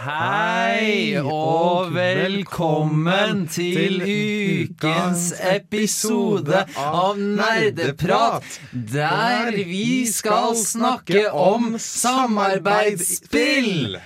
Hei 0.00 1.20
og 1.20 1.90
velkommen 1.92 3.42
til 3.52 4.00
ukens 4.00 5.26
episode 5.44 6.62
av 6.80 7.20
Nerdeprat, 7.20 8.46
der 8.72 9.52
vi 9.68 10.08
skal 10.08 10.56
snakke 10.56 11.28
om 11.36 11.76
samarbeidsspill. 11.76 14.00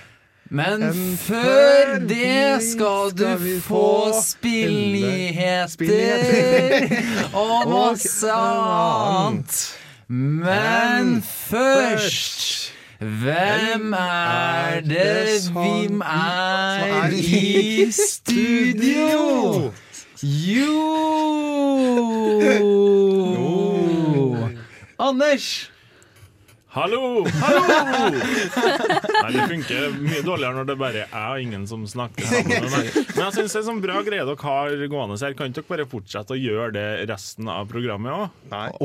Men 0.51 0.83
før 1.23 2.03
det 2.11 2.59
skal 2.73 3.15
du 3.15 3.31
få 3.63 4.11
spillnyheter 4.19 6.91
og 7.45 7.71
masse 7.71 8.27
annet. 8.35 9.79
Men 10.11 11.23
først 11.23 12.64
hvem 12.99 13.93
er 13.93 14.79
det 14.81 15.27
vi 15.53 16.01
er 16.01 17.11
i 17.11 17.91
studio? 17.91 19.71
Jo 20.23 20.81
Anders! 25.07 25.74
Hallo! 26.75 27.23
Hallo! 27.39 28.11
Nei, 28.11 29.31
det 29.31 29.45
funker 29.47 29.93
mye 29.95 30.19
dårligere 30.27 30.57
når 30.57 30.65
det 30.67 30.73
bare 30.81 31.05
er 31.05 31.07
jeg 31.07 31.31
og 31.31 31.39
ingen 31.45 31.63
som 31.69 31.85
snakker 31.87 32.25
sammen. 32.27 32.67
Men 33.15 33.21
jeg 33.21 33.31
syns 33.37 33.53
det 33.55 33.59
er 33.61 33.67
sånn 33.69 33.79
bra 33.79 34.01
greie 34.03 34.25
dere 34.27 34.35
har 34.43 34.75
gående 34.91 35.15
her. 35.21 35.31
Kan 35.39 35.53
dere 35.55 35.63
bare 35.69 35.85
fortsette 35.87 36.35
å 36.35 36.37
gjøre 36.39 36.73
det 36.75 36.83
resten 37.07 37.47
av 37.47 37.69
programmet 37.71 38.11
òg? 38.11 38.27
Nei. 38.51 38.75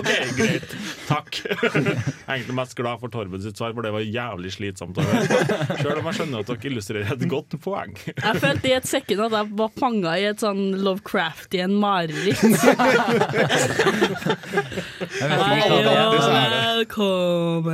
OK, 0.00 0.10
greit. 0.40 0.66
Takk. 1.06 1.38
Jeg 1.46 1.94
er 1.94 2.34
egentlig 2.40 2.58
mest 2.58 2.74
glad 2.74 2.98
for 2.98 3.06
Torben 3.14 3.38
sitt 3.44 3.54
svar, 3.60 3.70
for 3.76 3.82
det 3.86 3.92
var 3.94 4.02
jævlig 4.02 4.50
slitsomt 4.56 4.98
å 4.98 5.06
høre. 5.06 5.38
Sjøl 5.78 6.00
om 6.00 6.08
jeg 6.10 6.16
skjønner 6.18 6.42
at 6.42 6.50
dere 6.50 6.66
illustrerer 6.72 7.06
et 7.14 7.22
godt 7.30 7.54
poeng. 7.62 7.94
Jeg 8.10 8.34
følte 8.42 8.66
i 8.66 8.74
et 8.74 8.82
sekund 8.90 9.22
at 9.28 9.30
jeg 9.38 9.46
var 9.62 9.70
fanga 9.78 10.16
i 10.18 10.26
et 10.32 10.42
sånn 10.42 10.74
Lovecraftian 10.82 11.70
mareritt. 11.78 12.42
Velkommen. 16.16 17.64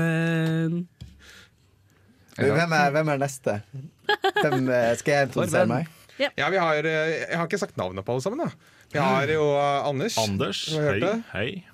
Hvem 2.37 2.73
er, 2.75 2.91
hvem 2.95 3.09
er 3.13 3.19
neste? 3.21 3.63
Hvem, 4.41 4.69
eh, 4.73 4.97
skal 4.99 5.13
jeg 5.15 5.29
introdusere 5.29 5.67
meg? 5.71 5.87
Ja, 6.19 6.49
vi 6.51 6.59
har, 6.59 6.75
eh, 6.85 7.29
jeg 7.31 7.39
har 7.39 7.47
ikke 7.47 7.59
sagt 7.63 7.77
navnet 7.79 8.05
på 8.05 8.13
alle 8.13 8.23
sammen. 8.25 8.39
da 8.43 8.51
Vi 8.93 8.99
har 8.99 9.27
jo 9.31 9.45
eh, 9.55 9.89
Anders. 9.89 10.19
Anders, 10.19 10.69
hei. 10.75 11.23
hei. 11.33 11.65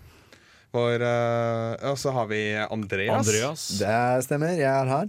Vår, 0.77 1.01
uh, 1.01 1.73
og 1.89 1.97
så 1.97 2.13
har 2.13 2.27
vi 2.29 2.53
Andreas. 2.61 3.25
Andreas. 3.25 3.69
Det 3.81 4.25
stemmer, 4.27 4.53
jeg 4.53 4.69
er 4.69 4.85
her. 4.93 5.09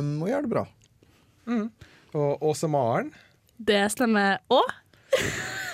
Um, 0.00 0.22
og 0.24 0.28
gjør 0.30 0.42
det 0.46 0.52
bra. 0.54 0.64
Og 2.16 2.42
Åse 2.48 2.68
Maren. 2.72 3.12
Det 3.60 3.92
stemmer 3.92 4.40
òg. 4.48 4.72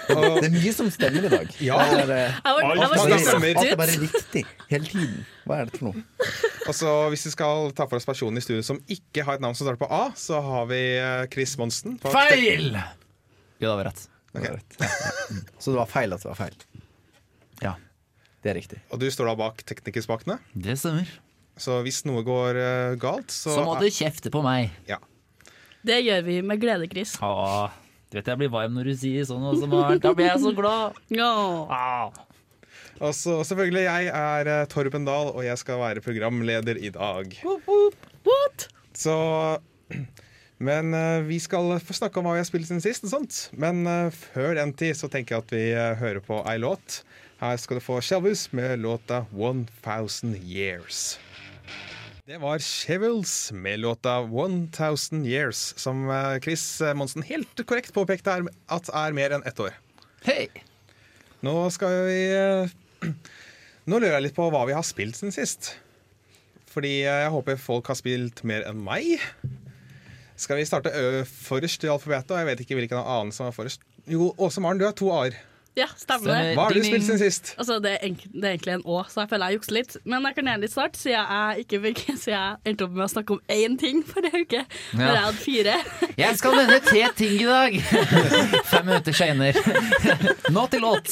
Det 0.08 0.46
er 0.48 0.52
mye 0.54 0.72
som 0.74 0.88
stemmer 0.92 1.26
i 1.26 1.30
dag. 1.32 1.50
Ja. 1.68 1.76
Det 1.92 2.02
er, 2.06 2.32
Jeg 2.32 2.42
var, 2.44 2.62
jeg 2.62 2.78
var 2.78 2.96
Alt 2.98 3.24
stemmer. 3.26 3.56
alt 3.60 3.70
er 3.72 3.76
bare 3.80 3.96
riktig 4.02 4.42
hele 4.70 4.86
tiden. 4.90 5.20
Hva 5.46 5.58
er 5.62 5.70
det 5.70 5.78
for 5.78 5.90
noe? 5.90 6.02
og 6.68 6.74
så 6.78 6.90
hvis 7.12 7.24
vi 7.26 7.32
skal 7.34 7.72
ta 7.76 7.86
for 7.90 7.98
oss 7.98 8.06
personen 8.06 8.38
i 8.38 8.42
studio 8.44 8.62
som 8.66 8.78
ikke 8.90 9.24
har 9.26 9.38
et 9.38 9.42
navn 9.44 9.54
som 9.58 9.66
starter 9.66 9.80
på 9.82 9.88
A, 9.90 10.02
så 10.18 10.38
har 10.42 10.66
vi 10.70 10.80
eh, 10.98 11.24
Chris 11.32 11.56
Monsen. 11.58 11.96
på- 12.02 12.12
Feil! 12.14 12.70
Jo, 13.62 13.68
det 13.70 13.74
var 13.80 13.84
rett. 13.90 14.04
Det 14.32 14.42
var 14.46 14.56
rett. 14.58 14.76
Ja. 14.80 14.90
Så 15.58 15.72
det 15.74 15.78
var 15.82 15.90
feil 15.90 16.14
at 16.16 16.22
det 16.24 16.30
var 16.30 16.38
feil. 16.38 16.56
Ja, 17.62 17.74
Det 18.42 18.50
er 18.50 18.56
riktig. 18.58 18.80
Og 18.90 18.98
du 19.02 19.06
står 19.14 19.28
da 19.30 19.34
bak 19.38 19.62
teknikerspakene. 19.68 20.38
det 20.54 20.78
stemmer. 20.80 21.10
Så 21.60 21.82
hvis 21.84 22.00
noe 22.08 22.22
går 22.26 22.56
eh, 22.58 22.94
galt, 22.98 23.30
så, 23.30 23.52
Så 23.58 23.64
må 23.66 23.74
du 23.78 23.86
kjefte 23.92 24.30
på 24.34 24.42
meg. 24.42 24.70
ja. 24.88 24.98
Det 25.84 25.96
gjør 26.06 26.20
vi 26.22 26.36
med 26.46 26.60
glede, 26.62 26.86
Chris. 26.90 27.16
Åh, 27.26 27.66
du 28.12 28.18
vet 28.18 28.28
jeg 28.28 28.40
blir 28.42 28.50
varm 28.52 28.74
når 28.76 28.90
du 28.90 28.96
sier 29.00 29.24
sånn, 29.24 29.40
også, 29.48 29.64
Maren. 29.72 30.00
Da 30.04 30.12
blir 30.12 30.28
jeg 30.28 30.40
så 30.42 30.52
glad. 30.52 30.98
Ja. 31.16 31.32
Ah. 31.72 32.12
Og 33.00 33.14
så 33.16 33.38
selvfølgelig, 33.48 33.86
jeg 33.86 34.10
er 34.12 34.50
eh, 34.52 34.66
Torben 34.68 35.06
Dahl, 35.08 35.32
og 35.32 35.40
jeg 35.46 35.56
skal 35.58 35.80
være 35.80 36.02
programleder 36.04 36.76
i 36.76 36.90
dag. 36.92 37.32
What? 38.28 38.68
Så 38.92 39.16
Men 40.62 40.92
eh, 40.94 41.24
vi 41.26 41.40
skal 41.42 41.72
få 41.82 41.96
snakke 41.96 42.20
om 42.20 42.28
hva 42.28 42.36
vi 42.36 42.44
har 42.44 42.46
spilt 42.46 42.68
siden 42.68 42.84
sist. 42.84 43.08
og 43.08 43.14
sånt 43.16 43.40
Men 43.56 43.82
eh, 43.88 44.12
før 44.12 44.54
den 44.60 44.76
tid 44.76 44.94
så 45.00 45.08
tenker 45.10 45.38
jeg 45.38 45.46
at 45.46 45.56
vi 45.56 45.64
hører 46.04 46.20
på 46.22 46.44
ei 46.52 46.60
låt. 46.60 47.00
Her 47.40 47.56
skal 47.58 47.80
du 47.80 47.82
få 47.82 47.96
Shelvus 48.04 48.50
med 48.52 48.84
låta 48.84 49.24
1000 49.32 50.36
Years. 50.44 51.16
Det 52.22 52.38
var 52.38 52.58
Chevels 52.58 53.52
med 53.52 53.80
låta 53.80 54.18
1000 54.18 55.26
Years, 55.26 55.74
som 55.76 56.10
eh, 56.10 56.40
Chris 56.40 56.82
Monsen 56.94 57.22
helt 57.22 57.66
korrekt 57.66 57.90
påpekte 57.94 58.30
er, 58.30 58.44
at 58.70 58.90
er 58.94 59.16
mer 59.16 59.34
enn 59.34 59.42
ett 59.42 59.58
år. 59.58 59.74
Hei! 60.22 60.46
Nå 61.42 61.56
skal 61.74 61.96
vi 62.06 62.20
eh, 62.30 62.70
Nå 63.90 63.98
lurer 63.98 64.20
jeg 64.20 64.28
litt 64.28 64.36
på 64.38 64.46
hva 64.54 64.62
vi 64.70 64.76
har 64.78 64.86
spilt 64.86 65.18
siden 65.18 65.34
sist. 65.34 65.72
Fordi 66.70 67.00
eh, 67.00 67.24
jeg 67.24 67.34
håper 67.34 67.58
folk 67.58 67.90
har 67.90 67.98
spilt 67.98 68.44
mer 68.46 68.68
enn 68.70 68.78
meg. 68.86 69.18
Skal 70.38 70.62
vi 70.62 70.70
starte 70.70 70.94
ø 70.94 71.24
forrest 71.26 71.82
i 71.82 71.90
alfabetet? 71.90 72.36
Og 72.36 72.38
jeg 72.38 72.52
vet 72.52 72.62
ikke 72.62 72.78
hvilken 72.78 73.02
annen 73.02 73.34
som 73.34 73.50
er 73.50 73.58
forrest. 73.58 73.82
Jo, 74.06 74.30
Åse 74.38 74.62
Maren, 74.62 74.78
du 74.78 74.86
har 74.86 74.94
to 74.94 75.10
a-er. 75.10 75.42
Ja, 75.74 75.86
stemmer 75.96 76.28
det. 76.28 76.34
Stemmer. 76.36 76.54
Hva 76.58 76.64
har 76.68 76.74
du 76.76 76.82
spilt 76.84 77.04
siden 77.06 77.18
sist? 77.22 77.54
Altså, 77.56 77.78
det, 77.80 77.92
er 78.04 78.10
det 78.28 78.42
er 78.44 78.50
egentlig 78.58 78.74
en 78.74 78.82
Å, 78.84 78.96
så 79.08 79.22
jeg 79.22 79.30
føler 79.30 79.48
jeg 79.52 79.56
jukser 79.56 79.76
litt. 79.78 79.94
Men 80.04 80.26
jeg 80.28 80.36
kan 80.36 80.50
gjerne 80.50 80.64
litt 80.66 80.74
starte, 80.74 81.00
siden 81.00 81.30
jeg 81.32 81.64
ikke 81.64 81.80
fikk 81.86 82.02
Så 82.22 82.32
jeg 82.34 82.58
endte 82.68 82.84
opp 82.84 82.92
med 82.98 83.04
å 83.06 83.10
snakke 83.14 83.36
om 83.38 83.40
én 83.56 83.78
ting 83.80 84.02
forrige 84.04 84.42
uke. 84.44 84.60
Når 84.92 85.06
Ja. 85.06 85.14
jeg 85.14 85.24
hadde 85.28 85.42
fire. 85.46 85.76
Jeg 86.22 86.36
skal 86.42 86.58
nevne 86.60 86.76
tre 86.84 87.04
ting 87.16 87.32
i 87.40 87.46
dag. 87.48 87.78
Fem 88.72 88.84
minutter 88.90 89.16
seinere. 89.16 89.62
Nå 90.52 90.66
til 90.74 90.84
låt. 90.84 91.08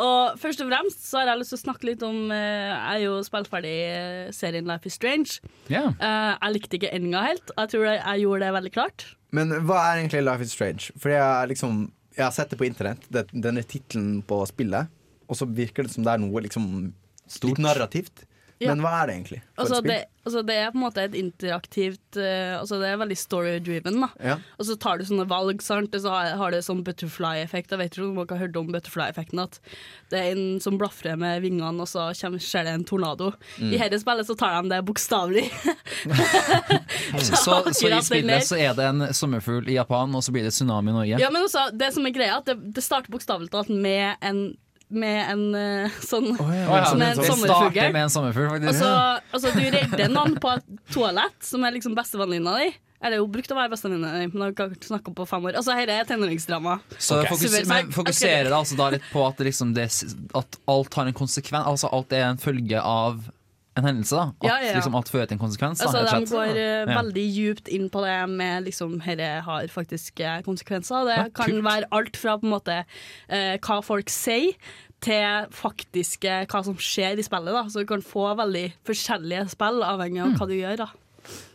Og 0.00 0.38
først 0.40 0.62
og 0.64 0.70
fremst 0.70 1.02
så 1.10 1.20
har 1.20 1.30
jeg 1.32 1.40
lyst 1.42 1.52
til 1.52 1.58
å 1.58 1.62
snakke 1.64 1.88
litt 1.90 2.02
om 2.06 2.30
eh, 2.32 2.70
Jeg 2.72 2.94
er 2.94 3.02
jo 3.04 3.16
spilt 3.26 3.50
ferdig 3.52 3.74
eh, 3.84 4.30
serien 4.34 4.68
Life 4.68 4.88
is 4.88 4.96
Strange. 4.96 5.38
Yeah. 5.68 5.92
Eh, 6.00 6.32
jeg 6.40 6.54
likte 6.56 6.78
ikke 6.80 6.92
endinga 6.96 7.24
helt. 7.26 7.52
og 7.54 7.62
Jeg 7.66 7.72
tror 7.74 7.88
jeg, 7.90 7.98
jeg 8.00 8.24
gjorde 8.24 8.46
det 8.46 8.54
veldig 8.58 8.72
klart. 8.76 9.06
Men 9.36 9.54
hva 9.66 9.82
er 9.86 10.00
egentlig 10.00 10.24
Life 10.26 10.46
is 10.46 10.54
Strange? 10.54 10.94
Fordi 10.98 11.16
jeg, 11.16 11.50
liksom, 11.52 11.82
jeg 12.16 12.24
har 12.24 12.34
sett 12.34 12.50
det 12.52 12.58
på 12.60 12.66
internett, 12.66 13.04
det, 13.12 13.26
denne 13.30 13.62
tittelen 13.66 14.20
på 14.26 14.40
spillet, 14.50 14.90
og 15.30 15.38
så 15.38 15.46
virker 15.46 15.86
det 15.86 15.94
som 15.94 16.06
det 16.06 16.14
er 16.14 16.22
noe 16.22 16.42
liksom 16.42 16.66
litt 17.46 17.62
narrativt. 17.62 18.24
Ja. 18.60 18.74
Men 18.74 18.82
hva 18.84 18.90
er 19.00 19.08
det 19.08 19.14
egentlig? 19.16 19.38
For 19.54 19.62
Altså 19.64 19.76
et 19.78 19.80
spill? 19.80 19.90
det, 19.90 20.24
altså 20.28 20.40
det 20.44 20.56
er 20.60 20.72
på 20.72 20.76
en 20.76 20.82
måte 20.82 21.04
et 21.06 21.14
interaktivt 21.16 22.18
uh, 22.20 22.58
Altså 22.58 22.76
Det 22.82 22.90
er 22.90 22.98
veldig 23.00 23.16
story-driven. 23.16 24.04
Ja. 24.20 24.36
Og 24.60 24.68
så 24.68 24.76
tar 24.76 25.00
du 25.00 25.06
sånne 25.08 25.24
valg, 25.30 25.62
sant? 25.64 25.94
og 25.96 26.04
så 26.04 26.12
har, 26.12 26.34
har 26.36 26.52
det 26.52 26.60
sånn 26.66 26.82
butterfly-effekt. 26.84 27.72
Jeg 27.72 27.80
vet 27.80 27.96
ikke 27.96 28.04
om 28.10 28.20
dere 28.20 28.36
har 28.36 28.42
hørt 28.44 28.58
om 28.60 28.68
butterfly-effekten. 28.74 29.40
At 29.46 29.56
det 30.12 30.20
er 30.20 30.34
en 30.34 30.60
som 30.60 30.76
blafrer 30.80 31.16
med 31.20 31.40
vingene, 31.46 31.72
og 31.80 31.88
så 31.88 32.10
kommer, 32.20 32.42
skjer 32.44 32.68
det 32.68 32.76
en 32.76 32.86
tornado. 32.88 33.32
Mm. 33.56 33.72
I 33.72 33.80
dette 33.80 34.02
spillet 34.04 34.28
så 34.28 34.36
tar 34.36 34.58
de 34.60 34.74
det 34.74 34.82
bokstavelig. 34.90 35.46
Så, 37.20 37.36
så 37.74 37.88
i 37.90 37.98
spillet 38.04 38.44
så 38.46 38.56
er 38.60 38.74
det 38.76 38.84
en 38.86 39.02
sommerfugl 39.14 39.68
i 39.70 39.76
Japan, 39.76 40.12
og 40.14 40.22
så 40.24 40.32
blir 40.34 40.44
det 40.46 40.52
tsunami 40.54 40.92
i 40.92 40.94
Norge. 40.94 41.20
Ja, 41.20 41.30
men 41.32 41.44
også, 41.44 41.66
det 41.76 41.90
som 41.94 42.06
er 42.06 42.14
greia, 42.14 42.38
at 42.38 42.48
det, 42.48 42.56
det 42.76 42.84
starter 42.84 43.12
bokstavelig 43.12 43.50
talt 43.52 43.70
med 43.72 44.14
en 44.24 44.42
med 44.90 45.32
en 45.32 45.42
eh, 45.54 45.96
sånn 46.02 46.28
oh, 46.34 46.52
ja, 46.54 46.84
Som 46.90 47.00
men 47.00 47.12
en 47.12 47.20
det 47.20 47.30
sommerfugl. 47.30 47.80
med 47.94 48.02
en 48.02 48.12
sommerfugl, 48.12 48.46
Og 48.48 48.54
faktisk. 48.58 48.78
så 48.82 48.92
altså, 49.30 49.52
du 49.54 49.66
redder 49.76 50.12
noen 50.12 50.36
på 50.42 50.52
et 50.56 50.70
toalett, 50.92 51.36
som 51.46 51.64
er 51.66 51.76
liksom 51.76 51.96
bestevenninna 51.98 52.56
di. 52.60 52.70
Eller 53.00 53.22
hun 53.22 53.30
brukte 53.32 53.54
å 53.54 53.56
være 53.56 53.72
bestevenninna 53.72 54.12
di, 54.18 54.28
men 54.28 54.44
har 54.44 54.52
ikke 54.52 54.90
snakka 54.90 55.14
på 55.16 55.26
fem 55.30 55.46
år. 55.48 55.56
Altså, 55.60 55.76
Dette 55.78 55.96
er 56.02 56.08
tenåringsdrama. 56.08 56.76
Så 56.98 57.20
okay. 57.20 57.32
fokuser, 57.32 57.68
men 57.70 57.92
fokuserer 57.94 58.50
det 58.50 58.56
altså 58.58 58.76
da 58.80 58.90
litt 58.96 59.06
på 59.12 59.24
at, 59.24 59.40
liksom 59.46 59.72
det, 59.78 59.88
at 60.36 60.60
alt 60.70 60.98
har 60.98 61.08
en 61.08 61.16
konsekvens 61.16 61.70
Altså 61.70 61.88
alt 61.94 62.12
er 62.16 62.26
en 62.28 62.40
følge 62.40 62.82
av 62.82 63.22
en 63.76 63.84
hendelse. 63.84 64.10
da 64.16 64.22
At 64.28 64.34
Ja, 64.42 64.56
ja, 64.60 64.66
ja. 64.70 64.74
liksom 64.80 64.94
alt 64.98 65.08
fører 65.08 65.26
til 65.28 65.36
en 65.38 65.42
konsekvens. 65.44 65.80
Altså, 65.80 66.04
da, 66.04 66.18
de 66.18 66.26
går 66.26 66.56
Ja. 66.56 67.02
veldig 67.02 67.26
djupt 67.34 67.68
inn 67.68 67.88
på 67.90 68.02
det 68.04 68.28
med 68.28 68.64
liksom 68.64 68.98
Dette 69.04 69.42
har 69.46 69.66
faktisk 69.68 70.20
eh, 70.20 70.42
konsekvenser. 70.42 71.04
Det 71.06 71.16
Ja, 71.16 71.28
kan 71.34 71.62
være 71.62 71.86
alt 71.92 72.16
fra 72.16 72.36
på 72.38 72.44
en 72.44 72.50
måte 72.56 72.84
uh, 73.30 73.56
hva 73.58 73.82
folk 73.82 74.08
sier, 74.10 74.54
til 75.00 75.46
faktiske 75.50 76.46
hva 76.50 76.64
som 76.64 76.74
skjer 76.76 77.16
i 77.18 77.22
spillet. 77.24 77.52
da 77.54 77.62
Så 77.68 77.80
du 77.80 77.86
kan 77.86 78.02
få 78.02 78.34
veldig 78.36 78.72
forskjellige 78.84 79.48
spill, 79.50 79.80
avhengig 79.82 80.20
av 80.20 80.32
av 80.34 80.38
hva 80.40 80.46
du 80.50 80.54
gjør. 80.58 80.76
da 80.76 80.88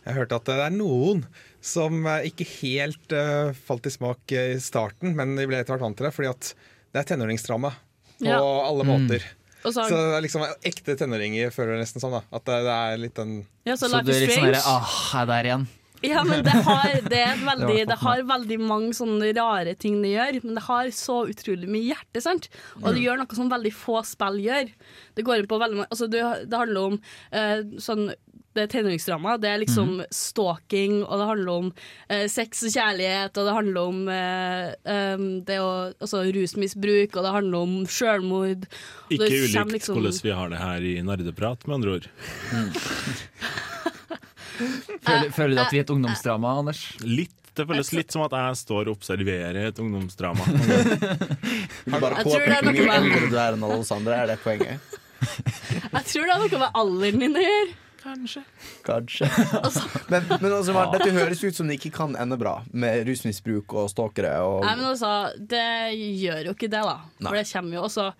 Jeg 0.06 0.14
hørte 0.14 0.34
at 0.36 0.44
det 0.44 0.58
er 0.58 0.70
noen 0.70 1.24
som 1.60 2.04
ikke 2.06 2.46
helt 2.62 3.12
uh, 3.12 3.52
falt 3.52 3.86
i 3.86 3.90
smak 3.90 4.32
i 4.32 4.58
starten, 4.58 5.14
men 5.14 5.36
de 5.36 5.46
ble 5.46 5.58
etter 5.60 5.74
hvert 5.76 5.82
vant 5.82 5.96
til 5.96 6.06
det, 6.06 6.14
fordi 6.14 6.28
at 6.30 6.54
det 6.94 7.00
er 7.04 7.16
tenåringsdrama 7.16 7.72
på 8.18 8.24
Ja. 8.24 8.38
alle 8.40 8.84
Mm. 8.84 9.06
måter. 9.06 9.22
Og 9.66 9.74
så, 9.74 9.86
Så 9.90 9.96
det 9.98 10.18
er 10.18 10.22
liksom 10.24 10.44
ekte 10.70 10.94
tenåringer 11.00 11.50
føler 11.54 11.74
det 11.76 11.86
nesten 11.86 12.02
sånn, 12.02 12.14
da. 12.20 12.22
At 12.38 12.46
det, 12.46 12.60
det 12.66 12.76
er 12.76 13.02
litt 13.02 13.18
den 13.18 13.34
ja, 13.66 13.74
så 13.74 13.90
Så 13.90 14.04
du 14.06 14.14
er 14.14 14.22
litt 14.22 14.36
sånn 14.36 14.54
Ah, 14.62 14.94
jeg 15.10 15.24
er 15.24 15.32
der 15.32 15.50
igjen. 15.50 15.66
Ja, 16.04 16.22
men 16.28 16.42
det 16.44 16.52
har, 16.66 16.98
det 17.08 17.20
er 17.22 17.38
veldig, 17.50 17.72
Det 17.72 17.86
det 17.88 17.96
har 18.02 18.22
veldig 18.28 18.58
mange 18.62 18.92
sånne 18.96 19.30
rare 19.36 19.72
ting 19.80 19.98
det 20.04 20.12
gjør, 20.12 20.40
men 20.44 20.58
det 20.58 20.64
har 20.66 20.90
så 20.94 21.22
utrolig 21.30 21.70
mye 21.72 21.88
hjerte, 21.88 22.22
sant? 22.24 22.50
Og 22.82 22.90
det 22.92 23.04
gjør 23.06 23.22
noe 23.22 23.38
som 23.38 23.50
veldig 23.52 23.72
få 23.74 24.02
spill 24.06 24.38
gjør. 24.44 24.70
Det 25.16 25.24
går 25.26 25.42
inn 25.42 25.50
på 25.50 25.60
veldig 25.62 25.80
mange 25.80 25.90
Altså, 25.90 26.08
det, 26.12 26.22
det 26.52 26.60
handler 26.60 26.92
om 26.92 26.98
eh, 27.32 27.64
sånn 27.82 28.10
det 28.56 28.64
er 28.66 28.72
tenåringsdrama. 28.72 29.36
Det 29.42 29.50
er 29.52 29.60
liksom 29.62 29.92
stalking, 30.14 30.98
og 31.04 31.20
det 31.20 31.28
handler 31.30 31.52
om 31.62 31.70
eh, 32.08 32.24
sex 32.32 32.64
og 32.66 32.74
kjærlighet, 32.74 33.36
og 33.36 33.48
det 33.50 33.56
handler 33.58 33.90
om 33.92 34.02
eh, 34.12 34.72
um, 35.14 35.26
det 35.46 35.60
å, 35.62 35.70
altså, 36.00 36.24
rusmisbruk, 36.36 37.16
og 37.20 37.28
det 37.28 37.34
handler 37.38 37.68
om 37.68 37.76
sjølmord. 37.86 38.66
Ikke 39.10 39.28
det 39.28 39.42
ulikt 39.44 39.76
liksom- 39.78 40.00
hvordan 40.00 40.22
vi 40.26 40.36
har 40.40 40.52
det 40.52 40.60
her 40.64 40.88
i 40.90 40.96
Nerdeprat, 41.06 41.66
med 41.68 41.78
andre 41.80 41.98
ord. 42.00 42.10
Føler, 44.56 45.30
føler 45.36 45.56
du 45.56 45.60
at 45.60 45.72
vi 45.74 45.80
er 45.80 45.84
et 45.84 45.90
ungdomsdrama, 45.92 46.52
Anders? 46.62 46.80
Litt, 47.04 47.34
Det 47.56 47.64
føles 47.68 47.90
litt 47.96 48.12
som 48.12 48.22
at 48.26 48.34
jeg 48.36 48.58
står 48.62 48.88
og 48.90 48.96
observerer 48.98 49.58
et 49.68 49.80
ungdomsdrama. 49.82 50.44
Du 51.86 51.92
bare 51.92 52.18
Jeg 52.18 52.24
tror 52.26 52.40
det 52.40 52.56
er 52.56 52.62
påpeker 52.62 52.62
hvor 52.62 52.72
mye 52.72 52.76
noe 52.76 52.86
med- 52.86 52.96
eldre 52.96 53.28
du 53.30 53.36
er 53.40 53.56
enn 53.56 53.66
alle. 53.68 54.16
Er 54.16 54.30
det 54.32 54.38
poenget? 54.44 54.96
Jeg 55.96 56.04
tror 56.10 56.24
det 56.26 56.32
har 56.32 56.40
noe 56.42 56.62
med 56.64 56.80
alderen 56.82 57.22
din 57.24 57.36
å 57.36 57.44
gjøre. 57.44 57.74
Kanskje. 58.86 59.28
men, 60.12 60.24
men 60.40 60.52
altså, 60.52 60.72
ja. 60.76 60.86
dette 60.94 61.10
høres 61.16 61.44
ut 61.44 61.58
som 61.58 61.68
det 61.70 61.78
ikke 61.80 61.92
kan 61.98 62.16
ende 62.20 62.38
bra, 62.40 62.56
med 62.72 63.06
rusmisbruk 63.08 63.74
og 63.76 63.90
stalkere. 63.92 64.32
Og, 64.46 64.62
Nei, 64.66 64.74
men 64.78 64.88
altså, 64.92 65.12
det 65.38 65.66
gjør 66.22 66.50
jo 66.50 66.56
ikke 66.56 66.70
det, 66.72 66.82
da. 66.86 66.98
Nei. 67.18 67.30
For 67.30 67.40
det 67.40 67.46
kommer 67.52 67.78
jo 67.80 67.86
også 67.90 68.10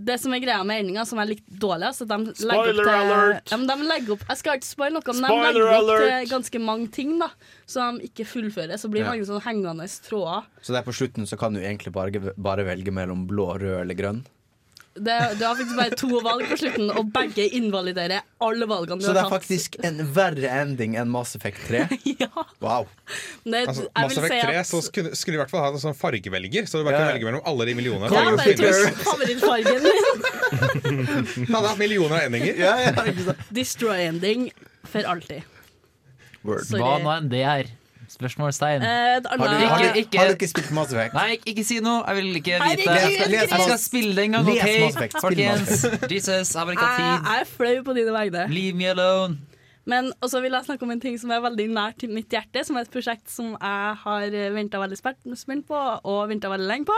Det 0.00 0.14
som 0.16 0.32
er 0.32 0.40
greia 0.40 0.62
med 0.64 0.80
endinga, 0.80 1.02
som 1.04 1.18
er 1.20 1.28
litt 1.34 1.42
dårlig 1.60 1.90
altså, 1.90 2.06
de 2.08 2.32
Spoiler 2.32 2.78
opp 2.80 2.86
til, 2.88 2.94
alert! 2.94 3.50
Ja, 3.52 3.58
men 3.60 3.68
de 3.68 3.88
legger 3.90 4.14
opp 4.14 4.22
Jeg 4.30 4.40
skal 4.40 4.56
ikke 4.56 4.68
spoile 4.70 4.94
noe, 4.96 5.04
men 5.12 5.26
de 5.26 5.28
Spoiler 5.28 5.52
legger 5.58 5.66
opp 5.68 5.82
alert! 5.82 6.04
til 6.06 6.30
ganske 6.32 6.62
mange 6.70 6.88
ting 6.96 7.10
da 7.20 7.28
som 7.68 7.98
de 8.00 8.08
ikke 8.08 8.24
fullfører. 8.26 8.80
Så 8.80 8.88
blir 8.90 9.04
Ja. 9.04 9.10
mange 9.12 9.28
sånne 9.28 9.44
hengende 9.44 9.84
tråder. 10.08 10.48
Så 10.64 10.72
der 10.74 10.82
på 10.86 10.94
slutten 10.96 11.28
så 11.28 11.36
kan 11.38 11.52
du 11.54 11.60
egentlig 11.60 11.92
bare, 11.94 12.32
bare 12.34 12.64
velge 12.66 12.90
mellom 12.96 13.26
blå, 13.28 13.50
rød 13.60 13.76
eller 13.82 13.98
grønn. 13.98 14.24
Det, 15.00 15.14
du 15.38 15.44
har 15.46 15.54
faktisk 15.56 15.76
bare 15.78 15.96
to 15.96 16.18
valg 16.24 16.42
på 16.50 16.56
slutten, 16.60 16.90
og 16.92 17.06
begge 17.14 17.46
invaliderer 17.56 18.20
alle 18.44 18.66
valgene 18.68 19.00
du 19.00 19.06
Så 19.06 19.14
det 19.16 19.22
er 19.22 19.30
faktisk 19.32 19.78
en 19.86 20.02
verre 20.16 20.50
ending 20.60 20.96
enn 21.00 21.08
Mass 21.12 21.32
Effect 21.38 21.62
3. 21.68 21.86
Ja. 22.20 22.28
Wow. 22.60 22.84
Det, 23.44 23.62
Altså, 23.70 23.86
jeg 23.86 24.04
Mass 24.04 24.18
Effect 24.20 24.34
3 24.44 24.58
at 24.60 24.68
så 24.68 24.80
skulle, 24.84 25.14
skulle 25.16 25.38
i 25.38 25.40
hvert 25.40 25.52
fall 25.54 25.64
ha 25.64 25.70
en 25.72 25.80
sånn 25.80 25.96
fargevelger, 25.96 26.68
så 26.68 26.82
du 26.82 26.84
bare 26.84 26.98
Ja. 26.98 27.06
kan 27.06 27.14
velge 27.14 27.30
mellom 27.30 27.44
alle 27.48 27.68
de 27.70 27.76
millionene. 27.80 28.10
ja, 28.12 28.24
farger. 28.36 28.60
bare 28.60 28.84
tok 28.84 29.02
favorittfargen 29.08 29.88
min. 29.88 30.04
Den 31.46 31.54
hadde 31.54 31.68
hatt 31.72 31.80
millioner 31.80 32.18
av 32.20 32.26
endinger. 32.28 32.60
Ja, 32.60 32.74
ja. 32.84 33.34
Destroy 33.56 34.04
ending 34.10 34.50
for 34.84 35.06
alltid. 35.08 35.42
Word. 36.44 36.64
Sorry. 36.68 36.80
Hva 36.84 36.98
nå 37.04 37.10
enn 37.16 37.28
det 37.32 37.42
er? 37.44 37.72
Spørsmålstegn. 38.10 38.82
Eh, 38.82 38.88
Har 38.88 39.20
du, 39.20 39.44
har, 39.44 39.78
du, 39.78 39.98
Ikke- 40.00 40.18
har 40.18 40.26
du 40.26 40.32
ikke 40.34 40.48
spilt 40.48 40.70
Mass 40.74 40.92
Effect? 40.92 41.14
Nei, 41.14 41.28
ikke, 41.36 41.48
ikke 41.54 41.64
si 41.64 41.78
noe. 41.80 42.02
Jeg 42.06 42.16
vil 42.16 42.36
ikke 42.36 42.50
Herregud, 42.58 42.76
vite. 42.76 42.90
Les- 42.90 43.28
les 43.30 43.50
Jeg 43.50 43.60
skal 43.66 43.78
spille 43.78 44.16
det 44.16 44.24
en 44.24 44.32
gang, 44.32 44.48
OK? 44.48 45.20
Folkens. 45.20 45.86
Jesus, 46.10 46.54
jeg 46.54 46.60
har 46.62 46.70
ikke 46.70 46.84
hatt 46.84 46.96
tid. 46.98 47.30
jeg 47.30 47.40
er 47.40 47.44
flau 47.56 47.82
på 47.86 47.92
dine 48.00 48.12
vegne. 48.12 48.48
Leave 48.50 48.74
me 48.76 48.84
alone. 48.90 49.38
Men 49.88 50.10
også 50.20 50.42
vil 50.44 50.52
jeg 50.52 50.66
snakke 50.66 50.84
om 50.86 50.92
en 50.94 51.00
ting 51.02 51.16
som 51.20 51.32
er 51.32 51.42
veldig 51.44 51.66
nært 51.72 52.00
til 52.02 52.12
mitt 52.12 52.32
hjerte, 52.32 52.64
som 52.66 52.76
er 52.76 52.84
et 52.86 52.92
prosjekt 52.92 53.30
som 53.32 53.54
jeg 53.54 53.94
har 54.04 54.36
venta 54.56 54.80
veldig 54.82 54.98
spent 55.00 55.66
på, 55.68 55.80
og 56.04 56.20
venta 56.30 56.50
veldig 56.52 56.68
lenge 56.68 56.88
på. 56.90 56.96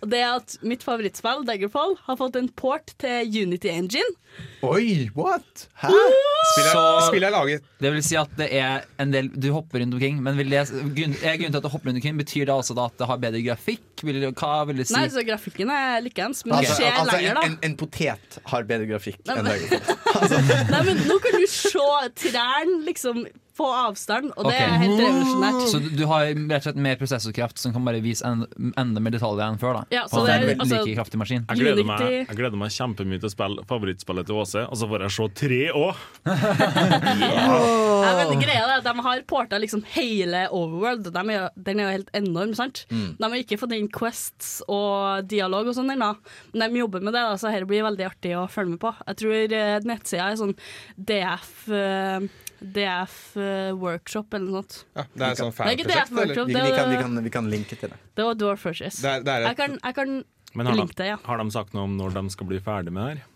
Og 0.00 0.10
det 0.12 0.22
er 0.22 0.38
at 0.38 0.56
mitt 0.64 0.84
favorittspill, 0.86 1.44
Daggerfall, 1.48 1.96
har 2.06 2.18
fått 2.20 2.38
en 2.40 2.48
port 2.48 2.94
til 3.02 3.28
Unity 3.44 3.68
Engine. 3.72 4.16
Oi, 4.64 5.10
what? 5.18 5.66
Hæ? 5.82 5.90
Spillet 5.92 6.72
er, 6.72 7.00
spillet 7.04 7.26
er 7.28 7.32
laget 7.34 7.66
Det 7.82 7.90
vil 7.92 8.04
si 8.06 8.16
at 8.16 8.30
det 8.38 8.46
er 8.56 8.86
en 9.02 9.10
del 9.12 9.26
Du 9.28 9.50
hopper 9.52 9.82
rundt 9.82 9.92
omkring, 9.94 10.22
men 10.24 10.38
vil 10.40 10.48
det, 10.50 10.62
grunn, 10.96 11.12
er 11.20 11.36
grunnen 11.36 11.52
til 11.52 11.58
at 11.60 11.66
du 11.66 11.68
hopper 11.68 11.90
rundt 11.90 12.00
omkring, 12.00 12.16
betyr 12.16 12.46
det 12.48 12.54
altså 12.54 12.76
da 12.78 12.86
at 12.88 12.96
det 12.96 13.08
har 13.10 13.20
bedre 13.20 13.42
grafikk? 13.44 13.84
Vil, 14.02 14.22
hva 14.32 14.52
vil 14.70 14.80
det 14.80 14.86
si? 14.88 14.96
Nei, 14.96 15.04
så 15.12 15.22
grafikken 15.26 15.70
er 15.74 16.00
likeens, 16.06 16.40
men 16.46 16.54
det 16.56 16.62
Altså, 16.62 16.78
skjer 16.80 16.96
altså, 16.96 17.18
lenger, 17.18 17.36
da. 17.36 17.44
en, 17.44 17.52
en, 17.58 17.68
en 17.68 17.76
potet 17.82 18.38
har 18.54 18.66
bedre 18.72 18.88
grafikk 18.88 19.20
enn 19.28 19.50
Daggerfall. 19.50 19.98
Altså. 20.12 20.38
Nei, 20.68 20.80
men 20.86 20.98
nå 21.08 21.14
kan 21.24 21.36
du 21.40 21.44
se 21.48 21.84
trærne 22.22 22.84
liksom 22.84 23.26
på 23.56 23.66
avstand, 23.68 24.30
og 24.36 24.46
det 24.48 24.54
okay. 24.54 24.64
er 24.64 24.80
helt 24.80 25.00
revolusjonært. 25.02 25.64
Så 25.68 25.80
du, 25.84 26.02
har 26.08 26.24
rett 26.32 26.56
og 26.56 26.66
slett 26.66 26.78
mer 26.86 26.96
prosessorkraft 27.00 27.60
som 27.60 27.74
kan 27.74 27.84
bare 27.84 28.00
vise 28.04 28.24
en, 28.24 28.46
enda 28.80 29.02
mer 29.04 29.12
detaljer 29.12 29.44
enn 29.44 29.58
før? 29.60 29.80
da 29.82 29.82
Ja, 29.92 30.04
På 30.08 30.22
så 30.22 30.26
det 30.26 30.34
er- 30.34 30.52
en 30.54 30.60
altså- 30.64 30.80
like 30.86 30.96
kraftig 30.96 31.18
maskin. 31.20 31.44
Jeg 31.48 31.58
gleder, 31.60 31.84
meg, 31.84 32.00
jeg 32.28 32.36
gleder 32.38 32.56
meg 32.56 32.70
kjempemye 32.72 33.20
til 33.20 33.28
å 33.28 33.32
spille 33.34 33.66
favorittspillet 33.68 34.26
til 34.26 34.40
Åse, 34.40 34.64
og 34.68 34.76
så 34.80 34.88
får 34.88 35.04
jeg 35.06 35.16
se 35.18 35.28
tre 35.42 35.60
òg. 35.76 35.94
ja, 37.12 38.26
men 38.28 38.40
greia 38.42 38.62
er 38.64 38.74
at 38.78 38.86
De 38.86 38.94
har 39.06 39.22
porta 39.28 39.58
liksom 39.60 39.84
hele 39.94 40.46
Overworld. 40.50 41.10
De 41.12 41.22
er, 41.22 41.32
jo- 41.38 41.62
den 41.68 41.80
er 41.80 41.84
jo 41.84 41.96
helt 41.98 42.10
enorm. 42.14 42.54
sant? 42.54 42.86
Mm. 42.90 43.16
De 43.18 43.24
har 43.24 43.38
ikke 43.38 43.58
fått 43.60 43.72
inn 43.76 43.88
quests 43.88 44.62
og 44.68 45.28
dialog 45.28 45.68
og 45.68 45.74
sånn 45.76 45.92
ennå, 45.94 46.16
men 46.54 46.72
de 46.72 46.82
jobber 46.82 47.00
med 47.04 47.12
det, 47.14 47.22
da, 47.22 47.36
så 47.36 47.52
dette 47.52 47.68
blir 47.68 47.84
veldig 47.84 48.06
artig 48.08 48.34
å 48.36 48.48
følge 48.50 48.74
med 48.76 48.80
på. 48.80 48.94
Jeg 49.06 49.16
tror 49.22 49.56
eh, 49.58 49.78
nettsida 49.88 50.30
er 50.30 50.40
sånn 50.40 50.56
DF 50.96 51.68
eh, 51.72 52.26
DF 52.62 53.16
eh, 53.40 53.72
Workshop 53.78 54.34
eller 54.38 54.46
noe 54.50 54.62
sånt. 54.62 54.78
Ja, 54.96 55.04
det 55.14 55.26
er 55.26 55.40
sånn 55.40 55.52
eller? 55.56 56.20
Workshop, 56.20 56.52
Vi, 56.52 56.54
vi, 56.54 56.70
kan, 56.76 56.90
vi, 56.92 57.00
kan, 57.02 57.18
vi 57.26 57.34
kan 57.38 57.50
linke 57.50 57.78
til 57.80 57.92
det. 57.92 57.98
det 58.18 58.28
var 58.28 58.38
Dwarf 58.38 58.64
er 59.34 59.48
Jeg 59.48 59.58
kan, 59.58 59.76
jeg 59.82 59.98
kan 59.98 60.16
Men 60.54 60.66
har 60.70 60.78
linke 60.78 60.94
de, 60.96 61.02
det, 61.02 61.10
ja. 61.14 61.18
har 61.26 61.42
de 61.42 61.50
sagt 61.54 61.76
noe 61.76 61.88
om 61.88 61.98
når 61.98 62.16
de 62.18 62.24
skal 62.34 62.50
bli 62.50 62.60
ferdig 62.62 62.94
med 62.94 63.02
det 63.02 63.12
her? 63.12 63.28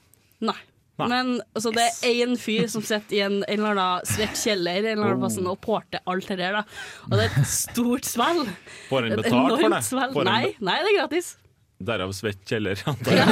Nei. 0.52 0.58
Nei. 0.96 1.08
Men 1.12 1.32
altså, 1.52 1.70
det 1.76 1.82
er 1.84 2.20
én 2.24 2.38
fyr 2.40 2.70
som 2.72 2.80
sitter 2.86 3.18
i 3.18 3.20
en, 3.20 3.34
en 3.44 3.58
eller 3.58 3.74
annen 3.74 4.06
svett 4.08 4.38
kjeller 4.40 4.78
en 4.80 4.94
eller 4.94 5.10
annen 5.10 5.24
plass 5.26 5.36
og 5.42 5.58
porter 5.60 6.00
alt 6.08 6.30
det 6.30 6.38
der. 6.40 6.56
Da. 6.56 6.62
Og 7.10 7.18
det 7.18 7.26
er 7.26 7.34
et 7.42 7.50
stort 7.52 8.08
spill. 8.08 8.46
Får 8.88 9.04
han 9.04 9.12
Et 9.12 9.20
betalt 9.20 9.60
for 9.60 9.74
det? 9.76 9.82
en 10.06 10.30
Nei, 10.30 10.54
nei, 10.64 10.78
det 10.86 10.94
er 10.94 10.98
gratis. 11.02 11.34
Derav 11.84 12.14
svett 12.16 12.40
kjeller. 12.48 12.80
antar 12.88 13.12
jeg. 13.20 13.26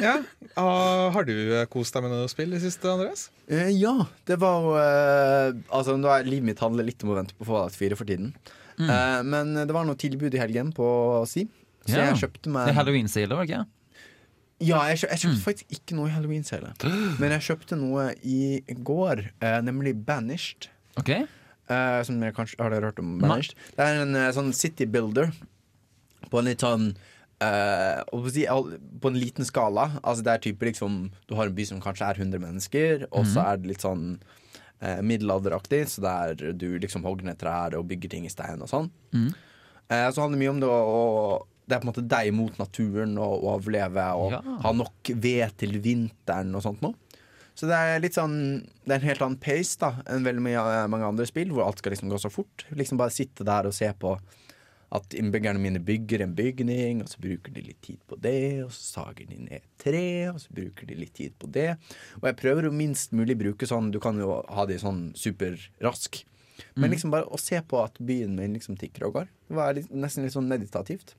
ja. 0.06 0.14
Ah, 0.58 1.10
har 1.14 1.24
du 1.28 1.32
eh, 1.54 1.66
kost 1.70 1.94
deg 1.94 2.02
med 2.04 2.10
noe 2.12 2.28
spill 2.30 2.50
i 2.50 2.56
det 2.58 2.64
siste, 2.64 2.88
Andreas? 2.90 3.28
Eh, 3.46 3.68
ja, 3.78 3.92
det 4.26 4.36
var 4.42 4.64
eh, 4.80 5.52
Altså, 5.70 5.94
nå 6.00 6.10
er 6.10 6.26
livet 6.26 6.48
mitt 6.50 6.62
handler 6.62 6.86
litt 6.88 7.02
om 7.06 7.12
å 7.14 7.18
vente 7.20 7.36
på 7.38 7.46
Fallout 7.46 7.76
4 7.78 7.98
for 7.98 8.08
tiden. 8.10 8.32
Eh, 8.80 9.20
men 9.28 9.52
det 9.60 9.70
var 9.76 9.84
noe 9.86 9.98
tilbud 10.00 10.34
i 10.34 10.40
helgen 10.40 10.72
på 10.76 10.86
Steam, 11.30 11.50
så 11.86 11.96
Ja. 11.98 12.08
jeg 12.10 12.22
kjøpte 12.24 12.50
meg 12.52 12.66
Det 12.66 12.74
er 12.74 12.78
Halloween-sale, 12.80 13.36
var 13.36 13.46
det 13.46 13.52
ikke? 13.52 13.66
Ja, 14.60 14.80
jeg, 14.90 14.98
kjø 15.00 15.08
jeg 15.14 15.20
kjøpte 15.22 15.44
faktisk 15.46 15.76
ikke 15.78 15.96
noe 15.96 16.08
i 16.10 16.12
halloween-sale. 16.12 16.72
Men 17.22 17.30
jeg 17.38 17.46
kjøpte 17.46 17.78
noe 17.80 18.10
i 18.28 18.60
går, 18.84 19.22
eh, 19.40 19.60
nemlig 19.64 19.94
Banished. 20.04 20.66
Okay. 21.00 21.24
Eh, 21.70 22.02
som 22.04 22.18
jeg 22.20 22.34
kanskje 22.34 22.58
Har 22.60 22.68
dere 22.74 22.90
hørt 22.90 22.98
om 23.00 23.14
Banished? 23.22 23.54
Det 23.78 23.86
er 23.86 24.02
en 24.02 24.18
sånn 24.36 24.52
city 24.52 24.84
builder 24.90 25.30
på 26.30 26.38
en 26.42 26.44
litt 26.50 26.60
sånn 26.60 26.90
all- 27.40 28.78
på 29.00 29.08
en 29.08 29.18
liten 29.20 29.44
skala. 29.44 29.88
Altså 30.02 30.22
det 30.22 30.32
er 30.34 30.38
type 30.44 30.66
liksom 30.66 31.10
Du 31.28 31.34
har 31.34 31.46
en 31.46 31.54
by 31.54 31.64
som 31.66 31.80
kanskje 31.80 32.08
er 32.10 32.14
100 32.20 32.38
mennesker, 32.42 33.06
og 33.12 33.24
så 33.26 33.44
er 33.52 33.56
det 33.60 33.66
litt 33.72 33.80
sånn 33.84 34.18
uh, 34.82 35.00
middelalderaktig, 35.02 35.82
så 35.88 36.00
der 36.04 36.52
du 36.52 36.78
liksom 36.78 37.02
hogger 37.04 37.24
ned 37.24 37.38
trær 37.38 37.74
og 37.78 37.86
bygger 37.88 38.10
ting 38.10 38.26
i 38.26 38.32
stein 38.32 38.60
og 38.62 38.68
sånn. 38.68 38.90
Eh, 39.90 40.08
så 40.10 40.22
handler 40.22 40.38
det 40.38 40.44
mye 40.44 40.50
om 40.54 40.60
det 40.60 40.68
å, 40.68 41.44
Det 41.66 41.76
er 41.76 41.80
på 41.80 41.86
en 41.88 41.92
måte 41.92 42.08
deg 42.08 42.32
mot 42.34 42.56
naturen 42.58 43.16
og 43.18 43.42
å 43.44 43.54
overleve 43.56 44.04
og 44.18 44.32
Ja. 44.32 44.40
ha 44.62 44.72
nok 44.72 45.10
ved 45.14 45.56
til 45.56 45.78
vinteren 45.80 46.54
og 46.54 46.62
sånt 46.62 46.80
noe. 46.82 46.94
Så 47.54 47.66
det 47.68 47.76
er 47.76 48.00
litt 48.00 48.14
sånn 48.14 48.64
Det 48.86 48.92
er 48.94 49.00
en 49.00 49.08
helt 49.08 49.20
annen 49.22 49.36
pace 49.40 49.76
da 49.78 49.90
enn 50.08 50.24
veldig 50.24 50.40
mye, 50.42 50.88
mange 50.88 51.04
andre 51.06 51.26
spill, 51.26 51.50
hvor 51.50 51.66
alt 51.66 51.78
skal 51.78 51.92
liksom 51.92 52.08
gå 52.10 52.18
så 52.18 52.30
fort. 52.30 52.64
Liksom 52.74 52.96
bare 52.98 53.10
sitte 53.10 53.44
der 53.44 53.66
og 53.66 53.74
se 53.74 53.92
på 53.92 54.18
at 54.90 55.14
innbyggerne 55.14 55.62
mine 55.62 55.80
bygger 55.86 56.24
en 56.24 56.34
bygning, 56.34 57.02
og 57.04 57.10
så 57.12 57.20
bruker 57.22 57.54
de 57.54 57.62
litt 57.68 57.78
tid 57.84 58.00
på 58.10 58.18
det, 58.18 58.64
og 58.64 58.72
så 58.74 59.04
sager 59.04 59.28
de 59.30 59.38
ned 59.44 59.60
et 59.60 59.68
tre, 59.78 60.06
og 60.32 60.40
så 60.42 60.56
bruker 60.56 60.88
de 60.88 60.98
litt 60.98 61.14
tid 61.14 61.36
på 61.38 61.50
det. 61.54 61.68
Og 62.18 62.26
jeg 62.26 62.38
prøver 62.40 62.66
å 62.66 62.74
minst 62.74 63.14
mulig 63.16 63.38
bruke 63.38 63.68
sånn 63.70 63.92
Du 63.94 64.00
kan 64.02 64.18
jo 64.18 64.40
ha 64.42 64.66
de 64.66 64.80
sånn 64.82 65.10
superrask. 65.18 66.24
Men 66.76 66.92
liksom 66.92 67.12
bare 67.12 67.28
å 67.30 67.38
se 67.40 67.56
på 67.66 67.78
at 67.80 67.96
byen 68.04 68.34
min 68.36 68.54
liksom 68.56 68.76
tikker 68.80 69.06
og 69.08 69.18
går, 69.18 69.30
det 69.48 69.56
var 69.56 69.76
litt, 69.76 69.90
nesten 69.90 70.26
litt 70.26 70.34
sånn 70.34 70.50
meditativt. 70.50 71.14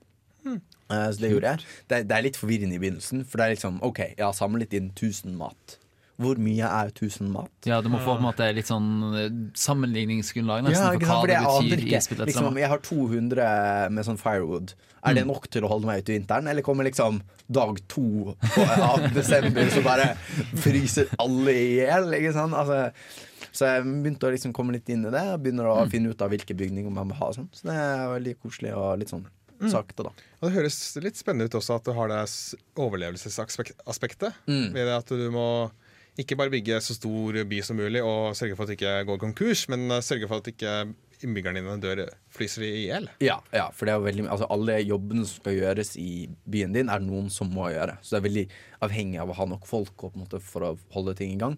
Eh, 0.91 1.07
så 1.11 1.21
det 1.21 1.31
gjorde 1.31 1.53
jeg. 1.53 1.69
Det, 1.87 2.01
det 2.09 2.17
er 2.17 2.25
litt 2.27 2.39
forvirrende 2.39 2.77
i 2.77 2.81
begynnelsen, 2.81 3.23
for 3.27 3.41
det 3.41 3.47
er 3.47 3.55
liksom 3.55 3.79
OK, 3.87 4.03
jeg 4.13 4.25
har 4.25 4.37
samlet 4.37 4.75
inn 4.77 4.91
1000 4.93 5.37
mat. 5.39 5.77
Hvor 6.21 6.39
mye 6.41 6.67
er 6.67 6.91
1000 6.91 7.31
mat? 7.33 7.51
Ja, 7.67 7.79
du 7.81 7.89
må 7.91 7.99
få 8.01 8.13
på 8.13 8.21
en 8.21 8.27
måte 8.27 8.47
litt 8.55 8.69
sånn 8.69 8.89
eh, 9.17 9.27
sammenligningsgrunnlag 9.57 10.65
nesten 10.67 10.85
Ja, 10.85 10.91
for 10.93 11.07
hva 11.07 11.17
for 11.21 11.31
det 11.31 11.39
betyr 11.73 11.97
i 11.97 12.01
spillet. 12.05 12.31
Liksom, 12.31 12.59
jeg 12.61 12.71
har 12.71 12.83
200 12.85 13.49
med 13.95 14.07
sånn 14.07 14.21
firewood. 14.21 14.75
Er 15.01 15.17
det 15.17 15.25
nok 15.25 15.49
til 15.49 15.65
å 15.65 15.71
holde 15.71 15.89
meg 15.89 16.03
ute 16.03 16.13
i 16.13 16.19
vinteren, 16.19 16.49
eller 16.51 16.65
kommer 16.65 16.85
liksom 16.85 17.19
dag 17.51 17.81
to 17.89 18.35
av 18.61 19.07
desember, 19.15 19.65
så 19.73 19.81
bare 19.85 20.11
fryser 20.61 21.09
alle 21.21 21.57
i 21.57 21.67
hjel? 21.79 22.13
Altså, 22.21 22.83
så 23.51 23.67
jeg 23.73 23.85
begynte 23.89 24.29
å 24.29 24.33
liksom 24.35 24.53
komme 24.55 24.77
litt 24.77 24.89
inn 24.93 25.07
i 25.07 25.13
det, 25.13 25.25
og 25.33 25.41
begynner 25.43 25.71
å 25.71 25.77
finne 25.91 26.13
ut 26.13 26.21
av 26.23 26.31
hvilke 26.31 26.55
bygninger 26.57 26.93
man 26.93 27.09
må 27.09 27.17
ha. 27.19 27.31
Sånn. 27.35 27.49
Så 27.55 27.67
det 27.67 27.77
er 27.81 28.09
veldig 28.13 28.37
koselig 28.43 28.75
og 28.77 28.93
litt 29.01 29.11
sånn 29.11 29.25
sakte, 29.69 30.05
da. 30.07 30.11
Og 30.39 30.47
det 30.47 30.55
høres 30.55 30.77
litt 31.03 31.19
spennende 31.19 31.49
ut 31.49 31.57
også 31.59 31.77
at 31.77 31.85
du 31.85 31.93
har 31.97 32.09
det 32.09 32.21
overlevelsesaspektet. 32.81 34.39
Mm. 34.49 34.71
Ved 34.73 34.93
at 34.95 35.11
du 35.11 35.27
må 35.33 35.47
ikke 36.19 36.35
bare 36.39 36.51
bygge 36.51 36.81
så 36.83 36.95
stor 36.97 37.37
by 37.47 37.61
som 37.63 37.79
mulig 37.79 38.01
og 38.03 38.35
sørge 38.35 38.57
for 38.57 38.65
at 38.65 38.73
det 38.73 38.79
ikke 38.79 39.05
går 39.07 39.21
konkurs, 39.21 39.67
men 39.71 39.87
eh, 39.91 40.03
sørge 40.03 40.27
for 40.27 40.43
at 40.43 40.49
ikke 40.51 40.73
innbyggerne 41.21 41.61
dine 41.61 41.77
dør 41.83 42.01
fryser 42.33 42.65
i 42.65 42.87
hjel. 42.87 43.07
Ja, 43.21 43.37
ja, 43.53 43.67
for 43.75 43.87
det 43.87 43.93
er 43.93 44.03
veldig 44.03 44.25
altså, 44.25 44.49
alle 44.51 44.79
jobbene 44.81 45.23
som 45.29 45.37
skal 45.43 45.59
gjøres 45.59 45.93
i 46.01 46.25
byen 46.49 46.73
din, 46.75 46.89
er 46.89 46.99
det 46.99 47.07
noen 47.07 47.29
som 47.33 47.51
må 47.53 47.69
gjøre. 47.71 47.99
Så 48.01 48.15
det 48.15 48.19
er 48.19 48.27
veldig 48.27 48.45
avhengig 48.87 49.21
av 49.21 49.31
å 49.31 49.37
ha 49.37 49.47
nok 49.53 49.69
folk 49.69 49.93
og, 50.01 50.11
på 50.11 50.17
en 50.17 50.25
måte, 50.25 50.41
for 50.43 50.65
å 50.65 50.75
holde 50.95 51.15
ting 51.21 51.35
i 51.35 51.39
gang. 51.41 51.55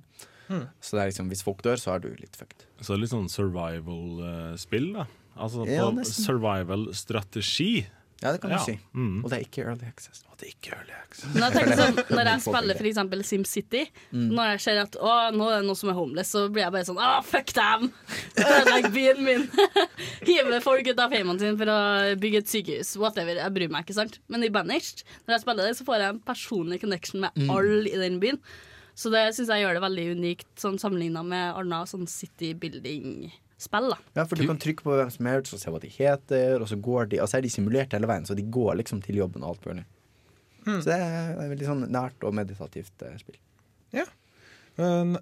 Så 0.84 0.98
det 0.98 1.02
er 1.02 1.10
liksom, 1.10 1.30
hvis 1.32 1.42
folk 1.42 1.64
dør, 1.66 1.80
så 1.80 1.96
er 1.96 2.04
du 2.04 2.12
litt 2.20 2.36
fucked. 2.38 2.68
Så 2.84 2.98
litt 3.00 3.10
sånn 3.10 3.32
survival-spill, 3.32 4.92
da. 5.00 5.08
Altså 5.34 5.66
Ja, 5.66 5.88
survival-strategi. 6.06 7.88
Ja, 8.22 8.32
det 8.32 8.40
kan 8.42 8.52
Ja. 8.52 8.58
si. 8.64 8.80
Mm. 8.96 9.24
Og 9.24 9.30
det 9.30 9.38
er 9.40 9.44
ikke 9.46 9.64
early 9.68 9.84
access. 9.88 10.24
Og 10.32 10.38
det 10.40 10.48
er 10.48 10.52
ikke 10.54 10.76
early 10.78 10.94
access. 10.96 11.34
Når 11.36 11.52
jeg 11.58 11.78
sånn, 11.80 11.96
Når 12.10 12.30
jeg 12.30 12.42
spiller 12.46 12.76
f.eks. 12.76 13.28
SimCity, 13.30 13.82
Mm. 14.14 14.30
når 14.32 14.46
jeg 14.52 14.62
ser 14.62 14.78
at 14.84 14.92
å, 14.96 15.32
nå 15.36 15.50
er 15.52 15.60
det 15.62 15.68
noen 15.68 15.76
som 15.76 15.90
er 15.90 15.94
homeless, 15.98 16.32
så 16.32 16.46
blir 16.50 16.64
jeg 16.64 16.72
bare 16.72 16.86
sånn 16.88 17.00
Åh, 17.02 17.22
fuck 17.24 17.54
dem! 17.54 17.92
Ødelegg 18.38 18.92
byen 18.94 19.24
min! 19.24 19.48
Hive 20.28 20.62
folk 20.64 20.88
ut 20.88 21.00
av 21.00 21.12
heimene 21.12 21.40
sin 21.40 21.58
for 21.58 21.66
å 21.74 21.80
bygge 22.20 22.38
et 22.44 22.48
sykehus. 22.54 22.96
Whatever. 23.02 23.36
Jeg 23.42 23.54
bryr 23.54 23.70
meg 23.74 23.86
ikke, 23.86 23.94
sant. 23.98 24.20
Men 24.30 24.44
i 24.44 24.50
Banished, 24.54 25.04
når 25.28 25.36
jeg 25.38 25.42
spiller 25.46 25.68
det, 25.68 25.78
så 25.80 25.84
får 25.88 26.00
jeg 26.00 26.10
en 26.16 26.20
personlig 26.22 26.80
connection 26.82 27.20
med 27.26 27.32
Mm. 27.36 27.50
alle 27.50 27.90
i 27.90 27.98
den 27.98 28.20
byen. 28.20 28.40
Så 28.96 29.10
det 29.10 29.34
syns 29.34 29.48
jeg 29.50 29.64
gjør 29.66 29.74
det 29.74 29.82
veldig 29.82 30.04
unikt, 30.16 30.46
sånn 30.56 30.78
sammenligna 30.80 31.24
med 31.26 31.56
Arna, 31.58 31.84
sånn 31.90 32.08
city 32.08 32.54
building-spill. 33.64 33.90
da 33.90 34.22
Ja, 34.22 34.26
for 34.28 34.36
du 34.36 34.48
kan 34.48 34.60
trykke 34.60 34.84
på 34.84 34.96
hvem 34.98 35.12
som 35.12 35.28
er 35.28 35.42
og 35.42 35.48
så 35.48 35.60
se 35.60 35.72
hva 35.72 35.82
de 35.82 35.92
heter, 35.92 36.62
og 36.62 36.68
så 36.68 36.76
går 36.76 37.10
de 37.10 37.22
Og 37.22 37.30
så 37.30 37.38
er 37.38 37.42
de 37.42 37.50
simulert 37.50 37.94
hele 37.94 38.08
veien, 38.08 38.26
så 38.26 38.36
de 38.36 38.44
går 38.44 38.76
liksom 38.82 39.02
til 39.02 39.16
jobben 39.16 39.44
og 39.44 39.56
alt 39.56 39.66
mulig. 39.66 39.86
Så 40.66 40.84
det 40.88 40.96
er 40.96 41.50
veldig 41.50 41.66
sånn 41.68 41.88
nært 41.92 42.24
og 42.24 42.34
meditativt 42.34 43.02
eh, 43.04 43.18
spill. 43.20 43.38
Ja. 43.92 44.06
Men 44.74 45.18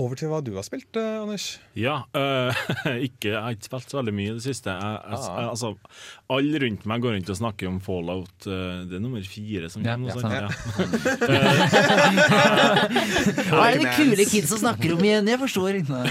over 0.00 0.16
til 0.16 0.30
hva 0.32 0.38
du 0.40 0.54
har 0.56 0.64
spilt, 0.64 0.96
eh, 0.96 1.20
Anders. 1.20 1.58
Ja, 1.76 1.98
øh, 2.16 2.56
ikke, 3.08 3.34
jeg 3.34 3.40
har 3.44 3.52
ikke 3.52 3.66
spilt 3.68 3.90
så 3.92 3.98
veldig 4.00 4.14
mye 4.16 4.30
i 4.30 4.36
det 4.38 4.44
siste. 4.46 4.72
Jeg, 4.72 5.00
jeg, 5.04 5.18
Ah. 5.24 5.50
altså, 5.50 5.74
Alle 6.32 6.58
rundt 6.62 6.86
meg 6.88 7.02
går 7.04 7.12
rundt 7.18 7.30
og 7.34 7.36
snakker 7.36 7.68
om 7.68 7.80
Fallout. 7.84 8.32
Det 8.48 8.96
er 8.96 9.02
nummer 9.04 9.20
fire 9.28 9.68
som 9.72 9.84
kommer. 9.84 10.08
ja, 10.08 10.14
sånn, 10.16 10.32
ja. 10.32 10.48
Hva 13.48 13.64
er 13.70 13.78
det 13.82 13.92
kule 13.98 14.24
kidsa 14.28 14.58
snakker 14.60 14.94
om 14.96 15.02
igjen? 15.04 15.28
Jeg 15.30 15.40
forstår 15.42 15.78
ikke. 15.80 16.00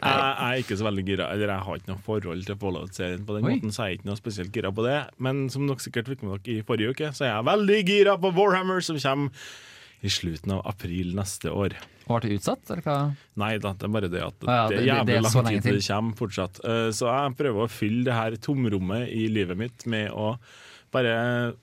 jeg 0.00 0.46
er 0.46 0.60
ikke 0.62 0.76
så 0.80 0.84
veldig 0.86 1.02
gira 1.04 1.26
Eller 1.34 1.50
jeg 1.52 1.62
har 1.66 1.76
ikke 1.80 1.90
noe 1.90 2.00
forhold 2.04 2.40
til 2.46 2.56
Fallout-serien 2.60 3.24
på 3.28 3.34
den 3.36 3.44
Oi. 3.44 3.50
måten, 3.58 3.72
så 3.74 3.84
jeg 3.84 3.90
er 3.90 3.98
ikke 3.98 4.08
noe 4.08 4.18
spesielt 4.20 4.52
gira 4.54 4.70
på 4.74 4.84
det. 4.86 4.94
Men 5.22 5.42
som 5.52 5.66
dere 5.68 5.82
sikkert 5.84 6.08
fikk 6.08 6.22
med 6.24 6.38
dere 6.46 6.54
i 6.54 6.64
forrige 6.66 6.94
uke, 6.94 7.10
så 7.16 7.26
er 7.26 7.32
jeg 7.34 7.46
veldig 7.50 7.78
gira 7.88 8.14
på 8.22 8.30
Warhammer, 8.36 8.80
som 8.84 8.96
kommer 9.02 9.28
i 10.02 10.08
slutten 10.08 10.52
av 10.52 10.62
april 10.66 11.14
neste 11.14 11.50
år. 11.52 11.74
Ble 12.06 12.20
det 12.24 12.38
utsatt, 12.40 12.62
eller 12.70 12.82
hva? 12.82 12.94
Nei 13.36 13.52
da, 13.58 13.72
det 13.76 13.84
er 13.86 13.92
bare 13.94 14.08
det 14.10 14.22
at 14.24 14.46
ah, 14.48 14.54
ja, 14.54 14.68
det 14.68 14.76
det- 14.76 14.80
er 14.80 14.88
jævlig 14.94 15.06
det 15.06 15.16
er 15.16 15.22
lang 15.22 15.48
tid 15.50 15.62
til 15.62 15.76
det 15.78 15.86
kommer 15.86 16.16
fortsatt. 16.16 16.60
Eh, 16.64 16.90
Så 16.90 17.06
jeg 17.10 17.36
prøver 17.36 17.66
å 17.66 17.70
fylle 17.70 18.04
det 18.04 18.14
her 18.14 18.30
tomrommet 18.36 19.08
i 19.12 19.28
livet 19.28 19.56
mitt 19.60 19.86
med 19.86 20.10
å 20.10 20.38
bare 20.90 21.54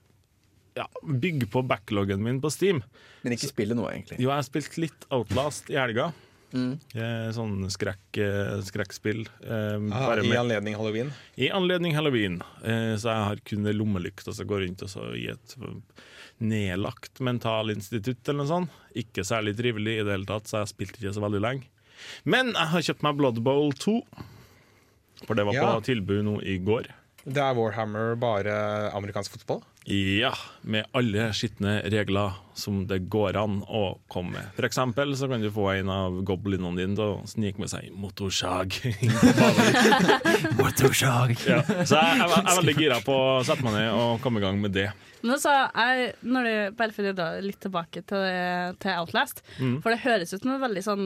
ja, 0.77 0.85
bygge 1.03 1.47
på 1.49 1.63
backloggen 1.67 2.21
min 2.23 2.39
på 2.39 2.51
Steam. 2.53 2.83
Men 3.23 3.33
ikke 3.33 3.49
spille 3.49 3.73
noe, 3.75 3.89
egentlig. 3.91 4.19
Jo, 4.21 4.29
jeg 4.29 4.37
har 4.37 4.45
spilt 4.47 4.77
litt 4.77 5.07
Outlast 5.11 5.69
i 5.73 5.75
helga. 5.79 6.11
Mm. 6.53 6.77
Eh, 6.95 7.27
Sånn 7.35 7.65
skrekk, 7.73 8.21
eh, 8.23 8.61
skrekkspill. 8.63 9.25
eh, 9.43 9.79
Ah, 9.91 10.13
I 10.21 10.37
anledning 10.37 10.75
halloween. 10.77 11.11
i 11.37 11.49
anledning 11.49 11.93
halloween. 11.93 12.41
Eh, 12.63 12.95
Så 12.95 13.09
jeg 13.09 13.25
har 13.25 13.35
kun 13.43 13.63
lommelykt 13.65 14.27
og 14.29 14.33
så 14.35 14.45
går 14.45 14.63
rundt 14.67 14.83
og 14.83 14.87
så 14.89 15.11
i 15.17 15.27
et 15.27 15.55
nedlagt 16.39 17.19
mentalinstitutt 17.23 18.27
eller 18.29 18.43
noe 18.43 18.51
sånt. 18.51 18.69
Ikke 18.97 19.23
særlig 19.25 19.55
trivelig 19.57 19.97
i 19.99 20.03
det 20.05 20.13
hele 20.13 20.29
tatt, 20.29 20.47
så 20.49 20.61
jeg 20.63 20.71
spilte 20.73 21.01
ikke 21.01 21.15
så 21.17 21.23
veldig 21.23 21.41
lenge. 21.43 21.67
Men 22.29 22.53
jeg 22.53 22.71
har 22.73 22.85
kjøpt 22.89 23.03
meg 23.07 23.17
Blood 23.17 23.41
Bowl 23.45 23.71
2. 23.73 23.95
For 25.25 25.33
det 25.33 25.45
var 25.47 25.53
Ja. 25.57 25.73
på 25.79 25.83
tilbud 25.87 26.23
nå 26.27 26.35
i 26.45 26.57
går. 26.61 26.85
Det 27.27 27.41
er 27.43 27.57
Warhammer 27.57 28.13
bare 28.15 28.53
amerikansk 28.95 29.33
fotball. 29.35 29.59
Ja, 29.87 30.33
med 30.67 30.87
alle 30.95 31.29
skitne 31.35 31.77
regler 31.91 32.37
som 32.55 32.81
det 32.87 33.01
går 33.11 33.35
an 33.39 33.57
å 33.67 33.97
komme 34.11 34.35
med. 34.37 34.49
For 34.55 34.67
eksempel 34.67 35.11
så 35.19 35.27
kan 35.31 35.43
du 35.43 35.49
få 35.51 35.65
en 35.73 35.91
av 35.91 36.21
goblinene 36.27 36.75
dine 36.79 36.95
til 36.95 37.03
å 37.03 37.27
snike 37.27 37.59
med 37.59 37.71
seg 37.71 37.91
motorsag. 37.95 38.79
Motorsag. 40.59 41.35
ja. 41.47 41.61
Så 41.83 41.99
jeg, 41.99 42.15
jeg, 42.15 42.31
jeg 42.31 42.41
er 42.41 42.59
veldig 42.61 42.77
gira 42.79 42.99
på 43.03 43.15
å 43.15 43.43
sette 43.47 43.63
meg 43.67 43.77
ned 43.79 43.91
og 43.95 44.23
komme 44.23 44.41
i 44.41 44.47
gang 44.47 44.59
med 44.63 44.75
det. 44.75 44.87
Men 45.23 45.35
også, 45.37 45.53
jeg, 45.75 46.11
når 46.23 46.47
du, 46.47 46.55
bare 46.79 46.95
for 46.95 47.11
å 47.11 47.15
dra 47.17 47.29
litt 47.43 47.59
tilbake 47.63 48.03
til, 48.07 48.27
til 48.83 48.99
Outlast 49.01 49.43
Mm. 49.57 49.79
For 49.81 49.89
det 49.93 50.03
høres 50.03 50.33
ut 50.35 50.43
som 50.43 50.51
en 50.53 50.61
veldig 50.61 50.81
sånn 50.85 51.05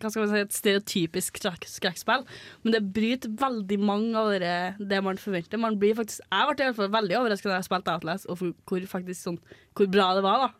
hva 0.00 0.10
skal 0.10 0.24
man 0.24 0.32
si, 0.32 0.42
et 0.44 0.56
stereotypisk 0.56 1.38
skrekk, 1.40 1.68
skrekkspill, 1.70 2.26
men 2.64 2.76
det 2.76 2.82
bryter 2.96 3.32
veldig 3.40 3.78
mange 3.82 4.18
av 4.18 4.32
det, 4.80 5.00
man 5.04 5.20
forventer. 5.20 5.60
Man 5.60 5.78
blir 5.80 5.96
faktisk, 5.98 6.24
jeg 6.26 6.50
ble 6.50 6.58
i 6.58 6.68
hvert 6.70 6.80
fall 6.80 6.92
veldig 6.98 7.20
overrasket 7.20 7.52
da 7.52 7.60
jeg 7.60 7.68
spilte 7.68 7.94
Outlast, 7.94 8.28
og 8.28 8.42
hvor, 8.42 8.90
faktisk, 8.90 9.20
sånn, 9.20 9.40
hvor 9.76 9.90
bra 9.92 10.12
det 10.18 10.26
var. 10.26 10.46
da 10.48 10.52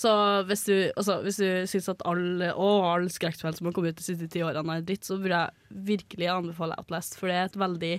så 0.00 0.10
hvis 0.46 0.62
du, 0.68 0.74
altså, 0.96 1.16
hvis 1.24 1.40
du 1.40 1.48
syns 1.68 1.88
at 1.90 2.04
alle 2.08 2.52
og 2.54 2.84
alle 2.86 3.10
skrekkspill 3.12 3.56
som 3.56 3.68
har 3.68 3.74
kommet 3.74 3.96
ut 3.96 3.98
de 3.98 4.06
siste 4.06 4.28
ti 4.30 4.42
årene 4.46 4.78
er 4.78 4.86
dritt, 4.86 5.06
så 5.06 5.18
burde 5.18 5.40
jeg 5.40 5.80
virkelig 5.90 6.30
anbefale 6.30 6.78
Outlast, 6.78 7.18
for 7.18 7.30
det 7.30 7.36
er 7.36 7.50
et 7.50 7.58
veldig 7.58 7.96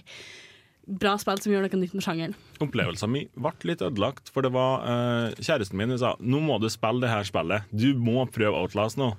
bra 1.01 1.13
spill 1.21 1.39
som 1.43 1.53
gjør 1.53 1.67
noe 1.67 1.79
nytt 1.81 1.93
med 1.95 2.05
sjangeren. 2.05 2.37
Opplevelsen 2.63 3.11
min 3.11 3.29
ble 3.35 3.53
litt 3.69 3.83
ødelagt, 3.85 4.31
for 4.33 4.45
det 4.45 4.53
var 4.55 4.87
uh, 4.87 5.35
kjæresten 5.37 5.77
min 5.77 5.93
som 5.93 6.01
sa 6.01 6.13
nå 6.19 6.41
må 6.43 6.57
du 6.61 6.69
spille 6.71 7.03
det 7.03 7.11
her 7.11 7.27
spillet. 7.27 7.67
Du 7.69 7.91
må 7.99 8.23
prøve 8.31 8.63
Outlast 8.63 8.99
nå. 8.99 9.13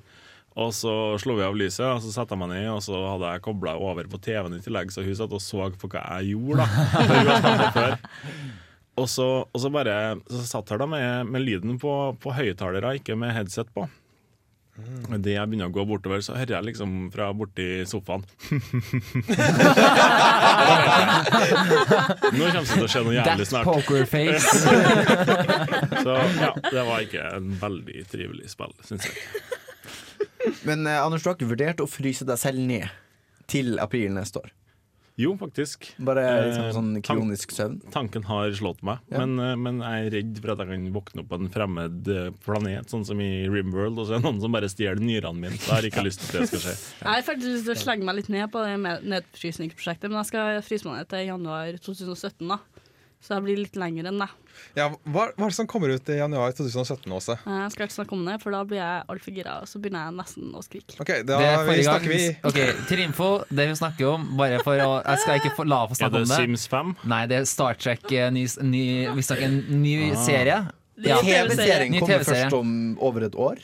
Og 0.60 0.72
så 0.76 0.92
slo 1.22 1.36
vi 1.38 1.46
av 1.46 1.56
lyset, 1.56 1.86
og 1.88 2.02
så 2.04 2.12
satte 2.12 2.34
jeg 2.36 2.42
meg 2.42 2.50
ned, 2.52 2.68
og 2.74 2.82
så 2.84 2.98
hadde 3.14 3.30
jeg 3.32 3.44
kobla 3.46 3.72
over 3.80 4.04
på 4.12 4.20
TV-en 4.20 4.58
i 4.58 4.60
tillegg, 4.64 4.92
så 4.92 5.04
hun 5.06 5.16
satt 5.16 5.32
og 5.32 5.40
så 5.40 5.70
på 5.80 5.88
hva 5.94 6.02
jeg 6.20 6.34
gjorde. 6.34 6.66
da. 6.66 7.86
Og 9.00 9.06
så, 9.08 9.24
og 9.48 9.56
så 9.56 9.70
bare 9.72 9.92
så 10.28 10.42
satt 10.44 10.68
jeg 10.68 10.76
da 10.82 10.84
med, 10.84 11.24
med 11.32 11.40
lyden 11.40 11.78
på, 11.80 12.12
på 12.20 12.34
høyttalere, 12.36 12.90
ikke 12.98 13.16
med 13.16 13.32
headset 13.32 13.70
på. 13.72 13.86
Det 14.72 15.34
jeg 15.34 15.48
begynner 15.48 15.68
å 15.68 15.72
gå 15.72 15.82
bortover, 15.88 16.20
så 16.24 16.32
hører 16.36 16.54
jeg 16.58 16.66
liksom 16.70 16.92
fra 17.12 17.26
borti 17.36 17.84
sofaen. 17.88 18.22
Nå 22.32 22.46
kommer 22.46 22.60
det 22.60 22.70
til 22.70 22.84
å 22.84 22.88
skje 22.88 23.02
noe 23.04 23.16
jævlig 23.18 23.44
That 23.44 23.50
snart. 23.50 23.66
pokerface. 23.68 24.48
Så 26.04 26.16
ja, 26.40 26.52
det 26.68 26.86
var 26.88 27.04
ikke 27.04 27.26
en 27.36 27.52
veldig 27.60 28.06
trivelig 28.12 28.48
spill, 28.52 28.72
syns 28.88 29.04
jeg. 29.08 29.16
Men 30.66 30.86
eh, 30.86 30.98
Anders, 31.04 31.22
du 31.22 31.30
har 31.30 31.36
ikke 31.38 31.50
vurdert 31.52 31.80
å 31.84 31.88
fryse 31.90 32.26
deg 32.28 32.38
selv 32.40 32.58
ned 32.58 32.88
til 33.50 33.78
april 33.82 34.12
neste 34.16 34.40
år? 34.42 34.50
Jo, 35.20 35.34
faktisk. 35.36 35.90
Bare 36.00 36.22
Eh, 36.24 36.44
liksom, 36.48 36.68
sånn 36.72 37.02
kronisk 37.04 37.50
søvn? 37.52 37.74
Tanken 37.92 38.24
har 38.24 38.48
slått 38.56 38.80
meg, 38.82 39.02
Ja. 39.12 39.20
men, 39.26 39.34
eh, 39.44 39.56
men 39.60 39.80
jeg 39.84 40.06
er 40.06 40.10
redd 40.16 40.38
for 40.40 40.52
at 40.54 40.62
jeg 40.64 40.68
kan 40.72 40.86
våkne 40.94 41.20
opp 41.20 41.28
på 41.28 41.38
en 41.38 41.50
fremmed 41.52 42.08
eh, 42.08 42.30
planet, 42.46 42.88
sånn 42.88 43.04
som 43.04 43.20
i 43.20 43.46
Rimworld, 43.46 43.98
og 44.00 44.06
så 44.08 44.14
er 44.16 44.22
det 44.22 44.24
noen 44.24 44.40
som 44.40 44.56
bare 44.56 44.70
stjeler 44.72 45.02
nyrene 45.04 45.36
mine. 45.38 45.58
Så 45.60 45.68
jeg 45.68 45.76
har 45.76 45.88
ikke 45.90 46.06
lyst 46.08 46.24
til 46.24 46.40
at 46.40 46.40
det 46.40 46.48
skal 46.48 46.64
skje. 46.64 46.74
Jeg 47.04 47.10
har 47.12 47.26
faktisk 47.28 47.52
lyst 47.52 47.68
til 47.68 47.74
å 47.76 47.82
slenge 47.84 48.08
meg 48.08 48.16
litt 48.22 48.30
ned 48.32 48.50
på 48.56 48.64
det 48.64 48.78
med- 48.80 49.04
nedfrysningsprosjektet, 49.12 50.08
men 50.08 50.22
jeg 50.24 50.30
skal 50.32 50.62
fryse 50.64 50.88
meg 50.88 50.96
ned 51.02 51.08
til 51.12 51.26
januar 51.28 51.76
2017, 51.76 52.48
da. 52.48 52.58
Så 53.22 53.36
jeg 53.36 53.44
blir 53.44 53.60
litt 53.60 53.76
lenger 53.78 54.08
enn 54.10 54.18
det. 54.18 54.30
Ja, 54.76 54.88
hva, 55.04 55.26
hva 55.36 55.46
er 55.46 55.50
det 55.52 55.56
som 55.56 55.66
kommer 55.68 55.92
ut 55.92 56.08
i 56.08 56.16
januar 56.18 56.52
2017, 56.56 57.12
Åse? 57.12 57.36
Jeg 57.44 57.72
skal 57.74 57.86
ikke 57.86 57.96
snakke 57.98 58.16
om 58.16 58.24
det, 58.28 58.36
for 58.42 58.54
da 58.54 58.62
blir 58.68 58.78
jeg 58.80 59.04
altfor 59.12 59.34
gira, 59.36 59.56
og 59.62 59.68
så 59.68 59.80
begynner 59.82 60.06
jeg 60.08 60.16
nesten 60.18 60.52
å 60.56 60.62
skrike. 60.64 60.96
Ok, 61.02 61.12
da 61.28 61.40
er 61.40 61.66
vi 61.68 61.82
snakker 61.86 62.12
vi 62.12 62.20
okay, 62.42 62.70
Ok, 62.72 62.86
Til 62.88 63.02
info, 63.04 63.30
det 63.50 63.68
vi 63.68 63.74
snakker 63.78 64.08
om 64.14 64.24
Bare 64.38 64.60
for 64.64 64.80
å 64.80 64.90
Jeg 65.02 65.18
skal 65.24 65.40
ikke 65.40 65.66
la 65.68 65.80
få 65.88 65.96
snakke 65.98 66.00
snakke 66.02 66.12
det 66.12 66.22
Er 66.22 66.30
det. 66.30 66.38
Sims 66.46 66.66
5? 66.72 66.94
Nei, 67.12 67.20
det 67.30 67.36
er 67.42 67.44
Star 67.48 67.74
Trek, 67.80 68.04
ny, 68.32 68.46
ny, 68.62 68.84
vi 69.16 69.26
snakker 69.28 69.48
en 69.48 69.82
ny 69.82 69.96
Ah. 70.12 70.24
serie. 70.24 70.58
Er 71.02 71.08
Ja. 71.08 71.16
TV-serien 71.24 71.92
TV 71.94 72.00
kommer 72.00 72.24
først 72.28 72.52
om 72.52 72.74
over 73.00 73.24
et 73.26 73.34
år? 73.34 73.58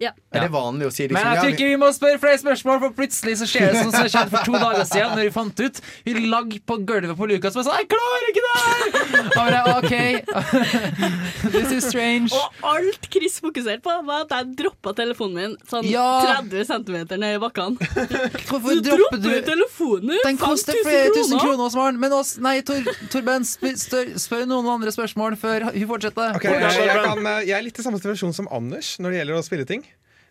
Ja. 0.00 0.10
Er 0.32 0.46
det 0.46 0.50
vanlig 0.54 0.86
å 0.88 0.92
si 0.94 1.04
liksom 1.04 1.18
Men 1.20 1.26
jeg 1.34 1.40
tror 1.42 1.50
vi- 1.50 1.56
ikke 1.56 1.68
vi 1.68 1.76
må 1.82 1.88
spørre 1.92 2.18
flere 2.22 2.38
spørsmål, 2.40 2.78
for 2.80 2.90
plutselig 2.96 3.34
så 3.36 3.46
skjer 3.50 3.66
det 3.72 3.82
sånn 3.82 3.92
som 3.92 4.02
det 4.06 4.12
skjedde 4.14 4.30
for 4.32 4.44
to 4.48 4.52
dager 4.64 4.84
siden, 4.88 5.10
når 5.12 5.24
vi 5.28 5.32
fant 5.34 5.60
ut 5.60 5.80
Vi 6.06 6.14
lagde 6.30 6.60
på 6.64 6.78
gulvet 6.88 7.16
på 7.18 7.28
Lukas 7.28 7.56
og 7.60 7.64
sa 7.68 7.76
'Jeg 7.76 7.88
klarer 7.92 8.24
ikke 8.30 8.44
det 8.46 8.54
her!' 8.64 8.88
Og 9.30 9.34
bare, 9.36 9.60
OK, 9.76 9.92
this 11.52 11.70
is 11.72 11.84
strange. 11.84 12.32
Og 12.32 12.64
alt 12.72 13.06
Chris 13.12 13.38
fokuserte 13.42 13.82
på, 13.84 13.94
var 14.06 14.24
at 14.24 14.32
jeg 14.34 14.56
droppa 14.60 14.94
telefonen 14.96 15.34
min 15.36 15.56
sånn 15.68 15.84
Ja. 15.90 16.06
30 16.40 16.64
cm 16.70 16.96
ned 17.20 17.36
i 17.36 17.40
bakkene. 17.42 17.76
Hvorfor 18.48 18.80
Du 18.80 18.90
dropper 18.90 19.20
du 19.20 19.30
telefonen! 19.46 20.16
Den 20.24 20.38
koster 20.40 20.74
flere 20.84 21.12
tusen 21.14 21.38
kroner, 21.38 21.64
Osmar. 21.68 21.92
Men 21.98 22.12
oss, 22.16 22.38
nei, 22.42 22.60
Tor, 22.66 22.80
Torben, 23.12 23.44
spør, 23.44 23.76
spør, 23.80 24.12
spør 24.20 24.46
noen 24.50 24.68
andre 24.78 24.92
spørsmål 24.94 25.36
før 25.40 25.68
hun 25.70 25.86
fortsetter. 25.92 26.36
Okay, 26.40 26.56
jeg, 26.56 26.86
jeg, 26.88 27.04
kan, 27.04 27.26
eh, 27.26 27.40
jeg 27.48 27.56
er 27.58 27.62
litt 27.68 27.78
i 27.78 27.82
samme 27.86 28.00
situasjon 28.00 28.34
som 28.36 28.48
Anders 28.50 28.96
når 28.98 29.10
det 29.14 29.20
gjelder 29.22 29.40
å 29.40 29.44
spille 29.46 29.66
ting. 29.68 29.84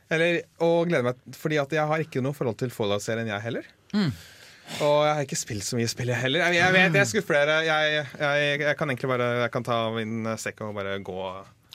Eller, 0.09 0.41
og 0.65 0.89
gleder 0.89 1.05
meg 1.05 1.37
Fordi 1.37 1.59
at 1.61 1.73
jeg 1.75 1.85
har 1.85 2.01
ikke 2.01 2.23
noe 2.25 2.33
forhold 2.33 2.57
til 2.57 2.73
Fallout-serien, 2.73 3.29
jeg 3.29 3.45
heller. 3.45 3.67
Og 4.79 4.97
jeg 5.05 5.13
har 5.13 5.21
ikke 5.25 5.37
spilt 5.37 5.65
så 5.65 5.77
mye 5.77 5.89
spill, 5.89 6.11
jeg 6.13 6.21
heller. 6.23 6.45
Jeg, 6.47 6.59
jeg 6.59 6.75
vet 6.75 6.97
jeg 6.99 7.11
skuffer 7.11 7.39
dere. 7.39 7.61
Jeg, 7.65 8.03
jeg, 8.17 8.59
jeg 8.65 8.75
kan 8.77 8.91
egentlig 8.91 9.09
bare 9.11 9.29
Jeg 9.43 9.53
kan 9.53 9.65
ta 9.65 9.79
min 9.95 10.29
sekk 10.41 10.61
og 10.67 10.75
bare 10.77 10.99
gå. 11.05 11.23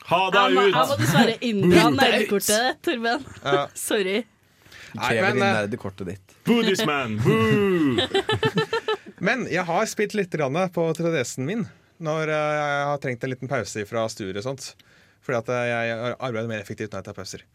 Ha 0.05 0.21
deg 0.35 0.53
ut! 0.53 0.61
jeg 0.61 0.75
må 0.75 0.97
dessverre 0.99 1.35
inndra 1.47 1.89
nerdekortet, 1.95 2.79
Torben. 2.85 3.27
Ja. 3.41 3.65
Sorry. 3.87 4.21
Krever 4.95 5.25
men, 5.25 5.39
inn 5.39 5.43
eh, 5.43 5.55
nerdekortet 5.59 6.11
ditt. 6.11 6.35
Buddhisman! 6.47 7.17
Boo! 7.23 7.97
Men 9.25 9.45
jeg 9.49 9.65
har 9.67 9.87
spilt 9.89 10.13
litt 10.15 10.33
grann 10.35 10.59
på 10.75 10.85
3DS-en 10.95 11.47
min 11.47 11.65
når 12.03 12.31
eh, 12.31 12.53
jeg 12.59 12.87
har 12.91 13.01
trengt 13.03 13.23
en 13.23 13.31
liten 13.31 13.51
pause 13.51 13.85
fra 13.89 14.05
og 14.05 14.43
sånt. 14.45 14.71
Fordi 15.25 15.41
at 15.41 15.51
eh, 15.55 15.67
jeg 15.71 16.15
arbeider 16.19 16.51
mer 16.51 16.63
effektivt 16.63 16.93
når 16.93 17.01
jeg 17.01 17.09
tar 17.09 17.17
pauser. 17.17 17.45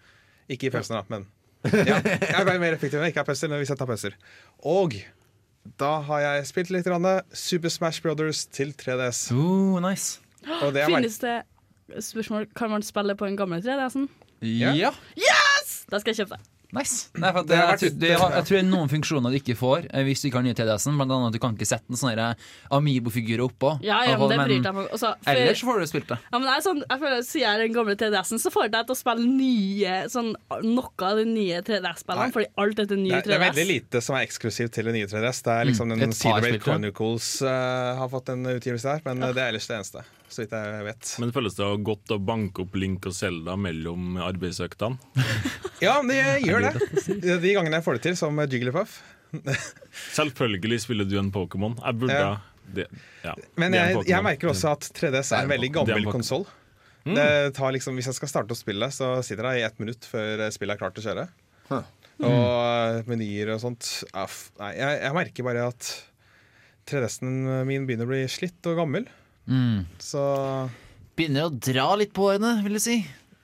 Ikke 0.51 0.69
i 0.69 0.73
pølsene, 0.75 1.01
da, 1.01 1.07
men 1.13 1.29
ja, 1.91 1.99
jeg 2.01 2.45
ble 2.49 2.55
mer 2.63 2.73
effektiv 2.73 2.97
når 2.99 3.11
jeg 3.11 3.13
ikke 3.15 3.21
har 3.21 3.29
pølser, 3.29 3.51
men 3.53 3.61
hvis 3.61 3.71
jeg 3.73 3.79
tar 3.81 3.89
pølser. 3.91 4.15
Og 4.65 4.95
da 5.81 5.91
har 6.07 6.23
jeg 6.25 6.47
spilt 6.49 6.71
litt 6.73 6.89
grann 6.89 7.05
Super 7.37 7.73
Smash 7.73 8.01
Brothers 8.05 8.47
til 8.49 8.73
3DS. 8.81 9.27
Oh, 9.37 9.77
nice. 9.85 10.23
Og 10.63 10.73
det 10.73 10.87
er 10.87 10.89
Finnes 10.89 11.19
det 11.21 11.35
spørsmål 12.01 12.47
Kan 12.57 12.71
man 12.73 12.85
spille 12.87 13.13
på 13.19 13.27
en 13.29 13.37
gammel 13.37 13.61
3DS-en? 13.61 14.07
Ja. 14.41 14.73
Ja. 14.73 14.95
Da 15.91 15.99
skal 16.01 16.15
jeg 16.15 16.23
kjøpe 16.23 16.39
det. 16.39 16.60
Nice. 16.73 17.09
Nei, 17.19 17.33
for 17.35 17.43
Det 17.43 17.57
jeg, 17.57 17.67
jeg, 17.67 17.79
tror- 17.81 17.99
det, 18.01 18.11
har- 18.21 18.35
jeg 18.37 18.45
tror 18.47 18.57
det 18.57 18.63
er 18.65 18.69
noen 18.71 18.91
funksjoner 18.93 19.33
du 19.35 19.39
ikke 19.41 19.57
får 19.59 19.89
eh, 19.91 20.05
hvis 20.07 20.23
du 20.23 20.29
ikke 20.29 20.39
har 20.39 20.45
nye 20.47 20.55
TDS-en. 20.55 20.97
Blant 21.01 21.11
annet 21.17 21.31
at 21.33 21.37
du 21.37 21.41
kan 21.43 21.57
ikke 21.57 21.67
sette 21.67 21.91
en 21.91 21.99
sånn 21.99 22.37
Amibo-figur 22.71 23.43
oppå. 23.49 23.73
Ja, 23.83 24.03
ja, 24.07 24.17
men 24.19 24.31
det 24.31 24.39
bryr 24.39 24.63
deg. 24.63 24.79
Altså, 24.93 25.15
for- 25.25 25.33
Ellers 25.35 25.63
får 25.67 25.81
du 25.83 25.87
spilt 25.91 26.09
det. 26.13 26.19
Ja, 26.31 26.39
men 26.39 26.47
jeg, 26.49 26.57
er 26.57 26.67
sånn, 26.69 26.83
jeg 26.87 27.01
føler 27.03 27.25
Siden 27.31 27.41
jeg 27.43 27.51
er 27.55 27.65
den 27.65 27.75
gamle 27.75 27.97
3DS-en, 27.97 28.39
så 28.43 28.53
får 28.55 28.63
jeg 28.69 28.73
deg 28.77 28.87
til 28.87 28.95
å 28.95 29.01
spille 29.01 29.27
nye 29.27 29.97
sånn, 30.13 30.31
noe 30.63 31.09
av 31.11 31.17
de 31.21 31.25
nye 31.27 31.61
3DS-spillene. 31.67 32.31
Fordi 32.37 32.47
alt 32.63 32.77
dette 32.77 32.97
nye 33.01 33.11
Det 33.11 33.19
er, 33.25 33.29
det 33.31 33.37
er 33.41 33.45
veldig 33.49 33.67
lite 33.73 34.01
som 34.05 34.17
er 34.17 34.27
eksklusivt 34.29 34.73
til 34.77 34.85
det 34.91 34.95
nye 34.95 35.11
3DS. 35.11 35.43
Det 35.43 35.53
er 35.59 35.65
liksom 35.71 35.91
Mm, 35.91 35.99
den 35.99 36.13
jeg. 36.13 36.61
Chronicles 36.63 37.43
uh, 37.43 37.97
har 37.99 38.09
fått 38.13 38.29
en 38.31 38.45
utgivelse 38.47 38.85
der, 38.95 39.01
men 39.05 39.21
ja. 39.27 39.33
det 39.33 39.43
er 39.43 39.49
ellers 39.55 39.67
det 39.67 39.77
eneste. 39.81 40.05
Så 40.31 40.45
vidt 40.45 40.53
jeg 40.55 40.85
vet. 40.87 41.13
Men 41.19 41.33
føles 41.35 41.57
det 41.59 41.69
godt 41.87 42.13
å 42.15 42.21
banke 42.23 42.63
opp 42.63 42.77
Link 42.79 43.09
og 43.11 43.15
Selda 43.17 43.57
mellom 43.59 44.21
arbeidsøktene? 44.23 45.01
Ja, 45.81 45.95
det 46.05 46.19
gjør 46.45 46.67
det. 46.67 46.73
De 47.41 47.53
gangene 47.57 47.79
jeg 47.79 47.85
får 47.87 47.97
det 47.97 48.03
til, 48.05 48.17
som 48.21 48.37
Jigglypuff. 48.45 48.99
Selvfølgelig 50.19 50.83
spiller 50.85 51.07
du 51.09 51.15
en 51.17 51.31
Pokémon. 51.33 51.73
Jeg 51.81 51.97
burde 52.03 52.19
Ja. 52.19 52.35
det, 52.77 52.85
ja, 53.25 53.33
Men 53.57 53.73
jeg, 53.79 54.03
jeg 54.11 54.27
merker 54.27 54.51
også 54.53 54.75
at 54.75 54.91
3DS 54.99 55.31
er 55.39 55.47
en 55.47 55.55
veldig 55.55 55.71
gammel 55.79 56.11
konsoll. 56.13 56.45
Mm. 57.09 57.17
Liksom, 57.79 57.97
hvis 57.97 58.11
jeg 58.11 58.19
skal 58.19 58.29
starte 58.35 58.53
å 58.53 58.59
spille, 58.59 58.91
så 58.93 59.15
sitter 59.25 59.49
jeg 59.55 59.63
i 59.63 59.67
ett 59.71 59.81
minutt 59.81 60.05
før 60.05 60.45
spillet 60.53 60.77
er 60.77 60.83
klart 60.83 60.99
til 60.99 61.07
å 61.07 61.09
kjøre. 61.09 61.27
Huh. 61.71 61.89
Og 62.29 63.09
menyer 63.09 63.55
og 63.55 63.63
sånt. 63.65 63.89
Nei, 64.61 64.73
jeg, 64.77 65.01
jeg 65.07 65.17
merker 65.17 65.49
bare 65.49 65.65
at 65.73 65.91
3DS-en 66.91 67.65
min 67.69 67.89
begynner 67.89 68.05
å 68.05 68.13
bli 68.13 68.27
slitt 68.29 68.69
og 68.69 68.83
gammel. 68.83 69.09
Mm. 69.49 69.87
Så 70.03 70.21
Begynner 71.17 71.49
å 71.49 71.55
dra 71.55 71.89
litt 72.01 72.13
på 72.17 72.29
årene, 72.31 72.59
vil 72.65 72.79
jeg 72.79 72.87
si. 72.87 72.99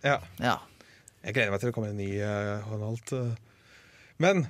ja. 0.07 0.21
Ja. 0.43 0.59
Jeg 1.27 1.35
gleder 1.35 1.51
meg 1.51 1.59
til 1.59 1.73
det 1.73 1.75
kommer 1.75 1.91
en 1.91 1.99
ny 1.99 2.13
uh, 2.23 2.63
Honalt. 2.71 3.11
eh. 3.13 3.33
Men 4.23 4.45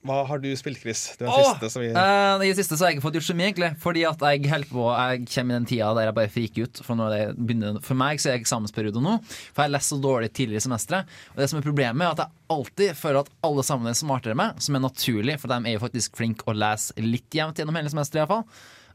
hva 0.00 0.22
har 0.26 0.40
du 0.40 0.48
spilt, 0.56 0.80
Chris? 0.80 1.02
Det 1.20 1.26
er 1.26 1.30
Åh! 1.30 1.50
siste 1.52 1.68
som 1.70 1.82
vi 1.84 1.90
Uh, 1.92 2.40
I 2.40 2.48
det 2.48 2.56
siste 2.56 2.74
så 2.74 2.82
har 2.86 2.90
jeg 2.90 2.96
ikke 2.98 3.04
fått 3.04 3.18
gjort 3.18 3.26
så 3.28 3.36
mye, 3.36 3.50
egentlig. 3.52 3.68
Fordi 3.82 4.02
at 4.08 4.24
jeg 4.24 4.48
holder 4.48 4.70
på 4.72 4.86
Jeg 4.96 5.26
kommer 5.34 5.52
i 5.54 5.58
den 5.58 5.68
tida 5.68 5.90
der 5.94 6.08
jeg 6.08 6.16
bare 6.16 6.32
friker 6.32 6.66
ut. 6.66 6.80
For, 6.86 6.98
når 6.98 7.34
begynner, 7.36 7.78
for 7.84 8.00
meg 8.00 8.18
så 8.18 8.30
er 8.30 8.38
jeg 8.38 8.42
eksamensperiode 8.46 9.02
nå. 9.04 9.18
For 9.52 9.62
jeg 9.66 9.74
leser 9.76 9.92
så 9.92 10.00
dårlig 10.08 10.32
tidligere 10.32 10.64
i 10.64 10.66
semesteret. 10.66 11.14
Og 11.34 11.42
det 11.44 11.50
som 11.52 11.60
er 11.60 11.68
problemet, 11.68 12.02
er 12.06 12.16
at 12.16 12.24
jeg 12.24 12.56
alltid 12.56 12.98
føler 12.98 13.20
at 13.22 13.32
alle 13.46 13.66
sammen 13.70 13.92
er 13.92 14.00
smartere 14.00 14.34
enn 14.34 14.40
meg, 14.40 14.58
som 14.66 14.80
er 14.80 14.84
naturlig, 14.88 15.38
for 15.38 15.52
de 15.52 15.60
er 15.62 15.76
jo 15.76 15.84
faktisk 15.84 16.18
flinke 16.18 16.48
å 16.50 16.56
lese 16.56 16.96
litt 17.06 17.38
jevnt 17.38 17.60
gjennom 17.60 17.76
hele 17.78 17.92
semesteret, 17.92 18.24
iallfall. 18.24 18.46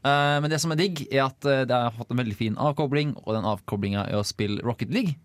Uh, 0.04 0.36
men 0.42 0.50
det 0.52 0.60
som 0.62 0.74
er 0.74 0.80
digg, 0.80 1.04
er 1.10 1.26
at 1.26 1.48
uh, 1.48 1.64
det 1.68 1.76
har 1.86 1.94
fått 1.96 2.12
en 2.12 2.20
veldig 2.20 2.36
fin 2.38 2.58
avkobling, 2.60 3.14
og 3.24 3.36
den 3.36 3.48
avkoblinga 3.48 4.06
er 4.10 4.20
å 4.20 4.26
spille 4.26 4.64
Rocket 4.66 4.92
League. 4.94 5.16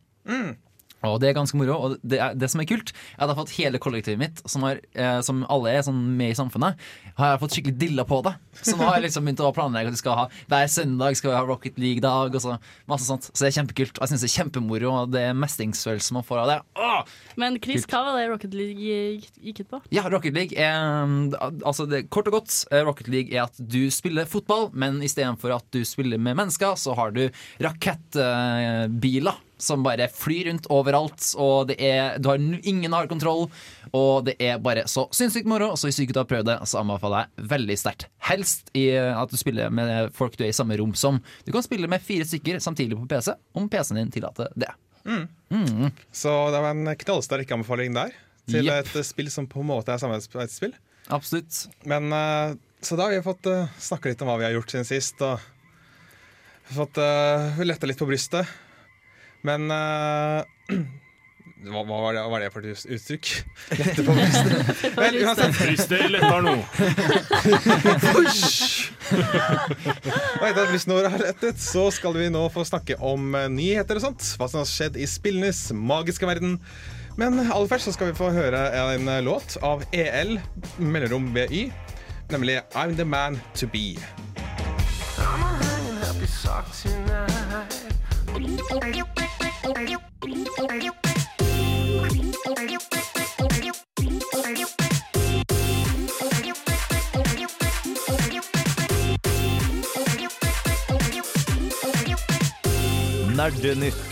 Og 1.07 1.19
det 1.21 1.31
er 1.31 1.37
ganske 1.37 1.57
moro. 1.57 1.77
Og 1.87 1.95
det, 2.03 2.19
er, 2.21 2.35
det 2.37 2.49
som 2.51 2.61
er 2.61 2.69
kult, 2.69 2.91
er 2.93 3.23
at 3.23 3.25
jeg 3.25 3.31
har 3.33 3.39
fått 3.41 3.55
hele 3.57 3.81
kollektivet 3.81 4.21
mitt, 4.21 4.41
som, 4.49 4.65
er, 4.67 4.81
eh, 4.93 5.19
som 5.25 5.43
alle 5.49 5.73
er 5.73 5.85
sånn 5.87 5.99
med 6.17 6.33
i 6.33 6.37
samfunnet, 6.37 6.77
har 7.17 7.33
jeg 7.33 7.41
fått 7.41 7.55
skikkelig 7.57 7.77
dilla 7.81 8.05
på 8.07 8.21
det. 8.27 8.35
Så 8.61 8.75
nå 8.77 8.85
har 8.85 8.99
jeg 8.99 9.07
liksom 9.07 9.25
begynt 9.27 9.43
å 9.45 9.51
planlegge 9.55 9.91
at 9.91 9.97
vi 9.97 10.01
skal 10.03 10.17
ha 10.19 10.25
hver 10.51 10.67
søndag 10.71 11.17
skal 11.17 11.31
vi 11.31 11.37
ha 11.37 11.43
Rocket 11.47 11.79
League-dag, 11.81 12.35
og 12.35 12.43
så 12.43 12.57
masse 12.91 13.07
sånt. 13.09 13.29
Så 13.31 13.39
det 13.43 13.49
er 13.51 13.57
kjempekult. 13.61 13.97
Og 13.97 14.05
jeg 14.05 14.13
syns 14.13 14.25
det 14.25 14.29
er 14.29 14.35
kjempemoro, 14.37 14.91
og 15.01 15.13
det 15.15 15.23
er 15.29 15.37
mestringsfølelse 15.37 16.17
man 16.17 16.27
får 16.27 16.43
av 16.43 16.51
det. 16.51 16.59
Åh! 16.81 17.15
Men 17.41 17.57
Chris, 17.63 17.85
hva 17.89 18.03
var 18.05 18.19
det 18.19 18.27
Rocket 18.31 18.55
League 18.57 18.99
gikk- 19.41 19.61
ut 19.63 19.71
på? 19.71 19.81
Ja, 19.95 20.05
Rocket 20.11 20.35
League 20.35 20.57
er 20.59 20.75
um, 21.05 21.31
Altså, 21.65 21.85
det, 21.89 22.05
kort 22.13 22.27
og 22.29 22.39
godt, 22.39 22.53
eh, 22.71 22.83
Rocket 22.85 23.09
League 23.11 23.33
er 23.33 23.45
at 23.47 23.57
du 23.57 23.81
spiller 23.93 24.27
fotball, 24.29 24.69
men 24.73 24.99
istedenfor 25.05 25.55
at 25.55 25.65
du 25.73 25.81
spiller 25.87 26.19
med 26.21 26.37
mennesker, 26.39 26.75
så 26.79 26.95
har 26.97 27.13
du 27.15 27.23
rakettbiler. 27.63 29.39
Som 29.61 29.85
bare 29.85 30.09
flyr 30.11 30.49
rundt 30.49 30.67
overalt, 30.73 31.23
og 31.39 31.69
det 31.69 31.77
er, 31.85 32.17
du 32.21 32.31
har 32.31 32.41
ingen 32.41 32.93
har 32.95 33.09
kontroll. 33.11 33.47
Og 33.95 34.25
det 34.27 34.37
er 34.41 34.61
bare 34.63 34.87
så 34.89 35.07
sinnssykt 35.15 35.49
moro. 35.49 35.73
Så 35.77 35.87
hvis 35.87 35.99
du 35.99 36.05
ikke 36.05 36.19
har 36.21 36.29
prøvd 36.29 36.49
det, 36.49 36.57
så 36.69 36.81
anbefaler 36.81 37.25
jeg 37.25 37.49
veldig 37.55 37.77
sterkt. 37.79 38.07
Helst 38.29 38.71
i 38.77 38.87
at 38.95 39.31
du 39.31 39.37
spiller 39.39 39.73
med 39.73 40.13
folk 40.17 40.37
du 40.39 40.45
er 40.45 40.53
i 40.53 40.55
samme 40.55 40.77
rom 40.79 40.95
som. 40.97 41.19
Du 41.45 41.51
kan 41.53 41.65
spille 41.65 41.89
med 41.91 42.03
fire 42.03 42.27
stykker 42.27 42.61
samtidig 42.63 42.97
på 42.99 43.09
PC, 43.11 43.35
om 43.57 43.67
PC-en 43.71 44.01
din 44.01 44.13
tillater 44.13 44.51
det. 44.55 44.71
Så 46.11 46.33
det 46.53 46.61
var 46.63 46.71
en 46.75 46.95
knallsterk 47.03 47.51
anbefaling 47.57 47.95
der. 47.97 48.15
Til 48.49 48.67
yep. 48.67 48.89
et 48.95 49.05
spill 49.05 49.29
som 49.31 49.47
på 49.49 49.61
en 49.61 49.69
måte 49.69 49.93
er 49.93 50.01
samarbeidsspill. 50.01 50.73
Absolutt. 51.13 51.67
Men 51.89 52.11
eh, 52.13 52.57
Så 52.81 52.97
da 52.97 53.07
har 53.07 53.13
vi 53.13 53.23
fått 53.25 53.45
uh, 53.45 53.69
snakke 53.77 54.11
litt 54.11 54.21
om 54.23 54.29
hva 54.31 54.39
vi 54.41 54.47
har 54.47 54.55
gjort 54.55 54.73
siden 54.73 54.87
sist. 54.87 55.21
Og 55.21 56.73
fått 56.73 56.97
uh, 57.01 57.61
letta 57.65 57.89
litt 57.89 57.99
på 57.99 58.09
brystet. 58.09 58.49
Men 59.47 59.71
uh, 59.73 60.43
hva, 61.61 61.81
hva, 61.85 61.97
var 62.05 62.15
det, 62.15 62.21
hva 62.21 62.29
var 62.31 62.43
det 62.43 62.49
for 62.53 62.65
et 62.65 62.85
uttrykk? 62.95 63.31
Lette 63.79 64.05
på 64.05 64.15
brystet. 64.17 64.53
Vel, 65.01 65.17
uansett, 65.21 65.59
Brystet 65.59 66.07
letter 66.13 66.45
nå. 66.45 66.55
og 70.39 70.47
etter 70.47 70.63
at 70.63 70.71
brystene 70.71 70.97
våre 70.97 71.11
har 71.13 71.25
lettet, 71.25 71.61
så 71.61 71.89
skal 71.93 72.17
vi 72.17 72.31
nå 72.33 72.47
få 72.53 72.65
snakke 72.67 72.97
om 73.05 73.35
eh, 73.37 73.49
nyheter 73.51 73.99
og 73.99 74.07
sånt. 74.07 74.33
Hva 74.39 74.49
som 74.49 74.63
har 74.63 74.69
skjedd 74.69 74.97
i 74.97 75.05
spillenes 75.09 75.67
magiske 75.75 76.29
verden. 76.29 76.57
Men 77.19 77.41
aller 77.43 77.69
først 77.69 77.89
så 77.89 77.95
skal 77.97 78.11
vi 78.11 78.17
få 78.17 78.31
høre 78.33 78.61
en 78.95 79.09
eh, 79.11 79.21
låt 79.25 79.57
av 79.65 79.83
EL, 79.93 80.37
mellomrom 80.79 81.29
BY, 81.35 81.67
nemlig 82.31 82.61
I'm 82.73 82.95
the 82.97 83.05
Man 83.05 83.41
To 83.59 83.67
Be. 83.69 83.97
Nerdenytt. 103.41 104.10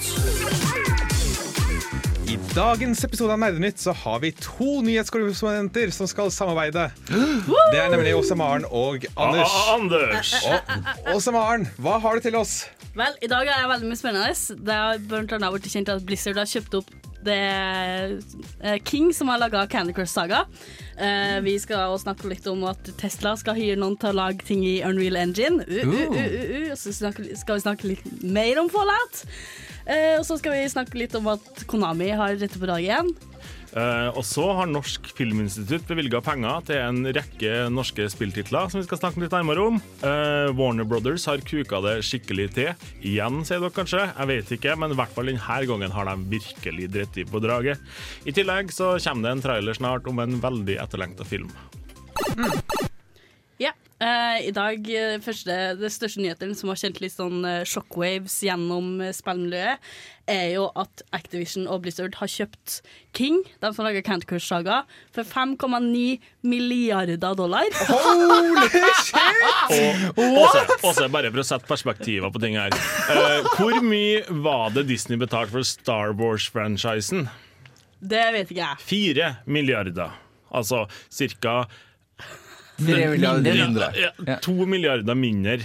I 2.29 2.35
dagens 2.53 2.99
episode 3.03 3.33
av 3.33 3.39
Nerdenytt 3.41 3.79
så 3.81 3.89
har 4.03 4.19
vi 4.21 4.29
to 4.37 4.83
nyhetskorrespondenter 4.85 5.89
som 5.89 6.05
skal 6.07 6.29
samarbeide. 6.29 6.83
Det 7.73 7.79
er 7.81 7.87
nemlig 7.89 8.11
Åse 8.19 8.35
Maren 8.37 8.67
og 8.69 9.07
Anders. 9.15 9.55
Ah, 9.55 9.71
Anders! 9.73 10.33
Åse 11.09 11.33
Maren, 11.33 11.65
hva 11.81 11.95
har 12.03 12.19
du 12.19 12.27
til 12.27 12.37
oss? 12.37 12.67
Vel, 12.93 13.15
i 13.25 13.29
dag 13.31 13.49
er 13.49 13.63
jeg 13.63 13.71
veldig 13.71 13.89
mye 13.89 13.97
spennende. 13.97 14.59
Det 14.61 14.75
har 14.77 15.01
blant 15.09 15.33
annet 15.39 15.55
blitt 15.55 15.69
kjent 15.73 15.89
at 15.89 16.05
Blizzard 16.05 16.37
har 16.37 16.51
kjøpt 16.51 16.77
opp 16.83 16.91
det 17.25 17.39
eh, 17.39 18.77
King, 18.85 19.09
som 19.13 19.31
har 19.33 19.41
laga 19.41 19.65
Candy 19.71 19.95
Crush 19.97 20.13
Saga. 20.13 20.43
Eh, 21.01 21.39
vi 21.41 21.55
skal 21.59 21.89
også 21.95 22.05
snakke 22.11 22.29
litt 22.29 22.45
om 22.51 22.61
at 22.69 22.91
Tesla 23.01 23.33
skal 23.41 23.57
hyre 23.57 23.79
noen 23.81 23.97
til 23.97 24.13
å 24.13 24.19
lage 24.21 24.45
ting 24.45 24.61
i 24.67 24.83
Unreal 24.85 25.17
Engine. 25.17 25.65
Uh, 25.65 25.81
uh, 25.81 26.05
uh, 26.13 26.21
uh, 26.21 26.53
uh. 26.69 26.77
Så 26.77 26.93
skal 26.93 27.25
vi 27.25 27.65
snakke 27.65 27.89
litt 27.89 28.05
mer 28.21 28.61
om 28.61 28.69
Fallout. 28.69 29.25
Eh, 29.85 30.15
og 30.19 30.25
så 30.27 30.39
skal 30.39 30.57
vi 30.57 30.69
snakke 30.71 30.99
litt 30.99 31.15
om 31.17 31.29
at 31.31 31.63
Konami 31.69 32.11
har 32.15 32.39
dette 32.39 32.59
på 32.59 32.69
dag 32.69 32.83
igjen. 32.83 33.13
Uh, 33.69 34.09
og 34.17 34.23
så 34.25 34.47
har 34.57 34.69
Norsk 34.69 35.11
Filminstitutt 35.13 35.85
bevilga 35.85 36.23
penger 36.25 36.63
til 36.65 36.79
en 36.81 37.03
rekke 37.13 37.67
norske 37.69 38.07
spilltitler 38.09 38.71
som 38.71 38.81
vi 38.81 38.87
skal 38.87 38.97
snakke 38.97 39.21
litt 39.21 39.35
nærmere 39.35 39.67
om. 39.69 39.77
Uh, 40.01 40.49
Warner 40.57 40.87
Brothers 40.89 41.27
har 41.29 41.43
kuka 41.45 41.83
det 41.85 41.99
skikkelig 42.07 42.49
til. 42.57 42.89
Igjen, 43.05 43.43
sier 43.45 43.61
dere 43.61 43.75
kanskje. 43.75 44.07
Jeg 44.09 44.31
vet 44.33 44.53
ikke, 44.57 44.73
men 44.79 44.95
i 44.95 44.97
hvert 44.97 45.13
fall 45.13 45.29
denne 45.29 45.61
gangen 45.69 45.93
har 45.93 46.09
de 46.09 46.17
virkelig 46.33 46.89
dritt 46.97 47.21
i 47.21 47.27
på 47.29 47.43
draget. 47.45 47.81
I 48.25 48.33
tillegg 48.33 48.73
så 48.73 48.95
kommer 49.05 49.29
det 49.29 49.37
en 49.37 49.45
trailer 49.45 49.77
snart 49.77 50.09
om 50.09 50.25
en 50.25 50.39
veldig 50.41 50.81
etterlengta 50.81 51.29
film. 51.29 51.53
Ja. 53.59 53.73
Uh, 53.99 54.39
I 54.47 54.51
dag, 54.55 54.85
eh, 54.87 55.17
første, 55.19 55.55
det 55.75 55.89
største 55.91 56.21
nyheten 56.23 56.53
som 56.55 56.69
har 56.71 56.77
kjent 56.79 57.01
litt 57.03 57.11
sånn 57.11 57.41
eh, 57.43 57.65
shockwaves 57.67 58.37
gjennom 58.47 59.01
spillmiljøet, 59.11 59.83
er 60.31 60.45
jo 60.53 60.69
at 60.79 61.03
Activision 61.11 61.65
og 61.67 61.81
Blizzard 61.83 62.15
har 62.21 62.31
kjøpt 62.31 62.77
King, 63.17 63.41
de 63.59 63.71
som 63.75 63.83
lager 63.83 64.05
Candy 64.07 64.29
Crush 64.29 64.47
Saga, 64.47 64.85
for 65.11 65.27
5,9 65.27 66.15
milliarder 66.47 67.19
dollar. 67.19 67.67
Og 70.15 70.39
også, 70.87 71.09
bare 71.11 71.33
for 71.33 71.43
å 71.43 71.47
sette 71.49 71.67
perspektiver 71.67 72.31
på 72.31 72.39
ting 72.45 72.55
her. 72.55 72.71
Uh, 73.11 73.43
hvor 73.57 73.83
mye 73.83 74.23
var 74.47 74.71
det 74.77 74.87
Disney 74.87 75.19
betalte 75.19 75.57
for 75.57 75.67
Star 75.67 76.15
Wars-franchisen? 76.15 77.27
Det 77.99 78.25
vet 78.31 78.47
ikke 78.47 78.63
jeg. 78.63 78.87
Fire 78.87 79.33
milliarder. 79.43 80.15
Altså 80.55 80.85
ca. 81.11 81.65
Tre 82.79 83.05
milliarder 83.13 83.61
mindre. 83.61 83.91
Ja, 83.99 84.39
to 84.43 84.57
milliarder 84.65 85.17
mindre 85.19 85.61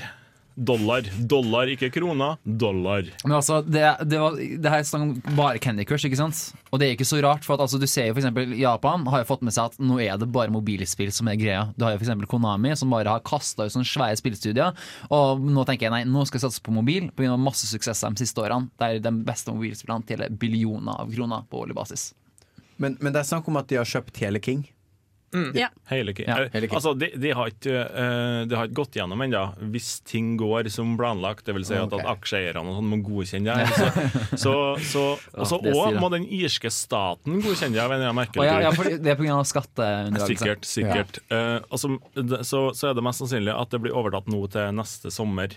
dollar. 0.55 1.03
Dollar, 1.19 1.69
ikke 1.71 1.91
kroner. 1.91 2.37
Dollar. 2.45 3.09
Men 3.25 3.33
altså, 3.37 3.61
det, 3.63 3.83
det, 4.07 4.19
var, 4.21 4.37
det 4.39 4.71
her 4.71 4.83
er 4.83 4.87
snakk 4.87 5.05
om 5.07 5.37
bare 5.37 5.61
Candy 5.63 5.85
Crush, 5.89 6.07
ikke 6.07 6.19
sant? 6.19 6.41
Og 6.71 6.81
det 6.81 6.89
er 6.89 6.97
ikke 6.97 7.09
så 7.09 7.21
rart, 7.25 7.45
for 7.47 7.57
at 7.57 7.65
altså, 7.65 7.81
du 7.81 7.87
ser 7.91 8.09
jo 8.09 8.17
eksempel 8.17 8.55
Japan 8.59 9.07
har 9.11 9.25
jo 9.25 9.29
fått 9.29 9.45
med 9.47 9.55
seg 9.57 9.73
at 9.73 9.79
nå 9.83 9.99
er 10.03 10.19
det 10.21 10.31
bare 10.35 10.55
mobilspill 10.55 11.13
som 11.15 11.31
er 11.31 11.39
greia. 11.41 11.67
Du 11.77 11.87
har 11.87 11.95
jo 11.95 12.03
eksempel 12.03 12.31
Konami, 12.31 12.75
som 12.79 12.93
bare 12.95 13.17
har 13.17 13.25
kasta 13.27 13.67
ut 13.67 13.75
sånne 13.75 13.89
svære 13.89 14.21
spillstudier. 14.21 14.77
Og 15.15 15.43
nå 15.43 15.67
tenker 15.69 15.89
jeg 15.89 15.97
nei, 15.97 16.05
nå 16.09 16.27
skal 16.29 16.41
jeg 16.41 16.47
satse 16.47 16.65
på 16.65 16.75
mobil, 16.75 17.11
pga. 17.15 17.39
masse 17.41 17.69
suksess 17.71 18.05
de 18.07 18.25
siste 18.25 18.43
årene. 18.43 18.71
Der 18.81 19.01
de 19.03 19.15
beste 19.27 19.55
mobilspillene 19.55 20.07
tjener 20.07 20.31
billioner 20.31 21.03
av 21.03 21.11
kroner 21.15 21.49
på 21.51 21.65
årlig 21.65 21.79
basis. 21.79 22.13
Men, 22.79 22.97
men 23.01 23.15
det 23.15 23.23
er 23.23 23.29
snakk 23.29 23.47
om 23.51 23.59
at 23.59 23.69
de 23.71 23.79
har 23.79 23.89
kjøpt 23.89 24.19
hele 24.23 24.43
King. 25.35 25.51
Ja. 25.59 25.69
Hele 25.91 26.15
Ja, 26.17 26.39
Eh, 26.45 26.51
hele 26.55 26.69
Altså, 26.71 26.95
de, 26.95 27.11
de, 27.21 27.33
har 27.35 27.51
ikke, 27.51 27.75
uh, 27.91 28.45
de 28.49 28.57
har 28.57 28.69
ikke 28.69 28.79
gått 28.81 28.99
gjennom 28.99 29.21
ennå. 29.25 29.43
Hvis 29.75 29.99
ting 30.07 30.35
går 30.41 30.71
som 30.73 30.95
planlagt, 30.99 31.45
dvs. 31.49 31.67
Si 31.69 31.77
at, 31.79 31.91
okay. 31.91 32.05
at 32.05 32.11
aksjeeierne 32.15 32.75
sånn 32.77 32.89
må 32.91 33.01
godkjenne 33.05 33.59
det. 33.59 33.91
Så, 34.45 34.55
så, 34.79 34.79
så, 34.83 35.03
og 35.35 35.47
så 35.49 35.59
det 35.63 35.73
også 35.75 36.01
må 36.03 36.09
den 36.13 36.25
irske 36.27 36.71
staten 36.73 37.39
godkjenne 37.45 37.77
det. 37.77 38.01
Jeg 38.05 38.17
merker, 38.17 38.45
ja, 38.45 38.57
grunn. 38.57 38.65
ja, 38.67 38.73
for 38.77 38.91
det 38.91 39.13
er 39.13 39.19
pga. 39.19 39.39
skatteunndragelse. 39.49 40.33
Sikkert. 40.35 40.69
sikkert. 40.69 41.21
Uh, 41.33 41.61
altså, 41.71 41.95
så, 42.47 42.65
så 42.77 42.91
er 42.91 42.99
det 42.99 43.05
mest 43.07 43.23
sannsynlig 43.23 43.55
at 43.55 43.73
det 43.75 43.83
blir 43.85 43.97
overtatt 43.97 44.29
nå 44.31 44.43
til 44.53 44.75
neste 44.77 45.13
sommer. 45.15 45.55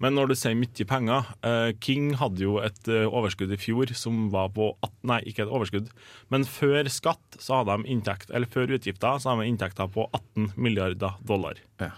Men 0.00 0.16
når 0.16 0.30
du 0.30 0.36
sier 0.38 0.56
mye 0.56 0.86
penger 0.88 1.30
eh, 1.46 1.70
King 1.84 2.14
hadde 2.20 2.44
jo 2.44 2.58
et 2.64 2.88
eh, 2.88 3.06
overskudd 3.06 3.52
i 3.52 3.60
fjor 3.60 3.92
som 3.96 4.28
var 4.32 4.52
på 4.56 4.72
18 4.80 4.96
Nei, 5.10 5.18
ikke 5.28 5.46
et 5.46 5.50
overskudd, 5.50 5.88
men 6.32 6.44
før 6.44 6.88
skatt 6.92 7.38
så 7.40 7.60
hadde 7.60 7.78
de 7.80 7.90
inntekt, 7.94 8.28
eller 8.30 8.50
før 8.52 8.76
utgifter 8.76 9.18
så 9.18 9.32
hadde 9.32 9.46
de 9.46 9.52
inntekter 9.54 9.88
på 9.90 10.04
18 10.12 10.52
milliarder 10.60 11.16
dollar. 11.26 11.58
Ja. 11.80 11.94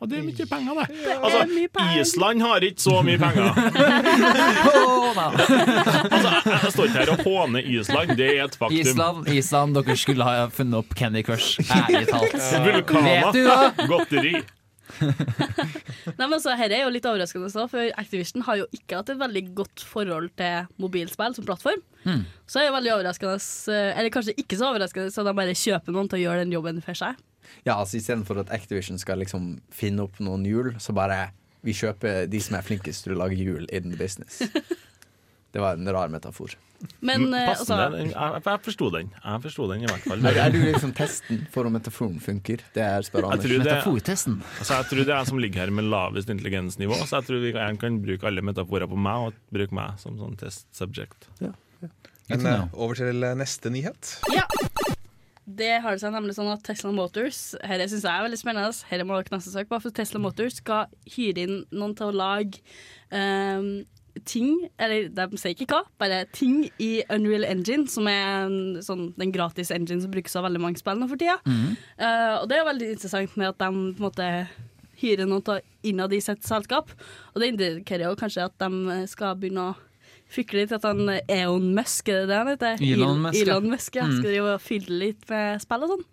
Og 0.00 0.08
det 0.08 0.16
er 0.18 0.22
mye 0.24 0.46
penger, 0.48 0.78
det. 0.80 0.84
det 1.04 1.14
Altså, 1.20 1.40
penger. 1.76 2.00
Island 2.00 2.42
har 2.42 2.64
ikke 2.64 2.82
så 2.82 3.02
mye 3.04 3.20
penger. 3.20 3.50
altså, 6.10 6.30
jeg, 6.34 6.54
jeg 6.64 6.72
står 6.72 6.84
ikke 6.88 6.98
her 6.98 7.12
og 7.14 7.24
håner 7.26 7.72
Island, 7.78 8.14
det 8.18 8.30
er 8.30 8.44
et 8.46 8.56
faktum. 8.56 8.78
Island, 8.80 9.28
Island, 9.28 9.76
dere 9.76 9.98
skulle 10.00 10.30
ha 10.30 10.46
funnet 10.56 10.80
opp 10.80 10.96
Candy 10.96 11.22
Crush. 11.26 11.60
Ærlig 11.68 12.08
talt. 12.08 12.40
Vulkaner, 12.64 13.86
godteri. 13.86 14.34
Nei, 16.18 16.26
men 16.26 16.40
så 16.42 16.54
her 16.58 16.72
er 16.72 16.84
jo 16.84 16.92
litt 16.92 17.06
overraskende 17.08 17.48
også, 17.48 17.66
for 17.72 17.92
Activision 18.00 18.44
har 18.46 18.60
jo 18.60 18.68
ikke 18.76 19.00
hatt 19.00 19.12
et 19.14 19.20
veldig 19.20 19.42
godt 19.58 19.84
forhold 19.86 20.30
til 20.40 20.68
mobilspill 20.82 21.36
som 21.36 21.46
plattform. 21.48 21.82
Så 22.50 22.60
er 22.60 22.68
det 22.68 22.76
veldig 22.76 22.94
overraskende, 22.96 23.38
eh, 23.74 23.90
eller 23.94 24.12
kanskje 24.14 24.36
ikke 24.40 24.58
så 24.60 24.70
overraskende, 24.70 25.12
så 25.14 25.24
de 25.26 25.34
bare 25.36 25.56
kjøper 25.56 25.96
noen 25.96 26.10
til 26.10 26.20
å 26.20 26.24
gjøre 26.26 26.44
den 26.44 26.54
jobben 26.56 26.80
for 26.84 26.98
seg. 26.98 27.18
Ja, 27.66 27.76
altså 27.76 27.98
Istedenfor 27.98 28.40
at 28.42 28.52
Activision 28.54 29.00
skal 29.00 29.20
liksom 29.22 29.58
finne 29.74 30.06
opp 30.06 30.20
noen 30.22 30.44
hjul, 30.46 30.74
så 30.82 30.94
bare 30.96 31.30
vi 31.66 31.74
kjøper 31.76 32.28
de 32.30 32.40
som 32.40 32.56
er 32.56 32.64
flinkest 32.64 33.04
til 33.04 33.16
å 33.16 33.20
lage 33.20 33.36
hjul 33.36 33.66
in 33.68 33.90
the 33.92 33.98
business. 34.00 34.40
Det 35.52 35.60
var 35.62 35.78
en 35.80 35.88
rar 35.90 36.08
metafor. 36.12 36.52
Men 37.04 37.26
eh, 37.34 37.48
Passende. 37.50 37.76
altså, 37.76 37.96
den- 37.96 38.10
Jeg, 38.14 38.42
jeg 38.46 38.60
forsto 38.64 38.86
den. 38.94 39.08
Jeg 39.24 39.42
forsto 39.44 39.66
den 39.68 39.82
i 39.82 39.88
hvert 39.90 40.04
fall. 40.08 40.22
Er, 40.30 40.38
er 40.46 40.50
du 40.54 40.58
liksom 40.64 40.92
testen 40.96 41.42
for 41.52 41.66
om 41.68 41.74
metaforen 41.76 42.20
funker? 42.24 42.62
Det 42.72 42.80
er 42.86 43.02
spør 43.04 43.26
Jeg 43.26 43.32
Anders. 43.34 43.44
tror, 43.44 43.56
det, 43.58 43.66
Metafortesten. 43.66 44.38
altså 44.58 44.78
jeg 44.78 44.84
tror 44.92 45.02
det 45.04 45.08
er 45.12 45.18
jeg 45.18 45.26
som 45.32 45.38
ligger 45.44 45.60
her 45.66 45.70
med 45.76 45.84
lavest 45.92 46.30
intelligensnivå, 46.32 46.96
så 47.04 47.20
jeg 47.20 47.28
tror 47.28 47.42
vi 47.44 47.52
kan, 47.82 47.98
bruke 48.06 48.24
alle 48.30 48.40
metaforer 48.46 48.88
på 48.88 48.96
meg 48.96 49.26
og 49.28 49.34
bruke 49.52 49.76
meg 49.76 49.98
som 50.00 50.16
sånn 50.16 50.38
test 50.40 50.66
subject. 50.72 51.28
Men 52.30 52.46
eh, 52.46 52.64
over 52.78 52.94
til 52.94 53.22
eh, 53.28 53.34
neste 53.34 53.70
nyhet. 53.74 54.16
ja. 54.32 54.46
Det 55.50 55.80
har 55.82 55.96
det 55.96 55.98
seg 55.98 56.12
nemlig 56.14 56.36
sånn 56.36 56.46
at 56.52 56.60
Tesla 56.62 56.92
Motors 56.94 57.56
Her 57.66 57.80
synes 57.90 58.04
jeg 58.06 58.12
er 58.12 58.22
veldig 58.22 58.38
spennende. 58.38 58.70
Her 58.86 59.00
må 59.02 59.16
dere 59.18 59.34
nesten 59.34 59.50
søke 59.56 59.66
på, 59.72 59.80
for 59.82 59.90
Tesla 59.96 60.20
Motors 60.22 60.60
skal 60.60 60.86
hyre 61.10 61.42
inn 61.42 61.56
noen 61.74 61.96
til 61.98 62.06
å 62.06 62.14
lage 62.14 62.60
ehm, 63.10 63.82
ting 64.28 64.68
Eller 64.80 65.08
de 65.14 65.38
sier 65.40 65.54
ikke 65.54 65.68
hva, 65.72 65.82
bare 66.00 66.24
ting 66.36 66.64
i 66.82 67.02
Unreal 67.12 67.44
Engine, 67.48 67.86
som 67.90 68.08
er 68.10 68.46
en, 68.46 68.56
sånn, 68.84 69.10
den 69.20 69.34
gratis 69.34 69.72
engine 69.74 70.02
som 70.02 70.12
brukes 70.12 70.36
av 70.38 70.46
veldig 70.48 70.62
mange 70.62 70.80
spill 70.80 71.00
nå 71.00 71.08
for 71.10 71.20
tida. 71.20 71.38
Eh, 71.46 72.34
og 72.40 72.48
det 72.50 72.58
er 72.58 72.68
veldig 72.68 72.90
interessant 72.96 73.36
med 73.40 73.52
at 73.52 73.60
de 73.62 73.70
på 73.70 74.02
en 74.02 74.06
måte 74.06 74.30
hyrer 75.00 75.28
noen 75.28 75.44
til 75.44 75.58
å 75.58 75.86
innad 75.90 76.12
i 76.12 76.20
sitt 76.24 76.44
selskap. 76.46 76.92
Og 77.34 77.42
det 77.42 77.52
indikerer 77.54 78.08
jo 78.08 78.18
kanskje 78.20 78.48
at 78.48 78.56
de 78.60 79.00
skal 79.10 79.38
begynne 79.40 79.70
å 79.70 79.76
fikle 80.30 80.62
litt 80.62 80.72
at 80.76 80.86
han 80.86 81.08
Eon 81.26 81.70
Musk, 81.74 82.08
er 82.08 82.22
det 82.22 82.30
det 82.30 82.38
han 82.38 82.50
heter? 82.52 82.82
Elon 82.86 83.22
Musk. 83.24 83.40
Elon 83.42 83.70
Musk, 83.72 83.98
ja. 83.98 84.06
Skal 84.06 84.28
drive 84.28 84.56
og 84.56 84.64
fylle 84.64 84.98
litt 85.08 85.28
med 85.30 85.62
spill 85.64 85.86
og 85.86 85.94
sånn. 85.96 86.08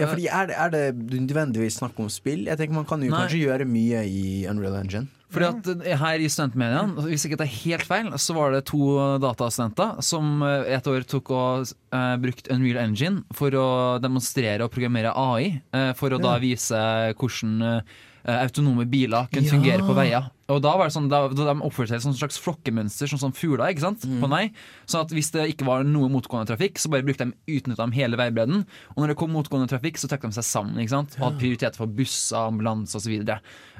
Ja, 0.00 0.06
fordi 0.08 0.28
er 0.32 0.46
det, 0.48 0.56
er 0.56 0.70
det 0.72 0.84
nødvendigvis 0.96 1.76
snakk 1.80 1.98
om 2.00 2.08
spill? 2.12 2.46
Jeg 2.48 2.56
tenker 2.56 2.78
Man 2.78 2.86
kan 2.88 3.02
jo 3.04 3.10
Nei. 3.10 3.18
kanskje 3.20 3.42
gjøre 3.42 3.66
mye 3.68 4.04
i 4.08 4.22
Unreal 4.48 4.78
Engine. 4.78 5.10
Fordi 5.30 5.46
at 5.46 5.86
eh, 5.86 5.96
her 6.00 6.18
i 6.22 6.28
studentmediene, 6.30 7.04
hvis 7.06 7.24
ikke 7.28 7.38
det 7.38 7.46
er 7.46 7.56
helt 7.60 7.86
feil, 7.86 8.10
så 8.18 8.34
var 8.34 8.54
det 8.54 8.64
to 8.70 8.82
datastudenter 9.22 10.00
som 10.02 10.42
eh, 10.46 10.72
et 10.74 10.90
år 10.90 11.06
tok 11.06 11.30
og 11.36 11.70
uh, 11.94 12.16
brukte 12.22 12.50
Unreal 12.54 12.80
Engine 12.82 13.22
for 13.36 13.54
å 13.54 13.68
demonstrere 14.02 14.66
og 14.66 14.72
programmere 14.74 15.14
AI, 15.14 15.60
Uh, 15.70 15.92
for 15.94 16.10
å 16.10 16.18
da 16.18 16.34
vise 16.42 16.76
hvordan 17.18 17.52
uh, 17.62 17.98
autonome 18.42 18.84
biler 18.90 19.28
kunne 19.30 19.46
Ja. 19.46 19.54
fungere 19.54 19.86
på 19.86 19.94
veier. 19.96 20.26
Og 20.50 20.60
da 20.64 20.74
var 20.78 20.88
det 20.88 20.94
sånn, 20.96 21.08
da, 21.10 21.22
da 21.30 21.48
de 21.52 21.64
oppførte 21.66 21.94
seg 21.94 22.02
som 22.04 22.14
et 22.14 22.20
slags 22.20 22.40
flokkemønster, 22.42 23.10
sånn 23.10 23.22
som 23.22 23.34
fugler. 23.36 23.70
ikke 23.70 23.86
sant? 23.86 24.06
På 24.22 24.30
nei. 24.30 24.50
Sånn 24.90 25.04
at 25.06 25.14
hvis 25.14 25.32
det 25.34 25.46
ikke 25.52 25.68
var 25.68 25.86
noe 25.86 26.10
motgående 26.12 26.50
trafikk, 26.50 26.80
så 26.80 26.90
bare 26.92 27.06
brukte 27.06 27.28
de 27.28 27.56
utnytta 27.58 27.86
de 27.86 27.98
hele 27.98 28.18
veibredden. 28.20 28.64
Og 28.94 29.02
når 29.02 29.12
det 29.12 29.18
kom 29.20 29.34
motgående 29.34 29.70
trafikk, 29.70 30.00
så 30.00 30.10
trakk 30.10 30.26
de 30.26 30.34
seg 30.38 30.46
sammen 30.46 30.80
ikke 30.82 30.96
sant? 30.96 31.16
og 31.18 31.28
hadde 31.28 31.42
prioritet 31.42 31.78
for 31.78 31.90
busser, 32.00 32.40
ambulanse 32.40 32.98
osv. 32.98 33.14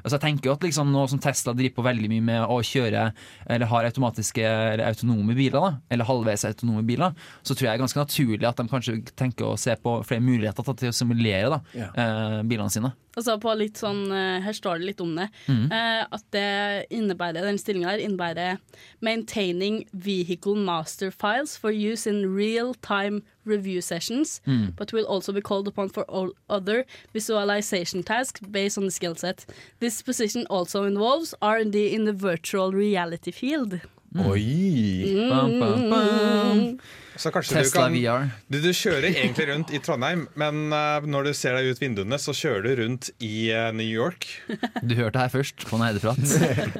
Altså 0.01 0.17
jeg 0.17 0.23
tenker 0.23 0.49
jo 0.49 0.55
at 0.55 0.65
liksom 0.65 0.91
nå 0.93 1.03
som 1.11 1.21
Tesla 1.21 1.53
driver 1.57 1.77
på 1.77 1.85
veldig 1.85 2.09
mye 2.11 2.25
med 2.25 2.45
å 2.49 2.57
kjøre 2.65 3.03
eller 3.45 3.69
har 3.69 3.87
automatiske 3.89 4.45
eller 4.45 4.85
autonome 4.87 5.35
biler, 5.37 5.59
da, 5.59 5.71
eller 5.93 6.09
halvveis 6.09 6.45
autonome 6.49 6.83
biler, 6.87 7.13
så 7.45 7.53
tror 7.53 7.67
jeg 7.67 7.71
det 7.71 7.75
er 7.75 7.83
ganske 7.83 8.01
naturlig 8.01 8.49
at 8.49 8.61
de 8.61 8.71
kanskje 8.71 8.97
tenker 9.19 9.51
å 9.51 9.59
se 9.61 9.75
på 9.77 9.99
flere 10.07 10.25
muligheter 10.25 10.65
til 10.71 10.89
å 10.89 10.95
simulere 10.95 11.53
da, 11.53 11.61
eh, 11.77 12.41
bilene 12.49 12.73
sine. 12.73 12.93
Altså 13.11 13.35
på 13.43 13.51
litt 13.59 13.75
sånn, 13.75 14.05
eh, 14.15 14.39
Her 14.41 14.55
står 14.55 14.79
det 14.79 14.87
litt 14.87 15.01
om 15.03 15.15
det. 15.15 15.27
Mm. 15.47 15.67
at 16.11 16.23
det 16.31 16.47
innebærer, 16.89 17.43
den 17.45 17.57
stillinga 17.57 17.89
her 17.89 18.01
innebærer 18.03 18.57
'maintaining 19.01 19.85
vehicle 19.93 20.55
master 20.55 21.09
files 21.09 21.57
for 21.57 21.69
use 21.69 22.09
in 22.09 22.35
real 22.35 22.73
time 22.81 23.21
review 23.45 23.81
sessions', 23.81 24.41
but 24.77 24.93
will 24.93 25.05
also 25.05 25.31
be 25.33 25.41
called 25.41 25.67
upon 25.67 25.89
for 25.89 26.03
all 26.09 26.31
other 26.49 26.83
visualization 27.13 28.03
tasks 28.03 28.41
based 28.51 28.77
on 28.77 28.83
the 28.83 28.91
skill 28.91 29.15
set. 29.15 29.45
This 29.79 30.01
position 30.03 30.45
also 30.49 30.83
involves 30.83 31.33
R&D 31.41 31.75
in 31.95 32.05
the 32.05 32.13
virtual 32.13 32.71
reality 32.71 33.31
field. 33.31 33.79
Oi! 34.19 35.27
Bam, 35.29 35.59
bam, 35.59 35.89
bam. 35.89 36.79
Så 37.15 37.31
Tesla 37.31 37.61
du 37.63 37.69
kan 37.69 37.93
VR. 37.93 38.29
du, 38.47 38.57
du 38.63 38.71
kjører 38.73 39.07
egentlig 39.11 39.45
rundt 39.47 39.71
i 39.71 39.79
Trondheim, 39.83 40.25
men 40.39 40.73
uh, 40.73 41.03
når 41.05 41.29
du 41.29 41.31
ser 41.37 41.55
deg 41.55 41.69
ut 41.71 41.81
vinduene, 41.81 42.17
så 42.19 42.33
kjører 42.35 42.65
du 42.65 42.81
rundt 42.81 43.11
i 43.23 43.51
uh, 43.53 43.69
New 43.75 43.87
York. 43.87 44.27
Du 44.81 44.95
hørte 44.97 45.21
her 45.21 45.31
først 45.31 45.67
på 45.69 45.79
Neideprat. 45.79 46.19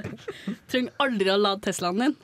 Trenger 0.72 0.92
aldri 1.04 1.32
å 1.32 1.38
lade 1.40 1.64
Teslaen 1.68 2.02
din. 2.04 2.18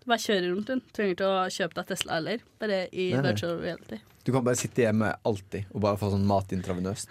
Du 0.00 0.06
bare 0.08 0.22
kjører 0.22 0.48
rundt 0.54 0.70
den. 0.72 0.84
Trenger 0.96 1.16
ikke 1.16 1.32
å 1.32 1.42
kjøpe 1.52 1.80
deg 1.80 1.90
Tesla 1.92 2.16
heller. 2.20 2.46
Bare 2.62 2.84
i 2.92 3.10
virtual 3.16 3.58
reality. 3.60 4.00
Du 4.24 4.32
kan 4.34 4.44
bare 4.44 4.58
sitte 4.58 4.84
hjemme 4.84 5.14
alltid 5.24 5.70
og 5.72 5.80
bare 5.80 5.96
få 6.00 6.10
sånn 6.12 6.26
mat 6.28 6.50
intravenøst. 6.52 7.08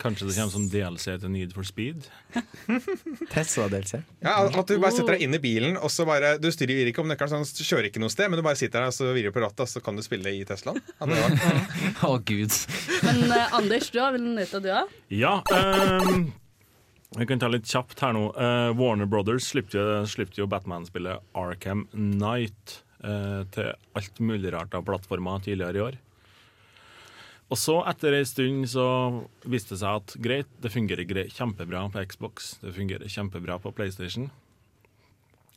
Kanskje 0.00 0.28
det 0.28 0.36
kommer 0.38 0.52
som 0.54 0.64
DLC 0.70 1.16
til 1.20 1.32
Need 1.34 1.52
for 1.52 1.66
Speed? 1.66 2.06
Tesla 3.32 3.66
DLC. 3.68 3.98
Ja, 4.22 4.38
At 4.46 4.70
du 4.70 4.78
bare 4.78 4.94
setter 4.94 5.16
deg 5.16 5.26
inn 5.26 5.36
i 5.36 5.40
bilen, 5.42 5.76
og 5.76 5.90
så 5.92 6.06
bare 6.08 6.36
Du 6.40 6.48
styrer 6.54 6.88
ikke 6.88 7.02
om 7.02 7.10
nøkkelen, 7.10 7.44
sånn, 7.44 7.58
du 7.58 7.66
kjører 7.66 7.90
ikke 7.90 8.02
noe 8.02 8.12
sted, 8.14 8.30
men 8.30 8.40
du 8.40 8.46
bare 8.46 8.60
sitter 8.60 8.80
der 8.80 8.92
og 8.92 8.96
så 8.96 9.10
virrer 9.12 9.34
på 9.34 9.42
rattet, 9.44 9.64
og 9.66 9.72
så 9.72 9.82
kan 9.84 9.98
du 9.98 10.04
spille 10.06 10.32
i 10.38 10.44
Teslaen. 10.48 10.80
Å, 11.02 11.08
oh, 11.08 12.08
Å, 12.08 12.12
gud. 12.24 12.54
Men 13.04 13.24
uh, 13.28 13.58
Anders, 13.58 13.90
du 13.92 14.00
har 14.00 14.14
vel 14.16 14.28
nytta 14.38 14.62
du 14.64 14.70
òg? 14.72 14.96
Ja. 15.12 15.38
Um, 15.52 16.30
vi 17.18 17.28
kan 17.28 17.42
ta 17.42 17.52
litt 17.52 17.68
kjapt 17.68 18.00
her 18.04 18.16
nå. 18.16 18.28
Uh, 18.38 18.70
Warner 18.78 19.08
Brothers 19.10 19.50
slippte 19.50 19.80
jo, 19.80 20.26
jo 20.38 20.48
Batman-spillet 20.48 21.24
Arkham 21.36 21.88
Knight 21.92 22.80
uh, 23.04 23.42
til 23.52 23.72
alt 23.98 24.20
mulig 24.22 24.54
rart 24.54 24.76
av 24.78 24.86
plattformer 24.88 25.42
tidligere 25.44 25.80
i 25.80 25.88
år. 25.90 26.04
Og 27.48 27.56
så, 27.56 27.78
etter 27.88 28.12
ei 28.18 28.26
stund, 28.28 28.66
så 28.68 28.84
viste 29.48 29.72
det 29.74 29.80
seg 29.80 30.02
at 30.02 30.18
greit, 30.20 30.50
det 30.60 30.72
fungerer 30.74 31.08
greit, 31.08 31.32
kjempebra 31.32 31.86
på 31.94 32.04
Xbox. 32.10 32.56
Det 32.60 32.74
fungerer 32.76 33.08
kjempebra 33.08 33.56
på 33.62 33.72
PlayStation. 33.76 34.28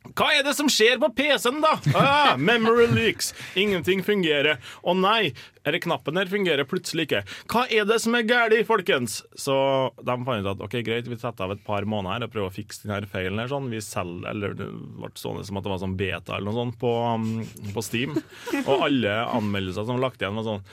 Hva 0.02 0.32
er 0.34 0.42
det 0.42 0.56
som 0.58 0.66
skjer 0.72 0.98
på 0.98 1.12
PC-en, 1.14 1.60
da? 1.62 1.76
Ah, 1.94 2.32
memory 2.34 2.88
leaks. 2.90 3.30
Ingenting 3.58 4.02
fungerer. 4.02 4.58
Å 4.82 4.94
nei, 4.98 5.30
denne 5.62 5.78
knappen 5.84 6.18
her 6.18 6.30
fungerer 6.32 6.66
plutselig 6.68 7.06
ikke. 7.06 7.20
Hva 7.52 7.62
er 7.70 7.86
det 7.86 8.00
som 8.02 8.16
er 8.18 8.26
galt, 8.26 8.56
folkens? 8.66 9.20
Så 9.38 9.54
de 10.02 10.16
fant 10.26 10.42
ut 10.42 10.50
at 10.56 10.64
ok, 10.66 10.80
greit, 10.88 11.06
vi 11.06 11.20
setter 11.20 11.46
av 11.46 11.54
et 11.54 11.62
par 11.64 11.86
måneder 11.86 12.18
her 12.18 12.26
og 12.26 12.34
prøver 12.34 12.50
å 12.50 12.56
fikse 12.56 12.88
denne 12.88 13.08
feilen. 13.08 13.38
her 13.44 13.52
sånn. 13.52 13.70
Vi 13.70 13.84
selger, 13.84 14.26
eller 14.32 14.58
Det 14.58 14.66
ble 14.98 15.12
sånn 15.22 15.38
som 15.46 15.60
at 15.60 15.68
det 15.68 15.74
var 15.76 15.84
sånn 15.84 15.96
beta 16.00 16.34
eller 16.36 16.50
noe 16.50 16.58
sånt 16.58 16.80
på, 16.82 16.92
um, 17.14 17.70
på 17.76 17.86
Steam. 17.86 18.18
Og 18.66 18.88
alle 18.90 19.14
anmeldelser 19.38 19.86
som 19.86 20.02
lagt 20.02 20.20
igjen, 20.20 20.34
var 20.40 20.50
sånn 20.50 20.66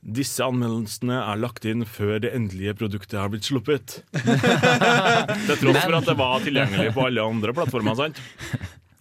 disse 0.00 0.44
anmeldelsene 0.44 1.16
er 1.20 1.40
lagt 1.40 1.66
inn 1.68 1.84
før 1.88 2.18
det 2.22 2.30
endelige 2.36 2.76
produktet 2.78 3.18
har 3.18 3.30
blitt 3.32 3.48
sluppet. 3.48 3.98
Til 5.48 5.56
tross 5.58 5.80
for 5.82 5.98
at 5.98 6.06
det 6.08 6.16
var 6.18 6.44
tilgjengelig 6.44 6.94
på 6.96 7.08
alle 7.08 7.26
andre 7.26 7.54
plattformer. 7.56 7.98
sant? 7.98 8.22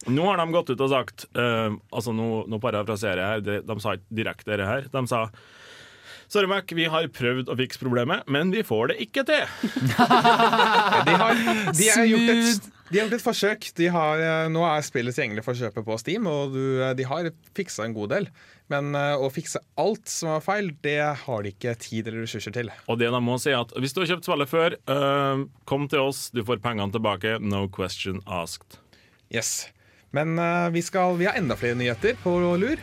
Nå 0.08 0.26
har 0.30 0.40
de 0.40 0.48
gått 0.56 0.72
ut 0.72 0.82
og 0.86 0.92
sagt 0.92 1.26
uh, 1.36 1.74
altså 1.92 2.14
Nå, 2.16 2.46
nå 2.48 2.60
parafraserer 2.64 3.20
jeg 3.20 3.32
her, 3.34 3.42
de, 3.44 3.58
de 3.68 3.76
sa 3.84 3.98
ikke 3.98 4.20
direkte 4.22 4.52
dette 4.54 4.68
her. 4.68 4.88
De 4.94 5.04
sa 5.12 5.26
Sorry, 6.28 6.48
Mac, 6.52 6.68
vi 6.76 6.84
har 6.92 7.06
prøvd 7.16 7.48
å 7.48 7.56
fikse 7.56 7.80
problemet, 7.80 8.26
men 8.28 8.50
vi 8.52 8.60
får 8.68 8.92
det 8.92 8.98
ikke 9.06 9.24
til. 9.30 9.46
De 9.88 9.94
har, 9.96 11.38
de 11.72 11.86
har, 11.88 12.04
gjort, 12.04 12.32
et, 12.34 12.68
de 12.90 13.00
har 13.00 13.06
gjort 13.06 13.16
et 13.16 13.24
forsøk. 13.24 13.70
De 13.78 13.88
har, 13.96 14.24
eh, 14.26 14.50
nå 14.52 14.66
er 14.68 14.84
spillet 14.84 15.16
tilgjengelig 15.16 15.46
for 15.46 15.56
kjøpet 15.56 15.88
på 15.88 15.98
Steam, 16.02 16.28
og 16.28 16.52
du, 16.52 16.82
eh, 16.84 16.92
de 17.00 17.08
har 17.08 17.32
fiksa 17.56 17.88
en 17.88 17.96
god 17.96 18.12
del. 18.12 18.28
Men 18.71 18.91
eh, 18.99 19.15
å 19.15 19.30
fikse 19.32 19.62
alt 19.80 20.12
som 20.12 20.34
er 20.36 20.43
feil, 20.43 20.71
det 20.84 20.99
har 21.23 21.43
de 21.43 21.53
ikke 21.53 21.75
tid 21.80 22.10
eller 22.10 22.25
ressurser 22.25 22.56
til. 22.56 22.71
Og 22.91 22.99
det 22.99 23.10
de 23.13 23.21
må 23.23 23.38
si 23.39 23.53
at 23.56 23.71
Hvis 23.80 23.95
du 23.95 24.01
har 24.03 24.12
kjøpt 24.12 24.27
spillet 24.27 24.51
før, 24.51 24.75
eh, 24.75 25.45
kom 25.69 25.88
til 25.91 26.03
oss, 26.10 26.27
du 26.36 26.43
får 26.47 26.62
pengene 26.63 26.91
tilbake. 26.95 27.38
No 27.39 27.65
question 27.71 28.19
asked. 28.27 28.80
Yes. 29.32 29.69
Men 30.15 30.38
eh, 30.39 30.69
vi, 30.75 30.84
skal, 30.84 31.15
vi 31.19 31.30
har 31.30 31.39
enda 31.39 31.56
flere 31.60 31.80
nyheter 31.80 32.19
på 32.23 32.38
lur. 32.60 32.80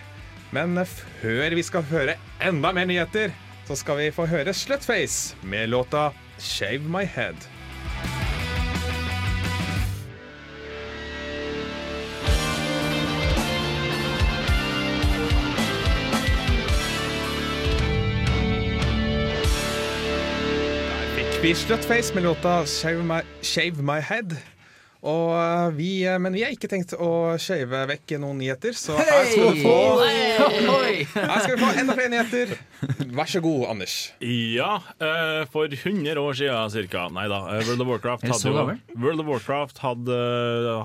Men 0.54 0.78
før 0.86 1.56
vi 1.56 1.64
skal 1.66 1.82
høre 1.90 2.14
enda 2.44 2.70
mer 2.72 2.86
nyheter, 2.86 3.32
så 3.66 3.76
skal 3.80 3.98
vi 3.98 4.12
få 4.14 4.28
høre 4.30 4.54
Slutface 4.54 5.34
med 5.42 5.72
låta 5.72 6.12
'Shave 6.38 6.84
My 6.86 7.04
Head'. 7.04 7.53
Vi 21.44 21.54
Slutface 21.54 22.14
med 22.14 22.22
låta 22.22 22.66
'Shave 22.66 23.02
My, 23.02 23.20
Shave 23.42 23.83
My 23.83 24.00
Head'. 24.00 24.53
Og 25.04 25.34
eh, 25.36 25.66
vi, 25.76 25.88
eh, 26.08 26.16
men 26.22 26.32
vi 26.32 26.40
har 26.46 26.52
ikke 26.54 26.68
tenkt 26.72 26.94
å 26.96 27.36
shave 27.40 27.82
vekk 27.90 28.14
noen 28.22 28.38
nyheter, 28.40 28.72
så 28.72 28.94
her 28.96 29.26
skal, 29.28 29.50
vi 29.52 29.60
få, 29.60 29.74
her 31.28 31.42
skal 31.44 31.52
vi 31.52 31.60
få 31.60 31.68
enda 31.82 31.96
flere 31.98 32.12
nyheter. 32.14 32.54
Vær 33.12 33.28
så 33.28 33.42
god, 33.44 33.66
Anders. 33.74 33.96
Ja, 34.24 34.78
eh, 34.96 35.42
for 35.52 35.68
100 35.68 36.16
år 36.22 36.38
siden 36.40 36.88
ca. 36.88 37.04
Nei 37.12 37.26
da. 37.28 37.42
World 37.68 37.84
of 37.84 37.92
Warcraft 37.92 38.26
hadde 38.32 38.54
jo? 38.56 38.66
World 39.04 39.20
of 39.26 39.30
Warcraft 39.34 39.84
hadde, 39.84 40.18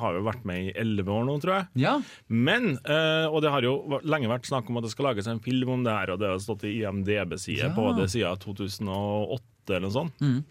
har 0.03 0.19
jo 0.19 0.27
vært 0.27 0.43
med 0.51 0.67
i 0.67 0.73
11 0.75 1.15
år 1.15 1.27
nå, 1.31 1.39
tror 1.43 1.55
jeg. 1.55 1.69
Ja. 1.87 1.95
Men, 2.27 2.73
eh, 2.83 3.25
og 3.31 3.39
det 3.45 3.55
har 3.55 3.63
jo 3.63 3.77
lenge 4.03 4.31
vært 4.35 4.51
snakk 4.51 4.67
om 4.67 4.81
at 4.83 4.89
det 4.89 4.93
skal 4.97 5.13
lages 5.13 5.31
en 5.31 5.39
film 5.43 5.77
om 5.79 5.87
det 5.87 5.95
her, 5.95 6.11
og 6.15 6.19
det 6.19 6.33
har 6.33 6.43
stått 6.43 6.67
i 6.67 6.75
IMDb-side 6.83 7.69
Ja. 7.69 7.75
på 7.75 7.93
det 7.95 8.11
siden 8.11 8.35
2008 8.43 9.77
eller 9.77 9.87
noe 9.87 9.95
sånt. 9.95 10.19
Mm. 10.19 10.41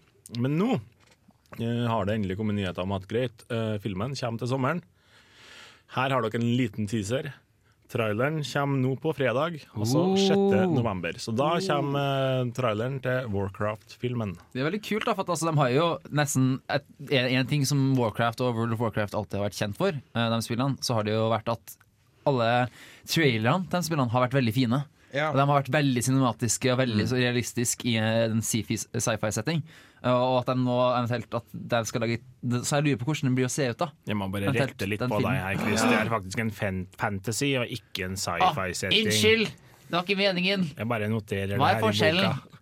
Men 0.41 0.57
nå 0.57 0.75
har 1.57 2.05
det 2.05 2.15
endelig 2.15 2.37
kommet 2.37 2.59
nyheter 2.59 2.85
om 2.85 2.93
at 2.95 3.07
greit, 3.09 3.45
eh, 3.49 3.77
filmen 3.81 4.15
kommer 4.15 4.39
til 4.39 4.51
sommeren. 4.51 4.81
Her 5.95 6.13
har 6.13 6.21
dere 6.21 6.37
en 6.37 6.57
liten 6.57 6.87
teaser. 6.87 7.31
Traileren 7.89 8.43
kommer 8.45 8.77
nå 8.77 8.91
på 9.01 9.15
fredag, 9.17 9.55
altså 9.73 10.03
6. 10.13 10.29
Oh. 10.37 10.73
november. 10.75 11.17
Så 11.17 11.33
da 11.33 11.55
kommer 11.65 12.43
eh, 12.45 12.51
traileren 12.53 12.99
til 13.01 13.31
Warcraft-filmen. 13.33 14.35
Det 14.53 14.61
er 14.61 14.69
veldig 14.69 14.83
kult, 14.85 15.07
da, 15.07 15.15
for 15.17 15.25
at, 15.25 15.33
altså, 15.33 15.49
de 15.49 15.57
har 15.57 15.71
jo 15.73 15.87
nesten 16.13 16.51
et, 16.69 16.85
en, 17.09 17.31
en 17.39 17.49
ting 17.49 17.65
som 17.65 17.81
Warcraft 17.97 18.45
og 18.45 18.53
World 18.59 18.77
of 18.77 18.83
Warcraft 18.85 19.17
alltid 19.17 19.39
har 19.39 19.47
vært 19.47 19.57
kjent 19.57 19.79
for, 19.79 19.97
eh, 19.97 20.29
de 20.35 20.41
spillene, 20.45 20.77
så 20.85 20.99
har 20.99 21.09
det 21.09 21.17
jo 21.17 21.25
vært 21.33 21.49
at 21.55 21.75
alle 22.29 22.51
trailerne 23.09 23.65
til 23.65 23.79
de 23.79 23.89
spillene 23.89 24.13
har 24.13 24.27
vært 24.27 24.37
veldig 24.37 24.53
fine. 24.53 24.83
Ja. 25.13 25.29
Og 25.31 25.37
de 25.39 25.45
har 25.45 25.61
vært 25.63 25.71
veldig 25.73 26.01
cinematiske 26.05 26.71
og 26.73 26.81
veldig 26.83 27.05
mm. 27.07 27.13
realistiske 27.17 27.87
i 27.89 27.95
eh, 27.97 28.25
en 28.29 28.43
sci-fi- 28.45 28.77
sci-fi-setting. 28.93 29.63
og 30.05 30.35
at 30.39 30.51
de 30.51 30.55
nå 30.61 30.75
eventuelt 30.95 31.33
at 31.39 31.47
de 31.73 31.79
skal 31.89 32.01
lage 32.05 32.19
Så 32.63 32.77
jeg 32.77 32.85
lurer 32.85 32.99
på 33.01 33.07
hvordan 33.09 33.27
den 33.27 33.35
blir 33.35 33.47
å 33.49 33.51
se 33.51 33.65
ut, 33.71 33.77
da. 33.81 33.89
Jeg 34.07 34.15
må 34.15 34.29
bare 34.31 34.47
Eventuelt 34.47 34.75
rette 34.75 34.87
litt 34.87 35.01
på 35.01 35.09
filmen. 35.17 35.33
deg 35.33 35.41
her, 35.43 35.57
Chris. 35.63 35.81
Det 35.81 35.97
er 35.97 36.13
faktisk 36.13 36.43
en 36.45 36.85
fantasy 37.01 37.49
og 37.59 37.73
ikke 37.79 38.05
en 38.05 38.15
sci-fi-setting. 38.15 38.95
Ah, 38.95 39.09
Unnskyld! 39.09 39.51
Det 39.89 39.97
var 39.97 40.05
ikke 40.05 40.19
meningen. 40.21 40.69
Jeg 40.77 40.87
bare 40.87 41.09
noterer 41.09 41.57
Hva 41.57 41.71
det 41.73 41.77
er 41.79 41.83
forskjellen? 41.87 42.29
boka. 42.29 42.58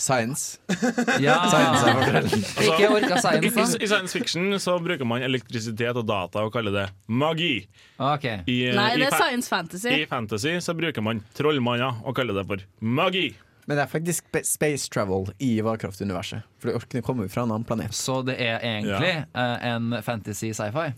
Science. 0.00 0.58
Ja. 1.20 1.36
Science 1.50 1.84
er 1.84 1.98
forskjellen. 1.98 2.44
Ikke 2.64 2.88
orka 2.88 3.18
I, 3.18 3.20
science, 3.20 3.76
da. 3.76 3.84
I 3.84 3.90
science 3.90 4.16
fiction 4.16 4.56
så 4.62 4.78
bruker 4.80 5.04
man 5.08 5.24
elektrisitet 5.26 5.96
og 6.00 6.06
data 6.08 6.44
og 6.46 6.54
kaller 6.54 6.74
det 6.74 6.86
magi. 7.06 7.66
Okay. 7.98 8.40
I, 8.48 8.58
Nei, 8.76 8.88
det 8.96 9.10
er 9.10 9.18
science 9.18 9.50
fantasy. 9.52 9.92
I 9.92 10.08
fantasy 10.08 10.56
så 10.64 10.74
bruker 10.78 11.04
man 11.04 11.22
trollmanner 11.36 12.00
og 12.04 12.16
kaller 12.16 12.40
det 12.40 12.46
for 12.48 12.64
magi. 12.80 13.28
Men 13.68 13.76
det 13.76 13.84
er 13.84 13.90
faktisk 13.92 14.40
space 14.48 14.88
travel 14.90 15.28
i 15.38 15.52
varekraftuniverset 15.62 16.42
For 16.58 16.70
det 16.70 16.80
orkene 16.80 17.04
kommer 17.06 17.28
jo 17.28 17.30
fra 17.30 17.44
en 17.44 17.52
annen 17.52 17.66
planet. 17.68 17.94
Så 17.94 18.16
det 18.26 18.34
er 18.42 18.58
egentlig 18.66 19.12
eh, 19.20 19.68
en 19.68 19.92
fantasy 20.02 20.50
sci-fi? 20.56 20.88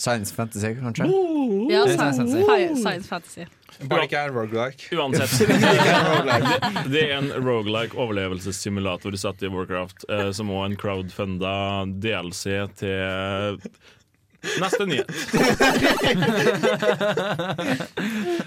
Science 0.00 0.32
fantasy, 0.32 0.74
kanskje? 0.80 1.06
Ja, 1.68 1.84
er 1.84 1.96
science, 1.98 2.80
science 2.80 3.08
fantasy. 3.08 3.44
Bare 3.88 4.06
ikke 4.08 4.18
er 4.18 4.32
roguelike. 4.32 4.88
Uansett. 4.96 5.34
det, 5.48 6.88
det 6.92 7.02
er 7.04 7.14
en 7.18 7.30
roguelike 7.44 7.96
overlevelsessimulator 8.00 9.16
satt 9.20 9.44
i 9.44 9.52
Warcraft, 9.52 10.08
eh, 10.08 10.30
som 10.36 10.52
òg 10.52 10.70
en 10.70 10.76
crowdfunda 10.80 11.54
DLC 12.00 12.56
til 12.80 13.60
Neste 14.40 14.86
nyhet. 14.88 15.10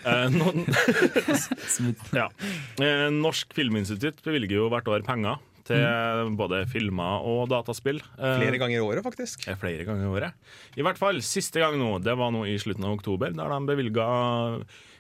Eh, 0.04 0.28
ja. 2.12 2.26
Eh, 2.82 3.06
Norsk 3.14 3.54
Filminstitutt 3.56 4.20
bevilger 4.26 4.58
jo 4.58 4.66
hvert 4.74 4.90
år 4.92 5.06
penger 5.08 5.38
til 5.68 6.34
både 6.40 6.64
filmer 6.70 7.24
og 7.24 7.48
dataspill. 7.52 8.02
Eh, 8.18 8.38
Flere 8.42 8.60
ganger 8.62 8.78
i 8.80 8.84
året, 8.84 9.04
faktisk. 9.06 9.48
eh, 9.48 9.56
flere 9.60 9.86
ganger 9.88 10.06
i 10.08 10.12
året. 10.12 10.34
I 10.78 10.84
hvert 10.86 10.98
fall 11.00 11.22
siste 11.24 11.60
gang 11.64 11.78
nå, 11.80 11.98
det 12.04 12.16
var 12.20 12.32
nå 12.36 12.46
i 12.50 12.58
slutten 12.60 12.84
av 12.88 12.98
oktober, 12.98 13.32
der 13.34 13.50
de 13.54 13.60
bevilga 13.70 14.08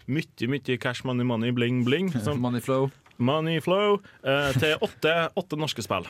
mye, 0.08 0.48
mye 0.52 0.78
cash 0.80 1.04
money, 1.08 1.24
money, 1.28 1.52
bling, 1.56 1.84
bling. 1.88 2.12
Som 2.24 2.40
Money 2.46 2.62
flow. 2.64 2.90
Money 3.24 3.60
Flow 3.62 4.00
eh, 4.26 4.52
til 4.58 4.74
åtte, 4.82 5.12
åtte 5.38 5.58
norske 5.60 5.84
spill. 5.86 6.08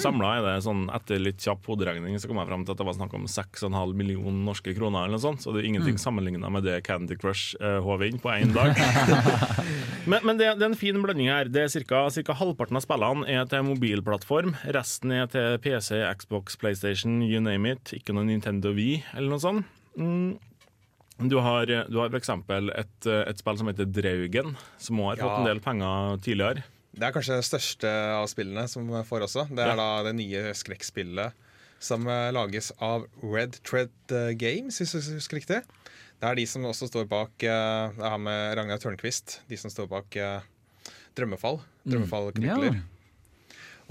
Samla 0.00 0.28
er 0.38 0.42
det 0.46 0.62
sånn, 0.64 0.86
etter 0.94 1.18
litt 1.20 1.36
kjapp 1.44 1.66
hoderegning 1.68 2.14
så 2.18 2.28
kom 2.30 2.38
jeg 2.40 2.48
fram 2.48 2.62
til 2.64 2.72
at 2.72 2.78
det 2.80 2.86
var 2.88 2.94
snakk 2.96 3.12
om 3.18 3.26
6,5 3.28 3.92
millioner 3.98 4.38
norske 4.46 4.72
kroner. 4.76 5.04
eller 5.04 5.18
noe 5.18 5.20
sånt, 5.20 5.42
Så 5.44 5.52
det 5.52 5.60
er 5.62 5.68
ingenting 5.68 5.98
sammenligna 6.00 6.48
med 6.50 6.64
det 6.64 6.78
Candy 6.86 7.16
Crush 7.20 7.56
eh, 7.60 7.76
håv 7.84 8.02
inn 8.06 8.18
på 8.22 8.30
én 8.32 8.54
dag. 8.56 8.72
men 10.10 10.20
men 10.24 10.38
det, 10.40 10.48
det 10.58 10.64
er 10.64 10.70
en 10.72 10.78
fin 10.78 10.96
blanding 11.02 11.28
her. 11.28 11.44
Det 11.52 11.66
er 11.66 11.68
cirka, 11.72 12.06
cirka 12.14 12.32
Halvparten 12.38 12.78
av 12.80 12.86
spillene 12.86 13.28
er 13.28 13.44
til 13.50 13.66
mobilplattform. 13.68 14.54
Resten 14.72 15.12
er 15.12 15.28
til 15.32 15.58
PC, 15.62 16.00
Xbox, 16.22 16.56
PlayStation, 16.56 17.20
you 17.22 17.40
name 17.44 17.66
it. 17.76 17.92
Ikke 17.98 18.14
noe 18.16 18.24
Nintendo 18.24 18.72
Wii 18.72 19.02
eller 19.12 19.28
noe 19.34 19.42
sånt. 19.44 19.68
Mm. 19.98 20.38
Du 21.28 21.36
har, 21.44 21.66
du 21.68 21.98
har 22.00 22.08
for 22.08 22.18
eksempel 22.18 22.72
et, 22.74 23.06
et 23.06 23.38
spill 23.38 23.58
som 23.60 23.68
heter 23.68 23.86
Draugen, 23.86 24.56
som 24.80 24.98
også 25.04 25.10
har 25.12 25.20
Ja. 25.20 25.26
fått 25.28 25.42
en 25.44 25.50
del 25.52 25.60
penger 25.62 26.16
tidligere. 26.24 26.64
Det 26.92 27.06
er 27.08 27.14
kanskje 27.14 27.38
det 27.38 27.46
største 27.48 27.88
av 28.18 28.26
spillene 28.28 28.66
som 28.68 28.88
får 29.08 29.24
også. 29.28 29.46
Det 29.48 29.62
er 29.64 29.72
Ja. 29.72 29.76
da 29.80 30.02
det 30.10 30.14
nye 30.18 30.52
skrekkspillet 30.52 31.32
som 31.82 32.06
eh, 32.06 32.30
lages 32.30 32.70
av 32.80 33.06
Red 33.22 33.56
Tread 33.64 33.90
eh, 34.12 34.32
Games, 34.38 34.76
hvis 34.78 34.92
jeg 34.94 35.16
husker 35.16 35.40
riktig. 35.40 35.62
Det 36.22 36.28
er 36.28 36.36
de 36.38 36.44
som 36.46 36.62
også 36.68 36.86
står 36.90 37.08
bak 37.10 37.42
eh, 37.42 37.90
Det 37.96 38.04
her 38.12 38.18
med 38.22 38.56
Ragnar 38.58 38.78
Tørnquist. 38.78 39.40
De 39.48 39.56
som 39.58 39.70
står 39.72 39.88
bak 39.90 40.18
Drømmefall. 41.16 41.60
Drømmefall-knykler. 41.88 42.82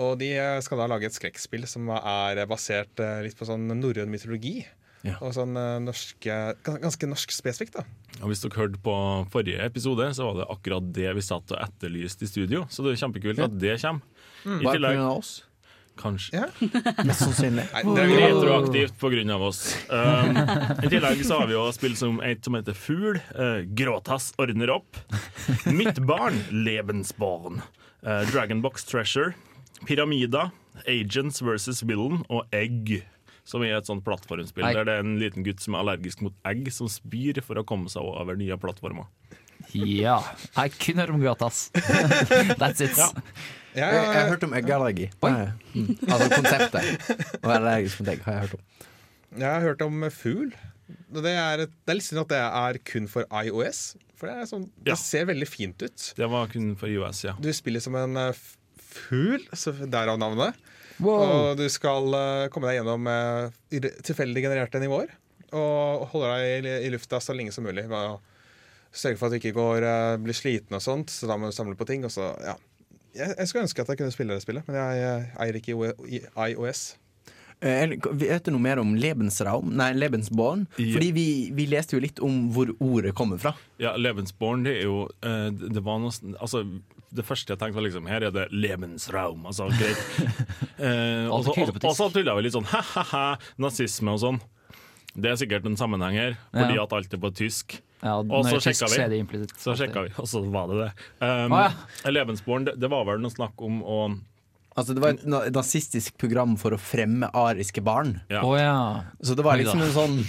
Og 0.02 0.16
de 0.22 0.30
skal 0.64 0.80
da 0.80 0.88
lage 0.90 1.06
et 1.10 1.14
skrekkspill 1.18 1.68
som 1.70 1.90
er 1.94 2.40
basert 2.50 3.02
litt 3.26 3.36
på 3.38 3.46
sånn 3.46 3.68
norrøn 3.78 4.10
mytologi. 4.10 4.62
Ja. 5.04 5.16
Og 5.22 5.34
sånn 5.34 5.56
eh, 5.58 5.80
norsk, 5.82 6.26
eh, 6.30 6.52
gans- 6.64 6.82
ganske 6.84 7.08
norsk 7.10 7.32
spesifikt, 7.34 7.74
da. 7.80 7.84
Og 8.22 8.30
Hvis 8.30 8.42
dere 8.44 8.60
hørte 8.60 8.82
på 8.86 8.96
forrige 9.34 9.64
episode, 9.66 10.12
så 10.14 10.28
var 10.28 10.42
det 10.42 10.50
akkurat 10.54 10.92
det 10.94 11.14
vi 11.18 11.22
satt 11.26 11.52
og 11.56 11.58
etterlyste 11.64 12.28
i 12.28 12.30
studio. 12.30 12.66
Så 12.70 12.84
det 12.86 12.94
er 12.94 13.08
kjempekult 13.08 13.38
Ja. 13.42 13.46
at 13.46 13.58
det 13.58 13.80
kommer. 13.82 14.02
I 14.46 14.64
Bare 14.64 14.76
tillegg, 14.78 14.98
pga. 14.98 15.18
oss. 15.18 15.44
Kanskje. 15.98 16.32
Ja. 16.34 16.46
Mest 17.06 17.20
sannsynlig. 17.26 17.66
Nei, 17.74 17.82
dere 17.96 18.08
vil 18.08 18.22
Retroaktivt 18.24 19.30
av 19.34 19.42
oss. 19.44 19.76
Um, 19.90 20.38
I 20.86 20.88
tillegg 20.90 21.20
så 21.28 21.40
har 21.42 21.48
vi 21.48 21.54
jo 21.54 21.66
spill 21.76 21.96
som 22.00 22.22
et 22.22 22.44
som 22.46 22.54
heter 22.56 22.74
Fugl. 22.74 23.20
Uh, 23.36 23.62
Gråtass 23.76 24.32
ordner 24.40 24.70
opp. 24.78 24.98
Mitt 25.68 26.00
barn, 26.08 26.40
Lebensborn. 26.52 27.62
Uh, 28.06 28.24
Dragonbox 28.32 28.86
Treasure. 28.86 29.36
Pyramida. 29.86 30.52
Agents 30.88 31.42
versus 31.42 31.82
Villain 31.84 32.24
og 32.30 32.48
Egg. 32.56 33.04
Som 33.48 33.64
er 33.66 33.74
et 33.80 33.88
sånt 33.90 34.04
plattformspill 34.06 34.64
Nei. 34.68 34.74
der 34.78 34.86
det 34.86 34.94
er 35.00 35.04
en 35.06 35.16
liten 35.20 35.44
gutt 35.46 35.64
som 35.64 35.74
er 35.76 35.82
allergisk 35.82 36.22
mot 36.22 36.36
egg, 36.46 36.68
som 36.74 36.88
spyr 36.92 37.42
for 37.44 37.58
å 37.58 37.64
komme 37.68 37.90
seg 37.90 38.06
over 38.06 38.38
nye 38.38 38.58
plattformer. 38.62 39.08
Ja. 39.74 40.20
Jeg 40.58 40.74
kun 40.82 41.00
hører 41.02 41.14
om 41.16 41.22
gatas. 41.24 41.70
That's 42.62 42.82
it. 42.86 42.98
Ja. 42.98 43.10
Jeg, 43.72 43.88
Jeg, 43.88 43.94
jeg 43.96 44.18
har 44.18 44.30
hørt 44.34 44.44
om 44.44 44.54
eggallergi. 44.58 45.08
Mm. 45.24 45.92
Altså 46.12 46.28
konseptet. 46.34 47.12
Å 47.40 47.46
være 47.48 47.60
allergisk 47.62 48.02
mot 48.02 48.10
egg 48.14 48.24
har 48.26 48.34
jeg 48.38 48.46
hørt 48.48 48.56
om. 48.58 48.64
jeg 49.40 49.48
har 49.48 49.66
hørt 49.66 49.84
om 49.86 50.06
fugl. 50.12 50.50
Det 51.12 51.32
er, 51.32 51.64
et, 51.66 51.72
det 51.88 51.94
er 51.94 51.98
litt 52.02 52.08
synd 52.10 52.24
at 52.26 52.34
det 52.34 52.40
er 52.44 52.80
kun 52.92 53.08
for 53.12 53.28
IOS. 53.44 53.82
For 54.20 54.28
det, 54.30 54.36
er 54.44 54.50
sånn, 54.50 54.66
det 54.84 54.92
Ja. 54.92 54.98
ser 55.00 55.30
veldig 55.32 55.48
fint 55.48 55.82
ut. 55.82 56.10
Det 56.18 56.28
var 56.30 56.52
kun 56.52 56.74
for 56.78 56.92
IOS, 56.92 57.24
ja. 57.30 57.38
Du 57.42 57.48
spiller 57.56 57.82
som 57.82 57.96
en 57.98 58.20
eh, 58.22 58.42
fugl, 58.92 59.46
derav 59.90 60.20
navnet. 60.22 60.58
Wow. 61.02 61.22
Og 61.52 61.58
du 61.60 61.66
skal 61.74 62.14
eh, 62.18 62.48
komme 62.54 62.70
deg 62.70 62.80
gjennom 62.80 63.08
eh, 63.10 63.90
tilfeldig 64.06 64.44
genererte 64.46 64.82
nivåer. 64.84 65.12
Og 65.52 66.06
holde 66.14 66.30
deg 66.32 66.68
i, 66.70 66.74
i 66.88 66.92
lufta 66.94 67.20
så 67.20 67.34
lenge 67.36 67.52
som 67.56 67.66
mulig. 67.68 67.88
Sørge 68.92 69.18
for 69.20 69.28
at 69.28 69.34
du 69.36 69.40
ikke 69.42 69.56
går, 69.58 69.86
eh, 69.88 70.16
blir 70.24 70.36
sliten 70.38 70.78
og 70.78 70.84
sånt. 70.84 71.12
Så 71.12 71.28
da 71.30 71.38
må 71.40 71.50
du 71.50 71.56
samle 71.56 71.78
på 71.80 71.88
ting. 71.90 72.06
Og 72.08 72.12
så, 72.14 72.30
ja. 72.46 72.56
jeg, 73.18 73.34
jeg 73.38 73.50
skulle 73.52 73.66
ønske 73.68 73.84
at 73.86 73.92
jeg 73.94 74.02
kunne 74.04 74.16
spille 74.16 74.36
det 74.38 74.44
spillet, 74.46 74.68
men 74.70 74.78
jeg, 74.80 75.30
eier 75.46 75.60
ikke 75.62 75.76
i- 75.76 76.20
i 76.20 76.26
IOS. 76.54 76.84
Vi 77.62 77.98
Vet 78.26 78.48
du 78.48 78.56
noe 78.56 78.64
mer 78.64 78.80
om 78.82 78.96
Lebensraum? 78.98 79.68
Nei, 79.78 79.92
Lebensborn? 79.94 80.64
Ja. 80.82 80.96
Fordi 80.96 81.12
vi, 81.14 81.26
vi 81.54 81.68
leste 81.70 81.94
jo 81.94 82.02
litt 82.02 82.18
om 82.26 82.48
hvor 82.56 82.72
ordet 82.82 83.12
kommer 83.14 83.38
fra. 83.38 83.52
Ja, 83.78 83.92
Lebensborn, 84.02 84.64
det 84.66 84.80
er 84.80 84.88
jo 84.88 85.04
Det 85.22 85.84
var 85.86 86.00
noe 86.02 86.10
Altså, 86.42 86.64
det 87.14 87.26
første 87.28 87.52
jeg 87.54 87.60
tenkte 87.60 87.76
var 87.80 87.84
liksom 87.86 88.08
Her 88.08 88.24
er 88.30 88.32
det 88.32 88.48
Lebensraum. 88.52 89.46
Altså, 89.50 89.68
greit. 89.76 90.02
Eh, 90.82 91.28
og 91.30 91.44
så- 91.46 92.10
tulla 92.10 92.34
vi 92.36 92.42
litt 92.48 92.56
sånn 92.56 92.66
ha-ha-ha, 92.66 93.38
nazisme 93.62 94.16
og 94.16 94.20
sånn. 94.24 94.40
Det 95.14 95.30
er 95.30 95.36
sikkert 95.38 95.66
en 95.70 95.76
sammenheng 95.78 96.16
her, 96.18 96.38
fordi 96.56 96.74
Ja. 96.80 96.84
at 96.88 96.94
alt 96.98 97.14
er 97.14 97.18
på 97.22 97.30
tysk. 97.38 97.76
Ja, 98.02 98.16
Og 98.18 98.46
så 98.50 98.58
sjekka 98.58 98.88
vi. 98.90 99.20
så 99.62 99.76
sjekka 99.78 100.02
vi, 100.08 100.10
og 100.18 100.26
så 100.26 100.42
var 100.50 100.66
det 100.72 100.78
det. 100.88 100.92
Um, 101.22 101.52
Å, 101.54 101.70
Lebensborn, 102.10 102.66
det, 102.66 102.80
det 102.80 102.90
var 102.90 103.06
vel 103.06 103.20
noe 103.22 103.30
snakk 103.30 103.54
om 103.62 103.84
å 103.84 104.00
Altså 104.80 104.94
Det 104.96 105.02
var 105.04 105.18
et 105.18 105.52
nazistisk 105.52 106.16
program 106.22 106.54
for 106.60 106.72
å 106.76 106.80
fremme 106.80 107.28
ariske 107.36 107.84
barn. 107.84 108.22
ja. 108.32 108.44
Oh, 108.48 108.56
ja. 108.56 109.04
Så 109.22 109.36
det 109.36 109.44
var 109.44 109.60
liksom 109.60 109.82
en 109.84 109.92
sånn 109.96 110.20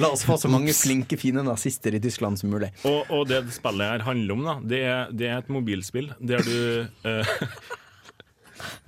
La 0.00 0.10
oss 0.12 0.22
få 0.24 0.36
så 0.38 0.50
mange 0.52 0.74
flinke, 0.76 1.16
fine 1.18 1.42
nazister 1.46 1.94
i 1.96 2.00
Tyskland 2.02 2.38
som 2.38 2.52
mulig. 2.52 2.70
Og, 2.86 3.08
og 3.10 3.26
det 3.30 3.40
spillet 3.56 3.90
her 3.94 4.04
handler 4.06 4.36
om, 4.36 4.44
da, 4.46 4.54
det 4.72 4.82
er, 4.86 5.10
det 5.12 5.30
er 5.30 5.40
et 5.40 5.50
mobilspill 5.52 6.12
der 6.20 6.44
du 6.46 6.86
eh, 7.08 7.32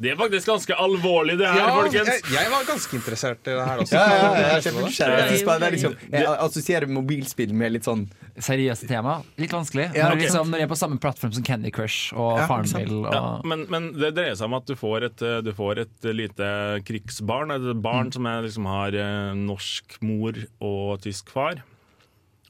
Det 0.03 0.11
er 0.13 0.17
faktisk 0.21 0.49
ganske 0.53 0.77
alvorlig, 0.85 1.37
det 1.41 1.47
her, 1.49 1.59
Ja, 1.63 1.71
folkens. 1.77 2.09
jeg, 2.11 2.23
jeg 2.35 2.51
var 2.53 2.65
ganske 2.69 2.97
interessert 2.99 3.41
i 3.47 3.55
det 3.57 3.67
her 3.69 3.83
også. 3.85 3.95
Ja, 3.95 4.07
ja, 4.09 4.33
ja, 4.41 5.93
jeg 6.13 6.27
assosierer 6.47 6.87
mobilspill 6.91 7.53
med 7.55 7.73
litt 7.77 7.87
sånn 7.89 8.07
Seriøse 8.43 8.87
tema. 8.89 9.19
Litt 9.37 9.53
vanskelig. 9.53 9.91
Ja, 9.93 10.07
når, 10.09 10.17
ok. 10.17 10.23
liksom, 10.25 10.51
når 10.53 10.63
jeg 10.63 10.65
er 10.65 10.71
på 10.73 10.79
samme 10.81 10.97
plattform 11.03 11.33
som 11.37 11.45
Candy 11.45 11.71
Crush 11.75 12.15
og 12.17 12.39
Ja. 12.41 12.47
Farmville. 12.49 13.03
Og, 13.05 13.13
Ja, 13.13 13.25
men, 13.45 13.67
men 13.69 13.91
det 13.93 14.15
dreier 14.17 14.35
seg 14.39 14.49
om 14.49 14.55
at 14.57 14.65
du 14.67 14.73
får 14.79 15.05
et, 15.11 15.25
du 15.45 15.51
får 15.53 15.83
et 15.85 16.09
lite 16.17 16.49
krigsbarn. 16.89 17.53
Et 17.59 17.83
barn 17.85 18.09
som 18.15 18.25
er, 18.31 18.41
liksom 18.47 18.65
har 18.71 18.97
eh, 18.97 19.35
norsk 19.37 19.99
mor 20.01 20.33
og 20.65 21.03
tysk 21.05 21.29
far. 21.35 21.61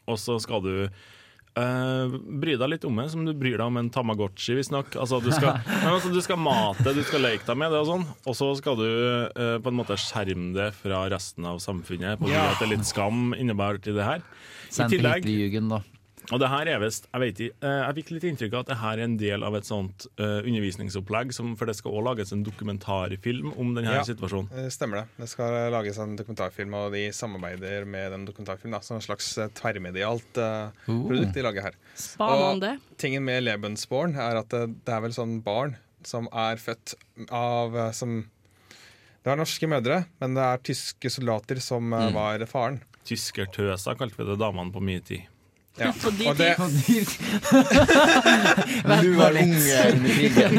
Og 0.07 0.19
så 0.23 0.39
skal 0.43 0.63
du 0.63 0.73
eh, 1.61 2.15
bry 2.43 2.57
deg 2.61 2.71
litt 2.73 2.85
om 2.89 2.97
det, 3.01 3.09
som 3.13 3.25
du 3.27 3.33
bryr 3.37 3.59
deg 3.59 3.67
om 3.67 3.79
en 3.81 3.91
Tamagotchi, 3.93 4.57
visstnok. 4.59 4.97
Altså, 5.01 5.21
du, 5.25 5.31
skal- 5.35 5.61
nei, 5.69 5.93
altså, 5.93 6.13
du 6.15 6.21
skal 6.25 6.41
mate, 6.41 6.95
du 6.97 7.03
skal 7.07 7.25
leke 7.27 7.47
deg 7.49 7.61
med 7.61 7.75
det 7.75 7.83
og 7.83 7.89
sånn. 7.91 8.07
Og 8.27 8.39
så 8.39 8.51
skal 8.61 8.79
du 8.81 8.87
uh, 8.89 9.57
på 9.63 9.73
en 9.73 9.79
måte 9.79 9.99
skjerme 10.01 10.53
det 10.57 10.71
fra 10.79 11.05
resten 11.13 11.49
av 11.49 11.61
samfunnet, 11.65 12.19
på 12.21 12.29
grunn 12.31 12.41
av 12.41 12.55
at 12.55 12.63
det 12.63 12.69
er 12.71 12.75
litt 12.77 12.89
skam 12.89 13.33
innebært 13.37 13.89
i 13.93 13.97
det 13.97 14.07
her. 14.07 14.25
Til 14.73 14.97
tillegg 14.97 15.27
Hitlerjugend, 15.27 15.77
da. 15.77 15.83
Og 16.33 16.41
det 16.41 16.49
her 16.49 16.69
er 16.73 16.81
vist, 16.83 17.07
Jeg 17.13 17.21
vet 17.23 17.41
ikke, 17.45 17.57
eh, 17.69 17.81
jeg 17.83 17.97
fikk 17.99 18.11
litt 18.15 18.27
inntrykk 18.31 18.55
av 18.57 18.65
at 18.65 18.71
det 18.73 18.79
her 18.81 18.99
er 18.99 19.05
en 19.05 19.17
del 19.21 19.45
av 19.47 19.57
et 19.59 19.69
sånt 19.69 20.07
uh, 20.21 20.41
undervisningsopplegg, 20.41 21.33
som, 21.37 21.53
for 21.61 21.69
det 21.69 21.77
skal 21.79 21.93
også 21.93 22.07
lages 22.09 22.33
en 22.33 22.45
dokumentarfilm 22.47 23.53
om 23.57 23.75
denne 23.77 23.93
Ja. 23.99 24.03
situasjonen. 24.09 24.49
Det 24.55 24.73
Stemmer 24.73 25.03
det. 25.03 25.05
Det 25.21 25.29
skal 25.29 25.71
lages 25.75 25.99
en 26.03 26.17
dokumentarfilm, 26.17 26.75
og 26.79 26.93
de 26.97 27.05
samarbeider 27.13 27.85
med 27.85 28.13
den 28.17 28.27
dokumentarfilmen. 28.29 28.83
Som 28.83 28.97
en 28.97 29.05
slags 29.05 29.37
eh, 29.39 29.51
tverrmedialt 29.59 30.39
eh, 30.39 30.71
Oh. 30.89 31.07
produkt 31.09 31.35
de 31.35 31.43
lager 31.45 31.63
her. 31.63 31.75
Spanende. 31.95 32.77
Tingen 32.99 33.25
med 33.25 33.43
Lebensborn 33.45 34.17
er 34.17 34.41
at 34.41 34.49
det, 34.51 34.67
det 34.87 34.95
er 34.95 35.03
vel 35.05 35.13
sånn 35.15 35.43
barn 35.45 35.77
som 36.07 36.29
er 36.33 36.57
født 36.59 36.95
av 37.31 37.77
eh, 37.77 37.91
som 37.93 38.23
Det 39.23 39.31
var 39.31 39.39
norske 39.39 39.69
mødre, 39.71 40.01
men 40.19 40.35
det 40.35 40.43
er 40.43 40.63
tyske 40.67 41.11
soldater 41.15 41.61
som 41.63 41.93
mm. 41.93 42.09
var 42.17 42.43
faren. 42.51 42.81
Tyskertøser 43.07 43.95
kalte 43.99 44.19
vi 44.19 44.27
det 44.27 44.39
damene 44.41 44.75
på 44.75 44.83
min 44.83 45.05
tid. 45.07 45.29
Ja. 45.81 45.89
På 45.97 46.11
de 46.13 46.27
Og 46.29 46.37
det, 46.37 46.53
Du 49.03 49.15
var 49.17 49.33
ung 49.41 49.55
eh, 49.57 49.95
under 49.95 50.11
krigen. 50.19 50.53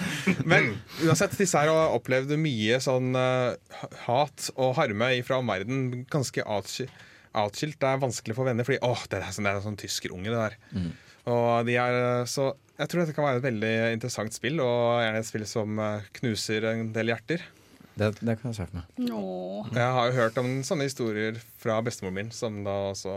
men 0.50 0.62
uansett, 1.02 1.34
disse 1.38 1.58
her 1.58 1.68
har 1.72 1.94
opplevd 1.96 2.30
mye 2.38 2.78
sånn 2.82 3.08
uh, 3.18 3.58
hat 4.06 4.50
og 4.54 4.76
harme 4.78 5.08
fra 5.26 5.36
omverdenen. 5.42 6.04
Ganske 6.12 6.40
atskilt. 6.46 7.78
Det 7.82 7.88
er 7.90 7.98
vanskelig 8.02 8.34
for 8.38 8.44
venner, 8.46 8.64
fordi 8.66 8.78
åh, 8.86 9.02
det 9.10 9.16
er 9.18 9.22
sånn, 9.34 9.46
det 9.48 9.52
er 9.56 9.66
sånn 9.66 9.80
tyskerunge, 9.80 10.30
det 10.30 10.38
der. 10.38 10.54
Og 11.30 11.66
de 11.68 11.74
er 11.78 11.92
eh, 12.00 12.24
så 12.30 12.44
Jeg 12.80 12.88
tror 12.88 13.00
dette 13.02 13.12
kan 13.12 13.26
være 13.26 13.38
et 13.42 13.44
veldig 13.44 13.72
interessant 13.92 14.32
spill, 14.34 14.56
og 14.64 15.02
gjerne 15.02 15.18
et 15.20 15.28
spill 15.28 15.44
som 15.48 15.68
eh, 15.84 16.06
knuser 16.16 16.60
en 16.70 16.80
del 16.94 17.06
hjerter. 17.12 17.40
Det, 18.00 18.08
det 18.22 18.34
kan 18.40 18.48
jeg 18.48 18.56
svare 18.56 18.72
meg. 18.78 18.84
Nå. 19.04 19.20
Jeg 19.74 19.90
har 19.98 20.04
jo 20.08 20.16
hørt 20.16 20.36
om 20.40 20.48
sånne 20.64 20.86
historier 20.88 21.34
fra 21.60 21.74
bestemoren 21.84 22.16
min, 22.16 22.30
som 22.32 22.62
da 22.64 22.74
også 22.94 23.12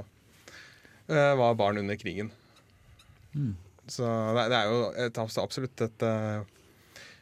var 1.07 1.55
barn 1.59 1.81
under 1.81 1.97
krigen. 1.99 2.29
Så 3.91 4.07
det, 4.07 4.47
det 4.53 4.57
er 4.57 4.71
jo 4.71 4.83
et, 5.05 5.17
absolutt 5.19 5.83
et 5.83 6.05
eh, 6.07 6.45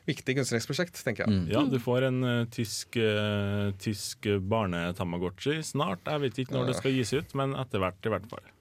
viktig 0.09 0.35
kunstneringsprosjekt, 0.37 1.01
tenker 1.05 1.25
jeg. 1.25 1.43
Ja, 1.55 1.63
du 1.65 1.79
får 1.81 2.07
en 2.09 2.21
uh, 2.25 2.43
tysk, 2.53 2.99
uh, 3.01 3.71
tysk 3.81 4.29
barne-Tamagotchi 4.51 5.59
snart. 5.65 6.05
Jeg 6.05 6.25
vet 6.25 6.41
ikke 6.43 6.57
når 6.57 6.71
det 6.71 6.77
skal 6.81 6.97
gis 6.97 7.13
ut, 7.17 7.37
men 7.39 7.57
etter 7.57 7.81
hvert 7.81 8.09
i 8.09 8.13
hvert 8.13 8.29
fall. 8.31 8.51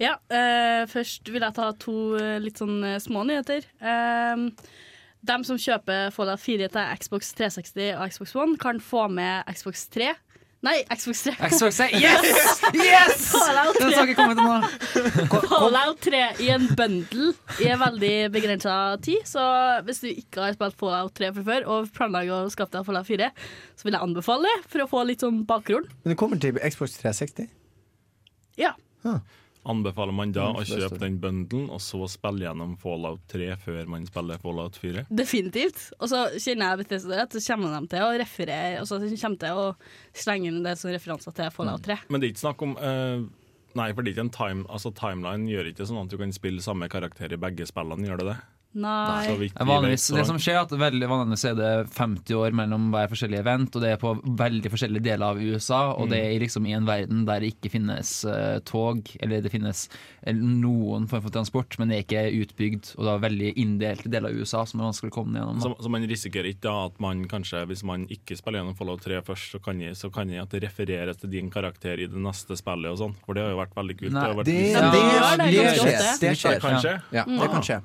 Ja, 0.00 0.14
uh, 0.32 0.86
først 0.88 1.28
vil 1.28 1.44
jeg 1.44 1.56
ta 1.56 1.66
to 1.76 1.94
eh, 2.16 2.38
litt 2.40 2.60
sånn 2.60 2.78
eh, 2.88 3.00
små 3.02 3.26
nyheter. 3.28 3.66
de 3.80 4.52
dem 5.20 5.42
som 5.44 5.58
kjøper 5.60 6.08
Fallout 6.16 6.40
4 6.40 6.70
til 6.72 6.92
Xbox 6.96 7.34
360 7.36 7.90
og 7.92 8.08
Xbox 8.08 8.30
One, 8.40 8.56
kan 8.56 8.80
få 8.80 9.02
med 9.12 9.44
Xbox 9.52 9.82
3. 9.92 10.14
Nei, 10.60 10.82
Xbox 10.92 11.22
3. 11.24 11.32
Xbox 11.48 11.78
3. 11.80 11.86
Yes! 12.04 12.60
Yes! 12.76 13.22
Fallout 13.32 13.78
Den 13.78 13.86
3, 13.88 13.94
skal 13.94 14.10
ikke 14.12 14.16
komme 14.18 14.34
til 14.36 14.44
nå. 14.44 15.38
Fallout 15.48 16.02
3 16.04 16.20
i 16.44 16.50
en 16.52 16.66
bundle 16.76 17.30
i 17.64 17.70
en 17.72 17.80
veldig 17.80 18.12
begrensa 18.34 18.74
tid. 19.00 19.24
Så 19.28 19.40
hvis 19.86 20.02
du 20.04 20.10
ikke 20.10 20.44
har 20.44 20.56
spilt 20.58 20.76
Fallout 20.82 21.16
3 21.16 21.32
fra 21.38 21.46
før 21.48 21.68
og 21.72 21.88
planlegger 21.96 22.44
å 22.44 22.52
skaffe 22.52 22.76
deg 22.76 22.84
Fallout 22.90 23.08
4, 23.08 23.30
så 23.80 23.88
vil 23.88 23.96
jeg 23.96 24.04
anbefale 24.10 24.52
det 24.52 24.68
for 24.68 24.84
å 24.84 24.88
få 24.92 25.04
litt 25.08 25.24
sånn 25.24 25.40
bakgrunn. 25.48 25.88
Men 26.04 26.12
det 26.12 26.18
kommer 26.20 26.42
til 26.44 26.60
Xbox 26.60 26.98
360. 27.00 27.48
Ja. 28.60 28.74
Anbefaler 29.68 30.14
man 30.16 30.30
da 30.32 30.46
Mm, 30.50 30.56
å 30.56 30.64
kjøpe 30.64 30.98
den 31.02 31.18
bundlen, 31.20 31.66
og 31.68 31.82
så 31.84 32.06
spille 32.08 32.46
gjennom 32.46 32.76
Fallout 32.80 33.20
3 33.28 33.50
før 33.60 33.90
man 33.92 34.06
spiller 34.08 34.38
Fallout 34.40 34.78
4? 34.80 35.04
Definitivt. 35.10 35.82
Og 36.00 36.08
så 36.08 36.22
kjenner 36.40 36.72
jeg 36.72 36.80
Bethesda 36.84 37.18
at 37.26 37.36
så 37.36 37.42
kommer 37.52 37.74
de 37.76 37.90
til 37.92 38.06
å 38.06 38.14
referere 38.22 38.80
Og 38.80 38.88
så 38.88 38.98
kommer 39.04 39.42
til 39.42 39.60
å 39.60 39.66
slenge 40.16 40.48
inn 40.48 40.62
det 40.64 40.78
som 40.80 40.90
referanser 40.94 41.36
til 41.36 41.52
Fallout 41.52 41.84
3. 41.84 41.98
Men 42.08 42.20
det 42.20 42.30
er 42.30 42.32
ikke 42.34 42.44
snakk 42.46 42.64
om 42.64 42.72
uh, 42.80 43.26
Nei, 43.78 43.92
for 43.94 44.02
det 44.02 44.10
er 44.10 44.16
ikke 44.16 44.26
en 44.26 44.32
time, 44.34 44.64
altså 44.66 44.90
timeline 44.96 45.46
gjør 45.46 45.68
ikke 45.70 45.84
sånn 45.86 46.00
at 46.00 46.10
du 46.10 46.16
kan 46.18 46.32
spille 46.34 46.64
samme 46.64 46.88
karakter 46.90 47.30
i 47.30 47.38
begge 47.38 47.68
spillene, 47.70 48.08
gjør 48.08 48.18
det 48.24 48.26
det? 48.32 48.38
Nei. 48.70 49.50
det 49.50 49.98
som 49.98 50.36
skjer 50.38 50.54
er 50.54 50.60
at 50.62 50.72
veldig 50.78 51.06
vanligvis 51.10 51.42
er 51.48 51.56
det 51.58 51.70
50 51.90 52.36
år 52.38 52.54
mellom 52.54 52.90
hver 52.94 53.08
forskjellig 53.10 53.40
event, 53.40 53.74
og 53.74 53.82
det 53.82 53.88
er 53.96 53.98
på 53.98 54.12
veldig 54.38 54.70
forskjellige 54.70 55.06
deler 55.08 55.32
av 55.32 55.40
USA, 55.42 55.80
og 55.90 56.12
det 56.12 56.20
er 56.22 56.36
liksom 56.42 56.68
i 56.70 56.76
en 56.76 56.86
verden 56.86 57.24
der 57.26 57.42
det 57.42 57.50
ikke 57.56 57.72
finnes 57.72 58.12
uh, 58.28 58.60
tog, 58.68 59.10
eller 59.18 59.42
det 59.42 59.50
finnes 59.50 59.88
eh, 60.22 60.36
noen 60.36 61.08
form 61.10 61.24
for 61.24 61.34
transport, 61.34 61.74
men 61.80 61.90
det 61.90 61.98
er 61.98 62.04
ikke 62.06 62.44
utbygd, 62.44 62.92
og 62.94 63.08
det 63.08 63.14
er 63.14 63.24
veldig 63.24 63.50
inndelte 63.64 64.12
deler 64.12 64.30
av 64.30 64.38
USA 64.38 64.62
som 64.68 64.82
er 64.82 64.90
vanskelig 64.90 65.10
å 65.10 65.16
komme 65.18 65.40
gjennom. 65.40 65.64
så, 65.64 65.72
så 65.74 65.90
man 65.90 66.06
risikerer 66.10 66.52
ikke 66.52 66.68
da 66.68 66.76
at 66.90 67.00
man 67.02 67.24
kanskje, 67.30 67.64
hvis 67.72 67.82
man 67.86 68.06
ikke 68.12 68.38
spiller 68.38 68.62
gjennom 68.62 68.78
Follow 68.78 69.00
3 69.02 69.18
først, 69.26 69.56
så 69.56 69.62
kan, 69.64 69.82
jeg, 69.82 69.98
så 69.98 70.12
kan 70.14 70.30
jeg 70.30 70.44
at 70.44 70.54
det 70.54 70.62
refereres 70.68 71.18
til 71.18 71.32
din 71.32 71.50
karakter 71.50 71.98
i 71.98 72.06
det 72.10 72.22
neste 72.22 72.54
spillet 72.58 72.92
og 72.92 73.00
sånn. 73.02 73.18
For 73.26 73.34
det 73.34 73.44
har 73.48 73.50
jo 73.54 73.58
vært 73.64 73.74
veldig 73.80 73.98
kult. 73.98 74.14
Nei, 74.14 74.28
har 74.28 74.38
vært 74.38 74.50
Det, 74.52 74.60
Ja, 74.70 74.86
det, 74.86 75.00
det 75.00 75.02
gjør 75.10 75.34
det 75.42 75.50
det 75.50 75.74
skjer. 75.80 76.14
Det 76.22 76.36
skjer. 76.38 76.62
Kanskje? 76.62 76.94
Ja, 77.16 77.26
det 77.26 77.50
kan 77.50 77.66
skje. 77.66 77.80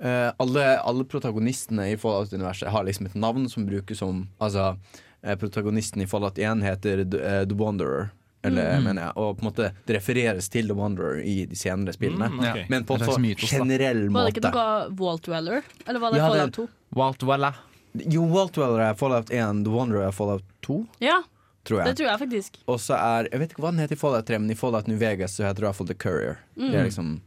Eh, 0.00 0.32
alle, 0.38 0.64
alle 0.82 1.04
protagonistene 1.04 1.90
i 1.92 1.96
Fallout-universet 1.96 2.68
har 2.68 2.84
liksom 2.84 3.06
et 3.06 3.14
navn 3.14 3.48
som 3.48 3.66
brukes 3.66 3.98
som 3.98 4.28
Altså, 4.40 4.76
eh, 5.22 5.36
protagonisten 5.36 6.02
i 6.02 6.06
Fallout 6.06 6.38
1 6.38 6.62
heter 6.62 7.04
The, 7.10 7.18
eh, 7.24 7.44
The 7.46 7.54
Wanderer. 7.54 8.10
Eller, 8.44 8.78
mener 8.80 9.02
jeg, 9.06 9.12
og 9.16 9.38
på 9.38 9.40
en 9.40 9.48
måte 9.48 9.70
det 9.88 9.94
refereres 9.96 10.50
til 10.52 10.66
The 10.68 10.74
Wanderer 10.76 11.22
i 11.24 11.46
de 11.48 11.56
senere 11.56 11.94
spillene. 11.96 12.26
Mm, 12.28 12.40
okay. 12.44 12.66
Men 12.68 12.84
på 12.84 12.98
en 12.98 13.06
sånn 13.08 13.22
generell 13.24 13.48
generell 13.48 14.02
Var 14.12 14.26
det 14.28 14.34
ikke 14.34 14.50
noe 14.52 14.96
Walt 15.00 15.22
Dweller? 15.24 15.62
Eller 15.86 16.00
var 16.02 16.12
det 16.12 16.18
Ja, 16.20 16.26
Fallout 16.28 16.52
2? 16.58 16.66
Walt 16.94 17.22
Weller. 17.22 17.54
Jo, 18.10 18.26
Walt 18.28 18.58
Weller 18.58 18.80
er 18.90 18.94
Fallout 19.00 19.30
1, 19.32 19.64
The 19.64 19.70
Wanderer 19.72 20.08
er 20.08 20.12
Fallout 20.12 20.42
2, 20.66 20.76
Ja, 21.00 21.22
tror 21.64 21.84
det 21.88 21.96
tror 21.96 22.10
jeg 22.10 22.20
faktisk. 22.20 22.58
Og 22.68 22.76
så 22.84 22.98
er 23.00 23.28
Jeg 23.32 23.40
vet 23.40 23.52
ikke 23.54 23.62
hva 23.64 23.70
den 23.72 23.80
heter 23.80 23.96
i 23.96 24.02
Fallout 24.02 24.26
3, 24.26 24.38
men 24.38 24.50
i 24.50 24.54
Fallout 24.60 24.88
New 24.88 24.98
Vegas 24.98 25.38
så 25.38 25.44
heter 25.48 25.62
det 25.64 25.68
iallfall 25.70 25.86
The 25.88 25.94
Courier. 25.94 26.36
Det 26.54 26.68
Mm. 26.68 26.74
er 26.74 26.84
liksom 26.84 27.20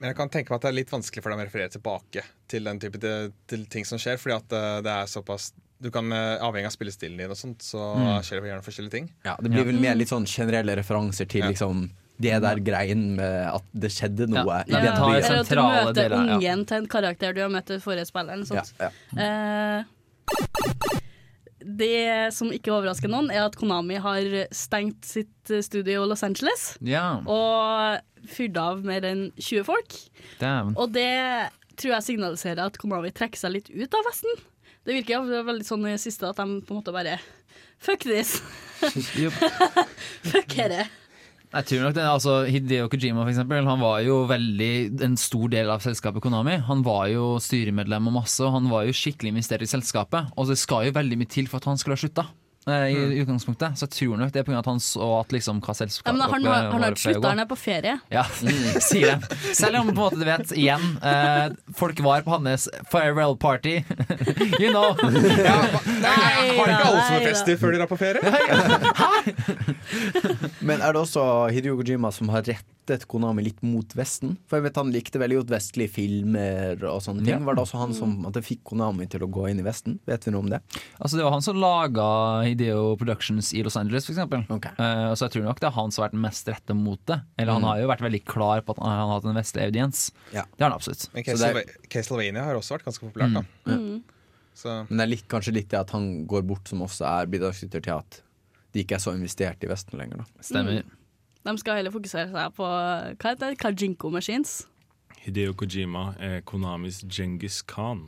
Men 0.00 0.14
jeg 0.14 0.16
kan 0.16 0.30
tenke 0.32 0.48
meg 0.48 0.56
at 0.60 0.64
det 0.64 0.70
er 0.70 0.78
litt 0.78 0.92
vanskelig 0.94 1.22
for 1.22 1.32
dem 1.34 1.42
å 1.42 1.44
referere 1.44 1.72
tilbake 1.74 2.22
til 2.48 2.64
den 2.64 2.78
type 2.80 3.00
til, 3.02 3.32
til 3.52 3.66
ting 3.72 3.84
som 3.84 4.00
skjer, 4.00 4.16
fordi 4.20 4.36
at 4.38 4.54
eh, 4.56 4.76
det 4.86 4.94
er 4.96 5.10
såpass 5.12 5.50
Du 5.80 5.90
kan, 5.92 6.08
eh, 6.12 6.40
Avhengig 6.44 6.68
av 6.68 6.74
spillestilen 6.74 7.20
din 7.20 7.32
og 7.32 7.38
sånt, 7.40 7.64
så 7.64 7.80
skjer 8.24 8.40
det 8.40 8.50
gjerne 8.50 8.64
forskjellige 8.64 8.94
ting. 8.96 9.10
Ja, 9.24 9.36
det 9.40 9.52
blir 9.52 9.64
vel 9.68 9.80
mer 9.80 9.96
litt 9.96 10.12
sånn 10.12 10.28
generelle 10.28 10.76
referanser 10.76 11.28
til 11.28 11.44
Ja. 11.44 11.52
liksom 11.52 11.90
det 12.20 12.36
der 12.44 12.60
greien 12.60 13.14
med 13.16 13.46
at 13.48 13.64
det 13.72 13.88
skjedde 13.94 14.26
noe 14.28 14.44
Ja, 14.44 14.64
i 14.68 14.74
ja, 14.74 14.80
den 14.84 14.90
ja. 14.90 14.96
byen. 15.00 15.24
Eller 15.24 15.38
at 15.40 15.48
du 15.48 15.60
møter 15.60 15.94
deler, 15.96 16.16
ja. 16.16 16.36
ungen 16.36 16.66
til 16.68 16.76
en 16.82 16.88
karakter 16.92 17.36
du 17.36 17.40
har 17.40 17.52
møtt 17.52 17.70
i 17.72 17.78
forrige 17.80 18.04
ja. 18.52 18.90
Eh, 19.16 19.84
det 21.60 22.32
som 22.34 22.52
ikke 22.52 22.72
overrasker 22.72 23.08
noen, 23.10 23.30
er 23.32 23.44
at 23.46 23.56
Konami 23.56 23.98
har 24.00 24.28
stengt 24.52 25.04
sitt 25.04 25.52
studio 25.64 26.04
i 26.04 26.08
Los 26.08 26.22
Angeles 26.24 26.74
Ja, 26.80 27.20
og 27.24 28.00
fyrt 28.32 28.58
av 28.60 28.84
mer 28.86 29.06
enn 29.08 29.26
20 29.38 29.66
folk. 29.68 29.96
Damn. 30.40 30.72
Og 30.76 30.92
det 30.94 31.10
tror 31.80 31.96
jeg 31.96 32.08
signaliserer 32.10 32.64
at 32.66 32.78
Konami 32.80 33.12
trekker 33.14 33.40
seg 33.40 33.56
litt 33.56 33.70
ut 33.72 33.96
av 33.96 34.06
Vesten. 34.08 34.40
Det 34.86 34.96
virker 34.96 35.18
jo 35.18 35.42
veldig 35.46 35.66
sånn 35.66 35.84
i 35.86 35.94
det 35.94 36.02
siste 36.02 36.28
at 36.28 36.40
de 36.40 36.60
på 36.64 36.74
en 36.74 36.80
måte 36.80 36.94
bare 36.94 37.18
Fuck 37.80 38.04
this! 38.04 38.38
Fuck 40.32 40.56
herre. 40.56 40.88
Jeg 41.50 41.66
tror 41.66 41.80
nok 41.82 41.94
det, 41.96 42.02
altså 42.06 42.34
Hideo 42.46 42.86
Kojima 42.86 43.24
for 43.24 43.32
eksempel, 43.32 43.66
han 43.66 43.80
var 43.82 43.96
jo 44.06 44.20
veldig 44.30 45.00
en 45.02 45.16
stor 45.18 45.48
del 45.50 45.72
av 45.72 45.82
selskapet 45.82 46.22
Konami. 46.22 46.60
Han 46.68 46.84
var 46.86 47.08
jo 47.10 47.32
styremedlem 47.42 48.06
og 48.06 48.20
masse, 48.20 48.38
og 48.46 48.54
han 48.54 48.68
var 48.70 48.84
jo 48.86 48.94
skikkelig 48.94 49.32
investert 49.32 49.64
i 49.66 49.70
selskapet. 49.72 50.30
Og 50.38 50.46
det 50.52 50.60
skal 50.60 50.86
jo 50.86 50.94
veldig 50.94 51.18
mye 51.18 51.32
til 51.32 51.50
for 51.50 51.58
at 51.58 51.66
han 51.72 51.80
skulle 51.80 51.98
ha 51.98 52.04
slutta. 52.04 52.28
Eh, 52.68 52.90
I 52.92 53.20
utgangspunktet 53.22 53.78
Så 53.80 53.86
jeg 53.86 53.92
tror 53.96 54.18
nok 54.20 54.32
det 54.34 54.40
er 54.42 54.44
pga. 54.48 54.58
at 54.60 54.66
han 54.68 54.80
så 54.84 55.06
at 55.20 55.32
liksom 55.32 55.60
hva 55.64 55.74
selskapet 55.78 56.12
ja, 56.20 56.26
han, 56.34 56.44
har- 56.44 56.66
han 56.74 56.82
har 56.84 56.90
ikke 56.92 57.04
slutta, 57.06 57.28
han 57.32 57.38
er 57.40 57.48
på 57.48 57.56
ferie. 57.58 57.94
Ja, 58.12 58.24
sier 58.88 59.16
det. 59.22 59.38
Selv 59.56 59.80
om 59.80 59.86
på 59.88 59.94
en 59.94 60.00
måte 60.02 60.18
du 60.20 60.26
vet, 60.28 60.52
igjen 60.58 60.84
eh, 61.02 61.54
Folk 61.76 62.00
var 62.04 62.20
på 62.26 62.34
hans 62.36 62.68
farewell 62.92 63.36
party. 63.40 63.78
you 64.60 64.70
know. 64.74 64.92
Nei, 65.00 66.58
Har 66.58 66.74
ikke 66.74 66.88
alle 66.90 67.02
som 67.06 67.16
er 67.16 67.26
fester 67.30 67.56
før 67.60 67.72
de 67.72 67.80
drar 67.80 67.90
på 67.90 68.00
ferie? 68.00 68.20
Men 70.68 70.80
er 70.84 70.92
det 70.92 71.00
også 71.00 71.24
Hidio 71.54 71.76
Kojima 71.80 72.10
som 72.14 72.28
har 72.32 72.44
rettet 72.92 73.08
Konami 73.08 73.42
litt 73.46 73.62
mot 73.62 73.88
Vesten? 73.96 74.36
For 74.50 74.58
jeg 74.58 74.64
vet 74.68 74.76
han 74.80 74.90
likte 74.92 75.18
veldig 75.22 75.38
godt 75.40 75.52
vestlige 75.54 75.90
filmer 75.94 76.82
og 76.90 77.00
sånne 77.04 77.24
ting. 77.24 77.32
Ja. 77.34 77.38
Var 77.46 77.54
det 77.58 77.62
også 77.64 77.78
han 77.80 77.94
som 77.96 78.26
at 78.28 78.34
det 78.36 78.42
fikk 78.46 78.62
Konami 78.70 79.06
til 79.10 79.24
å 79.24 79.28
gå 79.30 79.48
inn 79.50 79.60
i 79.62 79.64
Vesten? 79.66 79.98
Vet 80.06 80.26
vi 80.26 80.32
noe 80.34 80.44
om 80.44 80.50
det? 80.50 80.60
Altså 81.00 81.16
Det 81.16 81.24
var 81.24 81.32
han 81.32 81.42
som 81.46 81.56
laga 81.56 82.06
Hideo 82.46 82.96
Productions 83.00 83.52
i 83.54 83.62
Los 83.66 83.76
Angeles, 83.80 84.04
f.eks. 84.10 84.18
Okay. 84.50 84.72
Uh, 84.78 85.14
så 85.16 85.26
jeg 85.28 85.36
tror 85.38 85.44
nok 85.48 85.60
det 85.60 85.68
er 85.70 85.76
han 85.78 85.90
som 85.90 86.02
har 86.04 86.10
vært 86.10 86.20
mest 86.28 86.48
retta 86.52 86.74
mot 86.74 87.00
det. 87.06 87.20
Eller 87.38 87.52
han 87.52 87.62
Mm. 87.62 87.68
har 87.68 87.80
jo 87.80 87.88
vært 87.88 88.00
veldig 88.06 88.24
klar 88.24 88.60
på 88.62 88.72
at 88.76 88.78
han 88.82 88.90
har 88.98 89.14
hatt 89.20 89.24
en 89.24 89.34
vestlig 89.40 89.62
audiens. 89.66 90.10
Ja. 90.32 90.42
Det 90.56 90.62
har 90.64 90.70
han 90.70 90.78
absolutt. 90.78 91.08
Men 91.14 91.24
Så 91.24 91.36
det 91.36 91.40
er- 91.40 91.54
Castleva- 91.54 91.88
Castlevania 91.90 92.44
har 92.44 92.54
også 92.54 92.76
vært 92.78 92.84
ganske 92.84 93.04
populært. 93.12 93.32
da 93.34 93.44
Mm. 93.72 94.02
Så 94.54 94.86
Men 94.90 94.98
det 94.98 95.04
er 95.04 95.10
litt, 95.16 95.28
kanskje 95.28 95.52
litt 95.54 95.68
det 95.70 95.78
at 95.80 95.90
han 95.90 96.26
går 96.26 96.42
bort, 96.46 96.66
som 96.68 96.80
også 96.80 97.06
er 97.22 97.26
bidragsyter 97.26 97.80
til 97.82 97.92
at 97.96 98.20
de 98.72 98.84
ikke 98.84 98.92
er 98.96 98.98
så 98.98 99.14
investert 99.14 99.62
i 99.64 99.66
Vesten 99.66 99.98
lenger. 99.98 100.18
Da. 100.18 100.24
Stemmer. 100.42 100.82
De 101.46 101.56
skal 101.58 101.80
heller 101.80 101.94
fokusere 101.94 102.28
seg 102.28 102.52
på 102.58 102.66
hva 102.66 103.14
heter 103.16 103.46
det? 103.46 103.56
Kajinko 103.62 104.10
Machines. 104.12 104.58
Hideo 105.24 105.52
Kojima 105.56 106.10
er 106.20 106.40
Konamis 106.48 107.02
Genghis 107.08 107.60
Khan. 107.68 108.06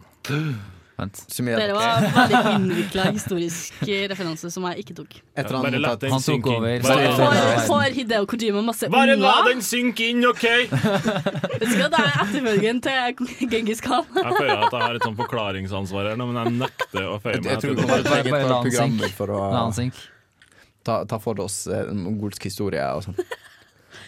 Dere 1.02 1.72
at 1.72 1.72
var 1.74 2.04
veldig 2.14 2.40
innvikla 2.52 3.06
historisk 3.10 3.80
referanse 4.12 4.50
som 4.52 4.66
jeg 4.68 4.84
ikke 4.84 4.94
tok. 5.00 5.16
etter 5.34 5.56
Bare 5.56 5.72
han 5.72 5.82
la 5.82 5.94
den 5.98 6.12
Han 6.14 6.22
tok 6.22 6.46
synke 6.46 6.54
inn. 6.76 6.84
Får, 7.66 7.96
Hideo 7.96 8.28
Kojima 8.30 8.62
masse 8.68 8.90
bare 8.92 9.16
la 9.18 9.34
den 9.48 9.64
synke 9.66 10.10
inn, 10.12 10.22
OK? 10.28 10.44
Du 10.70 11.66
hva, 11.72 11.88
Det 11.90 12.02
er 12.04 12.12
etterfølgen 12.22 12.82
til 12.84 13.48
Genghis 13.50 13.82
Khan. 13.84 14.04
jeg 14.14 14.36
føler 14.38 14.56
at 14.68 14.76
jeg 14.76 14.86
har 14.86 15.00
et 15.00 15.08
sånn 15.08 15.18
forklaringsansvar 15.18 16.12
her 16.12 16.20
nå, 16.20 16.28
men 16.30 16.42
jeg 16.44 16.56
nekter 16.60 17.08
å 17.08 17.18
føye 17.24 17.40
meg 17.40 17.50
jeg 17.56 17.64
tror 17.64 17.76
det. 17.80 17.88
var 17.88 17.94
Bare 17.96 18.02
et 18.04 18.12
eget 18.20 18.36
par 18.36 18.58
programmer 18.68 19.16
for 19.18 19.36
å 19.36 19.42
La 19.48 19.64
han 19.66 19.76
synke. 19.80 20.08
Ta, 20.84 21.02
ta 21.08 21.18
for 21.22 21.38
oss 21.44 21.66
eh, 21.66 21.88
en 21.90 22.02
mongolsk 22.06 22.44
historie 22.48 22.84
og 22.96 23.04
sånn. 23.08 23.18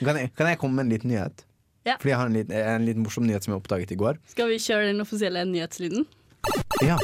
Kan 0.05 0.17
jeg, 0.19 0.31
kan 0.35 0.49
jeg 0.51 0.59
komme 0.59 0.75
med 0.81 0.87
en 0.89 0.93
liten 0.97 1.11
nyhet? 1.13 1.45
Ja. 1.87 1.95
Fordi 2.01 2.11
jeg 2.11 2.19
har 2.19 2.27
en 2.31 2.35
liten, 2.35 2.55
en 2.57 2.87
liten 2.89 3.03
morsom 3.05 3.27
nyhet 3.29 3.45
som 3.45 3.53
jeg 3.53 3.61
oppdaget 3.61 3.93
i 3.95 3.99
går. 4.01 4.17
Skal 4.33 4.49
vi 4.51 4.57
kjøre 4.59 4.89
den 4.89 5.03
offisielle 5.05 5.43
nyhetslyden? 5.47 6.07
Ja. 6.83 6.97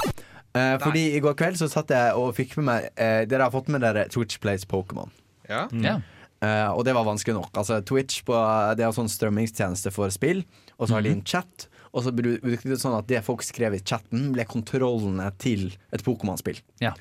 Eh, 0.57 0.75
fordi 0.83 1.05
i 1.15 1.21
går 1.23 1.37
kveld 1.39 1.61
så 1.61 1.69
satt 1.71 1.93
jeg 1.95 2.17
og 2.19 2.33
fikk 2.35 2.57
med 2.59 2.67
meg 2.67 2.89
eh, 2.99 3.21
Dere 3.31 3.47
har 3.47 3.53
fått 3.55 3.69
med 3.71 3.85
dere 3.85 4.09
Twitch 4.11 4.41
Plays 4.43 4.65
Pokémon. 4.67 5.13
ja. 5.49 5.69
Ja. 5.85 5.99
Eh, 6.41 6.71
og 6.73 6.87
det 6.89 6.95
var 6.97 7.05
vanskelig 7.05 7.35
nok. 7.37 7.51
Altså 7.61 7.79
Twitch 7.85 8.23
på, 8.25 8.33
Det 8.79 8.83
er 8.87 8.95
sånn 8.97 9.11
strømmingstjeneste 9.13 9.93
for 9.93 10.09
spill, 10.11 10.41
og 10.81 10.89
så 10.89 10.97
har 10.97 11.05
de 11.05 11.13
en 11.13 11.21
chat. 11.23 11.67
Og 11.93 12.07
så 12.07 12.11
bru- 12.17 12.39
brukte 12.41 12.65
de 12.65 12.73
det 12.73 12.81
sånn 12.81 12.97
at 12.97 13.07
det 13.13 13.21
folk 13.27 13.45
skrev 13.45 13.77
i 13.77 13.81
chatten, 13.85 14.31
ble 14.33 14.47
kontrollene 14.49 15.27
til 15.43 15.69
et 15.93 16.01
Pokémon-spill. 16.07 16.59
Ja. 16.81 16.95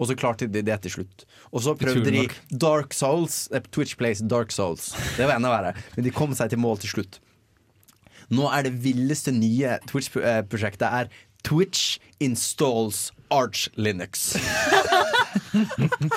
Og 0.00 0.08
så 0.08 0.16
klarte 0.16 0.48
de 0.48 0.62
det 0.64 0.78
til 0.82 0.90
slutt. 0.96 1.24
Og 1.52 1.60
så 1.62 1.74
prøvde 1.78 2.10
de. 2.10 2.22
Dark 2.58 2.94
Souls. 2.96 3.48
eh, 3.52 3.60
Twitch 3.70 3.96
Plays 3.96 4.22
Dark 4.24 4.50
Souls. 4.50 4.92
Det 5.18 5.26
var 5.28 5.36
enda 5.36 5.50
verre. 5.52 5.74
Men 5.96 6.04
de 6.04 6.10
kom 6.10 6.32
seg 6.34 6.50
til 6.50 6.58
mål 6.58 6.78
til 6.82 6.90
slutt. 6.94 7.20
Nå 8.32 8.48
er 8.48 8.62
det 8.64 8.72
villeste 8.82 9.32
nye 9.36 9.78
Twitch-prosjektet 9.90 10.88
er 10.88 11.08
Twitch 11.44 11.98
installs 12.22 13.10
Arch 13.32 13.68
Linux. 13.80 14.34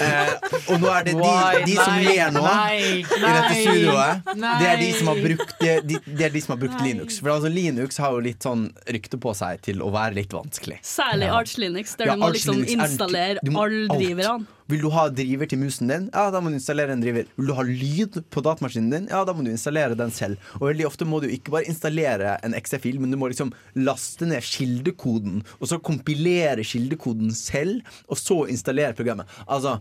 eh, 0.01 0.31
og 0.71 0.81
nå 0.81 0.89
er 0.91 1.07
det 1.07 1.13
de, 1.17 1.31
de 1.67 1.75
som 1.77 1.99
ler 2.03 2.33
nå 2.35 2.43
i 2.45 3.03
dette 3.03 3.53
studioet, 3.59 4.33
det 4.35 4.69
er 4.69 4.81
de 4.81 4.89
som 4.97 5.11
har 5.11 5.21
brukt, 5.27 5.53
det, 5.61 5.75
de, 5.89 5.99
de 6.35 6.43
som 6.43 6.55
har 6.55 6.61
brukt 6.65 6.83
Linux. 6.85 7.19
For 7.21 7.35
altså 7.35 7.51
Linux 7.51 8.01
har 8.03 8.15
jo 8.15 8.25
litt 8.25 8.45
sånn 8.45 8.67
rykte 8.91 9.19
på 9.21 9.35
seg 9.37 9.63
til 9.65 9.83
å 9.85 9.91
være 9.95 10.17
litt 10.19 10.35
vanskelig. 10.35 10.81
Særlig 10.85 11.31
Arch 11.35 11.55
Linux, 11.61 11.95
der 11.99 12.11
Ja, 12.11 12.17
du 12.17 12.23
må 12.23 12.31
Arch 12.31 12.41
liksom 12.41 12.61
er- 12.63 12.75
installere 12.79 13.39
All 13.45 13.55
alle 13.55 13.87
driverne. 13.95 14.51
Vil 14.65 14.81
du 14.81 14.87
ha 14.89 15.03
driver 15.13 15.45
til 15.45 15.59
musen 15.61 15.91
din? 15.91 16.07
Ja, 16.09 16.31
da 16.33 16.39
må 16.41 16.49
du 16.49 16.55
installere 16.57 16.95
en 16.95 17.01
driver. 17.03 17.27
Vil 17.37 17.49
du 17.51 17.53
ha 17.53 17.61
lyd 17.67 18.15
på 18.33 18.41
datamaskinen 18.41 18.89
din? 18.89 19.03
Ja, 19.11 19.19
da 19.27 19.35
må 19.37 19.43
du 19.45 19.51
installere 19.51 19.93
den 19.97 20.09
selv. 20.09 20.41
Og 20.57 20.71
veldig 20.71 20.87
ofte 20.87 21.05
må 21.05 21.19
du 21.21 21.27
ikke 21.29 21.53
bare 21.53 21.69
installere 21.69 22.39
en 22.41 22.55
XE-fil, 22.57 22.97
men 22.97 23.13
du 23.13 23.17
må 23.21 23.29
liksom 23.29 23.51
laste 23.77 24.25
ned 24.25 24.41
kildekoden, 24.41 25.43
og 25.59 25.69
så 25.69 25.77
kompilere 25.77 26.65
kildekoden 26.65 27.04
selv, 27.35 27.81
og 28.09 28.17
så 28.17 28.37
installere 28.49 28.93
programmet. 28.97 29.25
Altså, 29.47 29.77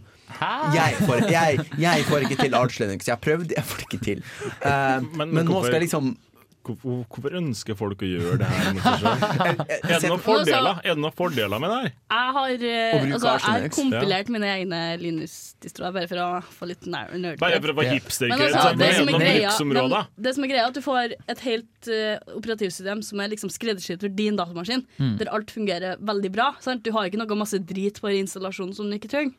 jeg 0.75 0.95
får, 1.07 1.25
jeg, 1.31 1.59
jeg 1.79 2.05
får 2.09 2.19
ikke 2.29 2.37
til 2.43 2.55
Arch 2.55 2.81
Linux. 2.81 3.07
Jeg 3.09 3.15
har 3.17 3.23
prøvd, 3.25 3.53
jeg 3.57 3.65
får 3.65 3.77
det 3.83 3.87
ikke 3.93 4.05
til. 4.05 4.23
Uh, 4.65 5.03
Men- 5.19 5.19
men, 5.19 5.35
men 5.35 5.47
nå 5.47 5.63
skal 5.65 5.79
jeg 5.81 5.87
liksom 5.89 6.17
Hvorfor, 6.65 7.03
hvorfor 7.13 7.35
ønsker 7.37 7.77
folk 7.77 8.01
å 8.01 8.09
gjøre 8.09 8.39
det 8.41 8.47
her? 8.49 8.69
mot 8.73 8.85
seg 8.85 9.03
selv? 9.05 9.65
Er 9.85 10.01
det 10.01 10.09
noen 10.09 10.23
fordeler, 10.25 10.79
er 10.81 10.95
det 10.95 11.03
noen 11.05 11.17
fordeler 11.19 11.61
med 11.61 11.71
det 11.75 11.79
her? 11.83 11.91
Jeg 12.15 12.35
har, 12.37 12.65
eh, 12.71 13.05
altså, 13.15 13.29
jeg 13.35 13.43
har 13.45 13.59
Linux, 13.61 13.77
kompilert 13.77 14.31
mine 14.33 14.49
egne 14.55 14.81
Linux-distroer, 15.03 15.93
bare 15.99 16.09
for 16.09 16.23
å 16.25 16.29
få 16.57 16.69
litt 16.71 16.87
ner- 16.89 17.13
nerd. 17.21 17.39
Bare 17.43 17.61
for 17.61 17.75
å 17.75 17.77
være. 17.83 17.99
Men 18.31 18.45
altså, 18.49 18.73
det, 18.81 18.91
som 18.97 19.13
er 19.13 19.19
greia, 19.21 19.53
men 19.69 20.25
det 20.29 20.35
som 20.39 20.47
er 20.49 20.53
greia 20.55 20.65
er 20.65 20.73
at 20.73 20.79
du 20.79 20.83
får 20.85 21.15
et 21.35 21.45
helt 21.51 21.91
uh, 21.93 22.37
operativsystem 22.39 23.03
som 23.05 23.21
er 23.25 23.33
liksom 23.35 23.53
skreddersydd 23.53 24.01
for 24.07 24.09
din 24.23 24.41
datamaskin, 24.41 24.87
Mm. 24.99 25.17
der 25.19 25.29
alt 25.35 25.51
fungerer 25.51 25.97
veldig 26.01 26.31
bra. 26.33 26.53
Sant? 26.65 26.83
Du 26.85 26.93
har 26.95 27.07
ikke 27.09 27.19
noe 27.21 27.37
masse 27.39 27.59
drit 27.61 28.01
på 28.01 28.09
installasjonen 28.15 28.75
som 28.77 28.89
du 28.89 28.97
ikke 28.97 29.11
trenger. 29.11 29.35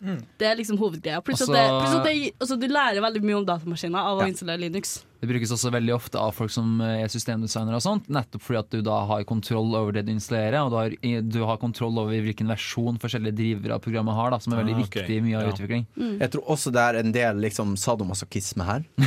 Mm. 0.00 0.22
Det 0.40 0.46
er 0.48 0.56
liksom 0.56 0.78
hovedgreia. 0.80 1.20
Pluss 1.24 1.42
at, 1.44 1.50
det, 1.52 1.64
pluss 1.76 1.94
at 1.98 2.06
det, 2.08 2.14
altså, 2.40 2.56
du 2.56 2.66
lærer 2.72 3.02
veldig 3.04 3.22
mye 3.22 3.38
om 3.42 3.46
datamaskiner 3.48 4.00
av 4.00 4.22
å 4.22 4.28
installere 4.30 4.62
Linux. 4.64 5.02
Det 5.20 5.28
brukes 5.28 5.50
også 5.52 5.70
veldig 5.74 5.92
ofte 5.94 6.16
av 6.18 6.32
folk 6.32 6.50
som 6.50 6.78
er 6.80 7.08
systemdesignere 7.12 7.76
og 7.76 7.82
sånt, 7.84 8.06
nettopp 8.08 8.40
fordi 8.42 8.58
at 8.62 8.70
du 8.72 8.80
da 8.86 9.02
har 9.10 9.24
kontroll 9.28 9.74
over 9.76 9.92
det 9.92 10.06
du 10.06 10.12
installerer, 10.14 10.56
og 10.64 10.70
du 10.72 10.76
har, 10.78 10.94
du 11.28 11.38
har 11.44 11.58
kontroll 11.60 11.98
over 12.00 12.22
hvilken 12.24 12.48
versjon 12.48 12.96
forskjellige 13.02 13.36
drivere 13.36 13.76
av 13.76 13.82
programmet 13.84 14.16
har, 14.16 14.30
da, 14.32 14.38
som 14.40 14.54
er 14.54 14.62
veldig 14.62 14.76
Ah, 14.78 14.80
okay. 14.86 15.02
viktig 15.02 15.16
i 15.18 15.20
mye 15.26 15.36
av 15.36 15.44
Ja. 15.44 15.52
utvikling. 15.52 15.86
jeg 16.20 16.30
tror 16.32 16.44
også 16.56 16.72
det 16.72 16.80
er 16.86 16.94
en 17.02 17.12
del 17.12 17.36
liksom 17.44 17.76
sadomasochisme 17.76 18.64
her. 18.64 18.84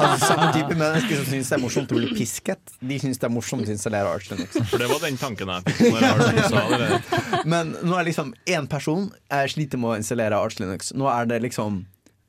altså 0.00 0.26
Samme 0.26 0.48
type 0.56 0.74
mennesker 0.78 1.16
som 1.20 1.28
syns 1.32 1.48
det 1.52 1.56
er 1.58 1.62
morsomt 1.62 1.92
å 1.92 1.98
bli 2.00 2.10
pisket, 2.16 2.74
de 2.80 2.98
syns 3.02 3.18
det 3.20 3.28
er 3.28 3.34
morsomt 3.34 3.68
å 3.68 3.72
installere 3.76 4.08
Arch 4.08 4.30
Linux. 4.32 4.56
For 4.70 4.78
det 4.80 4.88
var 4.88 5.00
den 5.04 5.18
tanken 5.20 5.52
jeg 5.52 5.62
fikk? 5.68 7.44
Men 7.44 7.74
nå 7.84 7.96
er 7.98 8.08
liksom 8.08 8.32
én 8.48 8.68
person 8.70 9.10
jeg 9.30 9.52
sliter 9.54 9.80
med 9.80 9.90
å 9.94 9.98
installere 10.00 10.38
Arch 10.40 10.60
Linux. 10.62 10.92
Nå 10.96 11.08
er 11.12 11.28
det 11.30 11.42
liksom 11.44 11.84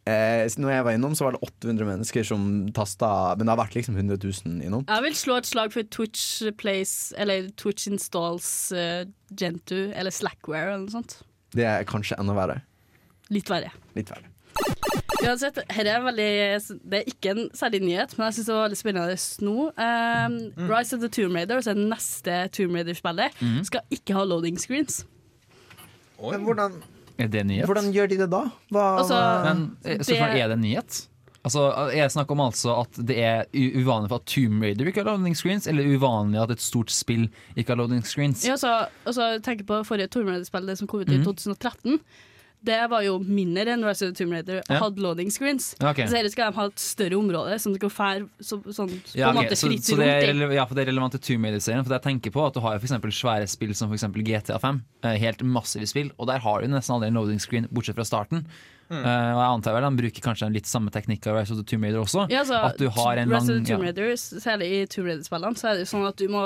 Eh, 0.05 0.45
når 0.61 0.69
jeg 0.69 0.85
var 0.85 0.93
innom, 0.93 1.15
så 1.17 1.25
var 1.25 1.33
det 1.33 1.47
800 1.47 1.87
mennesker 1.89 2.25
som 2.27 2.41
tasta 2.77 3.07
Men 3.33 3.47
det 3.47 3.53
har 3.55 3.61
vært 3.63 3.77
liksom 3.79 3.95
100 3.97 4.19
000 4.21 4.61
innom. 4.67 4.83
Jeg 4.85 5.05
vil 5.07 5.17
slå 5.17 5.39
et 5.41 5.49
slag 5.49 5.73
for 5.73 5.87
Twitch 5.89 6.43
Plays, 6.61 7.09
eller 7.17 7.49
Twitch 7.57 7.87
Installs 7.89 8.47
uh, 8.75 9.01
Gentoo, 9.33 9.89
eller 9.97 10.13
Slackware 10.13 10.75
eller 10.75 10.85
noe 10.85 10.93
sånt. 10.93 11.17
Det 11.57 11.65
er 11.65 11.89
kanskje 11.89 12.19
enda 12.21 12.37
verre. 12.37 12.59
Litt 13.33 13.49
verre. 13.49 13.73
Litt 13.97 14.13
verre. 14.13 14.29
Uansett, 15.25 15.57
her 15.73 15.87
er 15.89 16.03
veldig, 16.05 16.29
det 16.85 16.99
er 16.99 17.09
ikke 17.09 17.33
en 17.33 17.47
særlig 17.57 17.81
nyhet, 17.81 18.13
men 18.17 18.27
jeg 18.27 18.37
syns 18.37 18.49
det 18.49 18.55
var 18.55 18.65
veldig 18.67 18.77
spennende 18.77 19.15
nå. 19.47 19.55
Um, 19.73 20.67
Rise 20.69 20.95
of 20.95 21.01
the 21.01 21.09
Tomb 21.09 21.37
Raider, 21.37 21.57
altså 21.57 21.73
neste 21.73 22.37
Tomb 22.53 22.77
Raider-spillet, 22.77 23.41
skal 23.65 23.95
ikke 23.95 24.17
ha 24.17 24.25
loading 24.27 24.59
screens. 24.61 25.01
Men 26.21 26.45
hvordan, 26.45 26.77
Er 27.17 27.27
det 27.31 27.45
nyhet? 27.47 27.65
hvordan 27.65 27.91
gjør 27.93 28.09
de 28.09 28.17
det 28.17 28.29
da? 28.29 28.43
Hva, 28.71 28.85
Altså, 28.99 29.19
Men 29.45 29.77
eh, 29.85 29.97
så 29.99 30.11
det- 30.15 30.41
er 30.41 30.47
det 30.49 30.59
nyhet? 30.59 31.07
Altså, 31.45 31.61
er 31.93 32.01
det 32.01 32.11
snakk 32.11 32.31
om 32.31 32.39
altså 32.41 32.73
at 32.81 33.05
det 33.05 33.17
er 33.21 33.43
uvanlig 33.53 34.09
for 34.09 34.15
at 34.15 34.25
Tomb 34.25 34.63
Raider 34.63 34.87
ikke 34.89 35.03
har 35.03 35.11
loading 35.15 35.35
screens, 35.37 35.67
eller 35.67 35.83
uvanlig 35.85 36.41
at 36.41 36.49
et 36.51 36.59
stort 36.61 36.89
spill 36.89 37.29
ikke 37.55 37.69
har 37.69 37.75
loading 37.77 38.01
screens? 38.03 38.43
Ja, 38.45 38.53
altså, 38.57 38.87
altså, 39.05 39.39
tenk 39.45 39.61
på 39.67 39.83
forrige 39.85 40.07
Tomb 40.09 40.27
Raider-spill, 40.27 40.65
det 40.65 40.77
som 40.79 40.87
kom 40.87 41.01
ut 41.01 41.09
i 41.09 41.17
Mhm. 41.19 41.23
2013. 41.23 41.99
Det 42.65 42.79
var 42.89 43.03
jo 43.05 43.17
mindre 43.21 43.75
enn 43.75 43.83
Rise 43.85 44.07
of 44.07 44.13
the 44.13 44.17
Tomb 44.23 44.33
Raider 44.33 44.61
og 44.63 44.71
hadde 44.81 45.03
loading 45.05 45.29
screens. 45.33 45.71
Okay. 45.79 46.07
Så 46.09 46.17
her 46.17 46.27
skal 46.33 46.49
de 46.51 46.57
ha 46.59 46.65
et 46.71 46.81
større 46.81 47.19
område 47.19 47.57
som 47.61 47.75
skal 47.77 47.91
fære 47.93 48.23
så, 48.41 48.57
sånn, 48.73 48.89
på 48.95 49.17
Ja, 49.19 49.29
en 49.29 49.37
måte 49.39 49.57
så, 49.59 49.69
fritt 49.69 49.85
så 49.85 49.99
det 49.99 50.07
er, 50.09 50.27
rundt 50.33 50.55
ja, 50.57 50.65
for 50.65 50.77
det 50.79 50.85
er 50.85 50.91
relevant 50.91 51.15
til 51.17 51.23
Tomb 51.29 51.45
Raider-serien. 51.45 51.85
For 51.85 51.93
jeg 51.97 52.05
tenker 52.07 52.33
på 52.35 52.45
at 52.47 52.57
Du 52.57 52.61
har 52.65 52.79
eksempel 52.79 53.13
svære 53.13 53.47
spill 53.51 53.75
som 53.77 53.91
for 53.91 53.99
eksempel 53.99 54.25
GTA 54.25 54.57
5. 54.63 54.81
eh, 55.05 55.17
Helt 55.21 55.43
massive 55.45 55.87
spill. 55.87 56.09
Og 56.17 56.27
der 56.31 56.39
har 56.41 56.61
du 56.61 56.67
nesten 56.73 56.95
aldri 56.97 57.11
en 57.13 57.19
loading 57.21 57.39
screen, 57.43 57.67
bortsett 57.71 57.95
fra 57.99 58.05
starten. 58.07 58.45
Mm. 58.85 58.99
Uh, 59.01 59.31
og 59.33 59.39
jeg 59.39 59.49
antar 59.49 59.73
vel 59.73 59.85
han 59.87 59.95
bruker 59.97 60.21
kanskje 60.21 60.45
en 60.45 60.53
litt 60.53 60.67
samme 60.69 60.91
teknikk 60.93 61.25
av 61.31 61.39
Rise 61.39 61.55
of 61.55 61.57
the 61.57 61.65
Tomb 61.65 61.87
Raider 61.87 62.03
også. 62.03 62.27
Ja, 62.29 62.43
så, 62.45 62.59
at 62.67 62.77
du 62.77 62.85
har 62.93 63.17
en 63.17 63.31
Rise 63.33 63.49
of 63.49 63.63
the 63.63 63.71
Tomb 63.71 63.87
ja. 63.87 64.17
Særlig 64.43 64.67
i 64.75 64.81
Tomb 64.91 65.09
Raider-spillene, 65.09 65.57
så 65.57 65.71
er 65.71 65.79
det 65.79 65.87
jo 65.87 65.89
sånn 65.95 66.05
at 66.09 66.19
du 66.21 66.27
må 66.29 66.43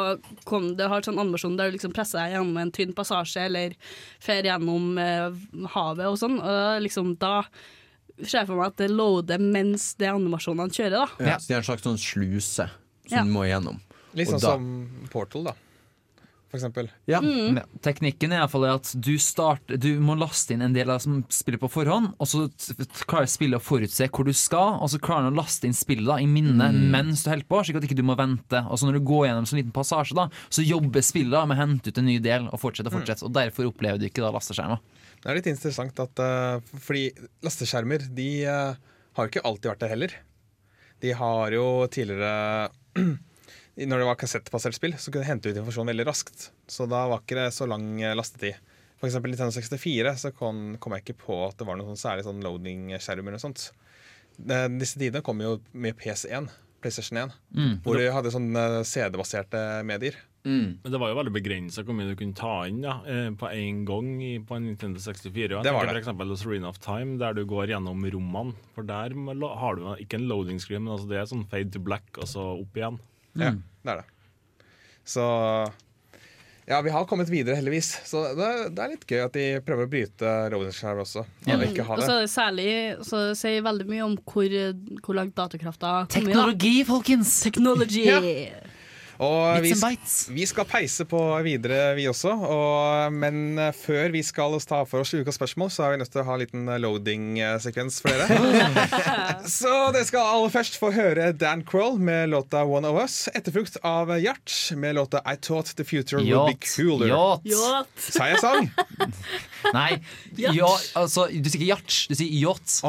komme 0.48 0.72
Det 0.80 0.88
har 0.88 1.04
sånn 1.04 1.20
animasjon 1.20 1.58
der 1.60 1.68
du 1.72 1.76
liksom 1.76 1.92
presser 1.96 2.22
deg 2.22 2.38
gjennom 2.38 2.62
en 2.64 2.72
tynn 2.76 2.96
passasje 2.96 3.44
eller 3.50 3.76
fer 4.24 4.48
gjennom 4.48 4.96
eh, 5.04 5.28
havet 5.76 6.08
og 6.08 6.18
sånn. 6.22 6.40
Og 6.40 6.80
liksom 6.86 7.14
da 7.20 7.42
ser 8.24 8.42
jeg 8.42 8.50
for 8.50 8.60
meg 8.60 8.72
at 8.72 8.80
det 8.82 8.90
loader 8.92 9.40
mens 9.44 9.94
det 10.00 10.10
animasjonene 10.12 10.76
kjører, 10.76 10.96
da. 10.96 11.28
ja, 11.34 11.38
så 11.40 11.48
de 11.52 11.56
har 11.58 11.64
en 11.64 11.70
slags 11.70 11.86
sånn 11.88 12.00
sluse 12.00 12.68
som 12.70 13.16
Ja. 13.16 13.24
du 13.24 13.32
må 13.32 13.46
igjennom. 13.48 13.80
Litt 14.18 14.32
sånn 14.32 14.42
som 14.44 14.66
Portal, 15.12 15.52
da. 15.52 15.54
For 16.50 16.58
eksempel. 16.58 16.88
Ja. 17.06 17.20
Mm. 17.22 17.60
Ja, 17.60 17.64
teknikken 17.86 18.32
er 18.34 18.40
i 18.40 18.42
hvert 18.42 18.54
fall 18.56 18.66
at 18.72 18.90
du, 18.98 19.12
start, 19.22 19.70
du 19.70 19.92
må 20.02 20.16
laste 20.18 20.56
inn 20.56 20.64
en 20.66 20.74
del 20.74 20.90
av 20.90 20.98
som 21.04 21.20
spiller 21.30 21.62
på 21.62 21.70
forhånd, 21.70 22.16
og 22.18 22.30
så 22.30 22.48
klarer 23.06 23.30
spillet 23.30 23.62
å 23.62 23.64
forutse 23.64 24.08
hvor 24.10 24.26
du 24.26 24.34
skal, 24.34 24.80
og 24.82 24.90
så 24.90 24.98
klarer 24.98 25.28
han 25.28 25.36
å 25.36 25.40
laste 25.44 25.70
inn 25.70 25.78
spillet 25.78 26.10
da, 26.10 26.18
i 26.18 26.26
minnet 26.30 26.74
mens 26.90 27.22
du 27.22 27.30
holder 27.30 27.46
på, 27.46 27.62
slik 27.68 27.78
at 27.78 27.86
ikke 27.86 28.00
du 28.00 28.06
må 28.08 28.18
vente. 28.18 28.64
Og 28.66 28.82
så 28.82 28.90
når 28.90 28.98
du 28.98 29.06
går 29.12 29.28
gjennom 29.28 29.46
en 29.46 29.52
sånn 29.52 29.62
liten 29.62 29.76
passasje, 29.76 30.18
da, 30.18 30.26
så 30.50 30.66
jobber 30.66 31.06
spillet 31.06 31.38
da 31.38 31.46
med 31.46 31.60
å 31.60 31.62
hente 31.62 31.94
ut 31.94 32.02
en 32.02 32.10
ny 32.10 32.18
del 32.24 32.50
og 32.50 32.58
fortsette 32.64 32.90
og 32.90 32.98
fortsette. 32.98 33.28
Og 33.30 33.38
derfor 33.38 33.70
opplever 33.70 34.02
du 34.02 34.10
ikke 34.10 34.26
da 34.26 34.34
lasteskjermer. 34.34 34.82
Det 35.20 35.30
er 35.30 35.38
litt 35.38 35.50
interessant 35.52 36.00
at 36.00 36.22
uh, 36.24 36.78
Fordi 36.80 37.10
lasteskjermer 37.46 38.06
de 38.16 38.30
uh, 38.48 38.78
har 39.18 39.26
jo 39.26 39.34
ikke 39.34 39.46
alltid 39.46 39.74
vært 39.74 39.86
der 39.86 39.94
heller. 39.94 40.20
De 41.04 41.14
har 41.16 41.54
jo 41.54 41.66
tidligere 41.92 42.70
Når 43.88 44.02
det 44.02 44.08
var 44.10 44.18
kassettbasert 44.20 44.76
spill, 44.76 44.94
så 45.00 45.12
kunne 45.12 45.24
du 45.24 45.30
hente 45.30 45.50
ut 45.52 45.56
informasjon 45.60 45.88
veldig 45.92 46.06
raskt. 46.10 46.50
Så 46.68 46.88
da 46.90 47.06
var 47.08 47.22
ikke 47.24 47.38
det 47.40 47.50
så 47.56 47.68
lang 47.70 47.86
eh, 48.02 48.16
lastetid. 48.18 48.58
For 49.00 49.08
eksempel 49.08 49.32
i 49.32 49.36
Nintendo 49.38 49.56
64 49.56 50.16
så 50.20 50.32
kom, 50.36 50.74
kom 50.84 50.92
jeg 50.98 51.06
ikke 51.06 51.22
på 51.22 51.38
at 51.48 51.56
det 51.62 51.68
var 51.70 51.78
noen 51.80 51.94
sånn 51.94 52.02
særlig 52.02 52.26
sånn 52.28 52.42
loading-skjermer 52.44 53.38
og 53.38 53.44
sånt. 53.46 53.70
Eh, 54.44 54.66
Disse 54.80 55.00
tidene 55.00 55.24
kom 55.24 55.40
jo 55.44 55.60
med 55.72 55.96
PS1, 56.00 56.50
PlayStation 56.84 57.18
1, 57.22 57.38
Mm. 57.56 57.78
hvor 57.84 57.96
de 58.00 58.10
hadde 58.12 58.32
sånne 58.32 58.66
CD-baserte 58.88 59.62
medier. 59.88 60.16
Mm. 60.48 60.80
Men 60.84 60.92
det 60.94 61.00
var 61.02 61.10
jo 61.12 61.18
veldig 61.20 61.34
begrensa 61.36 61.84
hvor 61.84 61.96
mye 61.98 62.08
du 62.08 62.16
kunne 62.20 62.36
ta 62.36 62.54
inn 62.70 62.80
ja, 62.84 62.94
eh, 63.08 63.30
på 63.36 63.50
én 63.52 63.82
gang 63.88 64.12
i, 64.24 64.38
på 64.40 64.56
en 64.56 64.68
Nintendo 64.70 65.00
64. 65.04 65.58
Ja. 65.58 65.64
Det 65.64 65.74
var 65.76 65.86
det. 65.88 65.92
for 65.96 66.00
eksempel 66.00 66.36
Serena 66.40 66.70
of 66.72 66.80
Time, 66.84 67.18
der 67.20 67.34
du 67.36 67.46
går 67.48 67.72
gjennom 67.74 68.04
rommene. 68.12 68.56
For 68.76 68.84
der 68.88 69.16
har 69.16 69.76
du 69.80 69.84
ikke 70.04 70.20
en 70.20 70.28
loading 70.32 70.60
screen, 70.60 70.84
men 70.86 70.96
altså 70.96 71.08
det 71.12 71.20
er 71.20 71.28
sånn 71.32 71.48
fade 71.52 71.72
to 71.76 71.80
black, 71.84 72.08
og 72.18 72.28
så 72.32 72.46
opp 72.62 72.76
igjen. 72.80 73.00
Ja, 73.46 73.54
det 73.86 73.94
er 73.94 74.02
det. 74.02 74.66
Så 75.10 75.26
ja, 76.70 76.82
vi 76.86 76.92
har 76.94 77.06
kommet 77.10 77.30
videre, 77.30 77.56
heldigvis. 77.58 77.88
Så 78.06 78.22
det, 78.38 78.48
det 78.78 78.84
er 78.84 78.92
litt 78.92 79.06
gøy 79.10 79.24
at 79.24 79.34
de 79.34 79.46
prøver 79.66 79.88
å 79.88 79.90
bryte 79.90 80.34
loading-skjerm 80.54 81.00
også. 81.02 81.24
Og 81.50 81.64
ikke 81.66 81.86
ha 81.88 81.96
Og 81.98 82.04
så 82.04 82.18
er 82.20 82.26
det 82.28 82.34
særlig 82.34 82.68
så 83.08 83.24
det 83.32 83.38
sier 83.40 83.64
veldig 83.66 83.88
mye 83.90 84.04
om 84.06 84.18
hvor, 84.22 84.58
hvor 85.02 85.18
langt 85.18 85.34
datakrafta 85.40 86.04
kommer. 86.04 86.14
Teknologi, 86.14 86.76
folkens! 86.86 87.40
Teknologi! 87.48 88.06
Ja. 88.12 88.20
Og 89.20 89.60
vi, 89.66 89.74
vi 90.32 90.46
skal 90.48 90.68
peise 90.68 91.04
på 91.10 91.20
videre, 91.44 91.92
vi 91.98 92.06
også. 92.08 92.32
Og, 92.40 93.12
men 93.12 93.60
eh, 93.60 93.74
før 93.76 94.14
vi 94.14 94.22
skal 94.24 94.56
ta 94.64 94.86
for 94.88 95.04
oss 95.04 95.12
ukas 95.12 95.36
spørsmål, 95.36 95.72
så 95.76 95.84
er 95.86 95.94
vi 95.94 96.00
nødt 96.00 96.14
til 96.14 96.22
å 96.22 96.26
ha 96.30 96.38
en 96.38 96.44
liten 96.44 96.70
eh, 96.72 96.80
loading-sekvens 96.80 98.00
for 98.06 98.16
dere. 98.16 98.86
så 99.60 99.74
dere 99.92 100.08
skal 100.08 100.24
aller 100.24 100.54
først 100.54 100.80
få 100.80 100.94
høre 100.96 101.34
Dan 101.36 101.66
Kroll 101.68 102.00
med 102.00 102.32
låta 102.32 102.64
One 102.64 102.88
of 102.88 103.02
Us, 103.02 103.18
etterfulgt 103.36 103.76
av 103.84 104.14
Hjert 104.24 104.56
med 104.80 104.96
låta 104.96 105.20
I 105.28 105.36
Thought 105.36 105.76
The 105.76 105.84
Future 105.84 106.24
Would 106.24 106.54
Be 106.54 106.70
Cooler. 106.70 107.12
Yacht. 107.12 108.00
Sa 108.00 108.30
jeg 108.32 108.40
sang? 108.40 108.72
Nei, 109.76 110.00
ja, 110.40 110.72
altså, 110.96 111.28
du 111.28 111.52
sier 111.52 111.60
ikke 111.60 111.68
hjert 111.74 111.98
du 112.08 112.16
sier 112.16 112.32
yacht. 112.40 112.80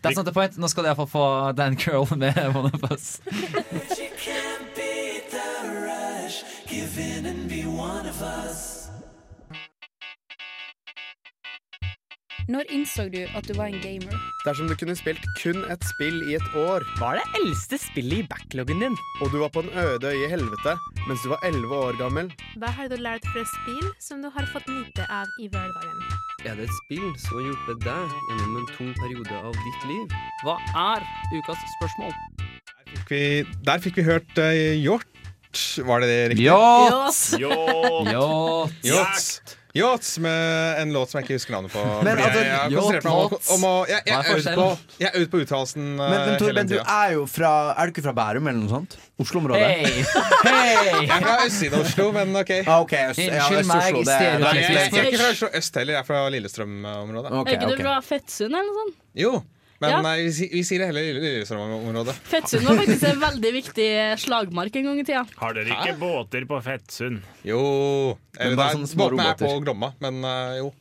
That's 0.00 0.16
not 0.16 0.24
the 0.24 0.32
point. 0.32 0.56
Nå 0.56 0.72
skal 0.72 0.86
du 0.86 0.92
iallfall 0.94 1.12
få 1.12 1.28
Dan 1.60 1.76
Kroll 1.76 2.08
med 2.16 2.40
One 2.56 2.72
of 2.72 2.88
Us. 2.88 3.20
Når 12.48 12.62
innså 12.74 13.04
du 13.08 13.20
at 13.38 13.46
du 13.48 13.54
var 13.56 13.70
en 13.70 13.78
gamer? 13.80 14.16
Dersom 14.44 14.66
du 14.68 14.74
kunne 14.74 14.96
spilt 14.98 15.22
kun 15.38 15.62
et 15.72 15.86
spill 15.94 16.18
i 16.28 16.34
et 16.34 16.48
år, 16.58 16.82
Hva 16.98 17.14
er 17.14 17.20
det 17.20 17.40
eldste 17.40 17.78
spillet 17.78 18.24
i 18.24 18.26
backloggen 18.32 18.82
din? 18.82 18.96
og 19.22 19.30
du 19.32 19.38
var 19.38 19.48
på 19.54 19.62
en 19.64 19.70
øde 19.84 20.10
øye 20.10 20.26
i 20.26 20.30
helvete 20.34 20.74
mens 21.08 21.22
du 21.22 21.28
var 21.32 21.40
11 21.46 21.76
år 21.86 21.98
gammel, 22.02 22.32
Hva 22.58 22.70
har 22.76 22.88
du 22.90 22.96
lært 22.96 23.24
fra 23.32 23.44
spill 23.54 23.88
som 24.08 24.22
du 24.22 24.28
har 24.34 24.46
fått 24.52 24.68
nyte 24.68 25.06
av 25.20 25.26
i 25.40 25.48
hverdagen? 25.48 25.98
Er 26.44 26.58
det 26.58 26.66
et 26.68 26.76
spill 26.82 27.08
som 27.22 27.38
har 27.38 27.44
hjulpet 27.48 27.84
deg 27.86 28.18
gjennom 28.28 28.56
en 28.60 28.68
tung 28.76 28.92
periode 29.00 29.36
av 29.46 29.54
ditt 29.66 29.82
liv? 29.92 30.06
Hva 30.44 30.58
er 30.74 31.06
ukas 31.38 31.60
spørsmål? 31.78 32.12
fikk 32.94 33.10
vi, 33.10 33.44
der 33.66 33.78
fikk 33.82 33.96
vi 34.00 34.06
hørt 34.06 34.38
uh, 34.38 34.74
Hjort. 34.84 35.06
Var 35.84 36.00
det 36.04 36.08
det 36.12 36.22
riktig? 36.32 36.46
Yacht! 36.46 37.36
Yacht. 37.40 38.12
Yacht! 38.12 38.80
Yachts. 38.84 39.28
Yachts 39.76 40.18
med 40.18 40.82
en 40.82 40.92
låt 40.92 41.10
som 41.10 41.18
jeg 41.18 41.24
ikke 41.24 41.34
husker 41.34 41.54
navnet 41.56 41.72
på. 41.74 41.80
Men 42.06 42.20
altså, 42.22 42.42
jeg, 42.44 42.50
jeg 42.70 42.78
har 42.78 43.06
om, 43.10 43.32
om 43.56 43.64
å 43.66 43.72
Jeg, 43.90 44.04
jeg, 44.06 44.14
er 44.14 44.38
ute 44.38 44.52
på, 44.54 44.66
jeg 45.00 45.08
er 45.08 45.16
ute 45.18 45.30
på 45.32 45.40
uttalelsen 45.42 45.88
uh, 45.88 45.98
Men, 45.98 46.12
men 46.12 46.28
hele 46.28 46.36
Torben, 46.38 46.68
du 46.70 46.76
er 46.78 47.08
jo 47.16 47.24
fra 47.26 47.50
Er 47.72 47.90
du 47.90 47.94
ikke 47.94 48.04
fra 48.04 48.14
Bærum 48.14 48.46
eller 48.52 48.60
noe 48.60 48.70
sånt? 48.70 48.94
Oslo-området? 49.24 49.64
Hei! 49.66 50.04
Hei! 50.46 50.76
Jeg 50.76 51.08
er 51.08 51.26
fra 51.26 51.34
østsiden 51.48 51.74
av 51.80 51.88
Oslo, 51.88 52.06
men 52.14 52.38
OK. 52.38 52.52
Ah, 52.60 52.84
ok, 52.84 52.94
øst, 53.10 53.24
ja, 53.24 53.48
meg, 53.50 53.74
Oslo, 53.74 54.04
det, 54.06 54.20
det 54.20 54.38
det, 54.44 54.62
jeg, 54.62 54.86
er 54.94 55.10
ikke 55.10 55.22
fra 55.24 55.32
Oslo 55.34 55.50
øst 55.58 55.80
heller, 55.82 55.96
jeg 55.96 56.02
er 56.04 56.08
fra 56.12 56.22
Lillestrøm-området. 56.36 57.34
Okay, 57.40 57.58
er 57.58 57.66
ikke 57.66 57.74
du 57.74 57.82
fra 57.82 57.98
Fettsund 58.12 58.50
eller 58.52 58.70
noe 58.70 58.80
sånt? 58.84 58.96
Jo, 59.24 59.34
men 59.84 59.92
Ja. 59.94 60.02
nei, 60.04 60.14
vi, 60.26 60.48
vi 60.52 60.62
sier 60.66 60.80
det 60.82 60.88
heller 60.90 61.08
i 61.08 61.14
Lillestrøm-området. 61.20 62.14
Fettsund 62.32 62.64
var 62.68 62.78
faktisk 62.80 63.04
en 63.10 63.20
veldig 63.22 63.52
viktig 63.60 63.88
slagmark 64.24 64.78
en 64.80 64.88
gang 64.90 65.00
i 65.02 65.04
tida. 65.06 65.24
Har 65.40 65.54
dere 65.56 65.76
ikke 65.76 65.98
båter 66.00 66.46
på 66.50 66.60
Fettsund? 66.64 67.20
Jo 67.46 67.60
Eller 68.38 68.56
det 68.56 68.64
er- 68.70 68.78
sånn 68.80 68.88
små 68.90 69.10
Båtene 69.12 69.28
er 69.34 69.38
på. 69.44 69.52
Glomma, 69.64 69.92
men 70.02 70.24
uh, 70.24 70.56
jo. 70.62 70.72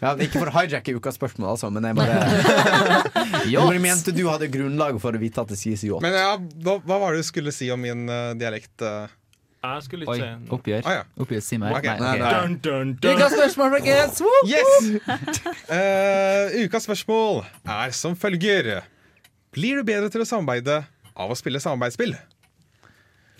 Ja, 0.00 0.14
ikke 0.16 0.40
for 0.40 0.48
å 0.48 0.54
hijacke 0.54 0.94
ukas 0.96 1.18
spørsmål, 1.18 1.50
altså, 1.58 1.68
men 1.68 1.84
jeg 1.84 1.96
bare 2.00 3.44
Hvor 3.52 3.76
mente 3.84 4.14
du 4.16 4.22
hadde 4.30 4.48
grunnlag 4.48 4.96
for 5.02 5.12
å 5.12 5.20
vite 5.20 5.42
at 5.42 5.50
det 5.52 5.58
sies 5.60 5.82
yacht? 5.84 6.00
Men 6.04 6.16
ja, 6.16 6.30
hva, 6.64 6.78
hva 6.88 6.96
var 7.02 7.12
det 7.12 7.20
du 7.20 7.28
skulle 7.28 7.52
si 7.52 7.68
om 7.74 7.82
min 7.84 8.06
uh, 8.08 8.30
dialekt? 8.40 8.72
uh? 8.80 9.10
Jeg 9.60 9.82
skulle 9.84 10.06
Oi, 10.08 10.16
ikke 10.16 10.28
si 10.46 10.54
oppgjør. 10.56 10.86
Ah, 10.88 10.92
ja. 10.94 11.02
Oppgjør, 11.20 11.42
si 11.44 11.56
meg. 11.60 11.74
Ok. 11.76 11.84
Nei, 12.00 12.12
ok. 12.16 12.22
Dun, 12.32 12.54
dun, 12.64 12.92
dun. 13.02 13.18
Ukas 13.18 13.34
spørsmål, 13.36 13.74
folkens! 13.76 14.20
Woo! 14.24 14.40
Yes! 14.48 14.86
Eh, 15.68 16.54
ukas 16.64 16.86
spørsmål 16.88 17.42
er 17.68 17.92
som 17.96 18.16
følger. 18.16 18.70
Blir 19.52 19.80
du 19.80 19.84
bedre 19.84 20.08
til 20.14 20.24
å 20.24 20.28
samarbeide 20.28 20.78
av 21.12 21.30
å 21.30 21.36
spille 21.36 21.60
samarbeidsspill? 21.60 22.14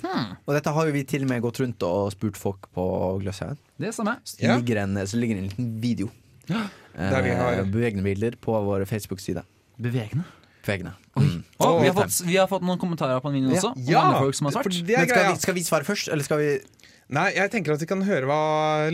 Og 0.01 0.53
dette 0.57 0.73
har 0.73 0.89
jo 0.89 0.93
vi 0.95 1.03
til 1.09 1.25
og 1.27 1.29
med 1.33 1.43
gått 1.45 1.59
rundt 1.61 1.83
og 1.85 2.13
spurt 2.15 2.37
folk 2.41 2.69
på 2.77 2.85
Gløshaugen. 3.21 3.59
Det 3.81 3.93
samme. 3.97 4.17
Så 4.25 4.37
det 4.41 4.49
Ja. 4.49 4.57
ligger 4.57 4.83
en, 4.85 4.95
så 5.07 5.17
ligger 5.21 5.37
en 5.41 5.49
liten 5.49 5.81
video. 5.81 6.11
Der 6.49 7.23
vi 7.23 7.31
har- 7.31 7.61
Eh, 7.61 7.65
bevegende 7.65 8.03
bilder 8.05 8.33
på 8.41 8.53
vår 8.65 8.85
Facebook-side. 8.85 9.43
Bevegende. 9.81 10.25
Veggene. 10.67 10.93
Oi. 11.17 11.25
Mm. 11.25 11.45
Å, 11.61 11.71
vi, 11.81 11.87
har 11.91 11.95
fått, 11.97 12.21
vi 12.27 12.37
har 12.37 12.47
fått 12.51 12.63
noen 12.63 12.79
kommentarer 12.81 13.21
på 13.21 13.31
den 13.33 13.41
videoen 13.43 13.57
også. 13.59 13.73
Ja, 13.89 14.01
Om 14.01 14.07
andre 14.15 14.21
folk 14.27 14.35
som 14.39 14.47
har 14.47 14.53
svart. 14.59 14.71
det 14.87 15.09
skal 15.09 15.27
vi, 15.33 15.41
skal 15.41 15.55
vi 15.55 15.65
svare 15.67 15.85
først, 15.89 16.09
eller 16.13 16.25
skal 16.25 16.39
vi 16.43 16.51
Nei, 17.11 17.25
jeg 17.35 17.51
tenker 17.51 17.73
at 17.75 17.81
vi 17.83 17.89
kan 17.91 18.05
høre 18.07 18.23
hva 18.29 18.37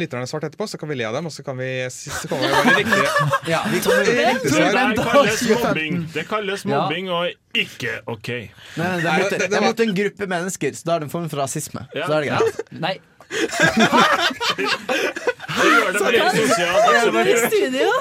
lytterne 0.00 0.24
har 0.24 0.28
svart 0.30 0.46
etterpå, 0.48 0.64
så 0.72 0.78
kan 0.80 0.88
vi 0.88 0.94
le 0.96 1.04
av 1.04 1.12
dem, 1.18 1.26
og 1.28 1.32
så 1.34 1.42
kan 1.44 1.58
vi 1.60 1.66
så 1.92 2.30
kommer 2.30 2.46
vi 2.48 2.54
bare 2.54 2.76
riktig. 2.78 3.02
Ja, 3.52 3.58
vi 3.68 3.80
kommer 3.84 4.08
Riktig 4.08 4.40
Det 4.40 4.52
svar. 4.54 4.72
der 4.72 5.02
kalles 5.10 5.42
mobbing. 5.50 5.98
Det 6.14 6.24
kalles 6.30 6.64
Ja. 6.64 6.70
mobbing 6.80 7.10
og 7.12 7.28
ikke 7.60 7.98
OK. 8.08 8.30
Nei, 8.32 8.48
nei, 8.78 9.02
det 9.02 9.10
er 9.12 9.20
mot, 9.20 9.28
det- 9.28 9.40
det 9.42 9.50
det 9.52 9.58
er 9.60 9.66
mot 9.66 9.80
en 9.84 9.92
gruppe 10.00 10.30
mennesker, 10.32 10.72
så 10.80 10.88
da 10.88 10.94
er 10.96 11.04
det 11.04 11.10
en 11.10 11.12
form 11.12 11.28
for 11.28 11.42
rasisme. 11.44 11.84
Ja. 11.92 12.06
Så 12.08 12.16
er 12.16 12.24
det 12.24 12.30
greit. 12.32 12.72
Nei. 12.86 12.94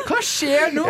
Hva 0.05 0.19
skjer 0.23 0.73
nå? 0.75 0.83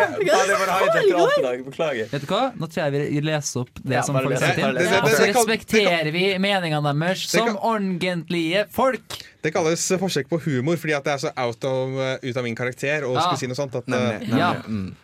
Vet 2.10 2.22
du 2.22 2.26
hva? 2.30 2.42
Nå 2.56 2.68
tror 2.68 2.82
jeg 2.82 2.92
vi 3.12 3.20
leser 3.24 3.62
opp 3.62 3.80
det 3.82 3.96
Ja, 3.96 4.02
som 4.06 4.18
folk 4.18 4.36
sier 4.40 4.58
til. 4.58 4.76
Og 4.76 5.08
så 5.14 5.28
respekterer 5.30 6.10
vi 6.14 6.24
meningene 6.42 6.92
deres 7.00 7.24
som 7.32 7.56
ordentlige 7.56 8.66
folk. 8.74 9.18
Det 9.44 9.52
kalles 9.54 9.82
forsøk 10.00 10.26
på 10.30 10.40
humor, 10.46 10.76
fordi 10.80 10.94
at 10.96 11.04
det 11.06 11.12
er 11.16 11.20
så 11.28 11.30
out 11.38 11.64
of, 11.68 11.94
uh, 11.96 12.16
ut 12.22 12.36
av 12.36 12.44
min 12.46 12.56
karakter 12.58 13.04
å 13.06 13.14
Ah. 13.16 13.20
skulle 13.28 13.38
si 13.38 13.46
noe 13.46 13.54
sånt. 13.58 13.74
At, 13.78 13.86
Nemlig. 13.86 14.28
nemlig. 14.28 14.38
Ja. 14.38 14.52
Mm, 14.66 14.94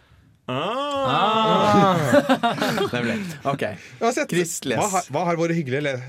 Ah. 0.49 1.97
nemlig. 2.93 3.15
OK. 3.47 3.63
uansett, 4.03 4.29
hva, 4.75 4.89
har- 4.91 5.07
hva 5.15 5.25
har 5.29 5.37
våre 5.39 5.55
hyggelige 5.55 6.03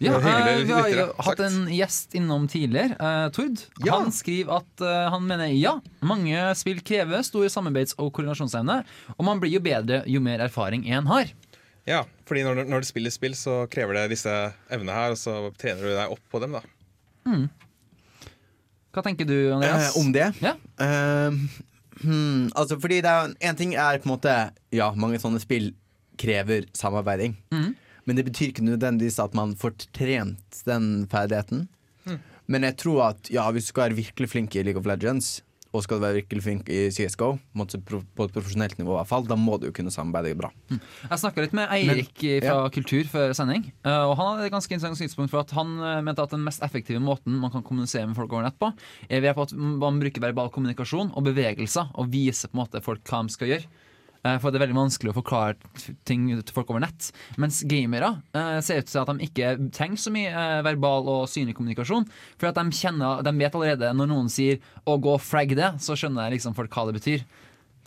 Ja, 0.00 0.16
eh, 0.16 0.62
vi 0.64 0.72
har 0.72 0.88
jo 0.88 1.06
hatt 1.26 1.42
en 1.44 1.66
gjest 1.68 2.14
innom 2.16 2.46
tidligere, 2.48 2.96
uh, 2.96 3.26
Tord. 3.36 3.60
Ja. 3.84 3.98
Han 3.98 4.08
skriver 4.16 4.62
at 4.62 4.84
uh, 4.84 5.10
han 5.12 5.26
mener 5.28 5.52
ja, 5.52 5.74
mange 6.00 6.40
spill 6.56 6.80
krever 6.80 7.20
stor 7.26 7.44
samarbeids- 7.52 7.92
og 7.98 8.08
koordinasjonsevne, 8.16 8.80
og 9.18 9.26
man 9.28 9.42
blir 9.42 9.58
jo 9.58 9.60
bedre 9.64 10.00
jo 10.08 10.22
mer 10.24 10.40
erfaring 10.46 10.88
en 10.88 11.10
har. 11.10 11.34
Ja, 11.88 12.06
fordi 12.28 12.46
når, 12.46 12.62
når 12.70 12.80
du 12.80 12.88
spiller 12.88 13.12
spill, 13.12 13.36
så 13.36 13.66
krever 13.72 13.98
det 13.98 14.14
disse 14.14 14.32
evnene 14.72 14.96
her, 14.96 15.12
og 15.12 15.20
så 15.20 15.36
trener 15.60 15.84
du 15.84 15.92
deg 15.92 16.16
opp 16.16 16.24
på 16.32 16.40
dem, 16.40 16.56
da. 16.56 16.64
Hva 18.90 19.04
tenker 19.06 19.28
du, 19.28 19.36
Andreas? 19.54 19.92
Eh, 19.92 20.00
om 20.00 20.10
det? 20.14 20.30
Ja. 20.42 20.56
Eh, 20.82 21.36
hmm, 22.02 22.48
altså, 22.58 22.78
fordi 22.80 23.00
det 23.04 23.12
er 23.12 23.36
en 23.50 23.58
ting 23.58 23.76
er 23.76 24.00
på 24.00 24.08
en 24.08 24.14
måte 24.16 24.34
Ja, 24.74 24.90
mange 24.98 25.20
sånne 25.22 25.42
spill 25.42 25.72
krever 26.20 26.66
samarbeiding. 26.76 27.36
Mhm. 27.54 27.76
Men 28.10 28.18
det 28.18 28.24
betyr 28.26 28.50
ikke 28.50 28.64
nødvendigvis 28.66 29.20
at 29.22 29.36
man 29.38 29.54
får 29.60 29.76
trent 29.94 30.64
den 30.66 31.06
ferdigheten. 31.12 31.68
Mm. 32.08 32.18
Men 32.50 32.66
jeg 32.66 32.76
tror 32.82 33.04
at 33.12 33.30
ja, 33.30 33.44
hvis 33.54 33.68
du 33.68 33.70
skal 33.70 33.86
være 33.86 34.00
virkelig 34.02 34.32
flink 34.32 34.56
i 34.58 34.64
League 34.66 34.80
of 34.82 34.88
Legends, 34.90 35.36
og 35.70 35.84
skal 35.84 36.00
du 36.00 36.02
være 36.02 36.16
virkelig 36.16 36.42
flink 36.42 36.70
i 36.74 36.88
CSGO, 36.90 37.36
på 37.54 38.24
et 38.26 38.32
profesjonelt 38.34 38.74
nivå, 38.80 38.90
i 38.90 38.96
hvert 38.98 39.06
fall, 39.06 39.22
da 39.30 39.36
må 39.38 39.54
du 39.62 39.68
jo 39.68 39.74
kunne 39.76 39.92
samarbeide 39.94 40.34
bra. 40.40 40.48
Jeg 40.72 41.20
snakka 41.22 41.44
litt 41.44 41.54
med 41.54 41.70
Eirik 41.70 42.24
fra 42.42 42.56
Kultur 42.74 43.06
før 43.12 43.30
sending. 43.38 43.68
eh, 43.86 44.00
Og 44.08 44.16
Han 44.18 44.32
hadde 44.32 44.48
et 44.48 44.54
ganske 44.56 44.74
interessant 44.74 44.98
synspunkt 44.98 45.30
for 45.30 45.44
at 45.44 45.54
han 45.54 45.76
eh, 45.78 46.00
mente 46.02 46.24
at 46.26 46.34
den 46.34 46.42
mest 46.42 46.64
effektive 46.66 46.98
måten 46.98 47.38
man 47.38 47.52
kan 47.54 47.62
kommunisere 47.62 48.08
med 48.10 48.18
folk 48.18 48.32
over 48.34 48.48
nett 48.48 48.58
på, 48.58 48.72
er 49.06 49.22
ved 49.22 49.38
at 49.38 49.54
man 49.54 50.02
bruker 50.02 50.26
verbal 50.26 50.50
kommunikasjon 50.50 51.14
og 51.14 51.22
bevegelser 51.30 51.94
og 51.94 52.10
viser 52.10 52.50
på 52.50 52.58
en 52.58 52.64
måte 52.64 52.82
folk 52.82 53.06
hva 53.06 53.22
de 53.22 53.36
skal 53.38 53.52
gjøre. 53.54 53.70
Eh, 54.22 54.36
For 54.38 54.50
det 54.52 54.60
er 54.60 54.66
veldig 54.66 54.76
vanskelig 54.76 55.12
å 55.14 55.16
forklare 55.16 55.56
ting 56.04 56.26
til 56.42 56.52
folk 56.52 56.68
over 56.70 56.82
nett. 56.84 57.10
Mens 57.40 57.62
gamere 57.64 58.22
eh, 58.36 58.60
ser 58.60 58.82
ut 58.82 58.90
til 58.90 59.00
at 59.00 59.08
de 59.14 59.24
ikke 59.28 59.52
trenger 59.72 59.96
så 60.02 60.12
mye 60.12 60.28
eh, 60.28 60.62
verbal 60.66 61.08
og 61.08 61.28
synlig 61.32 61.54
kommunikasjon. 61.56 62.04
For 62.36 62.50
at 62.50 62.58
de, 62.60 62.66
kjenner, 62.76 63.22
de 63.24 63.32
vet 63.40 63.54
allerede 63.56 63.94
når 63.96 64.10
noen 64.12 64.28
sier 64.28 64.58
'å 64.84 64.98
gå 65.00 65.16
frag 65.20 65.54
det', 65.56 65.78
så 65.80 65.96
skjønner 65.96 66.30
liksom 66.36 66.54
folk 66.54 66.70
hva 66.70 66.90
det 66.92 67.00
betyr. 67.00 67.24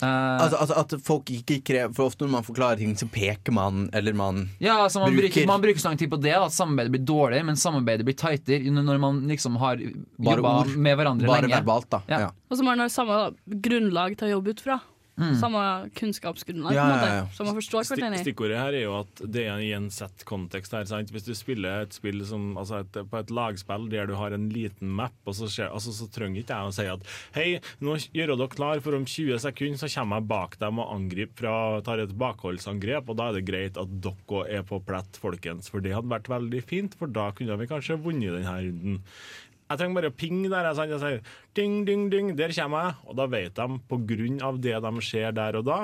Uh, 0.02 0.42
Altså, 0.42 0.56
altså 0.58 0.74
At 0.80 0.92
folk 1.06 1.30
ikke 1.30 1.60
krever 1.62 1.92
For 1.94 2.08
ofte 2.10 2.24
når 2.26 2.30
man 2.32 2.42
forklarer 2.42 2.80
ting, 2.82 2.96
så 2.98 3.06
peker 3.06 3.52
man, 3.54 3.84
eller 3.94 4.12
man 4.12 4.48
Ja, 4.58 4.80
altså 4.82 4.98
man 5.04 5.14
bruker, 5.14 5.28
bruker- 5.30 5.46
man 5.46 5.60
bruker 5.62 5.78
så 5.78 5.86
lang 5.92 5.96
tid 6.00 6.10
på 6.10 6.18
det 6.20 6.32
at 6.34 6.50
samarbeidet 6.50 6.90
blir 6.96 7.04
dårligere, 7.06 7.44
men 7.46 7.54
samarbeidet 7.54 8.02
blir 8.04 8.16
tightere 8.18 8.72
når 8.74 8.98
man 8.98 9.20
liksom 9.30 9.54
har 9.62 9.76
Bare 10.18 10.42
jobba 10.42 10.64
med 10.74 10.98
hverandre 10.98 11.26
Bare 11.30 11.46
lenge. 11.46 11.60
verbalt, 11.62 11.88
da. 11.94 12.02
Ja. 12.10 12.18
Ja. 12.26 12.30
Og 12.50 12.58
så 12.58 12.64
må 12.66 12.74
man 12.74 12.80
ha 12.82 12.88
samme 12.90 13.36
grunnlag 13.46 14.18
til 14.18 14.28
å 14.28 14.32
jobbe 14.40 14.50
ut 14.50 14.60
fra. 14.66 14.80
Mm. 15.14 15.34
Samme 15.38 15.60
kunnskapsgrunnlag, 15.94 16.74
Ja, 16.74 16.84
ja, 16.90 17.14
ja. 17.20 17.26
Så 17.30 17.44
man 17.46 17.54
forstår 17.54 17.84
hverandre. 17.86 18.18
stikkordet 18.24 18.58
her 18.58 18.74
er 18.74 18.82
jo 18.82 18.94
at 18.98 19.20
det 19.30 19.44
er 19.46 19.60
i 19.62 19.70
en 19.76 19.86
sett 19.94 20.24
kontekst 20.26 20.74
her. 20.74 20.88
Sant? 20.90 21.12
Hvis 21.14 21.26
du 21.28 21.34
spiller 21.38 21.84
et 21.84 21.94
spill 21.94 22.24
som, 22.26 22.56
altså 22.58 22.80
et, 22.82 22.98
på 23.10 23.20
et 23.20 23.30
lagspill 23.30 23.86
der 23.92 24.10
du 24.10 24.16
har 24.18 24.34
en 24.34 24.48
liten 24.50 24.90
map, 24.90 25.14
og 25.24 25.36
så, 25.38 25.46
skjer, 25.46 25.70
altså, 25.70 25.94
så 25.94 26.08
trenger 26.10 26.42
ikke 26.42 26.58
jeg 26.58 26.72
å 26.72 26.74
si 26.74 26.88
at 26.90 27.06
hei, 27.36 27.46
nå 27.78 27.94
gjør 28.10 28.34
dere 28.34 28.48
klar, 28.56 28.82
for 28.82 28.98
om 28.98 29.06
20 29.06 29.38
sekunder 29.46 29.78
så 29.78 29.92
kommer 29.94 30.18
jeg 30.18 30.28
bak 30.34 30.58
dem 30.58 30.82
og 30.82 30.90
angriper 30.96 31.44
fra, 31.44 31.54
tar 31.86 32.02
et 32.02 32.16
bakholdsangrep, 32.18 33.08
og 33.08 33.18
da 33.20 33.30
er 33.30 33.38
det 33.38 33.46
greit 33.46 33.78
at 33.80 33.94
dere 34.02 34.42
er 34.58 34.66
på 34.66 34.80
plett, 34.82 35.18
folkens. 35.22 35.70
For 35.70 35.84
det 35.84 35.94
hadde 35.94 36.10
vært 36.10 36.30
veldig 36.32 36.62
fint, 36.66 36.98
for 36.98 37.06
da 37.06 37.30
kunne 37.36 37.56
vi 37.60 37.70
kanskje 37.70 38.00
vunnet 38.02 38.34
denne 38.34 38.58
runden. 38.66 39.00
Jeg 39.74 39.82
trenger 39.82 39.98
bare 39.98 40.12
å 40.12 40.14
pinge 40.14 40.48
der. 40.52 40.70
Jeg, 40.70 40.94
jeg 40.94 41.02
sier 41.02 41.36
ding, 41.58 41.76
ding, 41.88 42.06
ding, 42.12 42.32
der 42.38 42.54
kommer 42.54 42.86
jeg. 42.86 42.96
Og 43.10 43.18
da 43.18 43.28
vet 43.32 43.58
de, 43.58 43.78
på 43.90 44.00
grunn 44.14 44.40
av 44.46 44.62
det 44.62 44.76
de 44.86 44.92
ser 45.02 45.34
der 45.34 45.58
og 45.58 45.66
da, 45.66 45.80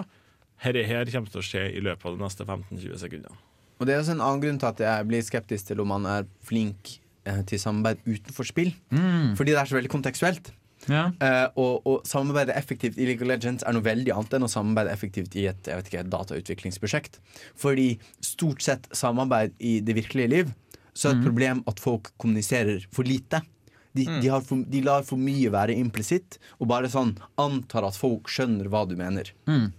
herre 0.62 0.86
her 0.86 1.11
kommer 1.11 1.32
til 1.32 1.43
å 1.43 1.47
skje 1.51 1.66
i 1.74 1.82
løpet 1.82 2.07
av 2.07 2.16
de 2.16 2.22
neste 2.22 2.47
15-20 2.47 3.03
sekundene. 3.03 3.43
Og 3.80 3.88
det 3.88 3.97
er 3.97 4.03
også 4.03 4.14
en 4.14 4.22
annen 4.22 4.43
grunn 4.43 4.59
til 4.61 4.68
at 4.68 4.80
jeg 4.84 5.09
blir 5.09 5.22
skeptisk 5.24 5.70
til 5.70 5.82
om 5.82 5.88
man 5.88 6.07
er 6.07 6.26
flink 6.45 6.99
eh, 7.24 7.43
til 7.49 7.61
samarbeid 7.62 8.03
utenfor 8.05 8.47
spill. 8.47 8.74
Mm. 8.93 9.36
Fordi 9.38 9.55
det 9.55 9.61
er 9.62 9.70
så 9.70 9.78
veldig 9.78 9.93
kontekstuelt. 9.93 10.53
Ja. 10.88 11.11
Uh, 11.20 11.47
og, 11.61 11.86
og 11.86 12.09
samarbeide 12.09 12.55
effektivt 12.57 12.97
i 12.97 13.05
League 13.09 13.24
of 13.24 13.28
Legends 13.28 13.64
er 13.66 13.76
noe 13.76 13.84
veldig 13.84 14.14
annet 14.14 14.36
enn 14.36 14.47
å 14.47 14.51
samarbeide 14.53 14.93
effektivt 14.95 15.36
i 15.36 15.45
et, 15.51 15.61
jeg 15.68 15.76
vet 15.76 15.91
ikke, 15.91 16.05
et 16.05 16.12
datautviklingsprosjekt. 16.12 17.20
Fordi 17.61 17.88
stort 18.24 18.64
sett 18.64 18.88
samarbeid 18.97 19.57
i 19.59 19.78
det 19.84 19.97
virkelige 19.99 20.32
liv, 20.32 20.53
så 20.93 21.11
er 21.11 21.14
det 21.14 21.18
et 21.18 21.24
mm. 21.24 21.28
problem 21.28 21.64
at 21.70 21.82
folk 21.82 22.12
kommuniserer 22.20 22.86
for 22.93 23.09
lite. 23.09 23.43
De, 23.95 24.05
Mm. 24.07 24.20
de, 24.22 24.28
har 24.28 24.41
for, 24.47 24.57
de 24.70 24.80
lar 24.86 25.03
for 25.03 25.18
mye 25.18 25.51
være 25.51 25.74
implisitt, 25.74 26.38
og 26.61 26.68
bare 26.68 26.86
sånn 26.88 27.16
antar 27.36 27.84
at 27.88 27.97
folk 27.99 28.28
skjønner 28.30 28.68
hva 28.70 28.84
du 28.88 28.95
mener. 28.97 29.32
Mm. 29.51 29.72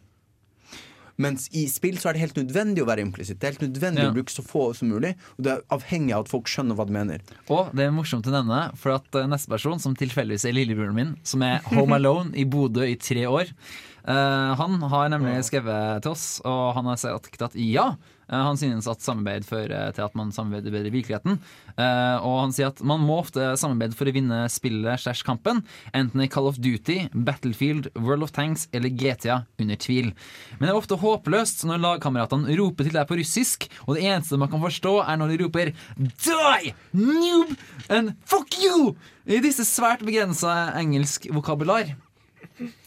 Mens 1.22 1.49
i 1.53 1.68
spill 1.70 1.99
så 2.01 2.09
er 2.09 2.16
det 2.18 2.22
helt 2.24 2.38
nødvendig 2.39 2.82
å 2.82 2.88
være 2.88 3.03
implisitt. 3.05 3.38
Det 3.39 3.45
er 3.47 3.53
helt 3.53 3.66
nødvendig 3.68 4.01
Ja. 4.01 4.09
å 4.09 4.16
bruke 4.16 4.32
så 4.34 4.41
få 4.43 4.74
som 4.76 4.89
mulig, 4.89 5.12
og 5.38 5.43
det 5.45 5.51
er 5.51 5.62
avhengig 5.70 6.14
av 6.16 6.22
at 6.26 6.30
folk 6.32 6.45
skjønner 6.49 6.76
hva 6.76 6.86
du 6.88 6.93
mener. 6.93 7.20
Og 7.49 7.70
det 7.76 7.86
er 7.86 7.91
morsomt 7.91 8.26
å 8.26 8.32
nevne, 8.34 8.74
for 8.76 8.95
at 8.95 9.05
eh, 9.16 9.28
neste 9.28 9.47
person, 9.51 9.78
som 9.80 9.93
tilfeldigvis 9.95 10.45
er 10.49 10.53
lillebroren 10.57 10.95
min, 10.95 11.16
som 11.24 11.43
er 11.43 11.59
home 11.70 11.93
alone 11.99 12.34
i 12.34 12.43
Bodø 12.45 12.82
i 12.88 12.95
tre 12.95 13.28
år, 13.30 13.51
uh, 14.07 14.55
han 14.57 14.82
har 14.82 15.09
nemlig 15.14 15.43
skrevet 15.45 16.01
til 16.01 16.12
oss, 16.12 16.41
og 16.43 16.74
han 16.76 16.86
har 16.86 16.97
sagt 16.97 17.39
at 17.41 17.53
ja. 17.53 17.95
Eh, 18.32 18.41
Han 18.47 18.59
synes 18.59 18.88
at 18.89 19.03
samarbeid 19.03 19.45
fører 19.47 19.93
til 19.95 20.05
at 20.05 20.15
man 20.17 20.32
samarbeider 20.34 20.73
bedre 20.73 20.91
i 20.91 20.95
virkeligheten. 20.95 21.38
Eh, 21.75 22.17
og 22.17 22.38
han 22.45 22.55
sier 22.55 22.71
at 22.71 22.82
man 22.88 23.03
må 23.05 23.19
ofte 23.21 23.51
samarbeide 23.59 23.97
for 23.99 24.09
å 24.09 24.15
vinne 24.15 24.41
spillet 24.51 25.03
slash 25.03 25.25
kampen, 25.27 25.63
enten 25.97 26.23
i 26.23 26.29
Call 26.32 26.49
of 26.49 26.59
Duty, 26.61 27.09
Battlefield, 27.13 27.91
World 27.99 28.27
of 28.27 28.34
Tanks 28.36 28.67
eller 28.75 28.93
GTA, 28.93 29.41
under 29.61 29.79
tvil. 29.82 30.11
Men 30.57 30.67
det 30.67 30.73
er 30.73 30.82
ofte 30.82 30.99
håpløst 31.01 31.65
når 31.69 31.84
lagkameratene 31.86 32.57
roper 32.59 32.88
til 32.88 32.97
deg 32.97 33.09
på 33.09 33.19
russisk, 33.19 33.67
og 33.88 33.97
det 33.97 34.07
eneste 34.07 34.39
man 34.41 34.51
kan 34.51 34.63
forstå, 34.63 34.97
er 35.05 35.19
når 35.19 35.34
de 35.34 35.41
roper 35.45 35.73
'die! 35.97 36.73
Noob! 36.93 37.57
and 37.89 38.15
fuck 38.25 38.55
you!' 38.61 38.95
i 39.25 39.41
disse 39.43 39.65
svært 39.67 40.01
begrensa 40.05 40.71
engelsk 40.79 41.27
vokabular. 41.34 41.93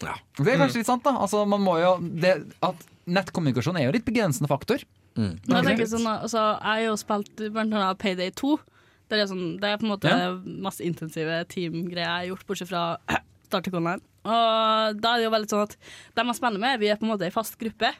Ja. 0.03 0.17
Det 0.39 0.51
er 0.51 0.61
kanskje 0.61 0.83
litt 0.83 0.91
sant, 0.91 1.05
da. 1.07 1.15
Altså, 1.19 1.45
man 1.49 1.63
må 1.65 1.77
jo, 1.83 1.97
det, 2.03 2.37
at 2.65 2.91
Nettkommunikasjon 3.05 3.77
er 3.79 3.89
jo 3.89 3.95
litt 3.97 4.07
begrensende 4.07 4.49
faktor. 4.51 4.83
Men 5.17 5.59
jeg 5.61 5.65
tenker 5.69 5.87
sånn, 5.91 6.07
altså, 6.11 6.41
jeg 6.59 6.71
har 6.71 6.81
jo 6.89 6.97
spilt 7.01 7.43
blant 7.55 7.73
annet 7.77 7.99
Payday 8.03 8.31
2. 8.35 8.57
Det 9.13 9.21
er, 9.21 9.27
sånn, 9.31 9.45
det 9.61 9.69
er 9.69 9.79
på 9.79 9.87
en 9.87 9.93
måte 9.93 10.11
Ja. 10.11 10.33
masse 10.65 10.83
intensive 10.83 11.45
teamgreier 11.53 12.03
jeg 12.03 12.15
har 12.17 12.29
gjort, 12.33 12.47
bortsett 12.49 12.71
fra 12.73 12.97
Startic 13.47 13.75
Online. 13.77 14.01
Og 14.25 15.01
da 15.05 15.13
er 15.15 15.21
det 15.21 15.27
jo 15.29 15.35
veldig 15.37 15.51
sånn 15.53 15.67
at 15.69 15.77
dem 16.17 16.27
jeg 16.33 16.39
spiller 16.41 16.59
med, 16.63 16.81
vi 16.81 16.89
er 16.91 16.97
på 16.97 17.05
en 17.07 17.13
måte 17.13 17.29
i 17.29 17.35
fast 17.35 17.59
gruppe. 17.61 17.93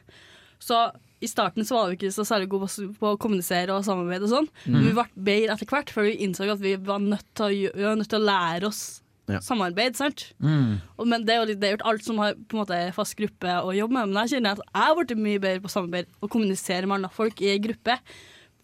Så 0.59 0.79
i 1.23 1.27
starten 1.29 1.63
så 1.63 1.77
var 1.77 1.87
vi 1.91 1.95
ikke 1.99 2.11
så 2.11 2.25
særlig 2.27 2.49
gode 2.51 2.67
på, 2.99 3.13
å 3.13 3.17
kommunisere 3.21 3.71
og 3.77 3.85
samarbeide 3.85 4.25
og 4.27 4.33
sånn. 4.33 4.49
Men 4.65 4.83
vi 4.89 4.93
ble 4.97 5.05
bedre 5.29 5.53
etter 5.55 5.69
hvert, 5.71 5.93
for 5.93 6.03
vi 6.03 6.17
innså 6.25 6.49
at 6.51 6.59
vi 6.59 6.75
var 6.75 6.99
nødt 6.99 7.25
til 7.37 7.45
å, 7.45 7.49
vi 7.77 7.85
var 7.85 7.95
nødt 7.95 8.09
til 8.11 8.19
å 8.19 8.25
lære 8.27 8.67
oss 8.67 8.81
Ja. 9.25 9.39
samarbeid, 9.41 9.95
sant? 9.97 10.27
Mm. 10.37 10.75
Og, 10.99 11.07
men 11.09 11.23
det 11.25 11.33
er 11.33 11.39
jo 11.41 11.47
litt, 11.49 11.59
det 11.61 11.69
er 11.69 11.73
gjort 11.77 11.87
alt 11.89 12.05
som 12.05 12.19
har 12.21 12.35
på 12.37 12.57
en 12.57 12.61
måte 12.61 12.77
fast 12.93 13.17
gruppe 13.17 13.55
å 13.57 13.73
jobbe 13.73 13.97
med. 13.97 14.11
Men 14.11 14.21
jeg 14.23 14.35
kjenner 14.35 14.57
at 14.57 14.61
jeg 14.67 14.89
har 14.89 14.99
blitt 14.99 15.15
mye 15.17 15.41
bedre 15.41 15.63
på 15.63 15.71
samarbeid 15.73 16.11
og 16.19 16.31
kommunisere 16.35 16.85
med 16.85 16.99
andre 16.99 17.13
folk 17.15 17.41
i 17.41 17.55
gruppe 17.63 17.97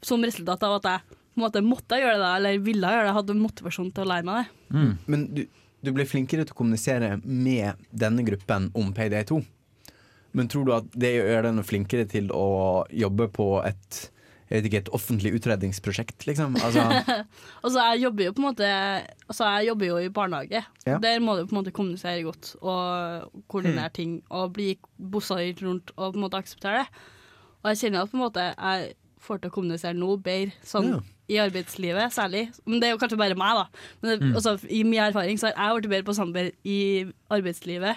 som 0.05 0.21
resultat 0.25 0.63
av 0.67 0.77
at 0.79 0.89
jeg 0.91 1.17
på 1.31 1.39
en 1.39 1.45
måte 1.45 1.63
måtte 1.63 1.97
gjøre 1.97 2.19
det, 2.19 2.29
eller 2.37 2.61
ville 2.65 2.93
gjøre 2.93 3.07
det, 3.07 3.15
hadde 3.15 3.39
motivasjon 3.39 3.91
til 3.95 4.03
å 4.03 4.11
lære 4.11 4.27
meg 4.27 4.41
det. 4.41 4.75
Mm. 4.75 4.93
Men 5.13 5.25
du, 5.31 5.41
du 5.81 5.91
ble 5.95 6.05
flinkere 6.09 6.45
til 6.45 6.53
å 6.55 6.59
kommunisere 6.59 7.15
med 7.23 7.81
denne 7.89 8.25
gruppen 8.27 8.69
om 8.77 8.91
Payday 8.95 9.25
2. 9.31 9.39
Men 10.37 10.49
tror 10.51 10.67
du 10.67 10.73
at 10.75 10.89
det 10.95 11.15
gjør 11.15 11.47
deg 11.47 11.55
noe 11.57 11.67
flinkere 11.67 12.07
til 12.11 12.29
å 12.35 12.83
jobbe 12.91 13.27
på 13.33 13.47
et 13.65 14.01
jeg 14.51 14.59
vet 14.59 14.65
ikke, 14.67 14.79
et 14.83 14.89
offentlig 14.93 15.31
utredningsprosjekt, 15.39 16.25
liksom? 16.27 16.57
Altså, 16.59 16.83
Og 17.63 17.71
så 17.71 17.85
jeg 17.93 18.01
jobber 18.03 18.25
jo 18.27 18.33
på 18.35 18.41
en 18.43 18.47
måte 18.49 18.67
Altså 19.31 19.47
jeg 19.55 19.67
jobber 19.71 19.85
jo 19.87 19.97
i 20.03 20.09
barnehage. 20.11 20.63
Ja. 20.85 20.97
Der 20.99 21.19
må 21.23 21.37
du 21.39 21.45
på 21.47 21.55
en 21.55 21.61
måte 21.63 21.71
kommunisere 21.71 22.21
godt 22.27 22.55
og 22.61 23.31
koordinere 23.47 23.89
ting 23.95 24.17
og 24.29 24.51
bli 24.57 24.73
bossa 24.99 25.39
rundt 25.63 25.93
og 25.95 26.11
på 26.13 26.19
en 26.19 26.25
måte 26.27 26.37
akseptere 26.43 26.83
det. 26.83 27.05
Og 27.63 27.71
jeg 27.71 27.77
kjenner 27.85 28.03
at 28.03 28.11
på 28.11 28.17
en 28.19 28.23
måte 28.25 28.43
jeg 28.51 28.93
får 29.21 29.37
til 29.43 29.51
å 29.51 29.53
kommunisere 29.53 29.93
noe 29.93 30.17
bedre 30.17 30.51
sånn 30.65 30.87
Ja. 30.95 30.99
i 31.29 31.35
arbeidslivet 31.39 32.11
særlig. 32.11 32.47
Men 32.65 32.81
det 32.81 32.87
er 32.89 32.95
jo 32.95 32.97
kanskje 32.99 33.19
bare 33.21 33.35
meg, 33.37 33.53
da. 33.55 33.65
Men 34.01 34.09
det, 34.11 34.15
Mm. 34.27 34.35
altså, 34.35 34.57
i 34.67 34.83
min 34.83 34.99
erfaring 34.99 35.37
så 35.39 35.53
har 35.55 35.75
jeg 35.77 35.83
blitt 35.83 35.91
bedre 35.93 36.07
på 36.09 36.15
samarbeid 36.17 36.51
i 36.65 37.05
arbeidslivet. 37.31 37.95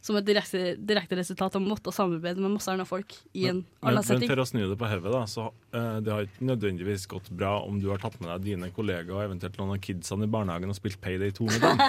Som 0.00 0.16
et 0.16 0.24
direkte, 0.24 0.74
direkte 0.80 1.18
resultat 1.18 1.56
av 1.58 1.60
å 1.60 1.68
måtte 1.68 1.92
samarbeide 1.92 2.40
med 2.40 2.54
masse 2.54 2.72
andre 2.72 2.86
folk 2.88 3.12
i 3.36 3.44
en 3.50 3.58
annen 3.58 3.66
annen 3.84 3.98
men 3.98 4.06
setting. 4.08 4.30
for 4.32 4.40
å 4.40 4.46
snu 4.48 4.62
det 4.70 4.78
på 4.80 4.88
hodet, 4.88 5.12
da, 5.12 5.20
så 5.28 5.50
uh, 5.52 5.98
det 6.00 6.14
har 6.14 6.24
ikke 6.24 6.48
nødvendigvis 6.48 7.04
gått 7.10 7.28
bra 7.36 7.58
om 7.66 7.76
du 7.82 7.90
har 7.92 8.00
tatt 8.00 8.16
med 8.22 8.30
deg 8.32 8.46
dine 8.48 8.70
kollegaer 8.72 9.12
og 9.18 9.26
eventuelt 9.26 9.60
noen 9.60 9.74
av 9.76 9.84
kidsene 9.84 10.24
i 10.24 10.32
barnehagen 10.32 10.72
og 10.72 10.78
spilt 10.78 10.96
Payday 11.04 11.34
2 11.36 11.50
med 11.52 11.66
dem. 11.66 11.84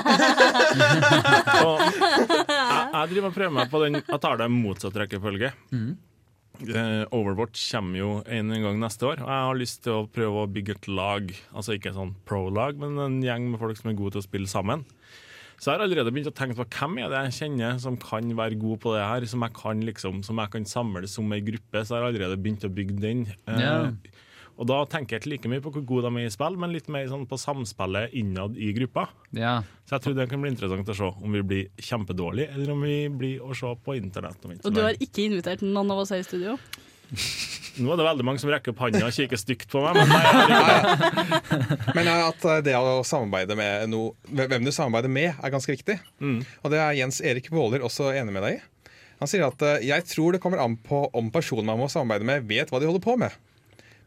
så 1.62 1.72
jeg, 1.80 2.46
jeg 2.52 3.12
driver 3.16 3.30
og 3.32 3.36
prøver 3.40 3.58
meg 3.62 3.72
på 3.72 3.84
den 3.86 4.02
Jeg 4.02 4.24
tar 4.28 4.42
det 4.42 4.52
i 4.52 4.56
motsatt 4.60 5.04
rekkefølge. 5.06 5.54
Eh, 6.62 7.04
Overwatch 7.16 7.64
kommer 7.72 7.98
jo 7.98 8.10
en 8.28 8.52
gang 8.52 8.78
neste 8.82 9.08
år, 9.08 9.24
og 9.24 9.32
jeg 9.32 9.48
har 9.48 9.58
lyst 9.58 9.84
til 9.88 9.98
å 9.98 10.08
prøve 10.12 10.44
å 10.44 10.52
bygge 10.52 10.76
et 10.78 10.88
lag. 10.92 11.32
Altså 11.56 11.78
ikke 11.78 11.96
sånn 11.96 12.14
pro-lag, 12.28 12.78
men 12.82 13.00
en 13.02 13.20
gjeng 13.24 13.50
med 13.54 13.62
folk 13.62 13.80
som 13.80 13.92
er 13.92 13.98
gode 13.98 14.18
til 14.18 14.22
å 14.22 14.28
spille 14.28 14.52
sammen. 14.52 14.86
Så 15.62 15.70
jeg 15.70 15.78
har 15.78 15.84
allerede 15.86 16.10
begynt 16.10 16.32
å 16.32 16.34
tenke 16.34 16.58
på 16.58 16.66
hvem 16.74 16.96
er 17.04 17.12
det 17.12 17.20
jeg 17.28 17.36
kjenner 17.44 17.76
som 17.84 17.94
kan 18.02 18.32
være 18.34 18.58
god 18.58 18.80
på 18.82 18.96
det 18.96 19.04
her, 19.06 19.26
som 19.30 19.44
jeg 19.46 19.54
kan, 19.60 19.84
liksom, 19.86 20.24
som 20.26 20.42
jeg 20.42 20.50
kan 20.56 20.66
samle 20.66 21.10
som 21.12 21.36
ei 21.36 21.44
gruppe. 21.46 21.84
Så 21.86 21.94
jeg 21.94 22.02
har 22.02 22.08
allerede 22.10 22.40
begynt 22.42 22.66
å 22.66 22.72
bygge 22.74 22.98
den. 23.04 23.28
Yeah. 23.46 23.92
Og 24.58 24.68
da 24.70 24.80
tenker 24.90 25.16
jeg 25.16 25.22
ikke 25.22 25.32
like 25.32 25.52
mye 25.54 25.62
på 25.62 25.72
hvor 25.76 25.86
gode 25.90 26.10
de 26.10 26.24
er 26.24 26.32
i 26.32 26.34
spill, 26.34 26.58
men 26.60 26.74
litt 26.74 26.90
mer 26.92 27.06
sånn 27.10 27.28
på 27.30 27.38
samspillet 27.40 28.14
innad 28.18 28.58
i 28.58 28.72
gruppa. 28.78 29.08
Ja. 29.38 29.60
Så 29.86 30.00
jeg 30.00 30.06
tror 30.06 30.18
det 30.18 30.28
kan 30.34 30.42
bli 30.42 30.52
interessant 30.56 30.90
å 30.90 30.98
se 30.98 31.10
om 31.14 31.38
vi 31.38 31.46
blir 31.54 31.70
kjempedårlige, 31.78 32.56
eller 32.58 32.74
om 32.74 32.86
vi 32.86 32.98
blir 33.22 33.46
å 33.46 33.58
se 33.58 33.72
på 33.86 33.98
internett. 34.02 34.42
om 34.42 34.56
ikke 34.56 34.66
så 34.66 34.70
Og 34.72 34.78
du 34.78 34.82
har 34.82 34.98
ikke 34.98 35.28
invitert 35.30 35.62
noen 35.66 35.94
av 35.94 36.02
oss 36.04 36.14
her 36.14 36.26
i 36.26 36.28
studio? 36.28 36.58
Nå 37.82 37.92
er 37.92 38.00
det 38.00 38.06
veldig 38.06 38.26
mange 38.28 38.42
som 38.42 38.52
rekker 38.52 38.74
opp 38.74 38.82
hånda 38.84 39.04
og 39.08 39.16
kikker 39.16 39.40
stygt 39.40 39.72
på 39.72 39.82
meg, 39.84 40.00
men. 40.00 40.10
Men 41.98 42.10
at 42.12 42.46
eh, 42.48 42.64
det 42.66 42.76
å 42.78 43.00
samarbeide 43.08 43.56
med 43.60 43.92
noe 43.92 44.16
Hvem 44.28 44.68
du 44.68 44.72
samarbeider 44.72 45.12
med, 45.12 45.32
er 45.36 45.54
ganske 45.54 45.72
viktig. 45.72 45.98
Mm. 46.20 46.42
Og 46.64 46.74
det 46.74 46.82
er 46.84 46.98
Jens 47.00 47.22
Erik 47.24 47.48
Våler 47.52 47.84
også 47.88 48.12
enig 48.16 48.36
med 48.36 48.46
deg 48.48 48.60
i. 48.60 48.92
Han 49.22 49.30
sier 49.30 49.46
at 49.48 49.64
eh, 49.68 49.86
jeg 49.88 50.08
tror 50.10 50.36
det 50.36 50.42
kommer 50.44 50.64
an 50.64 50.76
på 50.82 51.06
om 51.18 51.32
personen 51.34 51.70
man 51.70 51.80
må 51.84 51.90
samarbeide 51.92 52.28
med, 52.28 52.48
vet 52.50 52.72
hva 52.72 52.82
de 52.82 52.90
holder 52.90 53.04
på 53.04 53.18
med. 53.22 53.36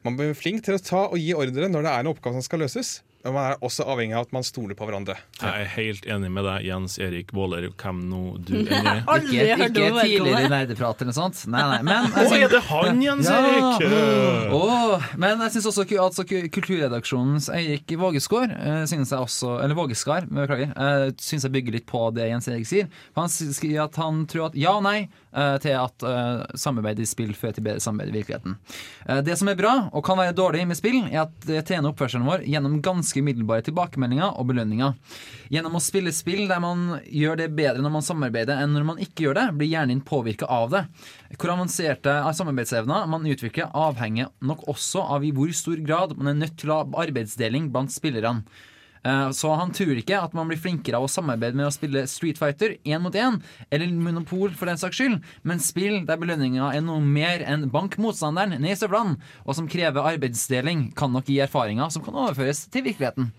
Man 0.05 0.19
blir 0.19 0.37
flink 0.37 0.65
til 0.67 0.77
å 0.77 0.85
ta 0.85 1.07
og 1.07 1.21
gi 1.21 1.33
ordre 1.37 1.71
når 1.71 1.87
det 1.87 1.93
er 1.93 2.05
en 2.05 2.13
oppgave 2.13 2.37
som 2.37 2.45
skal 2.45 2.65
løses. 2.65 2.99
Men 3.25 3.37
man 3.37 3.51
er 3.51 3.63
også 3.65 3.87
avhengig 3.89 4.17
av 4.19 4.27
at 4.27 4.35
man 4.37 4.47
stoler 4.47 4.77
på 4.79 4.89
hverandre. 4.89 5.17
Jeg 5.41 5.65
er 5.65 5.71
helt 5.77 6.09
enig 6.09 6.31
med 6.33 6.45
deg, 6.49 6.67
Jens 6.69 6.97
Erik 7.03 7.33
Våler, 7.37 7.69
hvem 7.81 8.03
nå 8.11 8.23
du 8.45 8.55
er. 8.65 9.03
Ikke, 9.05 9.47
ikke 9.69 9.91
tidligere 10.01 10.51
nerdeprat 10.53 11.05
eller 11.05 11.13
noe 11.13 11.19
sånt. 11.19 11.45
Nei, 11.53 11.63
nei, 11.75 11.81
men 11.87 12.11
Å, 12.25 12.27
er 12.37 12.53
det 12.53 12.63
han, 12.71 13.03
Jens 13.05 13.31
Erik? 13.33 13.87
Oh, 14.55 14.97
men 15.21 15.45
jeg 15.47 15.57
syns 15.57 15.71
også 15.73 15.87
at 15.87 15.95
altså, 16.09 16.27
Kulturredaksjonens 16.29 17.51
Eirik 17.55 17.97
Vågesgaard 18.01 18.53
uh, 18.55 18.83
synes 18.89 19.13
jeg 19.13 19.21
også 19.29 19.59
Eller 19.63 19.77
Vågeskar, 19.79 20.29
beklager. 20.29 20.73
syns 21.21 21.35
synes 21.35 21.49
jeg 21.49 21.55
bygger 21.57 21.75
litt 21.79 21.87
på 21.89 22.01
det 22.15 22.29
Jens 22.31 22.49
Erik 22.49 22.69
sier. 22.69 22.89
Han 23.19 23.29
skriver 23.29 23.85
at 23.85 23.97
han 24.01 24.25
tror 24.31 24.49
at 24.49 24.57
ja 24.59 24.75
og 24.79 24.85
nei 24.87 24.99
eh, 25.05 25.57
til 25.63 25.77
at 25.79 26.05
eh, 26.07 26.45
samarbeid 26.59 27.01
i 27.03 27.09
spill 27.09 27.35
fører 27.37 27.57
til 27.57 27.67
bedre 27.67 27.83
samarbeid 27.83 28.13
i 28.13 28.17
virkeligheten. 28.19 28.57
Eh, 29.07 29.21
det 29.27 29.37
som 29.41 29.51
er 29.51 29.59
bra, 29.59 29.75
og 29.93 30.05
kan 30.07 30.19
være 30.21 30.37
dårlig 30.37 30.65
med 30.71 30.79
spill, 30.79 31.03
er 31.11 31.25
at 31.27 31.49
det 31.49 31.65
trener 31.69 31.93
oppførselen 31.93 32.27
vår 32.29 32.47
gjennom 32.49 32.79
ganske 32.85 33.14
umiddelbare 33.23 33.65
tilbakemeldinger 33.69 34.35
og 34.35 34.49
belønninger. 34.51 34.97
Gjennom 35.55 35.79
å 35.79 35.83
spille 35.85 36.13
spill 36.15 36.49
der 36.51 36.63
man 36.65 36.99
gjør 37.07 37.39
det 37.43 37.51
bedre 37.55 37.85
når 37.85 37.95
man 37.99 38.07
samarbeider 38.07 38.63
enn 38.65 38.75
når 38.75 38.89
man 38.91 39.01
ikke 39.05 39.29
gjør 39.29 39.39
det, 39.39 39.47
blir 39.61 39.71
hjernen 39.71 40.03
påvirka 40.07 40.49
av 40.51 40.73
det. 40.75 40.85
Hvor 41.39 41.55
avanserte 41.55 42.19
samarbeidsevner 42.35 43.09
man 43.11 43.27
utvikler, 43.31 43.71
avhenger 43.71 44.33
nok 44.45 44.67
også 44.75 45.05
av 45.17 45.27
i 45.27 45.33
hvor 45.35 45.53
stor 45.55 45.81
grad 45.85 46.17
man 46.19 46.33
er 46.33 46.41
nødt 46.43 46.59
til 46.61 46.73
å 46.73 46.83
ha 46.83 47.05
arbeidsdeling 47.05 47.71
blant 47.75 47.95
spillerne. 47.95 48.47
Eh, 49.05 49.31
Så 49.31 49.53
han 49.55 49.73
tror 49.75 49.99
ikke 50.01 50.17
at 50.23 50.35
man 50.37 50.49
blir 50.49 50.61
flinkere 50.61 50.97
av 50.97 51.05
å 51.07 51.11
samarbeide 51.13 51.57
med 51.59 51.69
å 51.69 51.73
spille 51.75 52.07
Street 52.09 52.39
Fighter 52.41 52.77
én 52.85 53.03
mot 53.05 53.15
én, 53.15 53.41
eller 53.71 53.93
Monopol 53.93 54.55
for 54.57 54.71
den 54.71 54.81
saks 54.81 54.97
skyld, 54.97 55.19
men 55.45 55.61
spill 55.61 56.07
der 56.09 56.21
belønninga 56.21 56.71
er 56.75 56.81
noe 56.85 57.03
mer 57.05 57.45
enn 57.45 57.69
bank 57.73 57.99
motstanderen 58.01 58.57
ned 58.57 58.73
i 58.73 58.79
støvlene, 58.79 59.19
og 59.45 59.59
som 59.59 59.69
krever 59.69 60.09
arbeidsdeling, 60.15 60.87
kan 60.97 61.13
nok 61.13 61.29
gi 61.29 61.41
erfaringer 61.45 61.93
som 61.93 62.05
kan 62.05 62.17
overføres 62.17 62.65
til 62.73 62.87
virkeligheten. 62.87 63.31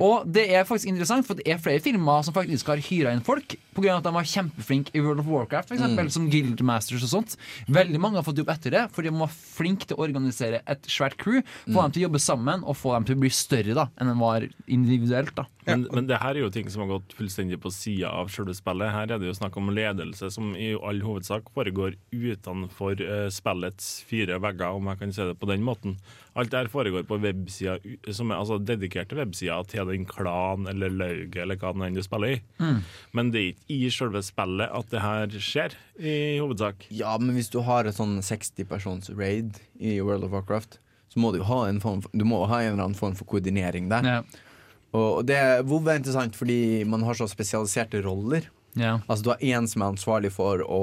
Og 0.00 0.24
det 0.32 0.46
er 0.54 0.64
faktisk 0.64 0.88
interessant, 0.88 1.26
for 1.26 1.34
det 1.38 1.46
er 1.50 1.60
flere 1.62 1.82
filmer 1.84 2.22
som 2.24 2.34
faktisk 2.34 2.70
har 2.72 2.80
hyra 2.80 3.12
inn 3.12 3.24
folk 3.26 3.56
pga. 3.76 3.96
at 3.96 4.06
de 4.06 4.12
var 4.14 4.28
kjempeflinke 4.28 4.94
i 4.96 5.02
World 5.02 5.22
of 5.22 5.30
Warcraft, 5.30 5.70
for 5.70 5.78
eksempel, 5.78 6.10
som 6.12 6.28
Guildmasters 6.32 7.06
og 7.06 7.12
sånt. 7.12 7.36
Veldig 7.72 8.00
mange 8.02 8.20
har 8.20 8.26
fått 8.26 8.40
jobb 8.42 8.52
etter 8.54 8.74
det, 8.74 8.84
fordi 8.94 9.12
de 9.12 9.22
var 9.22 9.32
flinke 9.32 9.88
til 9.88 9.98
å 9.98 10.04
organisere 10.06 10.62
et 10.70 10.90
svært 10.90 11.18
crew, 11.20 11.40
få 11.66 11.78
dem 11.78 11.94
til 11.94 12.02
å 12.02 12.06
jobbe 12.08 12.22
sammen 12.22 12.64
og 12.66 12.78
få 12.78 12.94
dem 12.96 13.08
til 13.08 13.18
å 13.18 13.22
bli 13.24 13.32
større 13.32 13.76
da 13.78 13.88
enn 14.00 14.12
de 14.12 14.16
var 14.20 14.46
individuelt. 14.66 15.34
da 15.36 15.46
Men, 15.66 15.86
men 15.94 16.08
det 16.10 16.20
her 16.22 16.36
er 16.36 16.44
jo 16.44 16.52
ting 16.54 16.70
som 16.72 16.84
har 16.84 16.94
gått 16.96 17.14
fullstendig 17.16 17.60
på 17.62 17.72
sida 17.74 18.10
av 18.10 18.32
selve 18.34 18.54
spillet. 18.56 18.92
Her 18.92 19.14
er 19.14 19.22
det 19.22 19.30
jo 19.30 19.36
snakk 19.38 19.56
om 19.60 19.72
ledelse 19.74 20.30
som 20.34 20.52
i 20.58 20.72
all 20.74 21.02
hovedsak 21.04 21.52
foregår 21.54 21.96
utenfor 22.12 23.02
uh, 23.02 23.28
spillets 23.32 23.94
fire 24.08 24.40
vegger, 24.42 24.76
om 24.76 24.90
jeg 24.92 25.02
kan 25.02 25.14
si 25.14 25.30
det 25.30 25.38
på 25.40 25.50
den 25.50 25.64
måten. 25.66 25.96
Alt 26.34 26.52
det 26.52 26.62
her 26.62 26.70
foregår 26.72 27.02
på 27.04 27.18
websider, 27.20 27.82
som 28.16 28.30
er 28.32 28.38
altså 28.40 28.56
dedikerte 28.56 29.18
websider 29.18 29.66
til 29.68 29.90
den 29.90 30.06
klan 30.08 30.68
eller 30.70 30.92
lauget 30.92 31.36
eller 31.42 31.58
hva 31.60 31.72
det 31.76 31.88
enn 31.88 31.98
du 31.98 32.04
spiller 32.04 32.36
i. 32.36 32.38
Mm. 32.62 32.78
Men 33.18 33.32
det 33.34 33.42
er 33.42 33.50
ikke 33.50 33.76
i 33.76 33.90
selve 33.92 34.22
spillet 34.24 34.72
at 34.80 34.94
det 34.94 35.02
her 35.04 35.36
skjer, 35.36 35.76
i 36.00 36.14
hovedsak. 36.40 36.86
Ja, 36.88 37.18
men 37.20 37.36
hvis 37.36 37.52
du 37.52 37.60
har 37.66 37.84
et 37.84 37.98
sånn 37.98 38.16
60 38.24 38.64
persons 38.70 39.12
raid 39.12 39.60
i 39.76 39.98
World 40.00 40.24
of 40.28 40.32
Warcraft, 40.32 40.78
så 41.12 41.20
må 41.20 41.34
du 41.34 41.42
jo 41.42 41.50
ha 41.50 41.66
en 41.68 41.82
form 41.82 42.00
for, 42.00 42.16
du 42.16 42.24
må 42.24 42.40
ha 42.48 42.62
en 42.62 42.72
eller 42.72 42.86
annen 42.86 42.96
form 42.96 43.18
for 43.18 43.28
koordinering 43.28 43.92
der. 43.92 44.08
Ja. 44.08 44.48
Og 44.96 45.24
det 45.28 45.40
WoW 45.68 45.88
er 45.88 46.00
interessant 46.00 46.36
fordi 46.36 46.84
man 46.88 47.04
har 47.04 47.16
så 47.16 47.28
spesialiserte 47.28 48.00
roller. 48.04 48.48
Ja. 48.76 48.98
Altså 49.06 49.24
Du 49.24 49.30
har 49.34 49.44
én 49.44 49.68
som 49.68 49.84
er 49.84 49.92
ansvarlig 49.92 50.32
for 50.32 50.64
å 50.64 50.82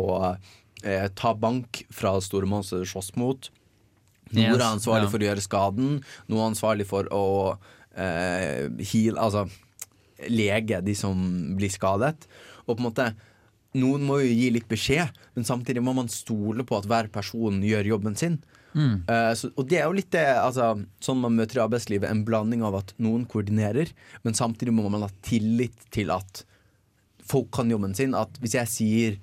eh, 0.83 1.07
ta 1.17 1.33
bank 1.33 1.83
fra 1.93 2.15
store 2.21 2.49
monstre 2.49 2.81
du 2.81 2.89
slåss 2.89 3.15
mot. 3.17 3.49
Noen 4.33 4.45
Yes, 4.45 4.59
er 4.59 4.67
ansvarlig 4.67 5.07
ja. 5.07 5.13
for 5.13 5.23
å 5.23 5.27
gjøre 5.29 5.45
skaden. 5.45 5.95
Noen 6.29 6.43
er 6.43 6.51
ansvarlig 6.51 6.87
for 6.89 7.09
å 7.15 7.25
eh, 7.95 8.69
heal, 8.91 9.17
altså 9.17 9.47
lege 10.27 10.81
de 10.83 10.95
som 10.97 11.17
blir 11.57 11.71
skadet. 11.73 12.27
Og 12.67 12.75
på 12.75 12.79
en 12.81 12.87
måte 12.89 13.09
Noen 13.77 14.01
må 14.01 14.15
jo 14.23 14.29
gi 14.33 14.47
litt 14.49 14.65
beskjed, 14.65 15.13
men 15.37 15.45
samtidig 15.45 15.83
må 15.85 15.91
man 15.93 16.07
stole 16.09 16.63
på 16.65 16.79
at 16.79 16.87
hver 16.89 17.05
person 17.13 17.59
gjør 17.61 17.91
jobben 17.91 18.15
sin. 18.17 18.39
Mm. 18.73 19.05
Uh, 19.05 19.29
så, 19.37 19.51
og 19.53 19.67
det 19.69 19.77
er 19.77 19.85
jo 19.85 19.97
litt 19.97 20.09
det 20.13 20.25
altså, 20.31 20.71
sånn 21.05 21.21
man 21.21 21.35
møter 21.37 21.59
i 21.59 21.63
arbeidslivet, 21.63 22.09
en 22.09 22.23
blanding 22.25 22.63
av 22.65 22.79
at 22.81 22.95
noen 22.97 23.27
koordinerer, 23.29 23.91
men 24.25 24.37
samtidig 24.37 24.73
må 24.73 24.89
man 24.89 25.05
ha 25.05 25.11
tillit 25.25 25.85
til 25.93 26.09
at 26.13 26.43
folk 27.29 27.51
kan 27.53 27.69
jobben 27.69 27.93
sin. 27.97 28.17
At 28.17 28.41
hvis 28.41 28.57
jeg 28.57 28.73
sier 28.73 29.19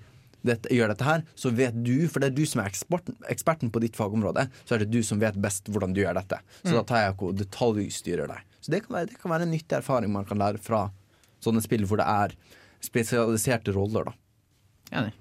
dette, 0.47 0.71
gjør 0.73 0.93
dette 0.95 1.05
her, 1.07 1.23
så 1.39 1.51
vet 1.55 1.77
du, 1.85 1.93
for 2.09 2.23
det 2.23 2.31
er 2.31 2.37
du 2.37 2.45
som 2.49 2.63
er 2.63 2.71
eksperten, 2.71 3.17
eksperten 3.33 3.71
på 3.75 3.83
ditt 3.85 3.97
fagområde, 3.99 4.47
så 4.65 4.77
er 4.77 4.85
det 4.85 4.91
du 4.95 5.01
som 5.07 5.21
vet 5.23 5.37
best 5.43 5.69
hvordan 5.73 5.93
du 5.97 6.01
gjør 6.05 6.17
dette. 6.21 6.39
Så 6.63 6.73
Mm. 6.73 6.77
da 6.79 6.83
tar 6.89 7.03
jeg 7.05 7.15
ikke 7.17 7.29
og 7.33 7.37
detaljstyrer 7.43 8.31
deg. 8.33 8.41
Så 8.61 8.71
det 8.75 8.83
kan, 8.87 8.97
være, 8.97 9.07
det 9.13 9.19
kan 9.23 9.31
være 9.31 9.43
en 9.47 9.53
nyttig 9.55 9.77
erfaring 9.79 10.11
man 10.13 10.25
kan 10.27 10.39
lære 10.39 10.59
fra 10.63 10.87
sånne 11.45 11.63
spill 11.63 11.85
hvor 11.87 12.01
det 12.01 12.07
er 12.09 12.35
spesialiserte 12.83 13.75
roller, 13.77 14.05
da. 14.11 14.13
Enig. 15.01 15.13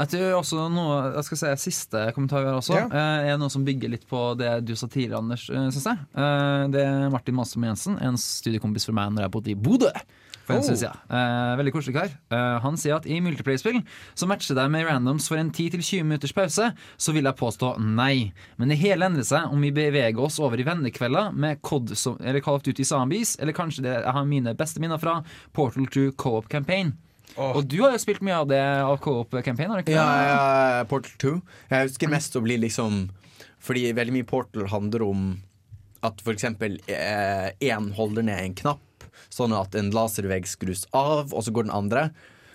Jeg 0.00 0.08
tror 0.14 0.38
også 0.40 0.62
noe 0.72 0.94
Jeg 1.14 1.26
skal 1.28 1.40
si 1.42 1.50
siste 1.70 2.04
kommentar 2.16 2.46
her 2.46 2.56
også. 2.56 2.76
Ja. 2.78 2.86
eh, 2.88 3.30
Er 3.34 3.38
noe 3.40 3.50
som 3.52 3.64
bygger 3.66 3.92
litt 3.92 4.06
på 4.08 4.22
det 4.40 4.64
du 4.64 4.74
sa 4.78 4.86
tidligere, 4.88 5.18
Anders. 5.20 5.48
eh, 5.50 5.68
Synes 5.70 5.84
jeg. 5.92 5.98
Eh, 6.16 6.68
Det 6.72 6.80
er 6.86 7.10
Martin 7.12 7.34
Masum 7.36 7.62
Jensen, 7.68 7.98
en 8.00 8.16
studiekompis 8.16 8.86
for 8.88 8.96
meg 8.96 9.12
når 9.12 9.26
jeg 9.26 9.30
bodde 9.36 9.50
i 9.52 9.54
Bodø. 9.54 9.92
For 10.46 10.56
en 10.56 10.62
Oh. 10.62 10.66
Eh, 11.14 11.56
veldig 11.60 11.72
koselig 11.72 11.94
kar. 11.94 12.08
Eh, 12.32 12.58
han 12.64 12.76
sier 12.76 12.96
at 12.96 13.04
i 13.06 13.20
multiplayer-spill 13.20 13.84
så 14.16 14.26
matcher 14.26 14.56
deg 14.56 14.70
med 14.72 14.86
randoms 14.88 15.28
for 15.28 15.36
en 15.36 15.50
10-20 15.52 16.02
minutters 16.02 16.32
pause, 16.32 16.72
så 16.98 17.12
vil 17.12 17.22
jeg 17.28 17.36
påstå 17.36 17.78
nei. 17.78 18.32
Men 18.58 18.68
det 18.72 18.78
hele 18.78 19.04
endrer 19.06 19.22
seg 19.28 19.52
om 19.52 19.60
vi 19.60 19.70
beveger 19.70 20.18
oss 20.18 20.40
over 20.40 20.58
i 20.58 20.64
vennekvelder 20.66 21.32
med 21.36 21.60
COD 21.62 21.94
som, 21.94 22.16
eller 22.20 22.40
Call 22.40 22.54
of 22.58 22.62
Duty 22.62 22.82
Zombies, 22.82 23.36
eller 23.38 23.52
kanskje 23.52 23.82
det 23.82 24.02
jeg 24.02 24.12
har 24.12 24.24
mine 24.24 24.56
beste 24.56 24.80
minner 24.80 24.98
fra 24.98 25.22
Portal 25.52 25.86
2 25.86 26.12
Co-op 26.16 26.48
Campaign. 26.48 26.94
Og 27.38 27.62
du 27.70 27.78
har 27.84 27.94
jo 27.94 28.00
spilt 28.02 28.22
mye 28.26 28.40
av 28.42 28.48
det 28.50 28.62
Co-op 29.04 29.36
har 29.70 29.80
du 29.80 29.84
ikke? 29.84 29.94
Ja, 29.94 30.06
ja, 30.26 30.84
Portal 30.90 31.14
2. 31.22 31.32
Jeg 31.70 31.88
husker 31.88 32.10
mest 32.12 32.36
å 32.36 32.42
bli 32.44 32.56
liksom 32.64 33.04
Fordi 33.62 33.86
veldig 33.96 34.16
mye 34.16 34.28
Portal 34.28 34.66
handler 34.72 35.04
om 35.06 35.30
at 36.06 36.22
for 36.24 36.32
eksempel 36.32 36.78
eh, 36.88 37.50
holder 37.92 38.24
ned 38.24 38.38
en 38.40 38.54
knapp, 38.56 39.04
sånn 39.28 39.52
at 39.52 39.74
en 39.76 39.90
laservegg 39.92 40.46
skrus 40.48 40.86
av, 40.96 41.34
og 41.36 41.44
så 41.44 41.52
går 41.52 41.66
den 41.66 41.74
andre. 41.76 42.06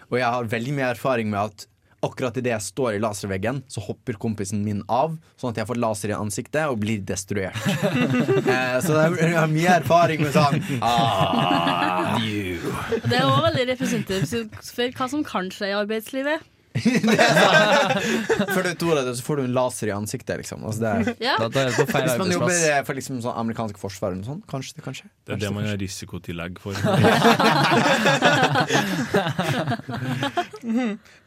Og 0.09 0.17
jeg 0.17 0.33
har 0.33 0.49
veldig 0.49 0.73
mye 0.73 0.87
erfaring 0.95 1.29
med 1.29 1.51
at 1.51 1.67
akkurat 2.05 2.37
idet 2.39 2.53
jeg 2.53 2.65
står 2.67 2.95
i 2.95 3.01
laserveggen, 3.03 3.61
så 3.71 3.83
hopper 3.83 4.17
kompisen 4.21 4.63
min 4.65 4.81
av, 4.91 5.17
sånn 5.39 5.53
at 5.53 5.61
jeg 5.61 5.69
får 5.69 5.81
laser 5.81 6.13
i 6.13 6.17
ansiktet 6.17 6.71
og 6.71 6.79
blir 6.83 7.03
destruert. 7.05 7.59
eh, 8.55 8.77
så 8.85 9.01
jeg 9.01 9.35
har 9.35 9.51
mye 9.51 9.77
erfaring 9.81 10.25
med 10.25 10.33
sånn 10.35 10.61
ah, 10.85 12.17
you. 12.25 12.59
Det 13.05 13.17
er 13.17 13.27
òg 13.27 13.45
veldig 13.49 13.69
representativt 13.73 14.73
for 14.75 14.99
hva 14.99 15.09
som 15.11 15.25
kan 15.27 15.51
skje 15.53 15.71
i 15.71 15.77
arbeidslivet. 15.77 16.51
Før 18.53 18.63
du 18.65 18.71
tror 18.75 18.97
det, 18.99 19.13
så 19.15 19.23
får 19.23 19.39
du 19.39 19.43
en 19.45 19.53
laser 19.55 19.87
i 19.89 19.93
ansiktet, 19.95 20.37
liksom. 20.41 20.65
Altså, 20.67 20.81
det 20.81 20.89
er, 20.91 20.99
Ja. 21.23 21.35
Da, 21.39 21.47
da 21.49 21.59
er 21.69 21.71
på 21.77 21.85
feil 21.87 22.03
Hvis 22.09 22.19
man 22.19 22.31
jobber 22.33 22.55
eh, 22.55 22.81
for 22.87 22.93
liksom 22.97 23.21
sånn 23.23 23.37
amerikansk 23.39 23.77
forsvar 23.79 24.11
eller 24.11 24.21
noe 24.21 24.29
sånt, 24.33 24.43
kanskje 24.51 24.71
det 24.79 24.83
kan 24.85 24.93
skje. 24.97 25.07
Det 25.25 25.31
er 25.37 25.39
det 25.45 25.51
man 25.55 25.65
har 25.69 25.77
risikotillegg 25.79 26.53
for. 26.63 26.73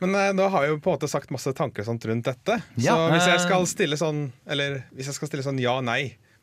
Men 0.03 0.11
eh, 0.15 0.33
nå 0.37 0.45
har 0.53 0.61
jeg 0.67 0.71
jo 0.75 0.79
på 0.85 0.91
en 0.91 0.97
måte 0.99 1.09
sagt 1.11 1.33
masse 1.35 1.51
tanker 1.57 1.83
sånt 1.87 2.05
rundt 2.09 2.27
dette. 2.29 2.55
Ja, 2.77 2.95
så 2.95 3.09
hvis 3.15 3.27
jeg 3.31 3.39
eh. 3.39 3.45
skal 3.47 3.63
stille 3.71 3.97
sånn 4.01 4.21
Eller 4.49 4.69
hvis 4.97 5.07
jeg 5.11 5.17
skal 5.17 5.29
stille 5.31 5.45
sånn 5.47 5.61
ja-nei, 5.63 6.03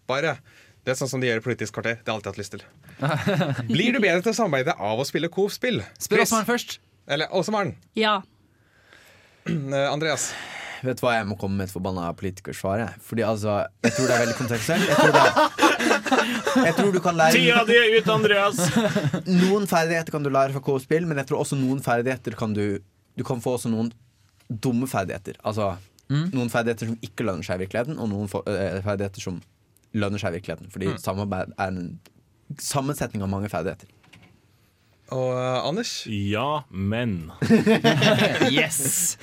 bare 0.10 0.38
Det 0.86 0.91
er 0.93 0.97
sånn 0.99 1.12
som 1.12 1.22
de 1.22 1.28
gjør 1.30 1.41
i 1.41 1.45
Politisk 1.45 1.78
kvarter. 1.78 1.95
Det 2.01 2.10
har 2.10 2.14
jeg 2.14 2.18
alltid 2.20 2.32
hatt 2.32 2.41
lyst 2.41 2.53
til. 2.56 2.64
Blir 3.76 3.91
du 3.95 3.99
bedre 4.01 4.22
til 4.26 4.34
å 4.34 4.38
samarbeide 4.38 4.74
av 4.78 4.95
å 5.01 5.06
spille 5.08 5.30
Coop-spill? 5.34 5.80
Spør? 5.97 6.26
Åsmaren 6.26 6.49
først. 6.49 6.70
Eller 7.06 7.30
Åsemaren. 7.38 7.76
Ja. 7.97 8.22
Eh, 9.76 9.88
Andreas. 9.91 10.32
Vet 10.86 11.00
du 11.00 11.06
hva, 11.06 11.16
jeg 11.16 11.26
må 11.30 11.36
komme 11.39 11.58
med 11.60 11.70
et 11.70 11.74
forbanna 11.74 12.08
politikersvar. 12.18 12.80
jeg. 12.82 13.02
Fordi 13.08 13.24
altså, 13.26 13.56
jeg 13.86 13.93
tror 13.96 14.10
det 14.10 14.16
er 14.16 14.22
veldig 14.26 14.36
kontekstuelt. 14.38 14.88
Jeg 14.89 14.98
tror, 15.00 15.14
det 15.16 15.22
er, 15.24 16.66
jeg 16.66 16.76
tror 16.78 16.91
du 16.93 17.00
kan 17.02 17.18
lære 17.18 17.38
Tida 17.39 17.64
di 17.66 17.78
er 17.80 17.96
ute, 17.96 18.14
Andreas! 18.14 18.60
Noen 19.30 19.66
ferdigheter 19.70 20.14
kan 20.14 20.26
du 20.26 20.30
lære 20.34 20.54
fra 20.56 20.62
K-spill, 20.66 21.08
men 21.10 21.22
jeg 21.22 21.30
tror 21.30 21.41
også 21.43 21.58
noen 21.60 21.82
ferdigheter 21.86 22.38
kan 22.38 22.54
du 22.58 22.80
Du 23.16 23.24
kan 23.24 23.39
få 23.41 23.54
også 23.56 23.70
noen 23.72 23.93
dumme 24.50 24.89
ferdigheter. 24.91 25.38
Altså 25.48 25.72
noen 26.10 26.50
ferdigheter 26.54 26.91
som 26.91 26.98
ikke 27.02 27.26
lønner 27.26 27.46
seg 27.48 27.58
i 27.58 27.64
virkeligheten, 27.64 27.96
og 27.98 28.10
noen 28.12 28.28
eh, 28.52 28.82
ferdigheter 28.86 29.24
som 29.24 29.39
lønner 29.96 30.22
seg 30.22 30.34
i 30.36 30.38
virkeligheten. 30.41 30.68
Fordi 30.74 30.91
samarbeid 31.02 31.54
er 31.58 31.72
en 31.72 32.00
sammensetning 32.62 33.24
av 33.26 33.32
mange 33.32 33.50
ferdigheter. 33.50 33.89
Og 35.14 35.36
uh, 35.38 35.68
Anders. 35.68 36.06
Ja, 36.10 36.66
men 36.70 37.32
Yes! 38.56 39.18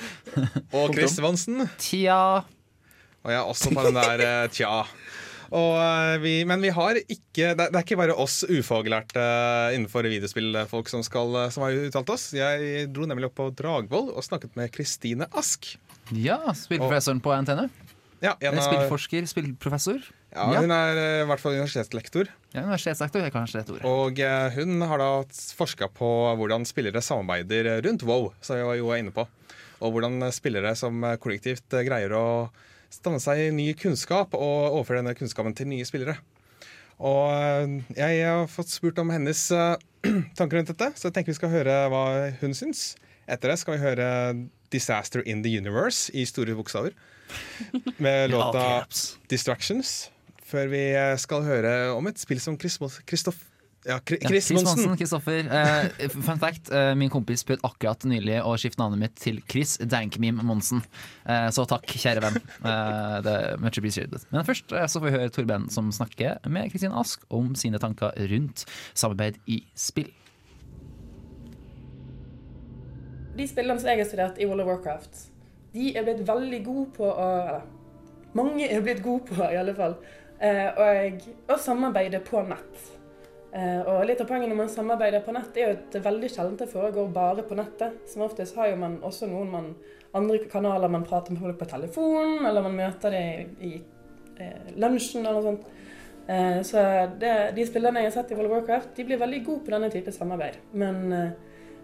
Og 0.71 0.93
Chris 0.95 1.17
Vansen. 1.23 1.65
Tja. 1.81 2.45
Og 3.23 3.31
jeg 3.31 3.39
er 3.39 3.49
også 3.49 3.73
på 3.75 3.83
den 3.87 3.99
der 3.99 4.23
uh, 4.23 4.51
tja. 4.51 4.83
Og, 5.53 5.75
eh, 5.77 6.15
vi, 6.17 6.31
men 6.49 6.63
vi 6.65 6.71
har 6.73 6.97
ikke 6.97 7.51
det, 7.53 7.67
det 7.69 7.77
er 7.77 7.83
ikke 7.83 7.99
bare 7.99 8.15
oss 8.17 8.39
ufaglærte 8.47 9.21
innenfor 9.75 10.07
videospillfolk 10.09 10.89
som, 10.89 11.03
skal, 11.05 11.37
som 11.53 11.67
har 11.67 11.77
uttalt 11.77 12.09
oss. 12.09 12.31
Jeg 12.33 12.87
dro 12.89 13.05
nemlig 13.05 13.29
opp 13.29 13.37
på 13.37 13.51
Dragvoll 13.53 14.09
og 14.15 14.25
snakket 14.25 14.57
med 14.57 14.73
Kristine 14.73 15.27
Ask. 15.37 15.75
Ja, 16.09 16.39
spillprofessoren 16.57 17.21
på 17.21 17.35
NTNU. 17.45 17.67
Ja, 18.23 18.33
en 18.39 18.57
Spillforsker, 18.63 19.25
spillprofessor. 19.29 20.01
Ja, 20.33 20.47
hun 20.57 20.73
er 20.73 20.97
eh, 20.97 21.21
i 21.21 21.27
hvert 21.29 21.41
fall 21.41 21.55
universitetslektor. 21.59 22.29
Ja, 22.55 22.63
universitetslektor 22.65 23.21
er 23.21 23.33
kanskje 23.33 23.61
et 23.61 23.71
ord. 23.75 23.85
Og 23.85 24.19
eh, 24.23 24.57
hun 24.57 24.81
har 24.89 25.01
da 25.01 25.09
forska 25.57 25.91
på 25.93 26.09
hvordan 26.39 26.65
spillere 26.65 27.03
samarbeider 27.05 27.75
rundt 27.85 28.05
WoW, 28.07 28.31
som 28.41 28.57
vi 28.57 28.65
var 28.65 28.79
jo 28.79 28.91
inne 28.97 29.13
på. 29.13 29.27
Og 29.83 29.93
hvordan 29.93 30.21
spillere 30.33 30.73
som 30.79 31.03
eh, 31.05 31.19
kollektivt 31.21 31.75
eh, 31.75 31.85
greier 31.85 32.15
å 32.17 32.25
stanne 32.93 33.21
seg 33.21 33.49
ny 33.55 33.71
kunnskap 33.77 34.35
og 34.37 34.77
overføre 34.77 35.01
denne 35.01 35.17
kunnskapen 35.17 35.55
til 35.57 35.69
nye 35.71 35.85
spillere. 35.87 36.17
Og 37.03 37.29
eh, 37.33 37.77
jeg 37.97 38.25
har 38.27 38.49
fått 38.51 38.73
spurt 38.73 39.01
om 39.01 39.13
hennes 39.13 39.45
eh, 39.51 39.75
tanker 40.37 40.59
rundt 40.59 40.73
dette, 40.73 40.91
så 40.97 41.09
jeg 41.09 41.17
tenker 41.17 41.33
vi 41.33 41.39
skal 41.39 41.53
høre 41.53 41.77
hva 41.93 42.05
hun 42.41 42.57
syns. 42.57 42.93
Etter 43.29 43.53
det 43.53 43.59
skal 43.61 43.77
vi 43.77 43.85
høre 43.85 44.07
'Disaster 44.73 45.21
in 45.29 45.43
the 45.45 45.51
Universe' 45.53 46.09
i 46.17 46.25
store 46.25 46.55
bokstaver. 46.57 46.95
Med 47.97 48.29
låta 48.33 48.85
'Distractions'. 49.29 50.12
Før 50.53 50.69
vi 50.69 50.83
eh, 50.93 51.15
skal 51.17 51.41
høre 51.47 51.73
om 51.95 52.05
et 52.11 52.21
spill 52.21 52.41
som 52.43 52.59
Chris 52.61 52.77
Kristoff... 53.09 53.39
Ja, 53.83 53.97
Kri- 53.99 54.19
Ja, 54.21 54.29
Chris 54.29 54.51
Monsen. 54.55 54.93
Kristoffer. 54.95 55.43
Eh, 55.43 56.05
fun 56.13 56.37
fact, 56.39 56.69
uh, 56.71 56.93
min 56.95 57.09
kompis 57.11 57.41
prøvde 57.43 57.65
akkurat 57.67 58.05
nylig 58.07 58.37
å 58.39 58.53
skifte 58.61 58.79
navnet 58.79 59.01
mitt 59.01 59.17
til 59.19 59.41
Chris 59.49 59.73
Dankmeme 59.81 60.45
Monsen. 60.47 60.79
Uh, 61.25 61.49
så 61.51 61.65
takk, 61.67 61.89
kjære 61.89 62.23
venn. 62.23 62.39
Eh, 62.63 63.17
det 63.25 63.33
er 63.33 63.59
much 63.59 63.81
appreciated. 63.81 64.23
Men 64.31 64.47
først 64.47 64.71
så 64.71 65.01
får 65.01 65.09
vi 65.09 65.15
høre 65.17 65.33
Torben 65.35 65.67
som 65.73 65.91
snakker 65.91 66.39
med 66.47 66.71
Kristin 66.71 66.95
Ask 66.95 67.25
om 67.33 67.51
sine 67.59 67.81
tanker 67.81 68.15
rundt 68.31 68.63
samarbeid 68.93 69.41
i 69.51 69.59
spill. 69.75 70.13
De 73.35 73.49
spillene 73.49 73.81
som 73.81 73.89
jeg 73.89 73.99
har 73.99 74.07
studert 74.13 74.39
i 74.39 74.47
World 74.47 74.63
of 74.63 74.69
Warcraft, 74.69 75.23
de 75.73 75.91
er 75.97 76.05
blitt 76.05 76.23
veldig 76.27 76.63
gode 76.63 76.91
på 76.95 77.09
å 77.09 77.31
Eller 77.43 77.71
mange 78.33 78.65
er 78.65 78.81
blitt 78.81 79.03
gode 79.05 79.27
på, 79.29 79.37
i 79.43 79.57
alle 79.59 79.75
fall, 79.77 79.93
eh, 80.43 81.23
og, 81.47 81.55
samarbeide 81.59 82.19
på 82.25 82.41
nett. 82.47 82.89
Eh, 83.53 83.81
og 83.85 84.01
litt 84.09 84.21
av 84.21 84.29
poenget 84.29 84.49
når 84.49 84.57
man 84.63 84.71
samarbeider 84.73 85.21
på 85.25 85.33
nett, 85.35 85.57
er 85.57 85.67
jo 85.67 85.75
at 85.75 85.89
det 85.93 86.01
veldig 86.05 86.29
sjelden 86.33 86.57
det 86.57 86.69
foregår 86.71 87.11
bare 87.13 87.45
på 87.45 87.57
nettet. 87.57 87.99
Som 88.09 88.25
oftest 88.25 88.57
har 88.57 88.71
jo 88.71 88.79
man 88.81 88.97
også 89.05 89.29
noen 89.29 89.51
man, 89.53 89.69
andre 90.17 90.41
kanaler 90.49 90.91
man 90.91 91.05
prater 91.05 91.35
med 91.35 91.43
folk 91.45 91.59
på 91.61 91.69
telefon, 91.69 92.39
eller 92.47 92.65
man 92.65 92.79
møter 92.81 93.13
dem 93.13 93.53
i 93.61 93.75
eh, 94.41 94.73
lunsjen 94.75 95.25
eller 95.25 95.39
noe 95.39 95.47
sånt. 95.51 95.71
Så 96.63 96.79
det, 97.19 97.29
de 97.51 97.63
spillerne 97.67 97.99
jeg 97.99 98.07
har 98.07 98.13
sett 98.15 98.29
i 98.31 98.35
World 98.37 98.47
of 98.47 98.53
Warcraft, 98.53 98.93
de 98.95 99.03
blir 99.03 99.19
veldig 99.19 99.41
gode 99.43 99.65
på 99.65 99.73
denne 99.73 99.89
type 99.91 100.11
samarbeid. 100.15 100.55
Men 100.71 101.01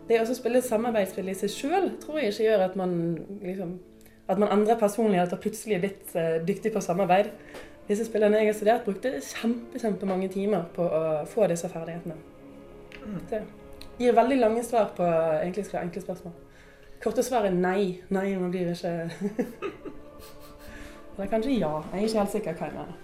det 0.07 0.21
å 0.21 0.27
spille 0.31 0.61
samarbeidsspill 0.63 1.27
i 1.27 1.35
seg 1.35 1.51
sjøl 1.51 1.89
tror 1.99 2.21
jeg 2.21 2.31
ikke 2.31 2.45
gjør 2.45 2.63
at 2.69 2.77
man 2.79 2.93
liksom 3.43 3.73
at 4.31 4.39
man 4.39 4.53
endrer 4.55 4.79
personlighet 4.79 5.35
og 5.35 5.41
plutselig 5.43 5.75
er 5.75 5.83
blitt 5.83 6.15
dyktig 6.47 6.71
på 6.71 6.85
samarbeid. 6.85 7.33
Disse 7.89 8.05
spillerne 8.05 8.37
jeg 8.37 8.51
har 8.51 8.53
studert, 8.57 8.83
brukte 8.85 9.11
kjempe, 9.25 9.79
kjempemange 9.81 10.27
timer 10.33 10.67
på 10.75 10.83
å 10.85 10.99
få 11.29 11.47
disse 11.49 11.69
ferdighetene. 11.71 12.17
Det 13.31 13.39
gir 13.99 14.13
veldig 14.15 14.37
lange 14.39 14.63
svar 14.63 14.91
på 14.97 15.07
egentlig 15.07 15.65
skre- 15.65 15.81
enkle 15.81 16.03
spørsmål. 16.03 16.35
Korte 17.01 17.23
svar 17.25 17.47
er 17.49 17.55
nei. 17.55 18.01
Nei, 18.13 18.27
man 18.37 18.51
blir 18.53 18.69
ikke 18.75 18.93
Eller 21.17 21.31
kanskje 21.33 21.57
ja. 21.57 21.71
Jeg 21.93 22.03
er 22.03 22.07
ikke 22.07 22.21
helt 22.21 22.35
sikker 22.35 22.59
hva 22.59 22.69
jeg 22.69 22.77
mener. 22.77 22.97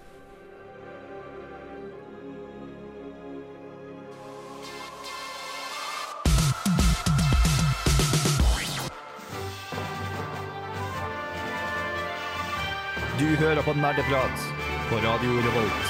Du 13.20 13.26
hører 13.40 13.62
på 13.64 13.74
Nerdeprat 13.74 14.64
på 14.90 14.96
Radio 14.96 15.32
Revolt. 15.32 15.86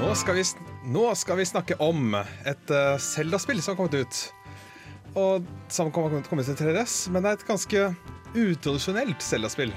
Nå 0.00 0.14
skal, 0.18 0.34
vi, 0.38 0.44
nå 0.92 1.04
skal 1.16 1.38
vi 1.40 1.46
snakke 1.48 1.76
om 1.82 2.14
et 2.18 2.72
uh, 2.72 2.96
Zelda-spill 3.00 3.62
som 3.64 3.72
har 3.74 3.78
kommet 3.80 3.96
ut. 4.04 4.20
Og 5.14 5.46
Som 5.70 5.92
kommer 5.94 6.22
kommet 6.28 6.48
til 6.48 6.58
3DS, 6.58 6.96
men 7.14 7.22
det 7.24 7.30
er 7.32 7.38
et 7.38 7.46
ganske 7.48 7.84
utradisjonelt 8.34 9.22
Zelda-spill. 9.22 9.72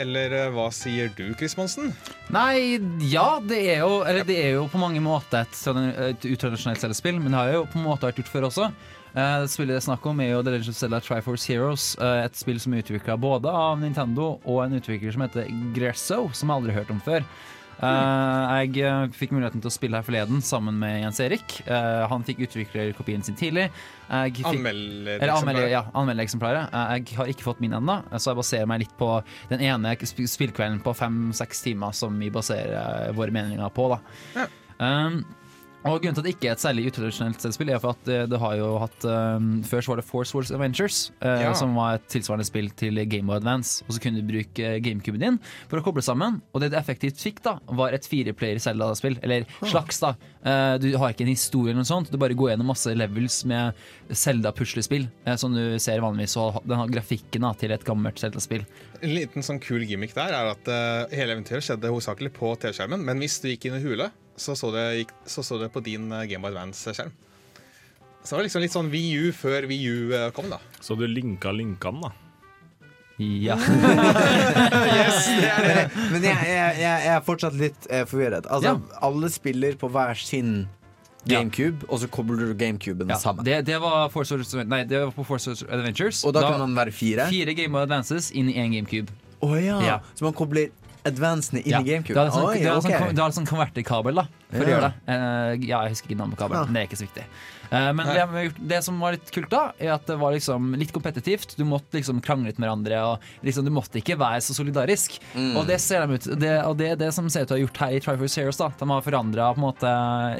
Eller 0.00 0.30
eh, 0.36 0.48
hva 0.54 0.68
sier 0.74 1.08
du, 1.18 1.32
Chris 1.34 1.56
Monsen? 1.58 1.88
Nei, 2.30 2.78
ja, 3.10 3.40
det 3.42 3.58
er 3.72 3.80
jo, 3.82 4.00
eller 4.06 4.22
det 4.26 4.36
er 4.38 4.52
jo 4.54 4.68
på 4.70 4.78
mange 4.78 5.00
måter 5.02 5.42
et, 5.42 5.56
sånn- 5.58 5.90
et 5.90 6.26
utradisjonelt 6.30 6.78
cellespill, 6.82 7.18
men 7.18 7.34
det 7.34 7.40
har 7.40 7.50
jo 7.56 7.64
på 7.72 7.80
en 7.80 7.88
måte 7.88 8.06
vært 8.06 8.20
gjort 8.22 8.30
før 8.30 8.46
også. 8.52 8.68
Det 9.10 9.50
spillet 9.50 9.74
det 9.74 9.80
er 9.80 9.86
snakk 9.88 10.04
om 10.06 10.20
er 10.22 10.34
jo 10.36 10.42
The 10.46 10.52
Legend 10.54 10.70
of 10.74 10.76
Zelda 10.78 11.00
Triforce 11.02 11.48
Heroes, 11.50 11.86
Uh, 12.00 12.22
et 12.24 12.36
spill 12.38 12.60
som 12.62 12.74
er 12.74 12.84
utvikla 12.84 13.16
både 13.20 13.50
av 13.50 13.80
Nintendo 13.80 14.36
og 14.44 14.60
en 14.64 14.76
utvikler 14.78 15.14
som 15.14 15.24
heter 15.26 15.48
Gresso, 15.74 16.28
som 16.36 16.50
jeg 16.52 16.60
aldri 16.60 16.74
har 16.74 16.84
hørt 16.84 16.92
om 16.94 17.00
før. 17.02 17.26
Uh, 17.80 18.60
jeg 18.60 19.10
fikk 19.16 19.32
muligheten 19.32 19.62
til 19.64 19.70
å 19.70 19.72
spille 19.72 19.96
her 19.98 20.04
forleden 20.04 20.42
sammen 20.44 20.76
med 20.78 20.98
Jens 21.00 21.20
Erik. 21.24 21.54
Han 22.12 22.26
fikk 22.28 22.42
utviklerkopien 22.44 23.24
sin 23.24 23.38
tidlig. 23.40 23.70
Fikk- 24.10 24.44
Anmeldereksemplaret. 24.52 25.70
Ja, 25.72 25.82
anmeldereksemplaret. 25.96 26.76
Jeg 26.76 27.16
har 27.16 27.32
ikke 27.32 27.46
fått 27.48 27.64
min 27.64 27.74
ennå, 27.80 28.02
så 28.20 28.34
jeg 28.34 28.40
baserer 28.42 28.68
meg 28.68 28.84
litt 28.84 28.94
på 29.00 29.10
den 29.48 29.64
ene 29.64 29.96
spillkvelden 30.04 30.82
på 30.84 30.94
fem-seks 30.98 31.64
timer 31.64 31.96
som 31.96 32.20
vi 32.20 32.28
baserer 32.30 33.16
våre 33.16 33.32
meninger 33.34 33.72
på. 33.74 33.90
Da. 33.96 34.46
Um, 34.80 35.22
og 35.88 36.02
Grunnen 36.02 36.16
til 36.16 36.20
at 36.20 36.26
det 36.26 36.32
ikke 36.34 36.48
er 36.50 36.56
et 36.56 36.62
særlig 36.62 36.82
utradisjonelt 36.90 37.44
spill, 37.54 37.70
er 37.72 37.80
for 37.80 37.94
at 37.96 38.02
det, 38.04 38.18
det 38.32 38.40
har 38.42 38.56
jo 38.58 38.66
hatt 38.82 39.06
um, 39.08 39.46
Før 39.64 39.80
så 39.84 39.92
var 39.92 40.00
det 40.00 40.04
Force 40.08 40.36
Wars 40.36 40.50
Adventures, 40.52 40.98
uh, 41.24 41.40
Ja. 41.46 41.54
som 41.56 41.72
var 41.78 41.96
et 41.96 42.04
tilsvarende 42.12 42.44
spill 42.44 42.68
til 42.76 43.00
Game 43.08 43.30
Boy 43.30 43.38
Advance. 43.38 43.84
Og 43.88 43.96
så 43.96 44.02
kunne 44.04 44.20
du 44.20 44.28
bruke 44.28 44.66
eh, 44.66 44.80
GameCuben 44.84 45.22
din 45.22 45.38
for 45.70 45.80
å 45.80 45.84
koble 45.86 46.04
sammen. 46.04 46.42
Og 46.52 46.60
det 46.60 46.70
du 46.74 46.76
effektivt 46.78 47.22
fikk, 47.22 47.40
da 47.46 47.56
var 47.80 47.96
et 47.96 48.04
fireplayer 48.08 48.60
Zelda-spill. 48.60 49.16
Eller 49.24 49.48
slags, 49.62 50.02
da. 50.04 50.12
Uh, 50.44 50.76
du 50.80 50.90
har 51.00 51.14
ikke 51.14 51.24
en 51.24 51.32
historie 51.32 51.72
eller 51.72 51.82
noe 51.82 51.88
sånt. 51.88 52.12
Du 52.12 52.20
bare 52.20 52.36
går 52.36 52.52
gjennom 52.52 52.70
masse 52.74 52.92
levels 52.96 53.40
med 53.48 53.80
Zelda-puslespill, 54.12 55.08
uh, 55.28 55.36
som 55.40 55.56
du 55.56 55.78
ser 55.80 56.04
vanligvis. 56.04 56.36
Og 56.40 56.60
den 56.68 56.80
har 56.80 56.92
grafikken 56.92 57.48
da, 57.48 57.54
til 57.56 57.72
et 57.74 57.84
gammelt 57.88 58.20
Zelda-spill. 58.20 58.66
En 59.00 59.14
liten 59.16 59.44
sånn 59.44 59.60
kul 59.64 59.84
gimmick 59.88 60.12
der 60.12 60.34
er 60.36 60.50
at 60.52 60.66
eh, 60.68 61.14
hele 61.16 61.32
eventyret 61.32 61.64
skjedde 61.64 61.88
hovedsakelig 61.88 62.34
på 62.36 62.50
TV-skjermen, 62.60 63.00
men 63.06 63.22
hvis 63.22 63.38
du 63.40 63.46
gikk 63.48 63.70
inn 63.70 63.78
i 63.78 63.80
hule, 63.80 64.10
så 64.40 64.56
så 64.56 64.70
det, 64.72 64.84
så 65.28 65.44
så 65.44 65.58
det 65.60 65.68
på 65.72 65.82
din 65.84 66.08
eh, 66.12 66.24
Game 66.30 66.46
of 66.48 66.54
Advance-skjerm. 66.54 67.12
Så 68.22 68.34
det 68.34 68.38
var 68.38 68.46
liksom 68.46 68.64
litt 68.64 68.74
sånn 68.74 68.90
VU 68.92 69.30
før 69.36 69.68
VU 69.68 70.16
eh, 70.16 70.28
kom, 70.36 70.48
da. 70.52 70.60
Så 70.80 70.96
du 70.96 71.06
linka 71.08 71.52
linkene, 71.52 72.08
da? 72.08 72.12
Ja. 73.20 73.58
yes, 74.96 75.26
det 75.28 75.48
er 75.52 75.66
det. 75.68 75.86
Men 76.08 76.24
jeg, 76.24 76.36
jeg, 76.48 76.76
jeg, 76.80 77.08
er 77.12 77.24
fortsatt 77.24 77.56
litt 77.60 77.88
eh, 77.92 78.06
forvirret. 78.08 78.48
Altså, 78.48 78.78
Alle 79.04 79.28
spiller 79.32 79.76
på 79.80 79.90
hver 79.92 80.16
sin 80.16 80.62
GameCube, 81.28 81.84
og 81.92 82.00
så 82.00 82.08
kobler 82.08 82.48
du 82.48 82.54
GameCuben 82.56 83.12
Ja, 83.12 83.18
sammen. 83.20 83.44
det, 83.44 83.58
det 83.68 83.76
var 83.82 84.08
Force 84.08 84.38
Nei, 84.64 84.84
det 84.88 85.02
var 85.04 85.12
på 85.12 85.26
Force 85.28 85.52
Adventures. 85.68 86.24
Og 86.24 86.32
da 86.32 86.46
kan 86.48 86.62
man 86.64 86.72
være 86.76 86.96
fire? 86.96 87.28
Fire 87.28 87.54
Game 87.58 87.76
of 87.76 87.84
Advances 87.84 88.30
inn 88.32 88.48
i 88.48 88.56
én 88.56 88.72
GameCube. 88.72 89.12
Oh, 89.44 89.56
ja. 89.56 89.76
Ja. 89.84 90.00
Så 90.16 90.24
man 90.24 90.36
kobler 90.36 90.72
advancene 91.06 91.62
inn 91.62 91.70
Ja, 91.72 91.80
i 91.80 91.84
GameCube? 91.84 92.14
Du 92.14 92.20
har 92.20 92.30
sånn, 92.34 92.48
Oi, 92.50 92.58
du 92.60 92.68
okay. 92.68 92.80
sånn, 92.82 93.08
ok. 93.08 93.14
du 93.16 93.22
har 93.22 93.30
sånn 93.36 93.46
konvertikabel 93.48 94.14
da 94.20 94.26
for 94.50 94.64
å 94.64 94.68
Ja. 94.68 94.74
gjøre 94.74 94.88
det. 94.90 94.92
Uh, 95.06 95.66
ja, 95.68 95.80
jeg 95.86 95.90
husker 95.94 96.08
ikke 96.10 96.18
navnet 96.20 96.36
på 96.36 96.42
kabelen, 96.44 96.66
Ja. 96.66 96.72
det 96.72 96.80
er 96.82 96.86
ikke 96.90 97.00
så 97.00 97.06
viktig. 97.06 97.24
Uh, 97.70 97.92
men 97.94 98.06
det, 98.10 98.52
det 98.66 98.80
som 98.82 98.98
var 98.98 99.12
litt 99.14 99.30
kult, 99.30 99.48
da 99.48 99.72
er 99.78 99.92
at 99.94 100.06
det 100.06 100.16
var 100.18 100.32
liksom 100.34 100.72
litt 100.76 100.90
kompetitivt. 100.92 101.54
Du 101.56 101.62
måtte 101.64 101.94
liksom 101.94 102.18
krangle 102.20 102.50
litt 102.50 102.58
med 102.58 102.66
hverandre. 102.66 102.98
Og 103.12 103.46
liksom, 103.46 103.64
du 103.64 103.70
måtte 103.70 104.00
ikke 104.02 104.18
være 104.18 104.40
så 104.42 104.56
solidarisk. 104.58 105.20
Mm. 105.36 105.52
Og 105.56 105.68
det 105.70 105.78
ser 105.80 106.02
de 106.04 106.18
ut 106.18 106.26
det, 106.40 106.64
Og 106.66 106.76
det 106.76 106.88
er 106.90 106.96
det 106.96 107.12
som 107.14 107.28
ser 107.30 107.42
ut 107.46 107.48
til 107.52 107.56
å 107.56 107.60
ha 107.60 107.64
gjort 107.66 107.78
her 107.84 107.94
i 107.94 108.00
Triforce 108.00 108.40
Heroes. 108.42 108.56
da 108.58 108.72
De 108.76 108.88
har 108.90 109.02
forandra 109.06 109.54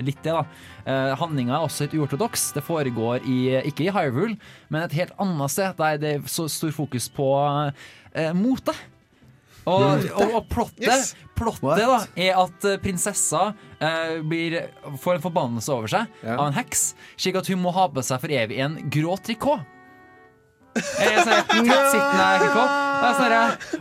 litt 0.02 0.22
det. 0.24 0.32
da 0.34 0.42
uh, 0.42 1.14
Handlinga 1.22 1.54
er 1.54 1.66
også 1.68 1.86
litt 1.86 1.94
uortodoks. 1.94 2.52
Det 2.52 2.64
foregår 2.66 3.22
i, 3.24 3.62
ikke 3.70 3.86
i 3.86 3.92
Hyrule, 3.94 4.36
men 4.68 4.82
et 4.82 4.92
helt 4.98 5.12
annet 5.16 5.50
sted 5.54 5.76
der 5.78 5.98
det 5.98 6.14
er 6.16 6.20
så 6.26 6.48
stor 6.50 6.72
fokus 6.72 7.08
på 7.08 7.30
uh, 7.30 8.32
mote. 8.34 8.74
Og, 9.68 10.06
og, 10.16 10.34
og 10.38 10.46
plottet, 10.48 10.86
Yes. 10.88 11.10
plottet 11.36 11.82
da, 11.84 11.98
er 12.16 12.38
at 12.40 12.64
eh, 12.68 12.78
prinsessa 12.80 13.50
eh, 13.80 14.20
blir, 14.24 14.56
får 15.02 15.18
en 15.18 15.24
forbannelse 15.26 15.72
over 15.74 15.90
seg 15.92 16.22
av 16.24 16.46
en 16.48 16.56
heks, 16.56 16.94
slik 17.20 17.36
at 17.40 17.50
hun 17.52 17.60
må 17.62 17.72
ha 17.76 17.84
på 17.92 18.02
seg 18.06 18.22
for 18.22 18.32
evig 18.32 18.58
en 18.64 18.78
grå 18.92 19.18
trikot. 19.26 19.60
Eh, 20.78 21.20
sånn 21.26 21.66
tettsittende 21.66 22.28
trikot. 22.44 22.79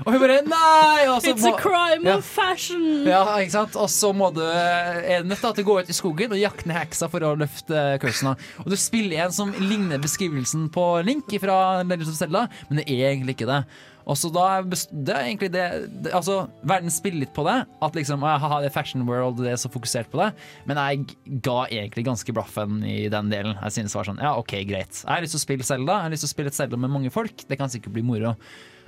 Og 0.05 0.13
hun 0.13 0.22
bare 0.24 0.39
Nei! 0.47 1.07
It's 1.20 1.45
a 1.47 1.53
crime 1.59 2.07
Ja. 2.07 2.17
of 2.17 2.26
fashion! 2.26 3.05
ja, 3.07 3.24
ikke 3.41 3.51
sant? 3.57 3.76
Og 3.80 3.89
så 3.91 4.11
må 4.15 4.32
du 4.36 4.41
er 4.45 5.24
nødt 5.28 5.41
til 5.43 5.63
å 5.65 5.67
gå 5.67 5.78
ut 5.84 5.91
i 5.91 5.97
skogen 5.97 6.34
og 6.36 6.41
jakte 6.41 6.70
ned 6.70 6.80
heksa 6.80 7.09
for 7.11 7.26
å 7.28 7.36
løfte 7.39 7.84
cursen. 8.03 8.34
Og 8.63 8.72
du 8.72 8.78
spiller 8.80 9.26
en 9.26 9.36
som 9.36 9.53
ligner 9.59 10.01
beskrivelsen 10.01 10.70
på 10.74 10.88
Link 11.07 11.30
fra 11.43 11.82
Legends 11.84 12.13
of 12.13 12.20
Zelda, 12.20 12.47
men 12.70 12.82
det 12.82 12.88
er 12.89 13.11
egentlig 13.13 13.38
ikke 13.38 13.49
det. 13.49 13.63
Og 14.09 14.17
så 14.17 14.32
da 14.34 14.45
det 14.65 15.13
er 15.13 15.28
egentlig 15.28 15.51
det, 15.53 15.63
det 16.01 16.13
Altså, 16.17 16.47
verden 16.65 16.89
spiller 16.89 17.20
litt 17.28 17.34
på 17.36 17.43
det. 17.45 17.59
At 17.86 17.93
liksom, 17.93 18.24
ah, 18.26 18.39
haha, 18.41 18.57
det 18.63 18.72
er 18.72 18.74
fashion 18.74 19.03
world, 19.05 19.38
det 19.43 19.51
er 19.53 19.59
så 19.61 19.70
fokusert 19.70 20.09
på 20.09 20.17
det. 20.24 20.32
Men 20.65 20.80
jeg 20.82 21.41
ga 21.45 21.59
egentlig 21.67 22.07
ganske 22.07 22.34
blaffen 22.34 22.80
i 22.89 23.03
den 23.11 23.30
delen. 23.30 23.53
Jeg 23.61 23.76
synes 23.76 23.93
det 23.93 23.99
var 23.99 24.09
sånn, 24.09 24.24
ja, 24.24 24.32
ok, 24.39 24.55
greit. 24.65 25.03
Jeg 25.03 25.11
har 25.13 25.22
lyst 25.22 25.36
til 25.38 25.43
å 25.43 25.45
spille 25.45 25.67
Selda. 25.67 25.99
jeg 25.99 26.07
har 26.07 26.15
lyst 26.15 26.26
til 26.26 26.32
å 26.32 26.34
spille 26.34 26.49
et 26.55 26.57
Selda 26.57 26.80
med 26.82 26.89
mange 26.95 27.13
folk. 27.13 27.45
Det 27.45 27.59
kan 27.59 27.70
sikkert 27.70 27.93
bli 27.99 28.01
moro. 28.07 28.34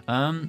Um, 0.08 0.46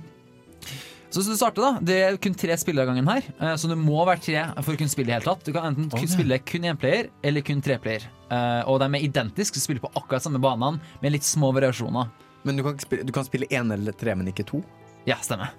så 1.12 1.20
du 1.20 1.34
starter 1.36 1.61
da, 1.61 1.70
Det 1.84 1.96
er 2.00 2.16
kun 2.22 2.34
tre 2.38 2.55
spillere 2.57 2.86
av 2.86 2.94
gangen 2.94 3.09
her, 3.11 3.26
eh, 3.36 3.55
så 3.61 3.68
du 3.68 3.74
må 3.76 4.00
være 4.09 4.22
tre 4.24 4.44
for 4.62 4.72
å 4.72 4.78
kunne 4.80 4.92
spille 4.92 5.12
i 5.12 5.16
hele 5.16 5.26
tatt. 5.26 5.44
Du 5.44 5.53
kan 5.53 5.68
enten 5.68 5.90
kun 5.92 6.09
spille 6.09 6.38
kun 6.48 6.64
én 6.64 6.78
player 6.80 7.11
eller 7.22 7.44
kun 7.44 7.61
tre 7.64 7.76
player. 7.82 8.07
Eh, 8.32 8.62
og 8.64 8.80
de 8.80 8.88
er 8.88 9.05
identiske, 9.05 9.61
du 9.61 9.64
spiller 9.64 9.84
på 9.84 9.92
akkurat 9.92 10.24
samme 10.24 10.40
banene 10.40 10.80
med 11.03 11.12
litt 11.12 11.26
små 11.28 11.53
variasjoner. 11.53 12.09
Men 12.48 12.57
du 12.57 12.64
kan, 12.64 12.78
spille, 12.80 13.05
du 13.05 13.12
kan 13.12 13.28
spille 13.28 13.46
én 13.53 13.74
eller 13.74 13.92
tre, 13.92 14.16
men 14.16 14.32
ikke 14.32 14.46
to? 14.48 14.62
Ja, 15.07 15.18
stemmer. 15.20 15.53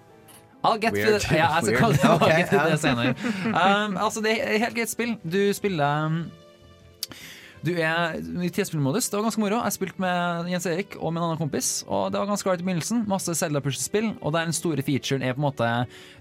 I'll 0.64 0.80
get 0.80 0.94
Weird. 0.94 1.22
to 1.28 1.36
ja, 1.36 1.52
altså, 1.60 1.76
okay, 2.16 2.48
det 2.50 2.80
senere. 2.80 3.14
Um, 3.46 3.98
altså, 3.98 4.24
det 4.24 4.40
er 4.40 4.58
helt 4.58 4.76
greit 4.76 4.90
spill. 4.90 5.18
Du 5.22 5.54
spiller 5.54 6.08
um, 6.08 6.24
Du 7.64 7.72
er 7.80 8.18
i 8.44 8.50
tidsspillmodus. 8.52 9.06
Det 9.08 9.16
var 9.16 9.24
ganske 9.30 9.40
moro. 9.40 9.62
Jeg 9.64 9.72
spilte 9.78 10.02
med 10.04 10.50
Jens 10.52 10.66
Erik 10.68 10.98
og 11.00 11.14
med 11.14 11.22
en 11.22 11.28
annen 11.30 11.40
kompis, 11.40 11.70
og 11.88 12.10
det 12.12 12.20
var 12.20 12.28
ganske 12.28 12.50
rart 12.50 12.60
i 12.60 12.66
begynnelsen. 12.68 13.06
Masse 13.08 13.32
Zelda-puslespill, 13.40 14.10
og 14.20 14.34
der 14.36 14.50
den 14.50 14.56
store 14.58 14.84
featuren 14.84 15.24
er 15.24 15.32
på 15.38 15.40
en 15.40 15.46
måte 15.48 15.70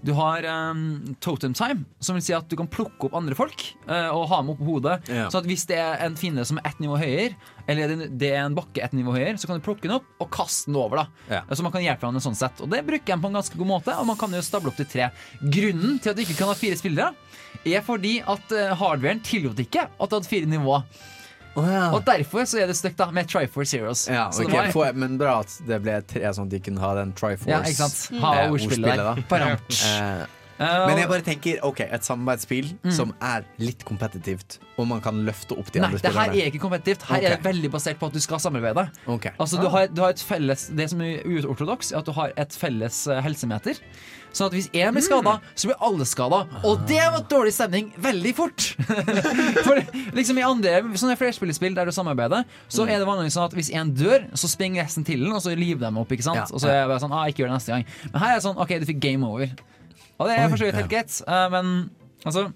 Du 0.07 0.13
har 0.15 0.47
um, 0.71 0.85
totem 1.19 1.51
time, 1.53 1.83
som 1.99 2.15
vil 2.15 2.23
si 2.23 2.31
at 2.37 2.47
du 2.47 2.55
kan 2.55 2.69
plukke 2.71 3.09
opp 3.09 3.17
andre 3.19 3.35
folk 3.35 3.59
uh, 3.89 4.15
og 4.15 4.29
ha 4.31 4.39
dem 4.39 4.53
opp 4.53 4.61
på 4.63 4.69
hodet. 4.71 4.95
Ja. 5.11 5.25
Så 5.33 5.41
at 5.41 5.49
hvis 5.51 5.67
det 5.67 5.81
er 5.83 5.99
en 6.07 6.15
fiende 6.15 6.45
som 6.47 6.61
er 6.63 6.69
ett 6.71 6.79
nivå 6.79 6.95
høyere, 7.01 7.35
eller 7.67 7.87
det- 7.91 8.09
det 8.19 8.31
er 8.31 8.45
en 8.45 8.55
bakke 8.55 8.79
ett 8.83 8.93
nivå 8.95 9.11
høyere, 9.15 9.35
så 9.39 9.47
kan 9.47 9.59
du 9.59 9.65
plukke 9.67 9.83
den 9.83 9.97
opp 9.99 10.07
og 10.23 10.31
kaste 10.31 10.71
den 10.71 10.79
over. 10.79 10.95
da 11.03 11.07
Ja. 11.29 11.41
Så 11.51 11.61
man 11.63 11.71
kan 11.75 11.81
hjelpe 11.83 12.07
hverandre 12.07 12.23
sånn 12.23 12.35
sett. 12.39 12.61
Og 12.63 12.69
det 12.71 12.85
bruker 12.87 13.05
de 13.15 13.19
på 13.21 13.27
en 13.27 13.33
ganske 13.41 13.57
god 13.59 13.67
måte, 13.67 13.91
og 13.99 14.07
man 14.07 14.15
kan 14.15 14.31
jo 14.31 14.39
stable 14.41 14.71
opp 14.71 14.77
til 14.79 14.85
tre. 14.85 15.11
Grunnen 15.43 15.99
til 15.99 16.09
at 16.11 16.15
du 16.15 16.23
ikke 16.23 16.37
kan 16.39 16.47
ha 16.47 16.53
fire 16.55 16.75
spillere, 16.79 17.11
er 17.65 17.81
fordi 17.81 18.21
at 18.25 18.51
eh, 18.51 18.73
hardwaren 18.75 19.21
tillot 19.23 19.59
ikke 19.59 19.85
at 19.99 20.09
du 20.09 20.15
hadde 20.15 20.27
fire 20.27 20.45
nivåer. 20.47 20.83
Og 21.93 22.03
derfor 22.05 22.45
så 22.49 22.61
er 22.63 22.67
det 22.67 22.75
stygt 22.75 22.99
med 23.13 23.27
Triforce 23.29 23.77
Heroes. 23.77 24.07
Ja, 24.09 24.29
Så 24.31 24.43
det 24.47 24.73
var- 24.73 24.93
Men 24.93 25.17
bra 25.17 25.39
at 25.39 25.53
det 25.67 25.81
ble 25.83 26.01
tre, 26.01 26.21
sånn 26.33 26.45
at 26.45 26.49
de 26.49 26.59
kunne 26.59 26.79
ha 26.79 26.93
den 26.95 27.13
Triforce. 27.13 27.47
Ja, 27.47 27.63
sant. 27.63 28.21
Ha 28.21 28.33
eh, 28.43 28.51
ordspillet 28.51 28.95
der. 28.97 30.27
Eh, 30.63 30.87
men 30.87 30.97
jeg 31.01 31.09
bare 31.11 31.25
tenker, 31.25 31.59
ok, 31.63 31.81
et 31.89 32.07
samarbeidsspill 32.07 32.71
Mm. 32.83 32.91
som 32.91 33.13
er 33.21 33.43
litt 33.59 33.83
kompetitivt, 33.85 34.57
og 34.77 34.87
man 34.87 35.01
kan 35.01 35.19
løfte 35.25 35.57
opp 35.57 35.71
de 35.71 35.79
Nei, 35.79 35.87
andre 35.89 35.99
det 35.99 36.13
her 36.15 36.29
er 36.31 36.49
ikke 36.51 36.59
kompetitivt. 36.63 37.03
Her 37.09 37.21
er 37.21 37.35
det 37.37 37.43
veldig 37.43 37.71
basert 37.71 37.99
på 37.99 38.07
at 38.07 38.13
du 38.13 38.19
skal 38.19 38.39
samarbeide. 38.39 38.87
Okay. 39.07 39.31
Altså 39.39 39.59
du 39.61 39.67
Ah. 39.67 39.71
har, 39.77 39.87
du 39.87 40.01
har 40.01 40.09
et 40.15 40.19
felles 40.23 40.67
Det 40.75 40.89
som 40.89 41.01
er 41.01 41.21
uortodoks, 41.25 41.91
er 41.93 41.97
at 41.99 42.05
du 42.05 42.11
har 42.13 42.31
et 42.37 42.49
felles 42.55 43.07
eh, 43.07 43.21
helsemeter. 43.21 43.77
Sånn 44.33 44.47
at 44.47 44.53
hvis 44.53 44.67
én 44.73 44.91
blir 44.95 45.03
skada, 45.05 45.35
så 45.55 45.67
blir 45.69 45.77
alle 45.79 46.05
skada. 46.09 46.47
Og 46.65 46.87
det 46.89 46.97
var 47.13 47.21
dårlig 47.29 47.51
stemning 47.53 47.91
veldig 48.01 48.31
fort! 48.35 48.75
For 49.63 49.77
liksom 50.17 50.39
i 50.39 50.45
andre 50.45 50.79
sånne 50.97 51.15
flerspillerspill 51.19 51.75
der 51.77 51.85
du 51.85 51.91
samarbeider, 51.93 52.43
så 52.67 52.87
er 52.89 52.97
det 52.97 53.05
vanligvis 53.05 53.37
sånn 53.37 53.45
at 53.45 53.53
hvis 53.53 53.69
én 53.69 53.93
dør, 53.93 54.25
så 54.33 54.49
springer 54.49 54.83
resten 54.87 55.05
til 55.05 55.19
den, 55.21 55.31
og 55.33 55.41
så 55.45 55.53
river 55.55 55.85
de 55.85 55.99
opp. 56.01 56.09
ikke 56.09 56.23
sant? 56.25 56.41
Ja, 56.41 56.47
Og 56.49 56.59
så 56.63 56.67
er 56.71 56.81
det 56.81 56.89
bare 56.89 57.03
sånn, 57.03 57.13
ah, 57.13 57.27
ikke 57.29 57.43
gjør 57.43 57.53
det 57.53 57.57
neste 57.59 57.73
gang 57.75 57.85
Men 58.11 58.21
her 58.21 58.29
er 58.31 58.39
det 58.39 58.43
sånn, 58.47 58.57
OK, 58.57 58.73
du 58.79 58.85
fikk 58.89 58.99
game 59.05 59.23
over. 59.27 59.53
Og 60.23 60.31
det 60.31 60.39
er 60.39 60.47
for 60.49 60.61
så 60.63 60.69
vidt 60.71 60.79
helt 60.79 60.93
greit, 60.95 61.19
eh, 61.27 61.47
men 61.53 61.73
altså 62.23 62.47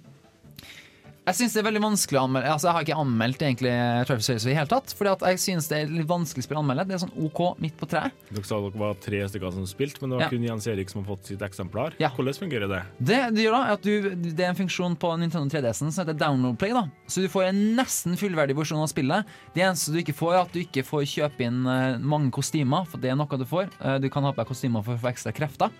jeg 1.27 1.35
synes 1.41 1.55
det 1.57 1.59
er 1.59 1.65
veldig 1.67 1.81
vanskelig 1.83 2.15
å 2.15 2.21
anmelde 2.23 2.51
Altså 2.53 2.67
Jeg 2.69 2.75
har 2.77 2.83
ikke 2.85 2.97
anmeldt 3.01 3.41
egentlig 3.43 3.71
Travis 4.07 4.27
Series 4.29 4.45
i 4.47 4.53
hele 4.55 4.69
tatt. 4.71 4.93
Fordi 4.95 5.09
at 5.11 5.23
jeg 5.27 5.39
synes 5.43 5.65
det 5.67 5.79
er 5.81 5.89
litt 5.91 6.07
vanskelig 6.07 6.45
spill 6.45 6.55
å 6.55 6.61
anmelde. 6.61 6.85
Det 6.87 6.95
er 6.95 7.01
sånn 7.01 7.11
OK 7.27 7.41
midt 7.59 7.75
på 7.81 7.89
treet. 7.91 8.15
Dere 8.31 8.47
sa 8.47 8.61
dere 8.63 8.79
var 8.79 8.93
tre 9.03 9.19
stykker 9.27 9.51
som 9.57 9.65
spilte, 9.67 9.99
men 9.99 10.13
det 10.13 10.21
var 10.21 10.23
Ja. 10.23 10.29
kun 10.31 10.45
Jens 10.47 10.67
Erik 10.71 10.87
som 10.93 11.01
har 11.03 11.09
fått 11.17 11.27
sitt 11.27 11.43
eksemplar. 11.43 11.97
Ja. 11.99 12.13
Hvordan 12.15 12.39
fungerer 12.39 12.71
det? 12.71 12.79
Det 13.11 13.19
du 13.35 13.41
gjør 13.43 13.57
da 13.57 13.61
er 13.65 13.73
at 13.75 13.83
du, 13.83 14.15
det 14.15 14.39
er 14.39 14.53
en 14.53 14.61
funksjon 14.61 14.95
på 15.03 15.11
Nintendo 15.19 15.51
3DS-en 15.51 15.91
som 15.91 16.05
heter 16.05 16.15
Download 16.17 16.55
Play. 16.57 16.71
da 16.71 16.85
Så 17.11 17.19
du 17.21 17.27
får 17.27 17.49
en 17.49 17.75
nesten 17.75 18.15
fullverdig 18.15 18.55
versjon 18.55 18.79
av 18.79 18.87
spillet. 18.87 19.25
Det 19.53 19.67
eneste 19.67 19.91
du 19.91 19.99
ikke 19.99 20.15
får, 20.15 20.31
er 20.33 20.41
at 20.47 20.53
du 20.55 20.63
ikke 20.63 20.85
får 20.87 21.03
kjøpe 21.11 21.43
inn 21.43 21.59
eh, 21.67 21.97
mange 21.99 22.31
kostymer, 22.31 22.87
for 22.87 23.03
det 23.03 23.11
er 23.11 23.19
noe 23.19 23.27
du 23.35 23.43
får. 23.43 23.67
Eh, 23.83 23.99
Du 23.99 24.07
kan 24.09 24.23
ha 24.23 24.31
på 24.31 24.39
deg 24.45 24.47
kostymer 24.55 24.79
for 24.81 24.95
å 24.95 25.03
få 25.03 25.11
ekstra 25.11 25.35
krefter. 25.35 25.75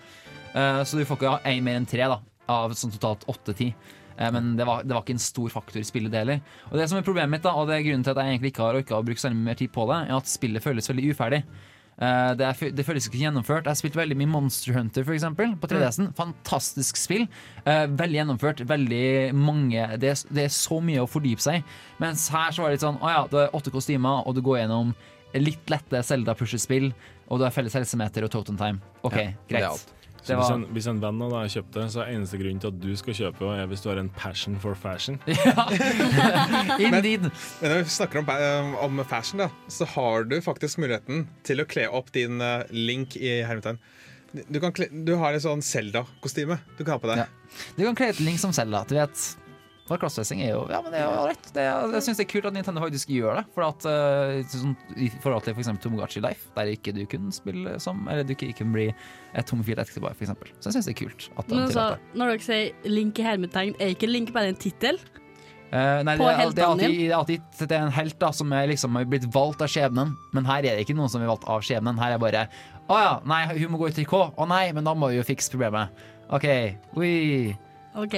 Eh, 0.54 0.82
Så 0.84 0.98
du 0.98 1.04
får 1.04 1.18
ikke 1.20 1.36
ei 1.44 1.60
mer 1.60 1.76
enn 1.80 1.86
tre 1.88 2.06
da 2.08 2.20
av 2.48 2.72
sånn 2.72 2.92
totalt 2.94 3.26
åtte-ti. 3.28 3.72
Eh, 4.18 4.30
Men 4.32 4.56
det 4.56 4.64
var, 4.66 4.82
det 4.82 4.94
var 4.94 5.02
ikke 5.04 5.16
en 5.18 5.22
stor 5.22 5.48
faktor 5.52 5.80
i 5.80 5.84
spillet, 5.84 6.10
det 6.10 6.18
heller. 6.24 6.40
Og 6.70 6.78
det 6.78 6.88
som 6.88 6.98
er 6.98 7.02
problemet 7.06 7.30
mitt, 7.36 7.42
da 7.44 7.52
og 7.54 7.68
det 7.68 7.76
er 7.78 7.86
grunnen 7.88 8.04
til 8.04 8.14
at 8.14 8.22
jeg 8.24 8.34
egentlig 8.38 8.52
ikke 8.54 8.64
har 8.66 8.78
orka 8.80 8.96
å 8.98 9.04
bruke 9.04 9.20
så 9.20 9.30
mye 9.32 9.50
mer 9.50 9.58
tid 9.60 9.72
på 9.74 9.86
det, 9.90 9.98
er 10.08 10.16
at 10.16 10.26
spillet 10.30 10.62
føles 10.64 10.88
veldig 10.88 11.10
uferdig. 11.12 11.42
Eh, 12.00 12.32
det, 12.38 12.46
er, 12.46 12.70
det 12.78 12.84
føles 12.86 13.06
ikke 13.08 13.18
gjennomført. 13.20 13.64
Jeg 13.66 13.74
har 13.74 13.78
spilt 13.80 13.96
veldig 13.98 14.16
mye 14.16 14.30
Monster 14.30 14.72
Hunter 14.78 15.04
for 15.04 15.12
eksempel, 15.16 15.56
på 15.58 15.66
3DS-en. 15.70 16.12
Fantastisk 16.14 16.96
spill. 16.96 17.26
Veldig 17.66 18.20
gjennomført. 18.20 18.62
Veldig 18.70 19.34
mange 19.34 19.84
det 19.98 20.12
er, 20.14 20.22
det 20.30 20.44
er 20.46 20.54
så 20.54 20.78
mye 20.80 21.02
å 21.02 21.10
fordype 21.10 21.42
seg 21.42 21.60
i. 21.60 21.64
Mens 21.98 22.28
her 22.30 22.54
så 22.54 22.62
var 22.62 22.70
det 22.70 22.78
litt 22.78 22.86
sånn 22.86 23.00
Å 23.02 23.10
ja, 23.12 23.22
det 23.28 23.44
er 23.48 23.54
åtte 23.58 23.74
kostymer, 23.74 24.22
og 24.26 24.34
du 24.38 24.42
går 24.46 24.60
gjennom 24.62 24.94
litt 25.34 25.68
lette 25.68 26.00
Zelda-puslespill, 26.06 26.92
og 27.28 27.38
du 27.38 27.44
har 27.44 27.52
felles 27.52 27.74
helsemeter 27.76 28.24
og 28.24 28.30
totem 28.32 28.56
time. 28.56 28.78
OK, 29.04 29.18
Ja, 29.18 29.32
greit. 29.50 29.90
Så 30.28 30.36
hvis, 30.38 30.50
en, 30.52 30.64
hvis 30.76 30.88
en 30.90 31.00
venn 31.02 31.22
av 31.24 31.32
deg 31.32 31.52
kjøpte, 31.56 31.86
så 31.92 32.02
er 32.02 32.12
eneste 32.14 32.40
grunnen 32.40 32.60
til 32.62 32.72
at 32.72 32.80
du 32.82 32.90
skal 33.00 33.16
kjøpe, 33.16 33.52
er 33.54 33.70
hvis 33.70 33.84
du 33.84 33.88
har 33.90 34.00
en 34.02 34.10
passion 34.18 34.58
for 34.62 34.78
fashion. 34.78 35.20
Ja, 35.28 35.68
Indeed. 36.88 37.28
Men 37.60 37.72
når 37.72 37.84
vi 37.84 37.94
snakker 37.94 38.20
om, 38.20 38.28
eh, 38.32 38.74
om 38.84 39.00
fashion, 39.08 39.40
da, 39.40 39.48
så 39.72 39.88
har 39.94 40.28
du 40.28 40.36
faktisk 40.44 40.82
muligheten 40.82 41.26
til 41.46 41.62
å 41.62 41.66
kle 41.68 41.86
opp 41.88 42.12
din 42.14 42.42
uh, 42.42 42.68
link 42.74 43.16
i 43.16 43.40
hermetegn. 43.46 43.80
Du, 44.44 44.58
kan 44.60 44.74
kle, 44.76 44.90
du 44.92 45.14
har 45.20 45.32
en 45.32 45.42
sånn 45.42 45.64
Zelda-kostyme 45.64 46.58
du 46.76 46.82
kan 46.84 46.96
ha 46.96 47.02
på 47.02 47.08
deg. 47.10 47.24
Ja. 47.24 47.28
Du 47.78 47.84
kan 47.86 47.96
kle 47.96 48.10
ut 48.12 48.20
Link 48.20 48.40
som 48.42 48.52
Zelda. 48.52 48.84
Du 48.88 48.98
vet 48.98 49.22
for 49.88 50.00
crossdressing 50.00 50.42
er 50.44 50.52
jo 50.52 50.62
Ja, 50.70 50.80
men 50.84 50.94
det 50.94 51.00
er 51.00 51.06
jo 51.08 51.26
rett. 51.30 51.50
Det 51.54 51.64
er, 51.64 51.92
jeg 51.96 52.06
syns 52.06 52.20
det 52.20 52.26
er 52.26 52.30
kult 52.32 52.48
at 52.50 52.56
Nintendo 52.56 52.82
faktisk 52.84 53.12
gjør 53.14 53.40
det. 53.40 53.44
For 53.56 53.66
at, 53.66 53.86
eh, 53.88 54.40
sånn, 54.52 54.74
I 54.96 55.10
forhold 55.22 55.46
til 55.46 55.56
f.eks. 55.56 55.70
Tomogachi 55.84 56.22
Life, 56.24 56.50
der 56.56 56.72
ikke 56.74 56.94
du 56.96 57.04
kunne 57.10 57.34
spille 57.34 57.76
som 57.82 58.04
Eller 58.10 58.26
du 58.26 58.34
ikke 58.36 58.52
kunne 58.60 58.76
bli 58.76 58.88
et 58.88 59.54
homofil 59.54 59.80
ektepar, 59.82 60.16
f.eks. 60.16 60.34
Så 60.58 60.70
jeg 60.70 60.78
syns 60.78 60.90
det 60.90 60.96
er 60.96 61.00
kult. 61.04 61.30
At 61.36 61.48
de 61.48 61.56
Men 61.56 61.64
altså, 61.66 61.86
når 62.14 62.34
dere 62.34 62.46
sier 62.48 62.90
Link 62.98 63.20
i 63.20 63.26
hermetegn, 63.26 63.78
er 63.78 63.94
ikke 63.94 64.10
Link 64.10 64.34
bare 64.36 64.52
en 64.52 64.60
tittel? 64.60 65.00
Uh, 65.68 66.00
nei, 66.00 66.14
på 66.16 66.24
det, 66.24 66.32
er, 66.32 66.52
det, 66.56 66.62
er 66.64 67.12
alltid, 67.12 67.42
det 67.60 67.66
er 67.68 67.74
er 67.76 67.82
en 67.90 67.92
helt 67.92 68.14
da 68.16 68.30
som 68.32 68.52
er 68.56 68.70
liksom 68.70 68.94
har 68.96 69.04
blitt 69.04 69.26
valgt 69.34 69.60
av 69.60 69.68
skjebnen. 69.68 70.14
Men 70.32 70.48
her 70.48 70.64
er 70.64 70.78
det 70.78 70.86
ikke 70.86 70.96
noen 70.96 71.12
som 71.12 71.20
er 71.20 71.28
valgt 71.28 71.44
av 71.44 71.64
skjebnen. 71.66 72.00
Her 72.00 72.16
er 72.16 72.22
bare 72.22 72.46
Å 72.88 73.00
ja, 73.02 73.14
nei, 73.28 73.42
hun 73.52 73.74
må 73.74 73.82
gå 73.82 73.90
i 73.90 73.96
trikot. 73.98 74.32
Å 74.32 74.48
nei, 74.48 74.70
men 74.72 74.88
da 74.88 74.96
må 74.96 75.10
vi 75.12 75.18
jo 75.18 75.26
fikse 75.28 75.52
problemet. 75.52 75.92
OK. 76.32 76.46
Oi. 76.96 77.12
OK. 78.00 78.16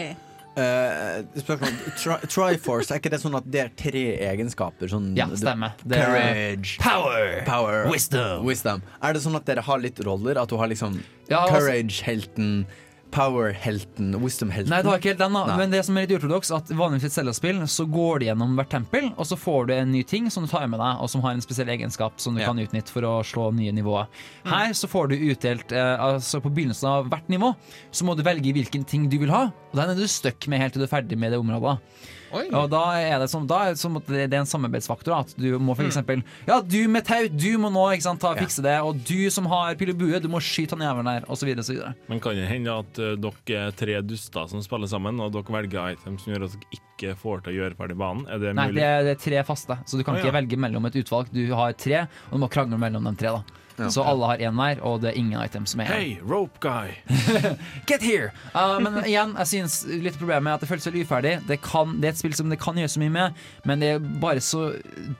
Eh, 0.58 1.20
spørsmål 1.38 1.76
tri 1.94 2.16
Triforce, 2.26 2.90
er 2.90 2.98
ikke 2.98 3.10
det 3.12 3.20
sånn 3.22 3.36
at 3.38 3.46
det 3.50 3.60
er 3.62 3.68
tre 3.78 4.02
egenskaper? 4.32 4.90
Sånn, 4.90 5.12
Ja, 5.16 5.26
stemmer. 5.38 5.72
Er- 5.88 6.56
courage, 6.56 6.76
Power, 6.80 7.42
power 7.46 7.86
wisdom. 7.90 8.44
wisdom. 8.44 8.82
Er 9.00 9.12
det 9.14 9.22
sånn 9.22 9.36
at 9.36 9.44
dere 9.46 9.62
har 9.62 9.78
litt 9.78 10.00
roller? 10.04 10.36
At 10.42 10.48
du 10.48 10.56
har 10.56 10.66
liksom 10.68 11.00
Ja, 11.30 11.46
altså- 11.46 11.54
courage-helten, 11.70 12.66
power-helten, 13.14 14.12
wisdom-helten. 14.22 14.70
Nei, 14.72 14.80
det 14.82 14.90
var 14.90 15.00
ikke 15.00 15.12
helt 15.12 15.22
den, 15.22 15.36
da. 15.36 15.42
Nei. 15.48 15.56
Men 15.60 15.74
det 15.74 15.82
som 15.86 15.96
er 15.98 16.06
litt 16.06 16.14
uortodoks, 16.16 16.52
at 16.56 16.70
vanligvis 16.72 17.06
i 17.06 17.10
et 17.10 17.16
Zelda-spill 17.16 17.62
så 17.70 17.86
går 17.90 18.20
du 18.22 18.26
gjennom 18.28 18.54
hvert 18.58 18.70
tempel, 18.72 19.10
og 19.16 19.28
så 19.28 19.38
får 19.40 19.70
du 19.70 19.74
en 19.76 19.92
ny 19.94 20.02
ting 20.06 20.30
som 20.32 20.46
du 20.46 20.50
tar 20.52 20.66
med 20.70 20.82
deg, 20.82 21.02
og 21.02 21.10
som 21.12 21.24
har 21.24 21.36
en 21.36 21.44
spesiell 21.44 21.72
egenskap 21.74 22.22
som 22.22 22.36
du 22.36 22.44
kan 22.44 22.58
utnytte 22.62 22.94
for 22.94 23.06
å 23.08 23.14
slå 23.26 23.50
nye 23.56 23.74
nivåer. 23.76 24.08
Her 24.48 24.74
så 24.76 24.90
får 24.90 25.10
du 25.10 25.18
utdelt 25.30 25.72
eh, 25.76 25.96
Altså 26.00 26.40
på 26.42 26.52
begynnelsen 26.54 26.88
av 26.88 27.10
hvert 27.10 27.28
nivå 27.30 27.52
så 27.92 28.06
må 28.06 28.14
du 28.16 28.22
velge 28.26 28.54
hvilken 28.54 28.86
ting 28.88 29.08
du 29.10 29.18
vil 29.20 29.32
ha, 29.34 29.48
og 29.50 29.76
den 29.78 29.92
er 29.92 29.98
du 29.98 30.06
stuck 30.10 30.46
med 30.50 30.62
helt 30.62 30.74
til 30.74 30.84
du 30.84 30.86
er 30.88 30.94
ferdig 30.94 31.18
med 31.20 31.34
det 31.34 31.40
området. 31.42 31.76
Og 32.32 32.68
da 32.72 32.82
er 33.00 33.22
det 33.22 33.28
som, 33.32 33.46
da 33.48 33.64
er 33.66 33.74
det 33.74 33.82
som 33.82 33.98
at 33.98 34.06
det 34.08 34.28
det 34.30 34.38
er 34.38 34.44
en 34.44 34.50
samarbeidsfaktor. 34.50 35.14
At 35.16 35.34
du 35.36 35.52
må 35.58 35.76
for 35.76 35.88
Mm. 35.90 36.22
Ja, 36.46 36.60
du 36.62 36.88
med 36.88 37.04
tau, 37.04 37.26
du 37.28 37.58
må 37.60 37.70
nå 37.72 37.82
ikke 37.94 38.04
sant, 38.06 38.20
ta, 38.22 38.32
fikse 38.38 38.62
det. 38.64 38.76
Og 38.86 38.98
du 39.06 39.30
som 39.32 39.46
har 39.50 39.76
pil 39.78 39.92
og 39.92 39.98
bue, 40.00 40.20
du 40.22 40.28
må 40.32 40.40
skyte 40.42 40.76
han 40.76 40.84
jævelen 40.86 41.10
der, 41.10 41.26
osv. 41.30 41.50
Men 42.08 42.22
kan 42.22 42.38
det 42.38 42.48
hende 42.48 42.76
at 42.82 43.00
uh, 43.00 43.14
dere 43.20 43.66
er 43.68 43.76
tre 43.76 44.00
duster 44.06 44.50
som 44.50 44.62
spiller 44.64 44.90
sammen, 44.90 45.20
og 45.22 45.32
dere 45.34 45.56
velger 45.60 45.96
items 45.96 46.24
som 46.24 46.34
gjør 46.34 46.46
at 46.48 46.56
dere 46.56 46.80
ikke 46.80 47.16
får 47.20 47.44
til 47.44 47.52
å 47.52 47.56
gjøre 47.58 47.78
ferdig 47.78 47.98
banen? 48.00 48.26
Er 48.30 48.42
det 48.42 48.54
Nei, 48.58 48.68
mulig? 48.70 48.80
det 48.80 48.86
er, 48.86 49.06
det 49.06 49.16
er 49.16 49.24
tre 49.24 49.46
faste, 49.48 49.78
så 49.86 50.00
du 50.00 50.04
kan 50.06 50.18
ikke 50.18 50.30
ja. 50.30 50.36
velge 50.40 50.60
mellom 50.60 50.90
et 50.90 51.00
utvalg. 51.02 51.32
Du 51.34 51.42
har 51.56 51.74
tre, 51.78 52.04
og 52.28 52.38
du 52.38 52.44
må 52.44 52.50
krangle 52.52 52.80
mellom 52.80 53.10
de 53.10 53.16
tre. 53.20 53.34
da 53.38 53.59
Ja. 53.80 53.90
Så 53.92 54.04
alle 54.04 54.28
har 54.32 54.42
én 54.44 54.56
hver, 54.60 54.80
og 54.86 55.00
det 55.02 55.12
er 55.12 55.18
ingen 55.20 55.40
items 55.40 55.74
som 55.74 55.82
er 55.82 55.90
igjen. 55.90 56.00
Hey, 56.00 56.30
rope 56.30 56.60
guy! 56.62 56.92
Get 57.90 58.04
here! 58.04 58.30
Uh, 58.54 58.76
men 58.82 59.00
igjen, 59.04 59.32
jeg 59.40 59.52
synes 59.54 59.78
litt 59.88 60.18
problemet 60.20 60.52
er 60.52 60.58
at 60.58 60.64
det 60.64 60.70
føles 60.70 60.88
veldig 60.90 61.04
uferdig. 61.08 61.36
Det, 61.48 61.60
kan, 61.64 61.96
det 62.00 62.10
er 62.10 62.14
et 62.14 62.20
spill 62.20 62.36
som 62.36 62.52
det 62.52 62.60
kan 62.62 62.78
gjøre 62.80 62.92
så 62.92 63.02
mye 63.02 63.14
med, 63.14 63.40
men 63.68 63.84
det 63.84 63.94
er 63.94 64.10
bare 64.22 64.42
så 64.44 64.66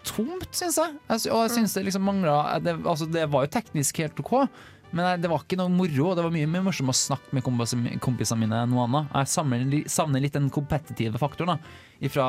tomt, 0.07 0.51
syns 0.57 0.81
jeg. 0.81 0.99
Altså, 1.09 1.33
og 1.33 1.47
jeg 1.47 1.57
synes 1.59 1.79
det 1.79 1.87
liksom 1.89 2.05
mangla 2.07 2.37
det, 2.61 2.77
altså, 2.85 3.09
det 3.11 3.27
var 3.33 3.47
jo 3.47 3.55
teknisk 3.57 4.03
helt 4.05 4.21
OK. 4.21 4.37
Men 4.91 5.21
det 5.23 5.31
var 5.31 5.45
ikke 5.45 5.59
noe 5.61 5.71
moro. 5.71 6.15
Det 6.19 6.25
var 6.27 6.33
mye 6.35 6.49
mer 6.51 6.65
morsomt 6.67 6.91
å 6.91 6.97
snakke 6.97 7.37
med 7.37 7.45
kompisene 7.47 8.41
mine 8.41 8.65
enn 8.65 8.73
noe 8.75 8.89
annet. 8.89 9.13
Jeg 9.15 9.87
savner, 9.87 10.19
litt 10.25 10.35
den 10.35 10.51
kompetitive 10.51 11.21
faktoren 11.23 11.55
da 11.55 11.61
fra 12.09 12.27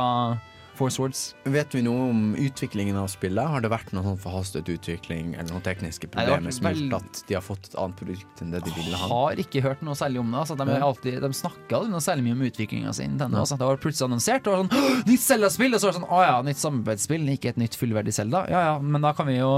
Force 0.81 0.97
Swords. 0.97 1.21
Vet 1.53 1.75
vi 1.77 1.83
noe 1.85 2.07
om 2.09 2.21
utviklingen 2.41 2.97
av 2.97 3.07
spillet? 3.13 3.45
Har 3.53 3.61
det 3.61 3.69
vært 3.71 3.91
noen 3.93 4.07
sånn 4.11 4.19
forhastet 4.23 4.69
utvikling 4.73 5.35
eller 5.35 5.51
noen 5.53 5.63
tekniske 5.65 6.09
problemer 6.11 6.53
som 6.55 6.65
har 6.67 6.73
gjort 6.79 6.95
at 6.97 7.21
de 7.29 7.37
har 7.37 7.45
fått 7.45 7.69
et 7.69 7.77
annet 7.79 7.99
produkt 8.01 8.41
enn 8.41 8.51
det 8.55 8.63
de 8.65 8.73
ville 8.75 8.97
ha? 8.97 9.09
har 9.11 9.41
ikke 9.43 9.61
hørt 9.65 9.83
noe 9.85 9.93
særlig 9.99 10.21
om 10.23 10.31
det. 10.33 10.39
Altså, 10.41 10.57
de, 10.57 10.65
er 10.67 10.79
Ja. 10.81 10.87
alltid, 10.89 11.19
de 11.21 11.31
snakker 11.37 11.77
aldri 11.77 11.91
noe 11.93 12.01
særlig 12.01 12.25
mye 12.25 12.37
om 12.39 12.41
utviklinga 12.49 12.93
si. 12.97 13.05
Altså. 13.21 13.57
Det 13.61 13.67
var 13.69 13.81
plutselig 13.83 14.07
annonsert, 14.09 14.47
og 14.49 14.63
sånn 14.65 15.05
Nytt 15.11 15.25
Zelda-spill! 15.27 15.73
Og 15.75 15.79
så 15.83 15.87
var 15.87 15.93
det 15.93 15.99
sånn 16.01 16.09
Å 16.17 16.21
ja, 16.25 16.35
nytt 16.49 16.61
samarbeidsspill, 16.63 17.29
ikke 17.35 17.53
et 17.53 17.61
nytt 17.61 17.77
fullverdig 17.77 18.13
Zelda. 18.17 18.45
Ja 18.49 18.61
ja, 18.71 18.73
men 18.81 19.01
da 19.05 19.13
kan 19.13 19.29
vi 19.29 19.37
jo 19.37 19.51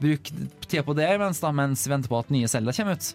bruke 0.00 0.32
tida 0.66 0.82
på 0.86 0.96
det 0.96 1.10
mens, 1.20 1.40
da, 1.44 1.52
mens 1.52 1.84
vi 1.86 1.92
venter 1.92 2.08
på 2.08 2.18
at 2.24 2.32
nye 2.32 2.48
Zelda 2.48 2.72
kommer 2.72 2.96
ut. 2.96 3.12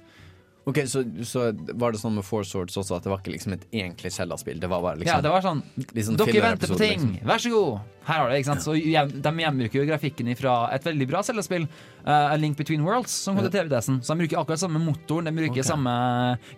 Ok, 0.66 0.80
så, 0.90 1.04
så 1.22 1.52
var 1.78 1.94
det 1.94 2.00
sånn 2.02 2.16
med 2.18 2.26
Four 2.26 2.46
Swords 2.48 2.74
også 2.82 2.96
at 2.98 3.06
det 3.06 3.12
var 3.12 3.20
ikke 3.22 3.36
liksom 3.36 3.54
et 3.54 3.66
egentlig 3.70 4.10
Zelda-spill? 4.16 4.58
Det 4.62 4.70
var 4.72 4.82
bare 4.82 4.98
liksom 4.98 5.12
ja, 5.14 5.22
det 5.22 5.34
var 5.34 5.44
sånn 5.46 5.62
sånn 5.62 6.18
Dere 6.18 6.42
venter 6.42 6.72
på 6.72 6.80
ting, 6.80 7.04
liksom. 7.04 7.28
vær 7.30 7.44
så 7.44 7.52
god! 7.54 7.92
Her 8.06 8.20
har 8.22 8.28
du 8.30 8.34
det, 8.34 8.40
ikke 8.42 8.50
sant? 8.52 8.64
Så 8.66 8.74
De 9.26 9.32
gjenbruker 9.44 9.80
jo 9.80 9.86
grafikken 9.90 10.32
fra 10.38 10.56
et 10.74 10.84
veldig 10.86 11.08
bra 11.10 11.22
Zelda-spill, 11.26 11.68
uh, 12.02 12.34
A 12.34 12.36
Link 12.42 12.58
Between 12.58 12.86
Worlds, 12.86 13.14
som 13.14 13.38
kom 13.38 13.46
til 13.46 13.54
TV-DS-en. 13.60 14.02
Så 14.02 14.14
de 14.14 14.26
bruker 14.26 14.42
akkurat 14.42 14.62
samme 14.62 14.82
motoren, 14.82 15.30
de 15.30 15.34
bruker 15.38 15.62
okay. 15.62 15.70
samme 15.70 15.96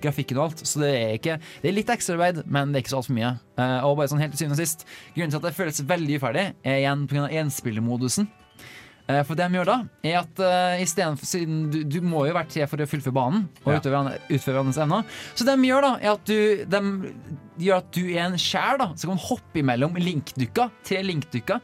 grafikken 0.03 0.39
og 0.39 0.49
alt. 0.49 0.63
Så 0.67 0.83
det 0.83 0.91
er 0.95 1.13
ikke 1.19 1.37
Det 1.63 1.71
er 1.71 1.75
litt 1.75 1.91
ekstraarbeid, 1.91 2.43
men 2.47 2.71
det 2.71 2.79
er 2.79 2.87
ikke 2.87 2.95
så 2.95 3.03
altfor 3.03 3.19
mye. 3.19 3.35
Uh, 3.59 3.79
og 3.87 3.99
bare 3.99 4.11
sånn 4.11 4.23
helt 4.23 4.35
til 4.35 4.45
syvende 4.45 4.59
og 4.59 4.63
sist, 4.63 4.87
grunnen 5.15 5.35
til 5.35 5.43
at 5.43 5.47
det 5.49 5.55
føles 5.59 5.87
veldig 5.95 6.19
uferdig, 6.19 6.49
er 6.67 6.83
igjen 6.83 7.07
pga. 7.11 7.29
enspillermodusen. 7.43 8.31
Eh, 9.07 9.21
For 9.23 9.39
det 9.39 9.45
de 9.47 9.55
gjør 9.55 9.69
da, 9.69 9.77
er 10.03 10.17
at 10.19 10.39
uh, 10.43 10.81
istedenfor 10.83 11.29
Siden 11.29 11.69
du, 11.71 11.77
du 11.87 12.01
må 12.03 12.25
jo 12.27 12.33
være 12.35 12.49
tre 12.51 12.65
for 12.67 12.83
å 12.83 12.87
fullføre 12.91 13.15
banen 13.15 13.45
og 13.63 13.71
Ja. 13.71 13.79
utøve 13.79 14.01
utføre 14.35 14.57
hverandres 14.57 14.79
evner. 14.83 15.05
Så 15.33 15.47
det 15.47 15.55
de 15.55 15.69
gjør 15.69 15.85
da, 15.85 15.91
er 16.01 16.11
at 16.11 16.25
du 16.27 16.65
de 16.67 16.81
gjør 17.67 17.79
at 17.81 17.91
du 17.95 18.01
er 18.11 18.23
en 18.25 18.35
skjær, 18.41 18.77
da. 18.83 18.89
Så 18.99 19.07
kan 19.09 19.17
hoppe 19.29 19.61
imellom 19.63 19.95
linkdukker. 19.95 20.69
Tre 20.85 20.99
linkdukker. 21.07 21.61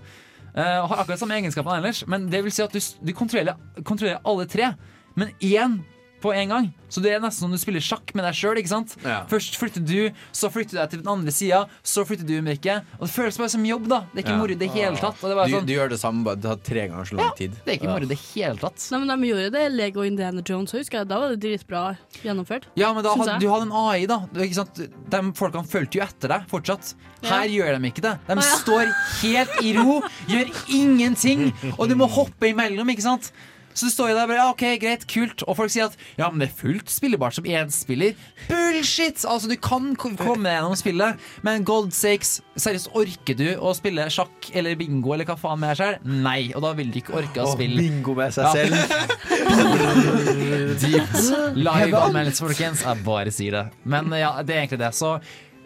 Uh, 0.53 0.85
har 0.87 0.99
akkurat 1.03 1.19
samme 1.19 1.35
egenskapene 1.35 1.79
ellers, 1.81 2.03
men 2.07 2.29
det 2.29 2.43
vil 2.45 2.53
si 2.53 2.61
at 2.63 2.71
du, 2.73 2.79
du 2.79 3.11
kontrollerer, 3.17 3.57
kontrollerer 3.83 4.21
alle 4.23 4.45
tre. 4.47 4.71
Men 5.19 5.33
én 5.41 5.79
på 6.23 6.31
en 6.33 6.49
gang. 6.53 6.69
Så 6.93 7.01
det 7.03 7.11
er 7.15 7.21
nesten 7.23 7.47
som 7.47 7.51
du 7.53 7.57
spiller 7.59 7.81
sjakk 7.83 8.11
med 8.15 8.23
deg 8.27 8.35
sjøl. 8.37 8.59
Ja. 9.03 9.23
Først 9.27 9.57
flytter 9.59 9.81
du, 9.83 10.11
så 10.31 10.49
flytter 10.53 10.77
du 10.77 10.79
deg 10.79 10.89
til 10.93 11.01
den 11.01 11.09
andre 11.11 11.31
sida, 11.33 11.63
så 11.83 12.03
flytter 12.05 12.27
du 12.29 12.35
Mirke. 12.45 12.75
Og 12.99 13.07
det 13.07 13.11
føles 13.15 13.37
bare 13.41 13.49
som 13.49 13.63
jobb, 13.65 13.87
da. 13.91 13.99
Det 14.13 14.21
er 14.21 14.23
ikke 14.27 14.35
Ja. 14.35 14.37
moro 14.43 14.53
i 14.53 14.59
det 14.61 14.69
hele 14.71 14.95
tatt. 15.01 15.17
Og 15.23 15.29
det 15.31 15.35
bare 15.39 15.47
Du, 15.49 15.55
sånn, 15.57 15.65
du 15.67 15.73
gjør 15.73 15.89
det 15.89 15.99
samme, 15.99 16.23
bare 16.23 16.35
det 16.37 16.43
tar 16.43 16.59
tre 16.63 16.87
ganger 16.87 17.05
så 17.09 17.17
lang 17.17 17.31
tid. 17.35 17.51
det 17.65 17.71
er 17.73 17.77
ikke 17.79 17.89
moro 17.91 18.03
i 18.07 18.11
det 18.13 18.19
hele 18.35 18.57
tatt. 18.61 18.87
Nei, 18.91 18.99
men 19.03 19.21
De 19.21 19.27
gjorde 19.27 19.51
det 19.51 19.71
Lego 19.73 20.01
Indiana 20.03 20.41
Jones, 20.45 20.71
husker 20.71 20.99
jeg. 21.01 21.07
Da 21.09 21.19
var 21.19 21.29
det 21.35 21.39
dritbra 21.41 21.97
gjennomført. 22.23 22.63
Ja, 22.75 22.93
men 22.93 23.03
da 23.03 23.15
hadde, 23.15 23.39
du 23.39 23.47
hadde 23.49 23.67
en 23.67 23.71
AI, 23.73 24.05
da. 24.05 24.19
Ikke 24.35 24.53
sant? 24.61 24.75
De 25.09 25.21
folkene 25.33 25.65
fulgte 25.67 25.97
jo 25.99 26.03
etter 26.05 26.27
deg 26.29 26.47
fortsatt. 26.47 26.93
Her 27.23 27.47
gjør 27.47 27.79
de 27.79 27.89
ikke 27.89 28.01
det. 28.05 28.19
De 28.27 28.41
står 28.41 28.93
helt 29.23 29.61
i 29.63 29.73
ro, 29.77 30.01
gjør 30.27 30.51
ingenting, 30.69 31.51
og 31.79 31.89
du 31.89 31.95
må 31.95 32.07
hoppe 32.09 32.49
imellom, 32.53 32.87
ikke 32.93 33.01
sant? 33.05 33.31
Så 33.73 33.89
står 33.89 34.09
jo 34.11 34.15
der 34.19 34.27
bare, 34.29 34.37
ja, 34.41 34.47
ok, 34.53 34.63
greit, 34.81 35.03
kult 35.09 35.41
Og 35.47 35.55
folk 35.57 35.71
sier 35.73 35.85
at 35.89 35.95
ja, 36.19 36.27
men 36.29 36.39
det 36.43 36.49
er 36.51 36.57
fullt 36.59 36.89
spillebart 36.93 37.33
som 37.37 37.45
én 37.49 37.69
spiller 37.73 38.11
Bullshit! 38.49 39.17
Altså, 39.25 39.47
du 39.49 39.55
kan 39.57 39.95
komme 39.99 40.49
gjennom 40.53 40.75
spillet 40.77 41.11
Men 41.45 41.65
god 41.67 41.89
sakes, 41.95 42.29
seriøst, 42.59 42.91
orker 42.97 43.35
du 43.39 43.47
å 43.57 43.73
spille 43.77 44.05
sjakk 44.13 44.39
eller 44.53 44.77
bingo 44.79 45.13
Eller 45.15 45.25
hva 45.29 45.37
faen 45.41 45.59
med 45.63 45.69
deg 45.73 45.79
selv? 45.81 45.95
Nei, 46.23 46.41
og 46.53 46.59
da 46.67 46.71
vil 46.77 46.89
du 46.93 46.97
ikke 47.01 47.17
orke 47.21 47.39
å 47.41 47.43
Åh, 47.49 47.53
spille 47.57 47.77
bingo 47.81 48.11
med 48.17 48.29
seg 48.35 48.43
Ja. 48.43 48.51
selv. 48.53 48.73
Dypt 50.83 51.57
live 51.57 51.97
anmeldelse, 51.99 52.43
folkens. 52.45 52.83
Jeg 52.85 53.03
bare 53.05 53.31
sier 53.33 53.51
det. 53.57 53.63
Men 53.89 54.03
ja, 54.17 54.31
det 54.45 54.53
er 54.55 54.59
egentlig 54.63 54.81
det. 54.83 54.91
Så 54.97 55.09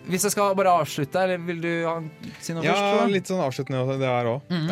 hvis 0.07 0.23
jeg 0.27 0.31
skal 0.33 0.53
bare 0.55 0.71
avslutte, 0.81 1.19
eller 1.23 1.37
vil 1.43 1.59
du 1.61 1.71
si 2.39 2.53
noe 2.55 2.63
Ja, 2.63 2.73
først? 2.73 2.99
Ja, 3.01 3.05
litt 3.11 3.27
sånn 3.29 3.41
avsluttende 3.43 3.97
det 3.99 4.07
her 4.07 4.29
òg. 4.31 4.41
Mhm. 4.49 4.69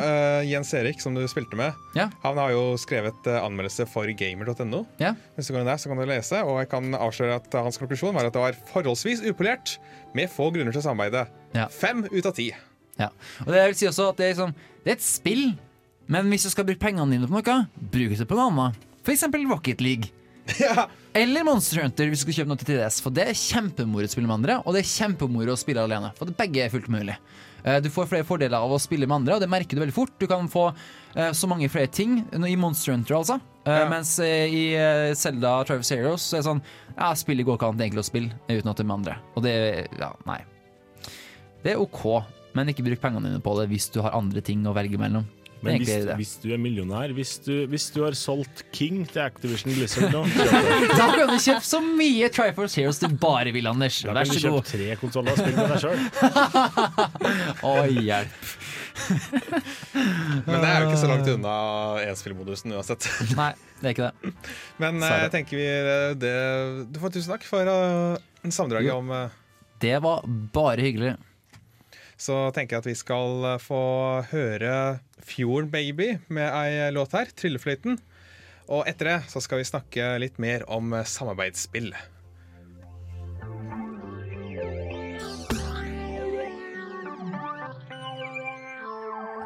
Jens 0.49 0.73
Erik, 0.73 1.01
som 1.03 1.13
du 1.17 1.21
spilte 1.27 1.55
med, 1.59 1.73
Ja. 1.95 2.09
han 2.23 2.37
har 2.37 2.51
jo 2.51 2.75
skrevet 2.79 3.27
eh, 3.27 3.39
anmeldelse 3.43 3.87
for 3.91 4.05
gamer.no. 4.07 4.85
Ja. 4.99 5.13
Hvis 5.35 5.47
du 5.47 5.53
går 5.53 5.61
inn 5.61 5.67
der, 5.71 5.77
så 5.81 5.89
kan 5.91 5.97
du 5.99 6.05
lese, 6.05 6.39
og 6.43 6.59
jeg 6.63 6.69
kan 6.71 6.91
avsløre 6.95 7.35
at 7.41 7.51
hans 7.59 7.77
konklusjon 7.77 8.13
var 8.15 8.25
at 8.25 8.33
det 8.33 8.41
var 8.41 8.55
forholdsvis 8.71 9.21
upolert, 9.27 9.77
med 10.15 10.29
få 10.31 10.51
grunner 10.55 10.71
til 10.71 10.81
samarbeidet. 10.81 11.27
Ja. 11.53 11.67
Fem 11.67 12.05
ut 12.09 12.25
av 12.25 12.33
ti. 12.33 12.51
Ja. 12.97 13.09
Og 13.45 13.51
det 13.51 13.65
vil 13.67 13.75
si 13.75 13.85
også 13.87 14.09
at 14.13 14.17
det 14.17 14.25
er, 14.29 14.33
liksom, 14.35 14.53
det 14.85 14.91
er 14.93 14.95
et 14.95 15.01
spill, 15.03 15.57
men 16.07 16.29
hvis 16.31 16.43
du 16.43 16.49
skal 16.53 16.63
bruke 16.63 16.79
pengene 16.79 17.11
dine 17.11 17.27
på 17.27 17.35
noe, 17.35 17.67
bruk 17.91 18.15
det 18.15 18.27
på 18.29 18.37
noe 18.37 18.51
annet. 18.51 18.75
Eksempel 19.05 19.43
Rocket 19.49 19.81
League. 19.81 20.09
Eller 21.15 21.45
Monster 21.47 21.81
Hunter 21.81 22.09
hvis 22.11 22.21
du 22.21 22.25
skal 22.27 22.35
kjøpe 22.41 22.51
noe 22.51 22.59
til 22.61 22.75
3DS. 22.75 22.99
For 23.03 23.13
det 23.15 23.23
er 23.31 23.37
kjempemoro 23.39 24.05
å 24.07 24.11
spille 24.11 24.27
med 24.29 24.35
andre, 24.41 24.57
og 24.65 24.75
det 24.75 24.83
er 24.83 24.89
kjempemoro 24.91 25.55
å 25.55 25.59
spille 25.59 25.83
alene. 25.85 26.11
For 26.17 26.29
det 26.29 26.35
begge 26.39 26.65
er 26.65 26.73
fullt 26.73 26.89
mulig. 26.91 27.15
Eh, 27.63 27.79
Du 27.81 27.89
får 27.89 28.09
flere 28.11 28.27
fordeler 28.27 28.57
av 28.59 28.71
å 28.75 28.79
spille 28.81 29.07
med 29.07 29.15
andre, 29.21 29.37
og 29.37 29.41
det 29.41 29.49
merker 29.49 29.77
du 29.79 29.81
veldig 29.81 29.95
fort. 29.95 30.13
Du 30.21 30.27
kan 30.29 30.49
få 30.51 30.67
eh, 31.15 31.31
så 31.33 31.49
mange 31.49 31.69
flere 31.71 31.87
ting 31.89 32.19
i 32.35 32.55
Monster 32.59 32.93
Hunter, 32.93 33.15
altså. 33.21 33.39
Ja. 33.65 33.87
Mens 33.89 34.11
eh, 34.21 34.45
i 34.53 34.65
Selda 35.17 35.55
Travis 35.65 35.89
Heroes 35.89 36.21
så 36.29 36.37
er 36.37 36.43
det 36.43 36.49
sånn 36.51 36.59
Ja, 36.93 37.07
spillet 37.17 37.47
går 37.47 37.57
ikke 37.57 37.71
an 37.71 37.79
enkelt 37.81 38.03
å 38.03 38.05
spille 38.05 38.35
uten 38.51 38.69
at 38.69 38.77
det 38.77 38.83
er 38.85 38.89
med 38.91 38.99
andre. 38.99 39.15
Og 39.33 39.47
det 39.47 39.55
Ja, 39.97 40.11
nei. 40.29 40.43
Det 41.65 41.73
er 41.73 41.81
OK, 41.81 42.03
men 42.53 42.69
ikke 42.69 42.85
bruk 42.85 43.01
pengene 43.01 43.31
dine 43.31 43.41
på 43.41 43.55
det 43.57 43.65
hvis 43.71 43.87
du 43.95 44.03
har 44.05 44.13
andre 44.13 44.43
ting 44.45 44.61
å 44.69 44.75
velge 44.77 44.99
mellom. 45.01 45.25
Men 45.65 45.81
hvis, 45.81 46.07
hvis 46.19 46.33
du 46.43 46.51
er 46.53 46.59
millionær, 46.61 47.13
hvis 47.17 47.35
du, 47.45 47.53
hvis 47.71 47.87
du 47.95 48.03
har 48.05 48.15
solgt 48.17 48.63
King 48.75 49.03
til 49.09 49.23
Activision 49.23 49.73
Blizzard 49.73 50.13
nå, 50.13 50.23
Da 50.99 51.09
kan 51.15 51.31
du 51.31 51.37
kjøpe 51.41 51.65
så 51.65 51.81
mye 51.83 52.29
Triforce 52.33 52.81
Heroes 52.81 53.01
du 53.01 53.07
bare 53.21 53.53
vil, 53.55 53.67
Anders. 53.71 54.01
da 54.05 54.21
kan 54.21 54.31
du 54.31 54.39
kjøpe 54.39 54.59
god. 54.59 54.69
tre 54.71 54.97
konsoller 55.01 55.33
og 55.33 55.41
spille 55.41 55.57
med 55.57 55.73
deg 55.73 55.79
sjøl. 55.83 55.99
Å, 57.65 57.75
hjelp. 58.09 58.49
Men 60.47 60.61
det 60.61 60.69
er 60.69 60.77
jo 60.79 60.89
ikke 60.89 61.01
så 61.01 61.09
langt 61.11 61.29
unna 61.33 61.55
enspillmodusen 62.05 62.75
uansett. 62.75 63.07
Nei, 63.35 63.51
det 63.81 63.89
er 63.89 63.95
ikke 63.95 64.09
det. 64.09 64.33
Men 64.81 65.01
Sorry. 65.01 65.21
jeg 65.25 65.33
tenker 65.33 65.59
vi 65.59 65.67
eh, 65.67 66.11
det, 66.19 66.35
Du 66.93 67.01
får 67.01 67.15
tusen 67.17 67.35
takk 67.35 67.47
for 67.47 67.67
uh, 67.67 68.51
samdraget 68.53 68.95
om 68.95 69.11
uh... 69.11 69.41
Det 69.83 69.97
var 70.03 70.23
bare 70.55 70.85
hyggelig. 70.85 71.15
Så 72.17 72.35
tenker 72.55 72.77
jeg 72.77 72.83
at 72.83 72.89
vi 72.89 72.97
skal 72.97 73.43
eh, 73.51 73.61
få 73.61 73.81
høre 74.31 74.99
Fjord 75.25 75.69
Baby 75.73 76.15
med 76.31 76.47
ei 76.47 76.91
låt 76.95 77.15
her, 77.17 77.31
'Tryllefløyten'. 77.31 77.99
Og 78.71 78.87
etter 78.89 79.11
det 79.11 79.17
så 79.29 79.41
skal 79.43 79.61
vi 79.61 79.67
snakke 79.67 80.15
litt 80.23 80.39
mer 80.41 80.63
om 80.71 80.93
eh, 80.95 81.05
samarbeidsspill. 81.05 81.91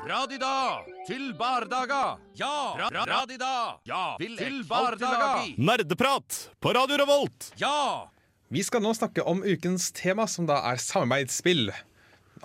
Radida 0.09 0.85
til 1.05 1.33
bardaga. 1.37 2.17
Ja! 2.37 2.53
Ra 2.79 3.03
radida. 3.05 3.79
Ja! 3.85 4.15
Til 4.17 4.63
bardaga. 4.69 5.43
Nerdeprat 5.57 6.39
på 6.59 6.73
Radio 6.73 6.97
Revolt! 7.01 7.51
Ja! 7.61 8.09
Vi 8.49 8.63
skal 8.65 8.81
nå 8.81 8.95
snakke 8.97 9.21
om 9.21 9.43
ukens 9.45 9.91
tema, 9.93 10.25
som 10.25 10.47
da 10.49 10.57
er 10.71 10.81
samarbeidsspill. 10.81 11.69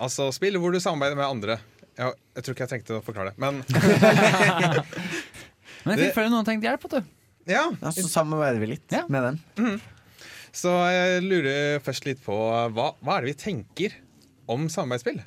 Altså 0.01 0.27
spill 0.35 0.57
hvor 0.59 0.73
du 0.75 0.79
samarbeider 0.83 1.15
med 1.19 1.27
andre. 1.27 1.55
Jeg, 1.95 2.11
jeg 2.35 2.43
tror 2.43 2.55
ikke 2.55 2.65
jeg 2.65 2.71
trengte 2.73 2.97
å 2.97 3.03
forklare 3.05 3.31
det, 3.31 3.37
men 3.39 3.61
Men 5.85 5.99
jeg 5.99 6.07
fikk 6.09 6.17
føle 6.17 6.31
noen 6.33 6.47
trengte 6.47 6.65
hjelp, 6.67 6.81
vet 6.87 6.95
du. 6.97 7.01
Ja, 7.45 7.67
Ja, 7.77 7.89
så 7.93 8.07
samarbeider 8.09 8.57
vi 8.63 8.67
litt 8.73 8.89
med 9.13 9.21
dem. 9.27 9.35
Så 10.55 10.71
jeg 10.89 11.21
lurer 11.27 11.79
først 11.85 12.07
litt 12.07 12.21
på 12.25 12.33
hva, 12.73 12.87
hva 13.03 13.11
er 13.17 13.25
det 13.25 13.33
vi 13.35 13.41
tenker 13.43 13.93
om 14.49 14.65
samarbeidsspill? 14.71 15.19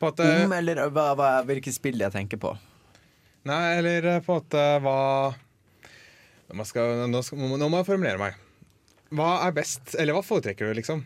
På 0.00 0.10
at, 0.10 0.18
eh, 0.24 0.42
Om, 0.42 0.52
eller 0.56 0.76
hva, 0.90 1.06
hva, 1.18 1.28
hvilke 1.46 1.70
spill 1.74 2.00
jeg 2.02 2.10
tenker 2.14 2.38
på? 2.42 2.50
Nei, 3.46 3.76
eller 3.78 4.00
eh, 4.16 4.20
på 4.24 4.34
en 4.34 4.40
måte 4.42 4.62
hva 4.82 4.98
Nå 6.52 6.64
skal, 6.68 7.06
nå, 7.08 7.18
skal, 7.24 7.38
nå 7.38 7.66
må 7.70 7.78
jeg 7.80 7.86
formulere 7.88 8.18
meg. 8.20 8.32
Hva 9.14 9.28
er 9.46 9.54
best, 9.56 9.94
eller 9.96 10.12
hva 10.18 10.24
foretrekker 10.26 10.68
du, 10.68 10.74
liksom? 10.76 11.00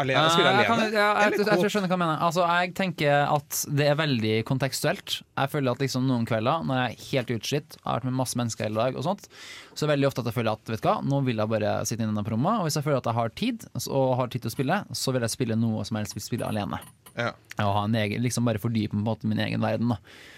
Alene, 0.00 0.22
jeg, 0.26 0.42
alene. 0.42 0.62
jeg, 0.62 0.68
kan, 0.68 0.80
ja, 0.84 1.06
jeg, 1.22 1.36
jeg, 1.38 1.58
jeg 1.62 1.72
skjønner 1.72 1.90
hva 1.90 1.96
du 1.96 2.02
mener. 2.02 2.22
Altså, 2.26 2.44
jeg 2.48 2.72
tenker 2.78 3.28
at 3.30 3.60
det 3.78 3.86
er 3.90 3.98
veldig 4.00 4.32
kontekstuelt. 4.48 5.16
Jeg 5.22 5.52
føler 5.52 5.74
at 5.74 5.84
liksom 5.84 6.08
noen 6.08 6.26
kvelder 6.28 6.66
når 6.66 6.80
jeg 6.80 6.96
er 6.96 7.06
helt 7.12 7.32
utslitt, 7.36 7.78
har 7.84 8.00
vært 8.00 8.08
med 8.10 8.18
masse 8.18 8.40
mennesker 8.40 8.68
hele 8.68 8.80
dag, 8.82 8.98
og 8.98 9.06
sånt, 9.06 9.28
så 9.72 9.84
er 9.84 9.86
det 9.86 9.92
veldig 9.94 10.10
ofte 10.10 10.24
at 10.24 10.30
jeg 10.30 10.38
føler 10.40 10.58
at 10.58 10.74
vet 10.74 10.84
du 10.84 10.90
hva, 10.90 10.96
nå 11.14 11.22
vil 11.28 11.42
jeg 11.42 11.52
bare 11.54 11.76
sitte 11.88 12.06
inne 12.06 12.26
på 12.26 12.34
rommet. 12.34 12.60
Og 12.60 12.68
hvis 12.68 12.78
jeg 12.80 12.86
føler 12.88 13.00
at 13.02 13.10
jeg 13.10 13.18
har 13.20 13.34
tid, 13.44 13.66
og 13.86 14.14
har 14.20 14.34
tid 14.34 14.44
til 14.44 14.52
å 14.52 14.56
spille, 14.58 14.82
så 15.04 15.14
vil 15.14 15.26
jeg 15.26 15.36
spille 15.36 15.58
noe 15.60 15.86
som 15.86 16.00
helst 16.00 16.18
vil 16.18 16.26
spille 16.26 16.50
alene. 16.50 16.82
Ja. 17.14 17.32
Og 17.62 17.74
ha 17.78 17.84
en 17.86 17.98
egen, 17.98 18.24
liksom 18.24 18.46
bare 18.48 18.62
fordype 18.62 18.96
på 18.96 19.02
en 19.02 19.06
måte 19.06 19.30
min 19.30 19.42
egen 19.46 19.62
verden. 19.62 19.94
da 19.94 20.00
Eh, 20.02 20.33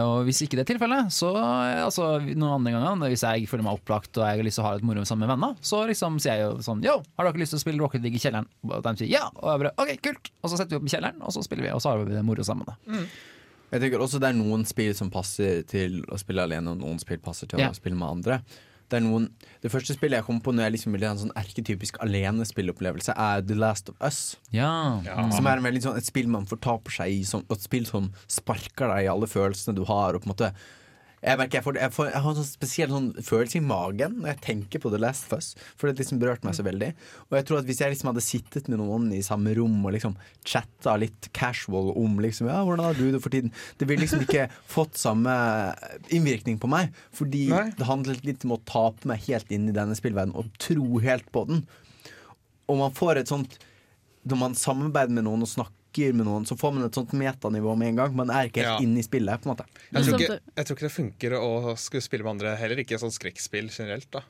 og 0.00 0.24
Hvis 0.24 0.40
ikke 0.44 0.56
det 0.56 0.62
er 0.64 0.70
tilfellet, 0.70 1.10
så 1.12 1.28
eh, 1.36 1.82
altså, 1.84 2.06
noen 2.24 2.54
andre 2.54 2.72
ganger 2.72 3.12
hvis 3.12 3.24
jeg 3.26 3.48
føler 3.50 3.66
meg 3.66 3.76
opplagt 3.76 4.16
og 4.16 4.24
jeg 4.24 4.40
har 4.40 4.46
lyst 4.46 4.56
til 4.56 4.64
å 4.64 4.68
ha 4.68 4.76
litt 4.78 4.86
moro 4.88 5.04
sammen 5.08 5.26
med 5.26 5.34
venner, 5.34 5.58
så 5.60 5.82
liksom 5.90 6.16
sier 6.22 6.40
jeg 6.40 6.46
jo 6.46 6.62
sånn 6.64 6.80
Yo, 6.86 6.94
har 7.18 7.28
dere 7.28 7.42
lyst 7.42 7.52
til 7.52 7.60
å 7.60 7.64
spille 7.66 7.82
Rocket 7.82 8.04
League 8.04 8.16
i 8.16 8.22
kjelleren? 8.22 8.48
Og 8.64 8.78
de 8.86 8.94
sier 9.02 9.12
ja. 9.12 9.26
Og 9.36 9.50
jeg 9.52 9.62
bare 9.64 9.74
OK, 9.84 9.92
kult. 10.08 10.30
Og 10.40 10.52
så 10.52 10.60
setter 10.60 10.72
vi 10.76 10.80
opp 10.80 10.88
i 10.88 10.94
kjelleren, 10.94 11.20
og 11.20 11.34
så 11.36 11.44
spiller 11.44 11.68
vi, 11.68 11.74
og 11.76 11.84
så 11.84 11.92
har 11.92 12.00
vi 12.00 12.16
det 12.16 12.24
moro 12.24 12.46
sammen. 12.48 12.70
da 12.70 13.02
Jeg 13.74 13.84
tenker 13.84 14.00
også 14.06 14.22
det 14.22 14.30
er 14.32 14.38
noen 14.40 14.64
spill 14.68 14.94
som 14.96 15.12
passer 15.12 15.60
til 15.68 16.00
å 16.08 16.16
spille 16.20 16.48
alene, 16.48 16.72
og 16.72 16.80
noen 16.80 17.02
spill 17.02 17.20
passer 17.20 17.50
til 17.50 17.60
å 17.66 17.74
spille 17.76 17.98
med 18.00 18.08
andre. 18.08 18.40
Det, 18.88 18.98
er 18.98 19.04
noen, 19.04 19.28
det 19.62 19.70
første 19.72 19.92
spillet 19.96 20.20
jeg 20.20 20.26
kom 20.26 20.40
på 20.44 20.54
når 20.54 20.68
jeg 20.68 20.74
liksom 20.78 20.94
ville 20.96 21.08
ha 21.10 21.16
en 21.16 21.20
sånn 21.20 21.34
erketypisk 21.36 21.98
alenespillopplevelse, 22.04 23.12
er 23.12 23.44
The 23.44 23.58
Last 23.58 23.92
of 23.92 23.98
Us. 24.00 24.20
Ja. 24.54 24.70
Som 25.34 25.48
er 25.48 25.60
en 25.60 25.68
veldig 25.68 25.84
sånn, 25.84 26.00
et 26.00 26.08
spill 26.08 26.30
man 26.32 26.48
fortaper 26.48 26.94
seg 27.00 27.18
i, 27.18 27.22
som, 27.28 27.44
et 27.52 27.64
spill 27.64 27.88
som 27.88 28.10
sparker 28.32 28.88
deg 28.94 29.06
i 29.06 29.10
alle 29.12 29.28
følelsene 29.28 29.76
du 29.76 29.84
har. 29.88 30.16
Og 30.16 30.24
på 30.24 30.30
en 30.30 30.34
måte 30.34 30.52
jeg, 31.18 31.38
merker, 31.40 31.58
jeg, 31.58 31.64
får, 31.66 31.78
jeg, 31.80 31.92
får, 31.94 32.08
jeg 32.12 32.22
har 32.22 32.30
en 32.30 32.38
sånn 32.38 32.46
spesiell 32.46 32.92
sånn 32.94 33.08
følelse 33.26 33.58
i 33.58 33.64
magen 33.64 34.18
når 34.20 34.30
jeg 34.30 34.40
tenker 34.44 34.82
på 34.82 34.92
The 34.92 35.00
Last 35.02 35.26
of 35.26 35.40
Us. 35.40 35.48
For 35.78 35.90
det 35.90 35.98
liksom 35.98 36.20
berørte 36.22 36.46
meg 36.46 36.54
så 36.54 36.64
veldig. 36.66 36.90
Og 37.26 37.38
jeg 37.38 37.46
tror 37.48 37.60
at 37.60 37.68
hvis 37.68 37.82
jeg 37.82 37.92
liksom 37.94 38.10
hadde 38.12 38.24
sittet 38.24 38.70
med 38.70 38.78
noen 38.82 39.08
i 39.16 39.22
samme 39.26 39.54
rom 39.58 39.76
og 39.82 39.94
liksom 39.96 40.14
chatta 40.46 40.94
litt 41.00 41.30
casual 41.36 41.90
om 41.98 42.20
liksom, 42.22 42.50
ja, 42.52 42.60
hvordan 42.62 42.86
har 42.86 42.98
du 42.98 43.08
det 43.14 43.22
for 43.24 43.34
tiden, 43.34 43.50
det 43.80 43.88
ville 43.90 44.04
liksom 44.04 44.22
ikke 44.26 44.46
fått 44.76 45.00
samme 45.00 45.34
innvirkning 46.14 46.60
på 46.62 46.70
meg. 46.70 46.94
Fordi 47.16 47.48
Nei. 47.50 47.64
det 47.78 47.88
handlet 47.88 48.26
litt 48.28 48.46
om 48.46 48.54
å 48.54 48.62
tape 48.68 49.10
meg 49.10 49.26
helt 49.26 49.50
inn 49.54 49.66
i 49.72 49.74
denne 49.76 49.98
spillverdenen 49.98 50.38
og 50.38 50.52
tro 50.62 51.02
helt 51.02 51.26
på 51.34 51.48
den. 51.50 51.64
Og 52.68 52.78
man 52.78 52.94
får 52.94 53.22
et 53.22 53.30
sånt 53.30 53.54
Når 54.28 54.36
man 54.36 54.54
samarbeider 54.58 55.14
med 55.14 55.24
noen 55.24 55.40
og 55.46 55.48
snakker 55.48 55.77
med 56.14 56.26
noen, 56.26 56.46
så 56.48 56.56
får 56.58 56.72
man 56.74 56.84
et 56.86 56.96
sånt 56.96 57.12
metanivå 57.12 57.76
med 57.78 57.88
en 57.92 57.96
gang. 57.96 58.14
Man 58.16 58.30
er 58.30 58.48
ikke 58.48 58.62
helt 58.62 58.68
Ja. 58.68 58.78
inne 58.84 58.98
i 58.98 59.02
spillet. 59.06 59.40
på 59.42 59.46
en 59.50 59.56
måte 59.56 59.66
Jeg 59.92 60.04
tror, 60.04 60.18
ikke, 60.20 60.40
jeg 60.56 60.66
tror 60.66 60.76
ikke 60.76 60.88
det 60.88 60.92
funker 60.96 61.30
å 61.38 61.76
skulle 61.78 62.02
spille 62.02 62.22
med 62.24 62.30
andre, 62.38 62.56
heller 62.56 62.76
ikke 62.82 62.98
sånn 62.98 63.10
skrekkspill 63.14 63.68
generelt. 63.70 64.10
da 64.10 64.20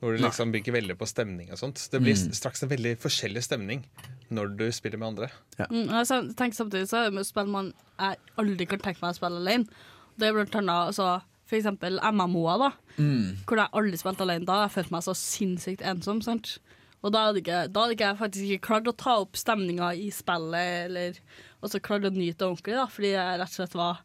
Hvor 0.00 0.16
du 0.16 0.22
liksom 0.22 0.52
bygger 0.52 0.72
veldig 0.72 0.96
på 0.96 1.06
stemning 1.08 1.50
og 1.50 1.58
sånt. 1.58 1.88
Det 1.90 2.00
blir 2.00 2.14
Mm. 2.14 2.32
straks 2.32 2.62
en 2.62 2.68
veldig 2.68 2.98
forskjellig 2.98 3.42
stemning 3.42 3.82
når 4.30 4.56
du 4.56 4.70
spiller 4.70 4.96
med 4.98 5.08
andre. 5.08 5.30
Mm, 5.58 5.88
jeg 5.88 6.36
tenk 6.36 6.54
samtidig 6.54 6.86
så 6.88 6.98
er 6.98 7.04
det 7.10 7.14
med 7.14 7.26
spill 7.26 7.46
man 7.48 7.72
jeg 7.98 8.16
aldri 8.38 8.66
kan 8.68 8.78
tenke 8.78 9.02
meg 9.02 9.14
å 9.14 9.18
spille 9.18 9.38
alene. 9.40 9.66
Det 10.16 10.28
er 10.28 10.32
blant 10.34 10.54
annet 10.54 10.88
altså, 10.94 11.22
for 11.46 11.56
eksempel 11.56 11.98
MMO-er, 12.00 12.58
da. 12.58 12.72
Mm. 12.98 13.36
Hvor 13.46 13.56
jeg 13.56 13.68
aldri 13.72 13.96
spilte 13.98 14.20
alene 14.20 14.44
da. 14.46 14.68
Jeg 14.68 14.84
følte 14.84 14.90
meg 14.92 15.02
så 15.02 15.14
sinnssykt 15.16 15.80
ensom. 15.82 16.22
sant? 16.22 16.58
Og 17.04 17.12
da 17.14 17.28
hadde 17.28 17.42
ikke, 17.42 17.60
da 17.70 17.84
hadde 17.84 17.94
ikke 17.94 18.08
jeg 18.08 18.18
faktisk 18.18 18.48
ikke 18.48 18.66
klart 18.66 18.90
å 18.90 18.96
ta 18.98 19.18
opp 19.22 19.38
stemninga 19.38 19.92
i 19.94 20.08
spillet, 20.14 20.88
eller 20.88 21.20
også 21.62 21.80
klart 21.84 22.08
å 22.08 22.10
nyte 22.14 22.40
det 22.40 22.48
ordentlig, 22.48 22.74
da, 22.78 22.88
fordi 22.90 23.12
jeg 23.14 23.38
rett 23.38 23.52
og 23.52 23.60
slett 23.60 23.78
var 23.78 24.02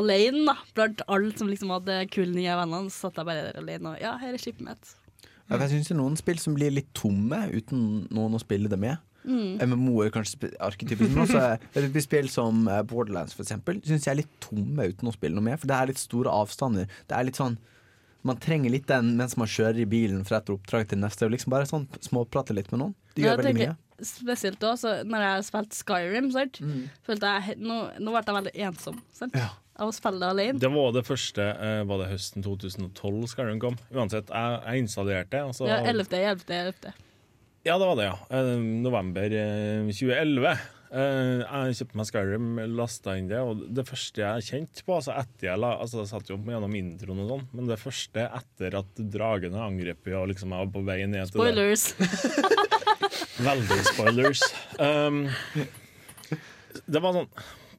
alene 0.00 0.46
da, 0.48 0.56
blant 0.76 1.04
alle 1.10 1.34
som 1.36 1.50
liksom 1.50 1.74
hadde 1.74 1.98
kule 2.14 2.32
nye 2.32 2.56
vennene. 2.62 2.92
Så 2.92 3.06
satt 3.08 3.20
jeg 3.20 3.28
bare 3.28 3.50
der 3.50 3.60
alene 3.60 3.94
og 3.94 4.02
ja, 4.02 4.14
her 4.22 4.34
er 4.34 4.40
skipet 4.40 4.64
mitt. 4.64 4.96
Ja, 5.50 5.58
Jeg 5.58 5.72
syns 5.72 5.90
det 5.90 5.96
er 5.96 5.98
noen 6.00 6.18
spill 6.18 6.38
som 6.38 6.54
blir 6.54 6.72
litt 6.72 6.92
tomme 6.94 7.42
uten 7.50 8.04
noen 8.14 8.36
å 8.38 8.42
spille 8.42 8.70
det 8.70 8.78
med. 8.80 9.02
Mm. 9.20 9.58
MMO 9.68 9.98
er 10.04 10.12
kanskje 10.14 10.52
arketypisk, 10.62 11.10
men 11.12 11.24
også 11.26 11.42
er 11.76 12.04
spill 12.04 12.30
som 12.32 12.62
eh, 12.70 12.84
Borderlands 12.88 13.34
for 13.36 13.44
eksempel, 13.44 13.82
syns 13.84 14.06
jeg 14.06 14.14
er 14.14 14.22
litt 14.22 14.36
tomme 14.40 14.86
uten 14.88 15.10
å 15.10 15.16
spille 15.16 15.36
noe 15.36 15.44
med. 15.50 15.60
For 15.60 15.68
det 15.68 15.76
er 15.76 15.90
litt 15.90 16.00
store 16.00 16.32
avstander. 16.32 16.88
Det 17.10 17.18
er 17.18 17.28
litt 17.28 17.40
sånn 17.40 17.58
Man 18.26 18.36
trenger 18.36 18.70
litt 18.74 18.86
den 18.90 19.14
mens 19.16 19.36
man 19.40 19.48
kjører 19.48 19.78
i 19.80 19.86
bilen 19.88 20.24
fra 20.28 20.40
et 20.42 20.50
oppdrag 20.52 20.88
til 20.90 20.98
neste. 21.00 21.24
Og 21.24 21.32
liksom 21.32 21.52
bare 21.54 21.68
sånn 21.68 21.86
småprate 22.04 22.52
litt 22.56 22.68
med 22.72 22.82
noen. 22.82 22.94
Det 23.16 23.24
gjør 23.24 23.40
veldig 23.40 23.54
mye. 23.56 23.76
Spesielt 24.00 24.62
også 24.64 24.92
når 25.04 25.24
jeg 25.24 25.32
har 25.36 25.42
spilt 25.44 25.74
Skyrim, 25.76 26.30
sant? 26.32 26.60
Mm. 26.64 26.84
følte 27.04 27.32
jeg 27.34 27.58
nå, 27.60 27.80
nå 28.00 28.14
ble 28.14 28.22
jeg 28.24 28.36
veldig 28.38 28.54
ensom 28.68 29.00
sant? 29.12 29.36
av 29.80 29.88
å 29.88 29.92
spille 29.96 30.20
det 30.20 30.28
alene. 30.28 30.60
Det 30.60 30.68
var 30.72 30.90
det 30.92 31.02
første 31.08 31.44
eh, 31.56 31.82
Var 31.88 32.00
det 32.02 32.08
høsten 32.10 32.44
2012 32.44 33.28
Skyrim 33.32 33.60
kom? 33.62 33.76
Uansett, 33.92 34.28
jeg, 34.28 34.58
jeg 34.66 34.84
installerte 34.84 35.30
det. 35.36 35.54
så- 35.56 35.68
Ja, 35.68 35.78
11. 35.88 36.08
11. 36.20 36.44
11. 36.48 36.92
Ja, 37.64 37.76
det 37.76 37.86
var 37.88 37.96
det, 37.96 38.04
ja. 38.08 38.16
Eh, 38.36 38.56
november 38.84 39.36
eh, 39.36 39.88
2011. 39.92 40.54
Eh, 40.90 41.42
jeg 41.44 41.76
kjøpte 41.78 41.98
meg 42.00 42.06
Skyrim, 42.08 42.46
lasta 42.74 43.12
inn 43.14 43.28
det, 43.30 43.38
og 43.46 43.60
det 43.70 43.84
første 43.86 44.24
jeg 44.24 44.46
kjente 44.48 44.82
på 44.82 44.96
altså 44.96 45.14
etter 45.14 45.46
jeg 45.52 45.60
la, 45.62 45.76
altså 45.78 46.00
Jeg 46.02 46.10
satt 46.10 46.32
jo 46.32 46.38
gjennom 46.42 46.74
introen 46.74 47.20
og 47.22 47.28
sånn, 47.30 47.44
men 47.54 47.68
det 47.70 47.76
første 47.78 48.24
etter 48.26 48.74
at 48.80 49.02
dragene 49.14 49.60
angrep 49.62 50.10
og 50.10 50.32
liksom 50.32 50.50
jeg 50.50 50.64
var 50.64 50.72
på 50.74 50.82
vei 50.88 50.98
ned 51.06 51.30
til 51.30 51.36
Spoilers. 51.36 51.86
Veldig 53.46 53.78
spoilers. 53.86 54.42
Um, 54.82 55.22
det 56.90 57.00
var 57.02 57.16
sånn 57.16 57.30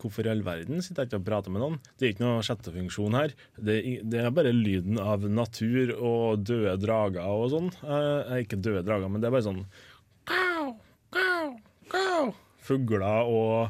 Hvorfor 0.02 0.26
i 0.26 0.32
all 0.32 0.40
verden 0.42 0.80
sitter 0.82 1.04
jeg 1.04 1.12
ikke 1.12 1.20
og 1.20 1.26
prater 1.28 1.54
med 1.54 1.62
noen? 1.62 1.76
Det 1.94 2.08
er 2.08 2.14
ikke 2.16 2.24
noe 2.24 2.46
sjettefunksjon 2.48 3.14
her. 3.20 3.36
Det, 3.54 3.76
det 4.10 4.24
er 4.24 4.32
bare 4.34 4.50
lyden 4.56 4.98
av 4.98 5.28
natur 5.30 5.92
og 5.94 6.48
døde 6.48 6.74
drager 6.82 7.28
og 7.30 7.52
sånn. 7.54 7.68
Uh, 7.84 8.40
ikke 8.42 8.58
døde 8.58 8.82
drager, 8.88 9.12
men 9.12 9.22
det 9.22 9.30
er 9.30 9.36
bare 9.36 9.46
sånn 9.46 9.62
Gau, 10.32 10.72
gau, 11.14 11.52
gau. 11.94 12.32
Fugler 12.72 13.28
og 13.28 13.70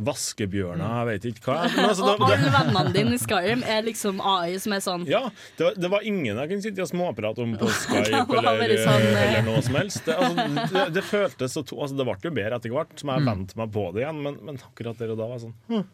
vaskebjørner, 0.00 0.80
jeg 0.96 1.06
vet 1.10 1.24
ikke 1.28 1.42
hva. 1.50 1.56
Altså, 1.84 2.06
da, 2.06 2.12
Og 2.16 2.30
alle 2.32 2.50
vennene 2.54 2.92
dine 2.94 3.16
i 3.16 3.20
Skyrim 3.20 3.60
er 3.68 3.82
liksom 3.84 4.20
AI 4.24 4.54
som 4.62 4.72
er 4.72 4.80
sånn 4.84 5.02
ja, 5.10 5.20
det 5.58 5.66
var, 5.66 5.74
det 5.76 5.90
var 5.92 6.06
ingen 6.08 6.38
jeg 6.40 6.48
kunne 6.54 6.64
sitte 6.64 6.84
og 6.86 6.88
småprate 6.88 7.42
om 7.44 7.52
på 7.60 7.68
Skype 7.82 8.38
eller, 8.40 8.74
sånn, 8.80 9.04
eh, 9.10 9.24
eller 9.26 9.44
noe 9.50 9.60
som 9.66 9.76
helst. 9.76 10.06
Det, 10.06 10.16
altså, 10.16 10.66
det, 10.72 10.84
det 10.96 11.04
føltes 11.04 11.56
så 11.58 11.64
to, 11.68 11.80
altså, 11.84 11.98
Det 12.00 12.06
ble 12.08 12.16
jo 12.30 12.32
bedre 12.38 12.56
etter 12.60 12.72
hvert, 12.76 12.94
som 12.96 13.10
Mm. 13.10 13.16
jeg 13.18 13.26
vente 13.28 13.58
meg 13.60 13.72
på 13.74 13.84
det 13.92 14.04
igjen, 14.06 14.22
men, 14.24 14.38
men 14.48 14.60
akkurat 14.70 15.00
der 15.02 15.12
og 15.12 15.18
da 15.20 15.26
var 15.34 15.42
sånn 15.42 15.54
hm. 15.68 15.84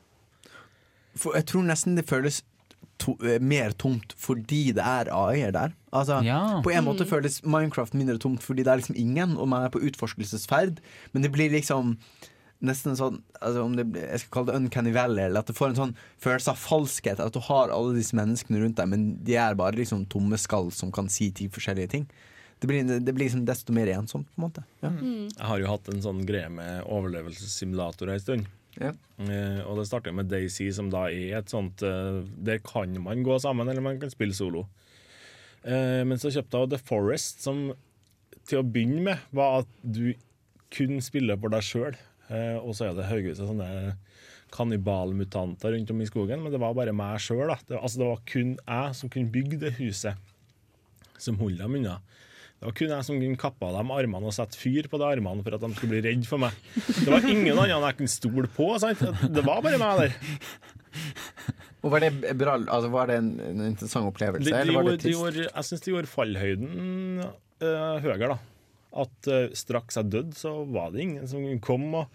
For 1.16 1.34
jeg 1.38 1.46
tror 1.48 1.64
nesten 1.66 1.96
det 1.96 2.04
føles 2.06 2.42
to, 3.00 3.14
eh, 3.26 3.38
mer 3.42 3.72
tomt 3.80 4.12
fordi 4.20 4.68
det 4.76 4.84
er 4.84 5.08
AI-er 5.12 5.52
der. 5.56 5.74
Altså, 5.96 6.20
Ja. 6.24 6.60
På 6.64 6.70
en 6.72 6.84
måte 6.86 7.04
Mm. 7.06 7.10
føles 7.10 7.40
Minecraft 7.42 7.94
mindre 7.96 8.18
tomt 8.22 8.44
fordi 8.44 8.62
det 8.62 8.70
er 8.72 8.78
liksom 8.84 8.96
ingen, 9.00 9.34
og 9.36 9.48
man 9.48 9.64
er 9.66 9.72
på 9.74 9.80
utforskelsesferd, 9.82 10.78
men 11.12 11.22
det 11.26 11.32
blir 11.34 11.50
liksom 11.50 11.96
Nesten 12.64 12.96
sånn 12.96 13.18
altså 13.36 13.62
om 13.66 13.74
det, 13.76 13.84
Jeg 14.00 14.22
skal 14.22 14.32
kalle 14.32 14.48
det 14.48 14.60
uncanny 14.62 14.92
valley, 14.96 15.26
eller 15.26 15.44
at 15.44 15.50
du 15.50 15.56
får 15.56 15.74
en 15.74 15.80
sånn 15.80 15.96
følelse 16.24 16.54
av 16.54 16.62
falskhet. 16.62 17.20
At 17.20 17.34
du 17.34 17.42
har 17.44 17.72
alle 17.74 17.96
disse 17.98 18.16
menneskene 18.16 18.62
rundt 18.62 18.78
deg, 18.80 18.88
men 18.92 19.10
de 19.26 19.36
er 19.40 19.58
bare 19.58 19.76
liksom 19.76 20.06
tomme 20.12 20.38
skall 20.40 20.70
som 20.72 20.92
kan 20.94 21.10
si 21.12 21.28
ti 21.36 21.50
forskjellige 21.52 21.92
ting. 21.92 22.06
Det 22.58 22.70
blir, 22.70 22.86
det 22.88 23.12
blir 23.12 23.26
liksom 23.26 23.44
desto 23.44 23.74
mer 23.76 23.90
ensomt, 23.92 24.30
på 24.32 24.40
en 24.40 24.46
måte. 24.46 24.64
Ja. 24.80 24.90
Jeg 24.96 25.48
har 25.50 25.60
jo 25.60 25.68
hatt 25.68 25.90
en 25.92 26.00
sånn 26.04 26.22
greie 26.28 26.48
med 26.48 26.86
overlevelsessimulator 26.88 28.08
en 28.14 28.22
stund. 28.22 28.48
Ja. 28.80 28.94
Eh, 29.20 29.60
og 29.64 29.78
det 29.78 29.86
starter 29.88 30.16
med 30.16 30.30
Daisy, 30.32 30.70
som 30.72 30.88
da 30.92 31.06
er 31.08 31.38
et 31.38 31.52
sånt 31.52 31.80
eh, 31.84 32.18
Der 32.44 32.60
kan 32.64 32.92
man 33.00 33.24
gå 33.24 33.38
sammen, 33.40 33.68
eller 33.68 33.84
man 33.84 34.00
kan 34.00 34.12
spille 34.12 34.36
solo. 34.36 34.66
Eh, 35.64 36.02
men 36.08 36.20
så 36.20 36.32
kjøpte 36.32 36.62
jeg 36.62 36.72
The 36.72 36.80
Forest, 36.88 37.44
som 37.44 37.70
til 38.46 38.60
å 38.60 38.66
begynne 38.66 39.02
med 39.08 39.30
var 39.34 39.62
at 39.64 39.70
du 39.82 40.14
kun 40.72 41.00
spiller 41.04 41.38
for 41.40 41.52
deg 41.52 41.64
sjøl. 41.64 41.96
Eh, 42.30 42.56
og 42.58 42.74
så 42.74 42.88
er 42.88 42.96
det 42.98 43.08
haugevis 43.10 43.40
av 43.42 43.50
sånne 43.52 43.70
kannibalmutanter 44.54 45.74
rundt 45.74 45.90
om 45.92 46.02
i 46.02 46.08
skogen, 46.08 46.42
men 46.42 46.54
det 46.54 46.60
var 46.62 46.74
bare 46.76 46.94
meg 46.96 47.18
sjøl. 47.22 47.50
Det, 47.68 47.78
altså, 47.78 48.00
det 48.02 48.10
var 48.12 48.22
kun 48.30 48.54
jeg 48.60 48.98
som 49.00 49.12
kunne 49.12 49.32
bygge 49.34 49.58
det 49.62 49.74
huset 49.80 50.14
som 51.22 51.38
holdt 51.40 51.60
dem 51.62 51.78
unna. 51.80 51.98
Det 52.56 52.64
var 52.70 52.76
kun 52.78 52.92
jeg 52.94 53.04
som 53.08 53.18
kunne 53.20 53.40
kappe 53.40 53.68
av 53.68 53.74
dem 53.76 53.90
armene 53.92 54.30
og 54.30 54.34
sette 54.36 54.56
fyr 54.56 54.86
på 54.88 55.00
de 55.00 55.08
armene 55.10 55.44
for 55.44 55.56
at 55.56 55.64
de 55.64 55.70
skulle 55.76 55.96
bli 55.96 56.04
redd 56.06 56.24
for 56.28 56.40
meg. 56.40 56.56
Det 56.88 57.10
var 57.12 57.26
ingen 57.28 57.52
andre 57.52 57.82
jeg 57.90 57.98
kunne 58.00 58.14
stole 58.14 58.50
på. 58.56 58.70
Sant? 58.80 59.02
Det 59.36 59.44
var 59.44 59.60
bare 59.66 59.80
meg 59.82 60.00
der. 60.06 60.16
Og 61.84 61.92
var 61.92 62.00
det 62.02 62.32
bra 62.40 62.54
altså, 62.56 62.88
Var 62.90 63.10
det 63.10 63.16
en, 63.20 63.26
en 63.44 63.58
interessant 63.68 64.08
opplevelse, 64.08 64.46
De, 64.48 64.54
de 64.54 64.60
eller 64.62 64.78
var 64.78 64.86
det 64.88 64.94
de 64.96 65.02
trist? 65.04 65.18
gjorde, 65.18 65.42
jeg 65.44 65.66
syns 65.68 65.84
de 65.84 65.92
gjorde 65.92 66.08
fallhøyden 66.10 66.70
øh, 67.20 67.98
høyere, 68.02 68.30
da. 68.32 68.38
At 69.04 69.30
eh, 69.30 69.54
straks 69.56 70.00
jeg 70.00 70.12
døde, 70.12 70.36
så 70.38 70.58
var 70.64 70.92
det 70.94 71.06
ingen 71.06 71.30
som 71.30 71.44
kom 71.64 71.88
og 72.02 72.10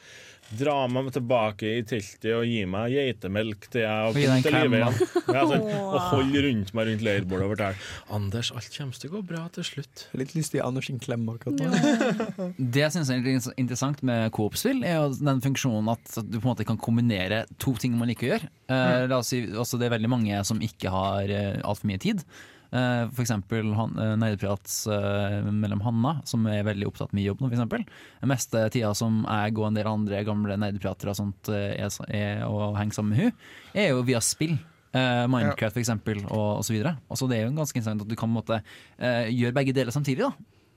dra 0.60 0.76
meg 0.92 1.08
tilbake 1.16 1.70
i 1.78 1.84
teltet 1.88 2.28
og 2.36 2.44
gi 2.44 2.64
meg 2.68 2.92
geitemelk 2.92 3.68
til 3.72 3.86
jeg 3.86 4.10
Og 4.10 4.18
kom 4.18 4.44
til 4.44 4.56
live 4.58 4.80
igjen. 4.82 4.98
Ja, 5.32 5.44
sånn, 5.48 5.64
og 5.80 5.98
holde 6.10 6.44
rundt 6.44 6.74
meg 6.76 6.90
rundt 6.90 7.06
leirbålet 7.08 7.46
og 7.46 7.54
fortelle 7.54 8.16
Anders, 8.18 8.52
alt 8.56 8.76
kommer 8.76 9.00
til 9.00 9.12
å 9.12 9.14
gå 9.14 9.22
bra 9.32 9.46
til 9.56 9.68
slutt. 9.68 10.06
Litt 10.20 10.36
lyst 10.36 10.52
til 10.52 10.60
å 10.60 10.62
gi 10.62 10.66
Anders 10.68 10.92
en 10.92 11.02
klem 11.04 11.30
akkurat 11.32 11.62
nå. 11.62 12.50
Det 12.58 12.84
jeg 12.84 12.96
syns 12.98 13.14
er 13.14 13.32
interessant 13.56 14.04
med 14.08 14.28
coop-spill, 14.36 14.84
er 14.88 15.00
jo 15.00 15.12
den 15.22 15.44
funksjonen 15.46 15.92
at 15.94 16.18
du 16.20 16.38
på 16.40 16.44
en 16.44 16.52
måte 16.52 16.68
kan 16.68 16.80
kombinere 16.82 17.46
to 17.62 17.76
ting 17.80 17.96
man 18.00 18.12
liker 18.12 18.28
å 18.28 18.34
gjøre. 18.34 18.52
Eh, 18.72 19.04
la 19.12 19.22
oss 19.22 19.32
si, 19.32 19.44
altså 19.48 19.80
det 19.80 19.88
er 19.88 19.96
veldig 19.96 20.12
mange 20.12 20.44
som 20.48 20.60
ikke 20.64 20.92
har 20.92 21.32
uh, 21.32 21.62
altfor 21.64 21.92
mye 21.92 22.02
tid. 22.02 22.26
Uh, 22.72 23.10
for 23.12 23.26
eksempel 23.26 23.74
han, 23.76 23.98
uh, 24.00 24.14
nerdeprat 24.16 24.72
eh, 24.88 25.50
mellom 25.52 25.82
Hanna, 25.84 26.14
som 26.24 26.46
er 26.48 26.62
veldig 26.64 26.86
opptatt 26.88 27.12
med 27.12 27.26
jobb 27.26 27.42
nå, 27.44 27.50
for 27.50 27.58
eksempel. 27.58 27.82
Den 28.22 28.30
meste 28.32 28.62
tida 28.72 28.94
som 28.96 29.26
jeg 29.28 29.58
og 29.58 29.66
en 29.68 29.76
del 29.76 29.90
andre 29.92 30.22
gamle 30.24 30.56
nerdepratere 30.56 31.12
og 31.12 31.18
sånt 31.20 31.50
eh, 31.52 31.74
er, 31.84 31.92
er 32.16 32.46
å 32.48 32.70
henge 32.80 32.96
sammen 32.96 33.12
med 33.12 33.26
hun, 33.26 33.42
er 33.76 33.90
jo 33.92 34.06
via 34.08 34.22
spill. 34.24 34.56
Eh, 34.94 35.26
Minecraft 35.32 35.76
for 35.76 35.84
eksempel, 35.84 36.24
og, 36.30 36.46
og 36.62 36.64
så 36.68 36.72
videre. 36.78 36.96
Og 37.12 37.20
så 37.20 37.28
det 37.32 37.42
er 37.42 37.46
jo 37.50 37.52
ganske 37.60 37.76
interessant 37.76 38.04
at 38.04 38.10
du 38.12 38.16
kan 38.16 38.28
på 38.32 38.32
en 38.32 38.40
måte 38.40 38.62
eh, 39.00 39.28
gjøre 39.36 39.56
begge 39.60 39.76
deler 39.76 39.92
samtidig. 39.96 40.24
da 40.24 40.32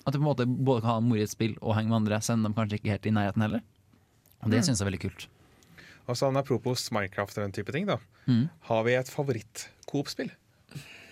At 0.06 0.14
du 0.14 0.18
på 0.18 0.24
en 0.24 0.28
måte 0.32 0.46
både 0.50 0.82
kan 0.84 0.96
ha 0.96 1.00
moro 1.02 1.22
i 1.22 1.24
et 1.28 1.30
spill 1.30 1.54
og 1.62 1.74
henge 1.78 1.90
med 1.94 2.00
andre, 2.02 2.20
selv 2.26 2.42
om 2.42 2.50
de 2.50 2.54
kanskje 2.58 2.78
ikke 2.82 2.90
er 2.90 2.96
helt 2.98 3.06
i 3.10 3.14
nærheten 3.14 3.46
heller. 3.46 3.62
Og 4.42 4.50
det 4.50 4.60
Mm. 4.60 4.66
syns 4.66 4.78
jeg 4.82 4.84
er 4.86 4.90
veldig 4.90 5.02
kult. 5.06 5.26
Og 6.10 6.18
sånn 6.18 6.36
Apropos 6.36 6.90
Minecraft 6.92 7.38
og 7.38 7.44
den 7.46 7.54
type 7.56 7.72
ting, 7.72 7.86
da. 7.86 7.96
Mm. 8.26 8.48
Har 8.68 8.82
vi 8.84 8.92
et 8.98 9.08
favoritt-Coop-spill? 9.08 10.30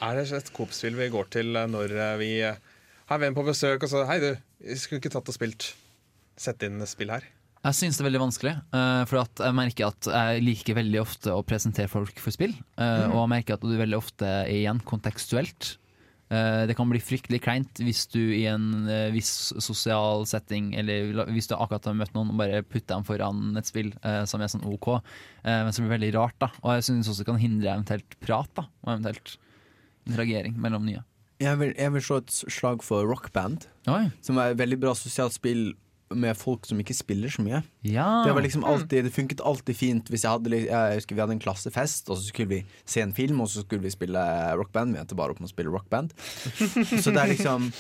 Er 0.02 0.18
det 0.18 0.32
et 0.34 0.50
Coop-spill 0.56 0.96
vi 0.98 1.10
går 1.12 1.28
til 1.30 1.54
eh, 1.58 1.68
når 1.70 1.92
eh, 1.94 2.16
vi 2.20 2.30
eh, 2.42 2.58
har 3.10 3.20
venn 3.22 3.36
på 3.36 3.44
besøk 3.46 3.84
og 3.86 3.92
så 3.92 4.02
Hei, 4.08 4.18
du, 4.22 4.32
vi 4.64 4.78
skulle 4.80 5.02
ikke 5.02 5.12
tatt 5.14 5.30
og 5.30 5.36
spilt. 5.36 5.68
Sett 6.40 6.64
inn 6.66 6.82
spill 6.90 7.12
her. 7.14 7.26
Jeg 7.62 7.76
syns 7.78 7.94
det 7.94 8.02
er 8.02 8.08
veldig 8.08 8.22
vanskelig, 8.24 8.52
eh, 8.74 9.02
for 9.06 9.20
at 9.20 9.42
jeg 9.44 9.54
merker 9.54 9.92
at 9.92 10.08
jeg 10.10 10.42
liker 10.42 10.74
veldig 10.80 10.98
ofte 11.04 11.30
å 11.30 11.44
presentere 11.46 11.90
folk 11.92 12.18
for 12.18 12.34
spill. 12.34 12.56
eh, 12.74 13.04
Mm. 13.04 13.12
Og 13.14 13.20
jeg 13.20 13.30
merker 13.36 13.54
at 13.54 13.62
du 13.62 13.76
veldig 13.78 14.00
ofte 14.00 14.26
er 14.26 14.50
igjen 14.50 14.80
kontekstuelt. 14.82 15.76
Eh, 16.32 16.64
det 16.66 16.74
kan 16.74 16.88
bli 16.90 16.98
fryktelig 16.98 17.42
kleint 17.44 17.78
hvis 17.84 18.06
du 18.10 18.18
i 18.18 18.46
en 18.50 18.88
eh, 18.90 19.12
viss 19.14 19.52
sosial 19.62 20.26
setting, 20.26 20.72
eller 20.80 21.28
hvis 21.30 21.46
du 21.46 21.54
akkurat 21.54 21.86
har 21.86 21.94
møtt 21.94 22.14
noen 22.16 22.32
og 22.32 22.40
bare 22.42 22.64
putter 22.64 22.96
dem 22.96 23.06
foran 23.06 23.54
et 23.60 23.68
spill 23.70 23.92
eh, 24.02 24.24
som 24.26 24.42
er 24.42 24.50
sånn 24.50 24.66
OK, 24.66 24.88
eh, 25.44 25.62
men 25.62 25.70
som 25.76 25.86
blir 25.86 25.94
veldig 25.94 26.10
rart. 26.18 26.38
da 26.42 26.50
Og 26.64 26.74
jeg 26.80 26.88
syns 26.88 27.12
også 27.12 27.22
det 27.22 27.30
kan 27.30 27.38
hindre 27.44 27.76
eventuelt 27.76 28.18
prat 28.24 28.50
da 28.58 28.66
og 28.66 28.94
eventuelt 28.96 29.36
interagering 30.08 30.58
mellom 30.60 30.86
nye. 30.88 31.04
Jeg 31.42 31.58
vil, 31.58 31.72
jeg 31.74 31.92
vil 31.94 32.04
slå 32.06 32.20
et 32.22 32.34
slag 32.54 32.84
for 32.86 33.06
rockband, 33.08 33.66
som 34.22 34.38
er 34.38 34.52
et 34.52 34.60
veldig 34.60 34.78
bra 34.84 34.92
sosialt 34.94 35.34
spill 35.34 35.72
med 36.14 36.36
folk 36.36 36.66
som 36.68 36.80
ikke 36.80 36.94
spiller 36.96 37.32
så 37.32 37.42
mye. 37.44 37.62
Ja. 37.86 38.06
Det, 38.26 38.34
var 38.36 38.44
liksom 38.44 38.64
alltid, 38.68 39.06
det 39.06 39.14
funket 39.14 39.42
alltid 39.48 39.76
fint 39.78 40.10
hvis 40.12 40.26
jeg 40.26 40.34
hadde, 40.34 40.58
jeg 40.66 40.98
husker 40.98 41.16
vi 41.16 41.22
hadde 41.24 41.36
en 41.36 41.42
klassefest, 41.42 42.10
og 42.10 42.18
så 42.18 42.26
skulle 42.28 42.50
vi 42.50 42.60
se 42.84 43.04
en 43.04 43.14
film, 43.16 43.40
og 43.42 43.50
så 43.52 43.64
skulle 43.64 43.84
vi 43.84 43.92
spille 43.94 44.22
rockband. 44.58 44.94
Vi 44.94 45.02
endte 45.02 45.18
bare 45.18 45.34
opp 45.34 45.42
med 45.42 45.50
å 45.50 45.54
spille 45.54 45.72
rockband. 45.72 46.12
Så 46.18 47.14
det 47.14 47.22
er 47.22 47.32
liksom, 47.32 47.70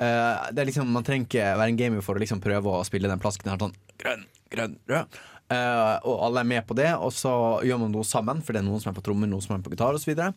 uh, 0.00 0.48
det 0.54 0.64
er 0.64 0.70
liksom 0.70 0.90
Man 0.92 1.06
trenger 1.06 1.28
ikke 1.28 1.52
være 1.60 1.74
en 1.74 1.80
gamer 1.80 2.04
for 2.04 2.18
å 2.18 2.22
liksom 2.22 2.42
prøve 2.44 2.72
å 2.72 2.82
spille 2.88 3.10
den 3.10 3.22
plasken 3.22 3.52
her 3.52 3.60
sånn 3.60 3.76
grønn, 4.02 4.26
grønn, 4.52 4.80
rød. 4.90 5.22
Uh, 5.52 6.00
og 6.08 6.26
alle 6.28 6.42
er 6.42 6.48
med 6.48 6.64
på 6.64 6.76
det, 6.78 6.88
og 6.96 7.12
så 7.12 7.32
gjør 7.66 7.82
man 7.84 7.92
noe 7.92 8.08
sammen, 8.08 8.40
for 8.44 8.54
det 8.54 8.62
er 8.62 8.68
noen 8.70 8.80
som 8.82 8.92
er 8.92 8.96
på 8.96 9.04
trommer, 9.04 9.28
noen 9.28 9.44
som 9.44 9.54
er 9.56 9.64
på 9.64 9.74
gitar 9.74 9.98
osv. 9.98 10.14
Og 10.14 10.22
så 10.22 10.30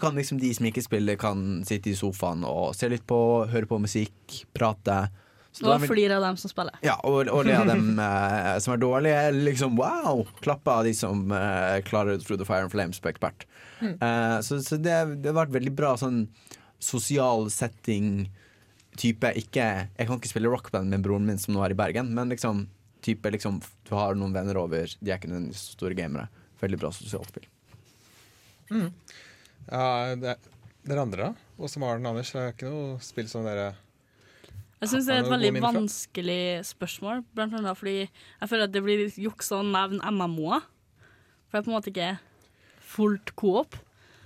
kan 0.00 0.14
liksom 0.14 0.38
de 0.38 0.52
som 0.54 0.66
ikke 0.66 0.82
spiller, 0.84 1.16
kan 1.20 1.64
sitte 1.66 1.90
i 1.90 1.98
sofaen 1.98 2.44
og 2.46 2.74
se 2.76 2.88
litt 2.88 3.06
på, 3.06 3.18
høre 3.50 3.66
på 3.66 3.78
musikk, 3.82 4.44
prate. 4.54 5.08
Så 5.54 5.68
Og 5.70 5.84
flire 5.86 6.16
av 6.16 6.24
dem 6.24 6.36
som 6.36 6.50
spiller. 6.50 6.74
ja, 6.82 6.96
og, 7.06 7.28
og 7.30 7.44
le 7.46 7.54
av 7.54 7.68
dem 7.70 7.98
eh, 8.02 8.56
som 8.58 8.74
er 8.74 8.80
dårlige. 8.82 9.20
Liksom 9.36 9.76
wow! 9.78 10.24
Klappe 10.42 10.70
av 10.70 10.84
de 10.88 10.94
som 10.98 11.30
eh, 11.30 11.78
klarer 11.86 12.18
Through 12.18 12.40
the 12.40 12.46
Fire 12.48 12.66
and 12.66 12.72
Flames 12.72 12.98
på 12.98 13.12
ekspert. 13.12 13.46
Mm. 13.78 13.94
Eh, 14.00 14.38
så 14.42 14.58
så 14.62 14.76
det, 14.82 14.96
det 15.22 15.30
har 15.30 15.44
vært 15.44 15.54
veldig 15.54 15.74
bra 15.78 15.92
sånn 16.00 16.24
sosial 16.82 17.46
setting. 17.54 18.32
Type 18.98 19.30
ikke 19.38 19.66
Jeg 19.90 20.06
kan 20.06 20.18
ikke 20.20 20.30
spille 20.30 20.50
rockband 20.50 20.90
med 20.90 21.02
broren 21.02 21.26
min 21.26 21.38
som 21.38 21.54
nå 21.54 21.62
er 21.66 21.74
i 21.74 21.78
Bergen, 21.78 22.12
men 22.14 22.30
liksom 22.30 22.68
type 23.02 23.30
liksom 23.34 23.58
Du 23.84 23.94
har 23.98 24.14
noen 24.16 24.32
venner 24.34 24.56
over, 24.58 24.86
de 24.86 25.10
er 25.10 25.18
ikke 25.18 25.30
den 25.30 25.50
store 25.54 25.94
gamere. 25.98 26.26
Veldig 26.62 26.78
bra 26.82 26.90
sosialt 26.94 27.30
spill. 27.30 27.46
Mm. 28.70 28.90
Ja, 29.70 30.14
det, 30.20 30.36
dere 30.84 31.04
andre, 31.06 31.30
da? 31.30 31.48
Og 31.56 31.70
Maren 31.80 32.04
og 32.04 32.14
Anders, 32.14 32.32
det 32.34 32.42
er 32.42 32.52
ikke 32.52 32.70
noe 32.72 32.98
spill 33.04 33.28
som 33.30 33.46
dere 33.46 33.70
Jeg 34.82 34.90
syns 34.90 35.08
det 35.08 35.16
er 35.16 35.24
et 35.24 35.32
veldig 35.32 35.62
vanskelig 35.64 36.42
spørsmål, 36.68 37.24
blant 37.36 37.56
annet 37.56 37.78
fordi 37.78 37.96
jeg 38.04 38.50
føler 38.50 38.68
at 38.68 38.74
det 38.74 38.84
blir 38.84 39.04
litt 39.06 39.18
juks 39.20 39.48
å 39.54 39.62
nevne 39.64 40.12
MMO-er. 40.12 40.66
For 41.48 41.56
det 41.56 41.62
er 41.62 41.66
på 41.66 41.72
en 41.72 41.76
måte 41.78 41.92
ikke 41.92 42.12
fullt 42.94 43.34
coop. 43.38 43.78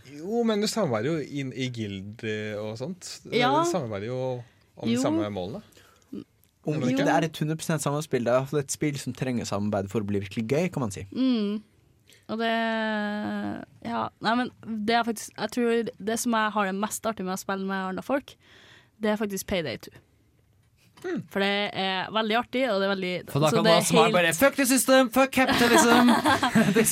Jo, 0.09 0.43
men 0.49 0.65
du 0.65 0.69
samarbeider 0.71 1.19
jo 1.19 1.41
inn 1.43 1.51
i 1.53 1.69
guild 1.73 2.25
eh, 2.27 2.57
og 2.59 2.79
sånt. 2.81 3.07
Ja. 3.31 3.53
Du 3.61 3.71
samarbeider 3.71 4.09
jo 4.09 4.21
om 4.79 4.89
de 4.89 4.97
samme 5.01 5.29
målene. 5.33 5.63
Om 6.69 6.83
Jo. 6.83 6.91
ikke 6.91 7.07
det 7.07 7.15
er 7.15 7.25
et 7.29 7.39
100 7.39 7.79
samspill, 7.81 8.27
det 8.27 8.35
er 8.35 8.61
et 8.61 8.73
spill 8.73 8.99
som 9.01 9.15
trenger 9.17 9.47
samarbeid 9.49 9.89
for 9.93 10.05
å 10.05 10.09
bli 10.09 10.21
virkelig 10.21 10.45
gøy, 10.49 10.67
kan 10.73 10.85
man 10.85 10.93
si. 10.93 11.07
Mm. 11.15 11.63
Og 12.29 12.41
det 12.41 12.51
Ja, 13.89 14.09
nei, 14.25 14.35
men 14.41 14.51
det 14.87 14.97
er 14.97 15.07
faktisk 15.07 15.33
Jeg 15.37 15.53
tror 15.55 15.91
det 16.11 16.19
som 16.21 16.37
jeg 16.37 16.55
har 16.57 16.69
det 16.69 16.75
mest 16.77 17.07
artig 17.09 17.27
med 17.27 17.37
å 17.37 17.41
spille 17.41 17.69
med 17.69 17.93
andre 17.93 18.05
folk, 18.05 18.35
det 18.99 19.13
er 19.13 19.21
faktisk 19.21 19.47
Payday 19.49 19.79
2. 19.89 19.95
For 21.31 21.41
det 21.41 21.71
er 21.79 22.09
veldig 22.13 22.37
artig, 22.39 22.63
og 22.73 22.81
det 22.81 22.87
er 22.89 22.93
veldig 22.95 23.13
For 23.31 23.41
da 23.45 23.51
kan 23.51 23.63
man 23.65 23.71
er 23.73 23.85
helt- 23.87 24.15
bare 24.17 24.33
Fuck 24.35 24.57
the 24.57 24.67
system, 24.67 25.11
fuck 25.15 25.31
capitalism! 25.33 26.11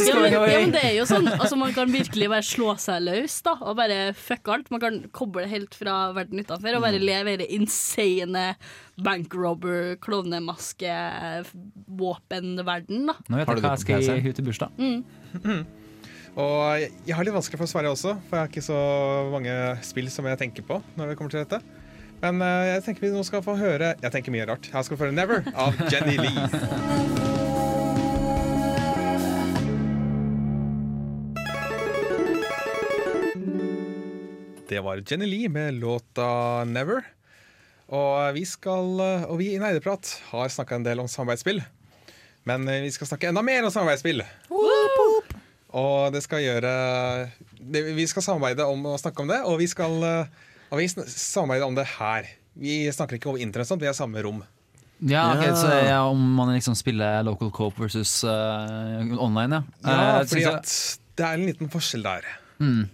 Ja, 0.06 0.14
men, 0.20 0.32
ja, 0.32 0.40
men 0.60 0.72
det 0.74 0.82
er 0.84 0.94
jo 0.98 1.04
sånn 1.08 1.26
altså, 1.32 1.56
Man 1.58 1.72
kan 1.76 1.90
virkelig 1.92 2.28
bare 2.30 2.42
slå 2.46 2.74
seg 2.78 3.02
løs 3.06 3.38
da 3.46 3.56
og 3.60 3.76
bare 3.76 4.12
fuck 4.14 4.48
alt. 4.48 4.70
Man 4.70 4.80
kan 4.80 5.00
koble 5.12 5.46
helt 5.50 5.74
fra 5.74 6.12
verden 6.16 6.40
utenfor 6.44 6.76
og 6.78 6.82
bare 6.86 7.00
Mm. 7.00 7.06
leve 7.06 7.32
i 7.34 7.36
det 7.42 7.48
insane 7.52 8.56
bankrobber, 8.96 9.96
klovnemaske, 10.00 10.92
våpenverden. 11.98 13.06
da 13.06 13.14
Nå 13.28 13.36
vet 13.40 13.48
jeg 13.48 13.62
hva 13.62 13.72
jeg 13.74 13.82
skal 13.84 14.00
gi 14.02 14.20
henne 14.20 14.34
til 14.38 14.44
bursdag. 14.46 14.70
Mm. 14.78 15.66
Og 16.36 16.80
jeg- 16.80 16.92
jeg 17.06 17.16
har 17.16 17.24
litt 17.24 17.34
vanskelig 17.34 17.58
for 17.58 17.64
å 17.66 17.72
svare 17.72 17.90
også, 17.92 18.20
for 18.28 18.36
jeg 18.36 18.42
har 18.44 18.48
ikke 18.48 18.62
så 18.66 19.30
mange 19.32 19.82
spill 19.82 20.08
som 20.10 20.24
jeg 20.26 20.38
tenker 20.38 20.62
på 20.62 20.82
når 20.96 21.08
det 21.08 21.16
kommer 21.18 21.30
til 21.30 21.44
dette. 21.44 21.62
Men 22.22 22.40
eh, 22.42 22.66
jeg 22.70 22.84
tenker 22.86 23.06
vi 23.06 23.12
nå 23.12 23.22
skal 23.26 23.42
få 23.44 23.56
høre 23.60 23.94
Jeg 24.00 24.12
tenker 24.14 24.34
mye 24.34 24.46
rart. 24.48 24.68
Her 24.72 24.86
skal 24.86 24.96
vi 24.96 25.00
få 25.00 25.08
høre 25.08 25.16
'Never' 25.16 25.42
av 25.52 25.76
Jenny 25.92 26.16
Lee. 26.20 26.46
Det 34.66 34.80
var 34.82 35.02
Jenny 35.06 35.28
Lee 35.30 35.48
med 35.52 35.80
låta 35.82 36.64
'Never'. 36.64 37.04
Og 37.86 38.34
vi, 38.34 38.42
skal, 38.42 38.98
og 39.30 39.36
vi 39.38 39.52
i 39.54 39.58
Neideprat 39.62 40.08
har 40.32 40.48
snakka 40.50 40.74
en 40.74 40.86
del 40.88 40.98
om 40.98 41.06
samarbeidsspill. 41.06 41.60
Men 42.42 42.66
vi 42.66 42.90
skal 42.90 43.06
snakke 43.06 43.28
enda 43.30 43.44
mer 43.46 43.62
om 43.62 43.70
samarbeidsspill. 43.70 44.24
Og 45.76 46.12
det 46.14 46.22
skal 46.24 46.42
gjøre 46.42 46.72
det, 47.60 47.82
Vi 47.94 48.06
skal 48.10 48.24
samarbeide 48.24 48.66
om 48.66 48.84
å 48.90 48.98
snakke 48.98 49.22
om 49.22 49.30
det, 49.30 49.38
og 49.46 49.58
vi 49.60 49.68
skal 49.70 50.02
eh, 50.02 50.45
og 50.70 50.80
vi 50.80 50.88
samarbeider 50.90 51.66
om 51.66 51.78
det 51.78 51.86
her. 51.96 52.28
Vi 52.56 52.84
snakker 52.92 53.18
ikke 53.18 53.32
over 53.32 53.42
internett, 53.42 53.68
sånn, 53.68 53.80
vi 53.82 53.88
er 53.90 53.96
samme 53.96 54.22
rom. 54.24 54.42
Ja, 55.04 55.26
okay, 55.34 55.52
så 55.52 55.68
ja, 55.84 55.98
Om 56.08 56.22
man 56.38 56.54
liksom 56.54 56.72
spiller 56.74 57.20
local 57.26 57.50
cope 57.52 57.82
versus 57.84 58.22
uh, 58.24 59.02
online, 59.20 59.58
ja. 59.58 59.62
Ja, 59.84 59.96
uh, 60.22 60.22
fordi 60.24 60.46
at 60.48 60.72
det 61.16 61.26
er 61.26 61.36
en 61.36 61.48
liten 61.48 61.72
forskjell 61.72 62.06
der. 62.06 62.28
Mm. 62.60 62.86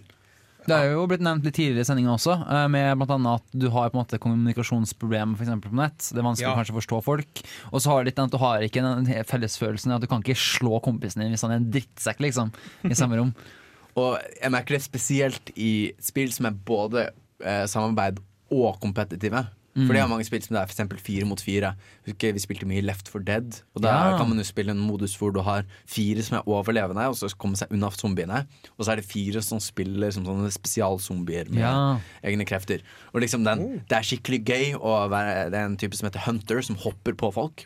Det 0.63 0.75
er 0.75 0.93
jo 0.93 1.03
blitt 1.11 1.23
nevnt 1.23 1.43
litt 1.43 1.57
tidligere 1.57 1.83
i 1.83 1.87
sendinga 1.87 2.13
også, 2.13 2.37
eh, 2.39 2.67
med 2.71 3.01
annet 3.03 3.41
at 3.41 3.55
du 3.59 3.65
har 3.73 3.89
på 3.91 3.97
en 3.97 3.99
måte 3.99 4.19
kommunikasjonsproblemer 4.23 5.35
for 5.35 5.43
eksempel 5.43 5.73
på 5.73 5.75
nett. 5.75 5.97
Det 6.07 6.21
er 6.21 6.23
vanskelig 6.23 6.47
Ja. 6.47 6.55
kanskje 6.55 6.75
å 6.75 6.79
forstå 6.79 6.99
folk. 7.03 7.41
Og 7.73 7.81
så 7.81 7.91
har 7.91 7.99
du 7.99 8.07
litt 8.07 8.15
den 8.15 8.29
at 8.29 8.31
du 8.31 8.37
har 8.37 8.63
ikke 8.63 8.81
den 8.81 9.25
fellesfølelsen 9.27 9.91
at 9.93 9.99
du 9.99 10.07
kan 10.07 10.23
ikke 10.23 10.39
slå 10.39 10.79
kompisen 10.81 11.19
din 11.19 11.31
hvis 11.31 11.43
han 11.43 11.51
er 11.51 11.59
en 11.59 11.71
drittsekk, 11.71 12.19
liksom, 12.19 12.53
i 12.85 12.95
samme 12.95 13.19
rom. 13.19 13.35
Og 13.99 14.17
jeg 14.41 14.51
merker 14.51 14.77
det 14.77 14.83
spesielt 14.83 15.51
i 15.57 15.93
spill 15.99 16.31
som 16.31 16.45
er 16.45 16.51
både 16.51 17.09
eh, 17.41 17.65
samarbeid 17.65 18.19
og 18.51 18.79
kompetitive. 18.81 19.47
Mm. 19.73 19.87
For 19.87 19.93
det 19.95 20.01
er 20.03 20.07
mange 20.07 20.25
spill 20.27 20.41
som 20.45 20.53
det 20.53 20.59
er 20.61 20.67
for 20.69 20.75
eksempel 20.75 20.99
fire 21.01 21.25
mot 21.25 21.41
fire. 21.41 21.71
Vi 22.05 22.13
spilte 22.37 22.67
mye 22.69 22.83
Left 22.85 23.07
for 23.09 23.19
Dead. 23.25 23.55
Og 23.73 23.81
Der 23.81 23.89
Ja. 24.11 24.17
kan 24.19 24.29
man 24.29 24.37
jo 24.37 24.43
spille 24.43 24.69
en 24.69 24.77
modus 24.77 25.15
hvor 25.17 25.33
du 25.33 25.41
har 25.41 25.63
fire 25.87 26.21
som 26.21 26.37
er 26.37 26.43
overlevende, 26.47 27.01
og 27.09 27.15
så 27.15 27.35
kommer 27.35 27.57
seg 27.57 27.71
unna 27.71 27.89
zombiene. 27.89 28.45
Og 28.77 28.85
så 28.85 28.91
er 28.91 28.95
det 28.97 29.05
fire 29.05 29.41
som 29.41 29.57
spiller 29.59 30.11
som 30.11 30.23
sånne 30.25 30.51
spesialzombier 30.51 31.49
med 31.49 31.61
Ja. 31.61 31.97
egne 32.23 32.45
krefter. 32.45 32.81
Og 33.15 33.21
liksom 33.21 33.43
den, 33.43 33.81
Det 33.89 33.97
er 33.97 34.01
skikkelig 34.03 34.45
gøy 34.45 34.75
å 34.79 35.09
være 35.09 35.49
Det 35.49 35.55
er 35.59 35.65
en 35.65 35.77
type 35.77 35.95
som 35.95 36.07
heter 36.07 36.19
Hunter, 36.27 36.61
som 36.61 36.75
hopper 36.75 37.13
på 37.13 37.33
folk. 37.33 37.65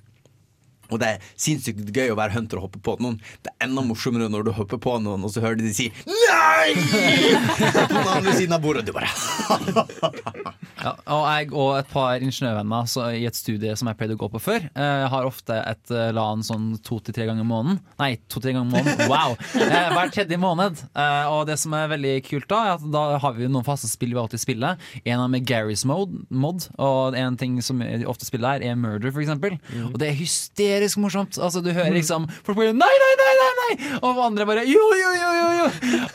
Og 0.92 1.02
det 1.02 1.14
er 1.14 1.28
sinnssykt 1.40 1.92
gøy 1.96 2.14
å 2.14 2.18
være 2.20 2.36
hunter 2.38 2.60
og 2.60 2.68
hoppe 2.68 2.82
på 2.84 2.98
noen. 3.04 3.20
Det 3.44 3.54
er 3.54 3.68
enda 3.68 3.84
morsommere 3.86 4.30
når 4.32 4.48
du 4.48 4.54
hopper 4.58 4.80
på 4.82 4.98
noen, 5.04 5.26
og 5.26 5.34
så 5.34 5.44
hører 5.44 5.60
du 5.60 5.66
de 5.68 5.74
si 5.76 5.90
'nei!' 6.08 6.76
på 7.88 7.94
den 7.94 8.14
andre 8.14 8.34
siden 8.38 8.56
av 8.56 8.64
bordet. 8.64 8.84
Og 8.84 8.88
du 8.88 8.94
bare 8.96 9.12
Ja, 10.78 10.94
og 11.10 11.24
jeg 11.26 11.50
og 11.58 11.72
et 11.80 11.90
par 11.90 12.22
ingeniørvenner 12.22 12.86
så, 12.90 13.08
i 13.18 13.26
et 13.28 13.36
studie 13.36 13.74
som 13.80 13.90
jeg 13.90 13.98
pleide 13.98 14.16
å 14.16 14.20
gå 14.22 14.30
på 14.36 14.42
før, 14.42 14.68
eh, 14.78 15.06
har 15.10 15.26
ofte 15.28 15.56
et 15.58 15.94
eh, 15.94 16.12
LAN 16.14 16.44
sånn 16.46 16.68
to 16.86 17.00
til 17.02 17.16
tre 17.18 17.26
ganger 17.28 17.44
i 17.44 17.50
måneden. 17.50 17.80
Nei, 17.98 18.12
to-tre 18.30 18.54
ganger 18.54 18.70
i 18.70 18.76
måneden. 18.78 19.12
Wow! 19.12 19.36
Eh, 19.68 19.90
hver 19.92 20.12
tredje 20.14 20.38
måned. 20.40 20.80
Eh, 20.96 21.26
og 21.34 21.42
det 21.50 21.58
som 21.60 21.74
er 21.76 21.90
veldig 21.92 22.14
kult 22.26 22.46
da, 22.50 22.60
er 22.64 22.76
at 22.78 22.86
da 22.94 23.02
har 23.20 23.34
vi 23.36 23.50
noen 23.50 23.66
faste 23.68 23.90
spill 23.90 24.14
vi 24.14 24.20
alltid 24.22 24.42
spiller. 24.42 24.78
En 25.04 25.20
av 25.20 25.26
dem 25.28 25.36
er 25.40 25.44
Garys 25.50 25.84
mode, 25.88 26.22
mod, 26.30 26.68
og 26.82 27.18
en 27.20 27.36
ting 27.40 27.58
som 27.66 27.82
vi 27.84 28.06
ofte 28.08 28.28
spiller 28.28 28.58
der, 28.62 28.72
er 28.72 28.80
Murder, 28.80 29.12
for 29.12 29.24
eksempel. 29.26 29.58
Og 29.90 29.98
det 30.00 30.12
er 30.12 30.18
hysterisk 30.18 30.77
morsomt. 31.02 31.38
Altså, 31.41 31.62
du 31.66 31.72
hører 31.74 31.94
liksom 31.95 32.28
folk 32.45 32.58
bare 32.58 32.74
Nei, 32.78 32.94
nei, 33.04 33.14
nei! 33.22 33.34
nei, 33.38 33.52
nei 33.58 33.99
Og 34.06 34.20
andre 34.24 34.45
bare 34.48 34.64
Jo, 34.68 34.84
jo, 34.98 35.10
jo, 35.18 35.30
jo! 35.38 35.48
jo 35.58 35.68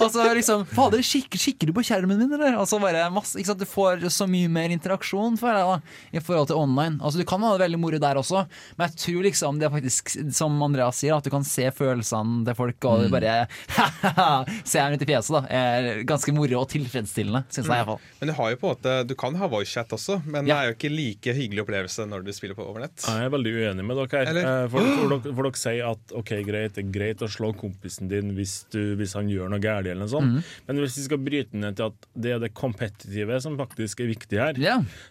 Og 0.03 0.13
så 0.15 0.25
liksom 0.37 0.65
Fader, 0.73 1.03
kikker, 1.07 1.39
kikker 1.41 1.71
du 1.71 1.75
på 1.77 1.85
skjermen 1.87 2.19
min, 2.21 2.33
eller? 2.37 2.57
Og 2.61 2.67
så 2.71 2.79
bare 2.83 3.05
masse 3.15 3.37
ikke 3.41 3.51
sant? 3.53 3.61
Du 3.63 3.69
får 3.69 4.07
så 4.13 4.27
mye 4.31 4.49
mer 4.53 4.73
interaksjon 4.75 5.37
for 5.41 5.53
deg 5.55 5.69
da, 5.69 5.77
i 6.19 6.23
forhold 6.25 6.49
til 6.51 6.59
online. 6.61 6.99
Altså, 7.03 7.21
du 7.21 7.27
kan 7.29 7.43
ha 7.45 7.53
det 7.57 7.65
veldig 7.67 7.81
moro 7.83 7.99
der 8.03 8.19
også, 8.21 8.45
men 8.79 8.89
jeg 8.89 8.99
tror 9.05 9.27
liksom 9.29 9.59
det 9.61 9.69
er 9.69 9.75
faktisk, 9.75 10.13
som 10.35 10.57
Andreas 10.65 10.99
sier, 11.03 11.15
at 11.17 11.25
du 11.27 11.31
kan 11.35 11.45
se 11.47 11.69
følelsene 11.75 12.43
til 12.49 12.57
folk, 12.59 12.79
og 12.89 13.05
du 13.05 13.09
Mm. 13.13 13.15
bare 13.19 13.33
Se 14.65 14.79
dem 14.81 14.95
ut 14.97 15.03
i 15.05 15.09
fjeset, 15.09 15.35
da. 15.35 15.43
Er 15.53 16.03
ganske 16.09 16.33
moro 16.35 16.61
og 16.63 16.69
tilfredsstillende, 16.73 17.45
syns 17.53 17.67
jeg 17.69 17.77
iallfall. 17.83 18.01
Men 18.21 18.31
du 18.31 18.35
har 18.39 18.53
jo 18.55 18.59
på 18.61 18.69
en 18.71 18.75
måte 18.77 18.95
Du 19.09 19.15
kan 19.19 19.37
ha 19.41 19.49
voicechat 19.51 19.93
også, 19.97 20.21
men 20.27 20.47
det 20.49 20.55
er 20.55 20.71
jo 20.71 20.75
ikke 20.77 20.91
like 20.93 21.35
hyggelig 21.37 21.65
opplevelse 21.65 22.07
når 22.09 22.25
du 22.27 22.33
spiller 22.37 22.57
på 22.59 22.65
overnett. 22.67 23.05
Jeg 23.07 23.27
er 23.29 23.33
veldig 23.35 23.53
uenig 23.59 23.87
med 23.89 24.01
dere 24.03 24.23
her. 24.23 24.31
Eller? 24.33 24.49
Eh, 24.53 24.67
For, 24.73 24.85
for, 24.99 25.13
dere, 25.15 25.33
for 25.37 25.47
dere 25.49 25.61
sier 25.61 25.87
at 25.91 26.13
ok, 26.21 26.33
greit, 26.47 26.75
det 26.77 26.85
er 26.85 26.91
greit 26.95 27.23
å 27.25 27.29
slå 27.33 27.51
kompisen 27.59 28.11
din 28.11 28.33
hvis, 28.37 28.55
du, 28.73 28.81
hvis 29.01 29.15
han 29.19 29.31
gjør 29.33 29.51
noe 29.53 29.63
galt, 29.63 29.87
eller 29.89 30.03
noe 30.05 30.13
sånt. 30.13 30.37
Mm. 30.37 30.51
men 30.69 30.81
hvis 30.83 30.99
vi 31.01 31.05
skal 31.07 31.21
bryte 31.25 31.59
ned 31.63 31.79
til 31.79 31.89
at 31.91 32.09
det 32.27 32.35
er 32.37 32.43
det 32.43 32.53
kompetitive 32.59 33.39
som 33.45 33.57
faktisk 33.61 34.03
er 34.05 34.11
viktig 34.13 34.41
her, 34.43 34.61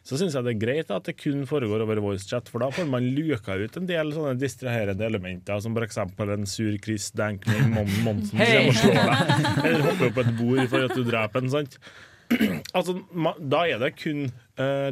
så 0.07 0.19
syns 0.19 0.37
jeg 0.37 0.45
det 0.47 0.53
er 0.55 0.61
greit 0.61 0.93
at 0.93 1.07
det 1.09 1.17
kun 1.19 1.43
foregår 1.49 1.83
over 1.85 2.01
voicechat, 2.05 2.49
for 2.51 2.63
da 2.63 2.69
får 2.73 2.87
man 2.91 3.09
luka 3.17 3.57
ut 3.61 3.77
en 3.81 3.89
del 3.89 4.13
sånne 4.15 4.35
distraherende 4.41 5.05
elementer, 5.07 5.59
som 5.63 5.75
f.eks. 5.77 5.97
en 6.05 6.47
sur 6.49 6.77
Chris 6.83 7.09
Dankney 7.17 7.65
Mon 7.73 7.89
Monsen 8.05 8.31
som 8.31 8.39
Hei! 8.41 8.53
kommer 8.55 8.71
og 8.71 8.79
slår 8.79 9.01
deg, 9.11 9.65
eller 9.65 9.85
hopper 9.89 10.07
opp 10.11 10.15
på 10.19 10.25
et 10.27 10.33
bord 10.39 10.63
for 10.71 10.87
at 10.87 10.95
du 10.97 11.03
dreper 11.07 11.43
en. 11.45 11.53
sant? 11.57 11.77
Altså, 12.71 12.93
da 13.51 13.65
er 13.67 13.81
det 13.81 13.89
kun, 13.99 14.29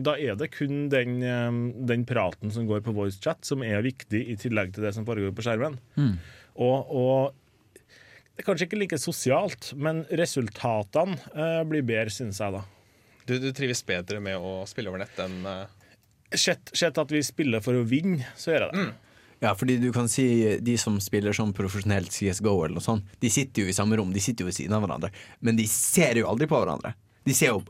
da 0.03 0.15
er 0.19 0.37
det 0.39 0.51
kun 0.53 0.87
den, 0.91 1.19
eh, 1.25 1.59
den 1.89 2.05
praten 2.09 2.53
som 2.53 2.67
går 2.69 2.83
på 2.85 2.95
voicechat, 2.95 3.43
som 3.47 3.63
er 3.65 3.83
viktig, 3.85 4.21
i 4.31 4.37
tillegg 4.39 4.73
til 4.75 4.85
det 4.85 4.93
som 4.97 5.07
foregår 5.07 5.35
på 5.35 5.45
skjermen. 5.45 5.79
Mm. 5.99 6.15
Og, 6.59 6.91
og 6.91 7.39
det 8.39 8.43
er 8.45 8.47
kanskje 8.47 8.69
ikke 8.69 8.79
like 8.79 9.01
sosialt, 9.01 9.73
men 9.75 10.05
resultatene 10.15 11.19
eh, 11.33 11.61
blir 11.67 11.83
bedre, 11.83 12.13
synes 12.13 12.39
jeg, 12.39 12.55
da. 12.55 12.63
Du, 13.27 13.35
du 13.41 13.51
trives 13.53 13.83
bedre 13.85 14.21
med 14.23 14.39
å 14.39 14.63
spille 14.69 14.89
over 14.91 15.03
nett 15.03 15.21
enn 15.21 15.43
uh... 15.45 15.67
Sett 16.29 16.69
sett 16.77 16.97
at 17.01 17.09
vi 17.09 17.23
spiller 17.25 17.61
for 17.65 17.73
å 17.73 17.81
vinne, 17.89 18.21
så 18.37 18.51
gjør 18.51 18.67
jeg 18.67 18.75
det. 18.75 18.89
Ja, 19.41 19.53
fordi 19.57 19.79
du 19.81 19.87
kan 19.95 20.09
si 20.11 20.25
De 20.61 20.75
som 20.77 20.97
spiller 21.01 21.33
sånn 21.33 21.55
profesjonelt 21.55 22.11
CSGO, 22.11 22.53
eller 22.65 22.75
noe 22.75 22.83
sånt 22.83 23.07
De 23.23 23.31
sitter 23.31 23.63
jo 23.63 23.71
i 23.71 23.75
samme 23.75 23.97
rom, 23.97 24.11
de 24.13 24.21
sitter 24.23 24.43
jo 24.43 24.49
ved 24.49 24.57
siden 24.57 24.75
av 24.75 24.83
hverandre, 24.83 25.09
men 25.39 25.57
de 25.57 25.65
ser 25.71 26.19
jo 26.19 26.27
aldri 26.29 26.47
på 26.49 26.59
hverandre. 26.59 26.93
De 27.27 27.35
ser 27.35 27.53
jo 27.53 27.63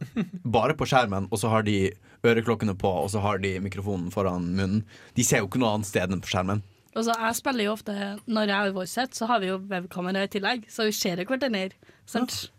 bare 0.58 0.76
på 0.78 0.88
skjermen, 0.90 1.28
og 1.32 1.42
så 1.42 1.52
har 1.52 1.66
de 1.68 1.92
øreklokkene 2.26 2.76
på, 2.80 2.92
og 3.04 3.10
så 3.14 3.22
har 3.24 3.40
de 3.44 3.56
mikrofonen 3.64 4.12
foran 4.14 4.52
munnen. 4.56 4.84
De 5.18 5.26
ser 5.26 5.42
jo 5.44 5.50
ikke 5.50 5.62
noe 5.62 5.74
annet 5.78 5.90
sted 5.90 6.12
enn 6.12 6.24
på 6.24 6.32
skjermen. 6.32 6.64
Altså, 6.98 7.14
jeg 7.14 7.38
spiller 7.38 7.68
jo 7.68 7.74
ofte 7.76 7.94
Når 8.26 8.50
jeg 8.50 8.56
er 8.58 8.72
i 8.72 8.74
voiceset, 8.74 9.14
så 9.16 9.28
har 9.30 9.42
vi 9.44 9.52
jo 9.52 9.60
webkamera 9.70 10.24
i 10.26 10.32
tillegg, 10.32 10.66
så 10.72 10.88
vi 10.88 10.96
ser 10.96 11.22
jo 11.22 11.28
hverandre. 11.30 11.78
Sant? 12.10 12.50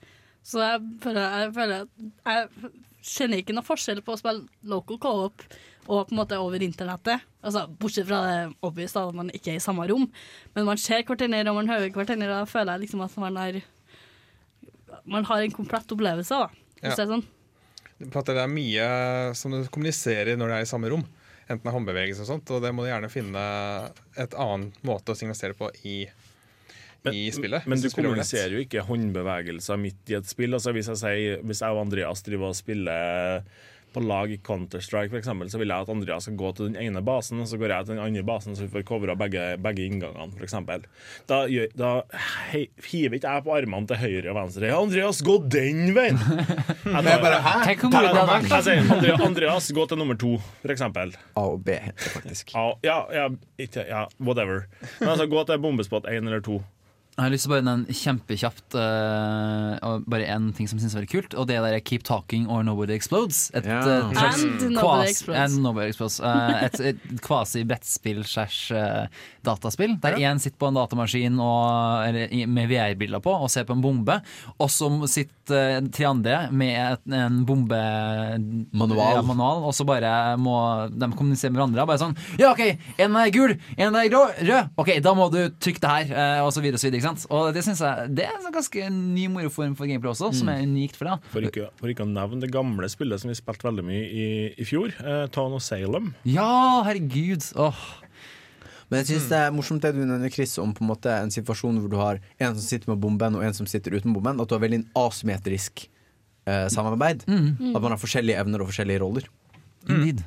Så 0.46 0.62
jeg 0.62 0.84
føler, 1.02 1.34
jeg 1.42 1.50
føler 1.56 1.88
Jeg 1.98 2.70
kjenner 3.10 3.42
ikke 3.42 3.56
noe 3.56 3.66
forskjell 3.66 4.00
på 4.06 4.14
å 4.14 4.20
spille 4.20 4.46
local 4.70 5.00
co-op 5.02 5.44
og 5.90 6.06
på 6.06 6.14
en 6.14 6.20
måte 6.20 6.38
over 6.38 6.62
internettet. 6.62 7.24
Altså, 7.42 7.64
bortsett 7.80 8.06
fra 8.06 8.20
det 8.22 8.54
obvious 8.62 8.92
da, 8.94 9.06
at 9.08 9.16
man 9.16 9.32
ikke 9.34 9.54
er 9.54 9.58
i 9.58 9.64
samme 9.64 9.86
rom. 9.90 10.04
Men 10.54 10.68
man 10.68 10.78
ser 10.78 11.02
hverandre, 11.08 11.40
og 11.50 11.56
man 11.56 11.70
hører 11.72 11.90
hverandre. 11.90 12.28
Da 12.30 12.44
føler 12.46 12.76
jeg 12.76 12.84
liksom 12.84 13.02
at 13.06 13.16
man 13.18 13.38
har 13.40 13.60
Man 15.10 15.24
har 15.24 15.42
en 15.42 15.54
komplett 15.54 15.90
opplevelse, 15.90 16.36
da. 16.36 16.50
Hvis 16.80 16.90
Ja. 16.92 16.96
det 16.96 17.06
er 17.06 17.12
sånn. 17.14 17.26
For 18.10 18.20
at 18.22 18.26
det 18.32 18.36
er 18.40 18.48
mye 18.48 18.84
som 19.36 19.52
du 19.52 19.64
kommuniserer 19.68 20.36
når 20.40 20.48
du 20.48 20.54
er 20.56 20.62
i 20.64 20.68
samme 20.70 20.88
rom. 20.88 21.04
Enten 21.50 21.64
det 21.64 21.68
er 21.72 21.74
håndbevegelse 21.76 22.22
og 22.24 22.28
sånt, 22.30 22.50
og 22.54 22.62
det 22.62 22.70
må 22.72 22.84
du 22.84 22.88
gjerne 22.92 23.10
finne 23.10 23.92
et 24.16 24.34
annen 24.38 24.70
måte 24.86 25.12
å 25.12 25.18
signalisere 25.18 25.56
på 25.58 25.68
i, 25.84 25.96
i 27.10 27.24
spillet. 27.34 27.66
Men 27.66 27.80
du 27.82 27.88
kommuniserer 27.90 28.54
jo 28.54 28.62
ikke 28.64 28.84
håndbevegelser 28.86 29.76
midt 29.82 30.12
i 30.12 30.16
et 30.20 30.30
spill. 30.30 30.54
Altså 30.56 30.72
Hvis 30.76 30.88
jeg 30.92 31.00
sier 31.00 31.42
Hvis 31.42 31.60
jeg 31.64 31.74
og 31.74 31.82
Andreas 31.86 32.22
driver 32.22 32.52
og 32.52 32.56
spiller 32.56 33.42
på 33.92 34.02
lag 34.04 34.32
i 34.32 34.38
Counter-Strike, 34.46 35.16
eksempel, 35.18 35.50
så 35.50 35.60
vil 35.60 35.72
jeg 35.72 35.86
at 35.86 35.92
Andreas 35.92 36.26
skal 36.26 36.38
gå 36.38 36.52
til 36.56 36.70
den 36.70 36.78
ene 36.80 37.02
basen, 37.04 37.40
og 37.42 37.48
så 37.50 37.58
går 37.60 37.74
jeg 37.74 37.88
til 37.88 37.96
den 37.96 38.04
andre 38.04 38.24
basen, 38.26 38.56
så 38.56 38.66
vi 38.66 38.72
får 38.74 38.86
covra 38.88 39.16
begge, 39.18 39.44
begge 39.62 39.86
inngangene, 39.88 40.38
eksempel. 40.44 40.84
Da, 41.30 41.42
da 41.78 41.92
hei, 42.50 42.66
hiver 42.86 43.18
ikke 43.18 43.34
jeg 43.34 43.46
på 43.46 43.54
armene 43.56 43.90
til 43.90 44.00
høyre 44.02 44.32
og 44.32 44.38
venstre. 44.40 44.70
Ja, 44.70 44.80
Andreas, 44.80 45.22
gå 45.26 45.38
den 45.50 45.94
veien! 45.96 46.20
Jeg, 46.90 47.04
da, 47.04 47.12
jeg 47.12 47.20
bare, 47.22 47.38
hæ? 47.44 47.50
Jeg 48.50 48.64
sier 48.66 49.22
Andreas, 49.22 49.68
gå 49.76 49.84
til 49.86 49.98
nummer 50.00 50.16
to, 50.18 50.32
eksempel. 50.64 51.12
A 51.38 51.44
og 51.52 51.62
B 51.64 51.76
heter 51.76 52.02
det 52.02 52.12
faktisk. 52.16 52.54
Ja, 52.56 52.66
ja, 52.84 52.98
ja, 53.14 53.84
ja 53.86 54.02
whatever. 54.18 54.64
Men 54.98 55.12
altså, 55.12 55.28
gå 55.30 55.44
til 55.46 55.60
bombespot 55.62 56.08
én 56.10 56.26
eller 56.26 56.42
to. 56.44 56.60
Jeg 57.20 57.26
har 57.26 57.34
lyst 57.34 57.44
til 57.44 57.50
å 57.50 57.52
bare 57.52 57.64
nevne 57.66 57.94
kjempekjapt 58.00 58.74
uh, 58.80 59.98
bare 60.08 60.28
en 60.32 60.46
ting 60.56 60.68
som 60.70 60.78
synes 60.80 60.94
er 60.94 61.02
veldig 61.02 61.10
kult, 61.10 61.34
og 61.36 61.48
det 61.50 61.58
der 61.60 61.74
er 61.76 61.82
Keep 61.84 62.06
Talking 62.08 62.46
or 62.48 62.62
Nobody 62.64 62.94
Explodes. 62.96 63.50
Et, 63.52 63.66
yeah. 63.68 64.08
slags 64.14 64.40
And 64.40 64.72
Nobody 64.72 65.10
Explodes. 65.10 65.40
and 65.42 65.60
Nobody 65.60 65.92
Explodes. 65.92 66.16
Uh, 66.24 66.62
et, 66.64 66.80
et 66.94 67.20
kvasi-brettspill 67.20 68.22
slash 68.24 68.72
eh, 68.72 69.10
dataspill, 69.44 69.98
der 70.00 70.16
én 70.16 70.40
sitter 70.40 70.56
på 70.62 70.70
en 70.70 70.78
datamaskin 70.78 71.36
og, 71.44 72.06
eller, 72.08 72.32
med 72.48 72.70
VR-bilder 72.72 73.20
på 73.20 73.34
og 73.36 73.52
ser 73.52 73.68
på 73.68 73.76
en 73.76 73.84
bombe, 73.84 74.16
og 74.56 74.72
så 74.72 74.88
sitter 75.10 75.84
tre 75.92 76.08
andre 76.08 76.40
med 76.56 76.72
et, 76.86 77.04
en 77.20 77.42
bombe... 77.44 77.82
Manual. 78.72 79.18
Ja, 79.18 79.26
manual, 79.26 79.66
og 79.68 79.76
så 79.76 79.84
bare 79.84 80.38
må 80.40 80.56
de 80.88 81.10
kommunisere 81.12 81.52
med 81.52 81.60
hverandre. 81.60 81.84
Bare 81.90 82.00
sånn 82.00 82.16
Ja, 82.40 82.54
OK, 82.54 82.64
en 82.96 83.20
er 83.20 83.32
gul, 83.34 83.58
en 83.76 84.00
er 84.00 84.08
grå, 84.08 84.24
rød. 84.40 84.72
OK, 84.80 84.94
da 85.04 85.14
må 85.18 85.28
du 85.36 85.42
trykke 85.60 85.84
det 85.84 85.94
her, 85.98 86.42
og 86.46 86.54
så 86.56 86.64
videre 86.64 86.80
og 86.80 86.80
så 86.80 86.88
videre. 86.88 87.00
Ikke 87.02 87.09
sant? 87.09 87.09
Og 87.30 87.54
det 87.56 87.62
synes 87.66 87.80
jeg 87.84 88.10
Det 88.16 88.26
er 88.26 88.34
en 88.34 88.44
sånn 88.44 88.54
ganske 88.54 88.90
ny 88.94 89.26
moroform 89.32 89.76
for 89.78 89.90
gameplay 89.90 90.12
også, 90.12 90.32
som 90.40 90.50
er 90.52 90.64
unikt 90.66 90.98
for 90.98 91.10
det. 91.10 91.16
For 91.32 91.48
ikke, 91.48 91.70
for 91.80 91.92
ikke 91.92 92.06
å 92.06 92.10
nevne 92.10 92.42
det 92.44 92.52
gamle 92.54 92.88
spillet 92.92 93.22
som 93.22 93.32
vi 93.32 93.38
spilte 93.38 93.66
veldig 93.68 93.86
mye 93.86 94.04
i, 94.06 94.28
i 94.60 94.68
fjor, 94.68 94.94
eh, 95.00 95.24
Town 95.34 95.56
of 95.56 95.64
Salem. 95.66 96.12
Ja, 96.28 96.82
herregud. 96.86 97.46
Åh. 97.60 97.82
Men 98.90 99.02
jeg 99.04 99.12
synes 99.12 99.28
det 99.30 99.38
er 99.38 99.52
morsomt 99.54 99.84
det 99.84 99.92
du 99.94 100.02
nevner, 100.02 100.32
Chris, 100.34 100.56
om 100.58 100.72
på 100.74 100.82
en 100.82 100.90
måte 100.90 101.12
en 101.14 101.30
situasjon 101.30 101.78
hvor 101.78 101.92
du 101.92 101.98
har 102.00 102.18
en 102.42 102.56
som 102.56 102.64
sitter 102.64 102.90
med 102.90 102.98
bomben, 103.02 103.38
og 103.38 103.46
en 103.46 103.54
som 103.54 103.68
sitter 103.70 103.94
uten 103.94 104.14
bomben. 104.16 104.40
At 104.42 104.50
du 104.50 104.56
har 104.56 104.64
veldig 104.64 104.80
en 104.80 104.88
asymmetrisk 104.98 105.84
eh, 106.50 106.66
samarbeid. 106.74 107.22
Mm. 107.30 107.70
At 107.70 107.84
man 107.84 107.94
har 107.94 108.00
forskjellige 108.02 108.40
evner 108.42 108.64
og 108.64 108.72
forskjellige 108.72 109.02
roller. 109.04 109.28
Indeed. 109.86 110.24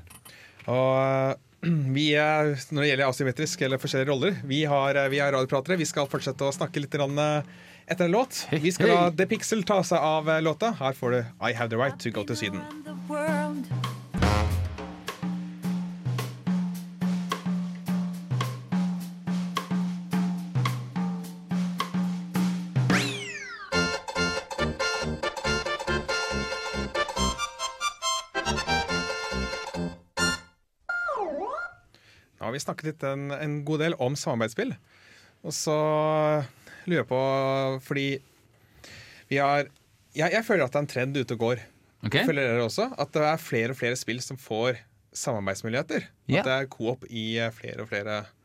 Og 0.72 0.94
eh, 1.04 1.36
vi 1.64 2.10
er, 2.20 2.54
når 2.72 2.84
det 2.84 2.90
gjelder 2.90 3.10
asymmetrisk 3.10 3.62
eller 3.66 3.82
forskjellige 3.82 4.12
roller, 4.12 4.36
vi, 4.48 4.64
har, 4.70 5.00
vi 5.14 5.22
er 5.24 5.32
radiopratere. 5.36 5.80
Vi 5.80 5.88
skal 5.88 6.10
fortsette 6.12 6.48
å 6.48 6.54
snakke 6.56 6.84
litt 6.84 6.96
eh, 7.00 7.56
etter 7.88 8.06
en 8.06 8.16
låt. 8.16 8.46
Vi 8.52 8.76
skal 8.76 8.92
la 8.92 9.02
The 9.16 9.28
Pixel 9.32 9.64
ta 9.68 9.82
seg 9.84 10.00
av 10.00 10.30
eh, 10.30 10.44
låta. 10.44 10.74
Her 10.80 10.98
får 10.98 11.18
du 11.18 11.20
I 11.24 11.54
Have 11.56 11.72
The 11.72 11.80
Right 11.80 12.00
To 12.04 12.12
Go 12.12 12.28
To 12.28 12.36
Sweden. 12.36 12.64
Har 32.54 32.60
vi 32.60 32.66
snakket 32.68 32.90
litt 32.92 33.06
en, 33.10 33.32
en 33.34 33.56
god 33.66 33.82
del 33.82 33.98
om 33.98 34.14
samarbeidsspill. 34.20 34.76
Og 35.44 35.56
så 35.58 35.76
lurer 36.86 37.02
jeg 37.02 37.08
på 37.10 37.22
Fordi 37.84 38.06
vi 39.32 39.40
har 39.42 39.66
jeg, 40.14 40.30
jeg 40.30 40.46
føler 40.46 40.68
at 40.68 40.76
det 40.76 40.78
er 40.78 40.86
en 40.86 40.92
trend 40.92 41.18
ute 41.18 41.34
og 41.34 41.42
går. 41.42 41.62
Jeg 42.06 42.28
Føler 42.28 42.46
dere 42.46 42.68
også? 42.68 42.86
At 43.02 43.10
det 43.16 43.24
er 43.26 43.42
flere 43.42 43.74
og 43.74 43.80
flere 43.80 43.98
spill 43.98 44.20
som 44.22 44.38
får 44.38 44.78
samarbeidsmuligheter? 45.18 46.06
Yeah. 46.30 46.44
At 46.44 46.46
det 46.46 46.54
er 46.54 46.70
coop 46.70 47.08
i 47.10 47.26
flere 47.58 47.82
og 47.82 47.90
flere 47.90 48.20
spill. 48.22 48.40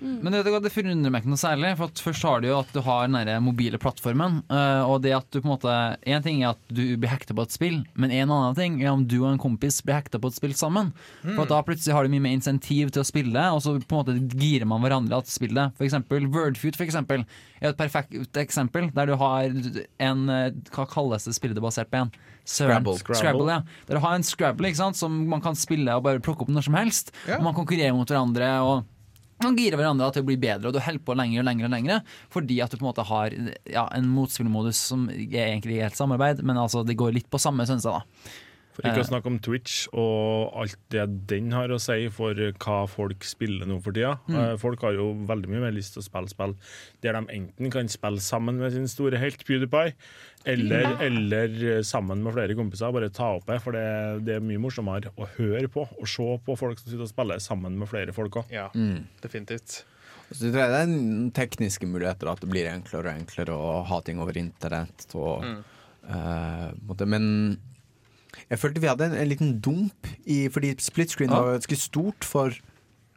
Men 0.00 0.32
det, 0.32 0.42
det 0.64 0.72
forundrer 0.74 1.12
meg 1.12 1.22
ikke 1.22 1.30
noe 1.32 1.40
særlig. 1.40 1.70
For 1.78 1.90
at 1.90 2.00
Først 2.02 2.24
har 2.26 2.40
du 2.42 2.48
jo 2.48 2.56
at 2.58 2.72
du 2.74 2.80
har 2.82 3.06
den 3.06 3.44
mobile 3.44 3.78
plattformen. 3.80 4.40
eh, 4.50 4.82
og 4.82 5.02
det 5.04 5.12
at 5.16 5.28
du 5.30 5.38
på 5.40 5.46
en 5.46 5.52
måte 5.52 5.74
En 6.08 6.24
ting 6.24 6.42
er 6.42 6.54
at 6.54 6.62
du 6.72 6.96
blir 6.96 7.12
hekta 7.12 7.36
på 7.36 7.44
et 7.46 7.54
spill, 7.54 7.78
men 7.94 8.10
en 8.10 8.30
annen 8.30 8.56
ting 8.58 8.80
er 8.82 8.90
om 8.90 9.04
du 9.06 9.20
og 9.22 9.30
en 9.32 9.38
kompis 9.42 9.80
blir 9.84 10.00
hekta 10.00 10.18
på 10.18 10.32
et 10.32 10.38
spill 10.38 10.56
sammen. 10.58 10.92
For 11.22 11.44
at 11.44 11.52
Da 11.52 11.62
plutselig 11.66 11.94
har 11.94 12.04
du 12.04 12.12
mye 12.12 12.24
mer 12.26 12.34
insentiv 12.36 12.90
til 12.90 13.04
å 13.04 13.06
spille, 13.06 13.46
og 13.54 13.62
så 13.62 13.76
på 13.78 13.96
en 13.96 14.02
måte 14.02 14.16
girer 14.40 14.66
man 14.66 14.82
hverandre 14.82 15.22
til 15.22 15.30
å 15.34 15.38
spille. 15.38 15.68
For 15.78 15.86
eksempel 15.86 16.26
Wordfoot 16.30 16.76
for 16.80 16.88
eksempel, 16.88 17.24
er 17.60 17.70
et 17.70 17.78
perfekt 17.78 18.36
eksempel, 18.40 18.90
der 18.96 19.10
du 19.12 19.16
har 19.20 19.46
en 20.00 20.28
eh, 20.28 20.50
Hva 20.74 20.86
kalles 20.90 21.28
det 21.28 21.36
spillet 21.36 21.58
er 21.58 21.64
basert 21.64 21.90
på 21.92 22.00
igjen? 22.00 22.12
Scrabble. 22.50 22.96
Scrabble, 22.98 23.46
ja. 23.52 23.60
Der 23.86 23.98
du 23.98 24.02
har 24.02 24.16
en 24.16 24.24
Scrabble 24.26 24.70
ikke 24.70 24.80
sant? 24.80 24.96
som 24.98 25.20
man 25.28 25.42
kan 25.44 25.54
spille 25.58 25.94
og 25.94 26.02
bare 26.06 26.22
plukke 26.24 26.42
opp 26.46 26.50
når 26.50 26.66
som 26.66 26.74
helst. 26.78 27.12
Og 27.36 27.44
man 27.44 27.54
konkurrerer 27.54 27.94
mot 27.94 28.08
hverandre. 28.10 28.48
og 28.64 28.88
man 29.44 29.56
girer 29.58 29.80
hverandre 29.80 30.10
til 30.14 30.24
å 30.24 30.28
bli 30.28 30.36
bedre, 30.40 30.68
og 30.68 30.76
du 30.76 30.82
holder 30.82 31.04
på 31.06 31.16
lenger 31.18 31.42
og 31.42 31.48
lenger. 31.48 31.68
og 31.68 31.74
lenger 31.74 32.20
Fordi 32.34 32.60
at 32.64 32.72
du 32.72 32.78
på 32.78 32.84
en 32.84 32.90
måte 32.90 33.06
har 33.08 33.34
ja, 33.64 33.86
en 33.96 34.12
motspillmodus 34.12 34.84
som 34.92 35.08
er 35.10 35.48
egentlig 35.48 35.80
helt 35.80 35.98
samarbeid, 35.98 36.44
men 36.44 36.60
altså 36.60 36.84
det 36.86 36.98
går 37.00 37.16
litt 37.16 37.30
på 37.32 37.40
samme, 37.40 37.66
syns 37.68 37.88
jeg. 37.88 37.96
da 37.96 38.46
For 38.72 38.86
ikke 38.86 39.02
å 39.02 39.06
snakke 39.08 39.26
om 39.26 39.38
Twitch 39.42 39.88
og 39.98 40.52
alt 40.62 40.76
det 40.94 41.02
den 41.28 41.50
har 41.52 41.68
å 41.74 41.78
si 41.82 42.04
for 42.14 42.38
hva 42.62 42.76
folk 42.88 43.24
spiller 43.26 43.66
nå 43.66 43.80
for 43.82 43.92
tida. 43.92 44.12
Mm. 44.30 44.36
Eh, 44.38 44.52
Folk 44.62 44.80
har 44.86 44.94
jo 44.94 45.08
veldig 45.26 45.50
mye 45.50 45.60
mer 45.66 45.74
lyst 45.74 45.96
til 45.96 46.00
å 46.02 46.06
spille 46.06 46.30
spill 46.30 46.54
der 47.02 47.18
de 47.18 47.24
enten 47.34 47.70
kan 47.74 47.90
spille 47.90 48.22
sammen 48.22 48.60
med 48.62 48.72
sin 48.72 48.86
store 48.88 49.18
helt 49.18 49.42
PewDiePie, 49.44 49.92
eller, 50.46 50.80
Ja. 50.86 50.96
eller 51.02 51.56
eh, 51.78 51.82
sammen 51.82 52.22
med 52.22 52.32
flere 52.32 52.54
kompiser. 52.54 52.92
Bare 52.94 53.10
ta 53.10 53.32
opp 53.36 53.46
det, 53.50 53.60
for 53.60 53.72
det, 53.72 54.24
det 54.24 54.36
er 54.38 54.40
mye 54.40 54.62
morsommere 54.62 55.10
å 55.18 55.26
høre 55.36 55.68
på 55.68 55.88
og 55.90 56.06
se 56.08 56.28
på 56.46 56.56
folk 56.56 56.78
som 56.78 56.90
sitter 56.92 57.02
og 57.08 57.12
spiller 57.12 57.38
sammen 57.42 57.76
med 57.76 57.88
flere 57.90 58.14
folk 58.14 58.38
òg. 58.44 58.50
Ja, 58.54 58.68
Mm. 58.74 59.02
definitivt. 59.20 59.82
Så 60.30 60.44
jeg 60.46 60.52
det 60.54 60.62
er 60.62 60.86
en 60.86 61.32
tekniske 61.34 61.88
muligheter, 61.90 62.30
at 62.30 62.38
det 62.40 62.48
blir 62.48 62.70
enklere 62.70 63.10
og 63.10 63.18
enklere 63.18 63.50
å 63.50 63.84
ha 63.84 64.00
ting 64.00 64.20
over 64.22 64.32
internett. 64.38 65.08
Og, 65.18 65.42
Mm. 65.42 65.64
uh, 66.08 66.70
måte. 66.86 67.04
Men 67.06 67.58
jeg 68.50 68.58
følte 68.58 68.80
vi 68.80 68.86
hadde 68.90 69.06
en, 69.10 69.14
en 69.14 69.28
liten 69.28 69.60
dump 69.60 70.06
i 70.26 70.48
Fordi 70.48 70.74
split 70.80 71.10
screen 71.10 71.30
Ja. 71.30 71.40
var 71.42 71.58
ganske 71.58 71.76
stort 71.78 72.24
for 72.24 72.50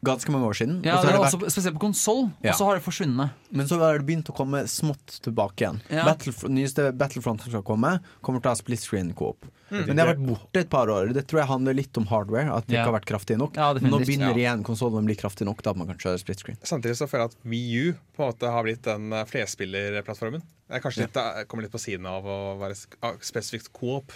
ganske 0.04 0.28
mange 0.34 0.44
år 0.44 0.54
siden. 0.60 0.82
Ja, 0.84 0.98
og 0.98 1.00
så 1.00 1.08
det 1.08 1.14
har 1.14 1.16
er 1.16 1.30
det 1.32 1.40
også 1.40 1.48
spesielt 1.54 1.76
på 1.78 1.80
konsoll, 1.86 2.26
Ja. 2.44 2.52
og 2.52 2.58
så 2.60 2.66
har 2.68 2.76
det 2.76 2.84
forsvunnet. 2.84 3.32
Men 3.56 3.68
så 3.70 3.78
har 3.80 3.98
det 3.98 4.06
begynt 4.06 4.28
å 4.28 4.36
komme 4.36 4.66
smått 4.68 5.22
tilbake 5.24 5.64
igjen. 5.64 5.78
Ja. 5.90 6.04
Battlef 6.04 6.44
nyeste 6.52 6.90
Battlefront 6.92 7.40
som 7.40 7.54
skal 7.54 7.64
komme, 7.64 8.02
kommer 8.22 8.42
til 8.44 8.50
å 8.52 8.52
ha 8.52 8.60
split 8.60 8.82
screen 8.84 9.14
coop. 9.16 9.46
Mm. 9.72 9.88
Men 9.88 9.96
det 9.96 10.04
har 10.06 10.12
vært 10.14 10.26
borte 10.28 10.60
et 10.60 10.70
par 10.70 10.88
år. 10.92 11.14
Det 11.16 11.24
tror 11.26 11.40
jeg 11.40 11.48
handler 11.48 11.74
litt 11.74 11.98
om 11.98 12.06
hardware. 12.12 12.52
At 12.52 12.68
det 12.68 12.76
Ja. 12.76 12.84
ikke 12.84 12.92
har 12.92 13.00
vært 13.00 13.06
kraftig 13.14 13.38
nok. 13.40 13.56
Ja, 13.56 13.72
nå 13.74 14.00
begynner 14.04 14.36
Ja. 14.36 14.52
igjen 14.52 14.64
konsollen 14.66 15.00
å 15.00 15.06
bli 15.08 15.16
kraftig 15.16 15.46
nok 15.48 15.62
til 15.64 15.72
at 15.72 15.78
man 15.78 15.88
kan 15.88 15.96
kjøre 15.98 16.20
split 16.20 16.40
screen. 16.40 16.58
Samtidig 16.64 16.98
så 17.00 17.08
føler 17.08 17.24
jeg 17.24 17.32
at 17.32 17.38
Wii 17.46 17.88
U 17.88 17.94
på 18.18 18.24
en 18.28 18.34
måte 18.34 18.52
har 18.52 18.64
blitt 18.64 18.82
den 18.84 19.14
eh, 19.14 19.24
flerspillerplattformen. 19.24 20.42
Det 20.68 20.76
er 20.76 20.80
kanskje 20.84 21.08
litt, 21.08 21.14
det 21.14 21.48
kommer 21.48 21.64
litt 21.64 21.72
på 21.72 21.80
siden 21.80 22.06
av 22.06 22.24
å 22.26 22.60
være 22.60 22.76
ah, 23.04 23.14
spesifikt 23.22 23.72
coop. 23.72 24.12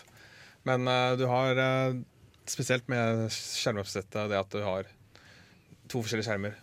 Men 0.66 0.88
eh, 0.88 1.16
du 1.20 1.26
har 1.30 1.56
eh, 1.58 2.00
spesielt 2.50 2.88
med 2.88 3.28
skjermoppsettet 3.34 4.30
det 4.32 4.40
at 4.40 4.50
du 4.52 4.62
har 4.64 4.88
to 5.88 6.02
forskjellige 6.04 6.28
skjermer. 6.28 6.58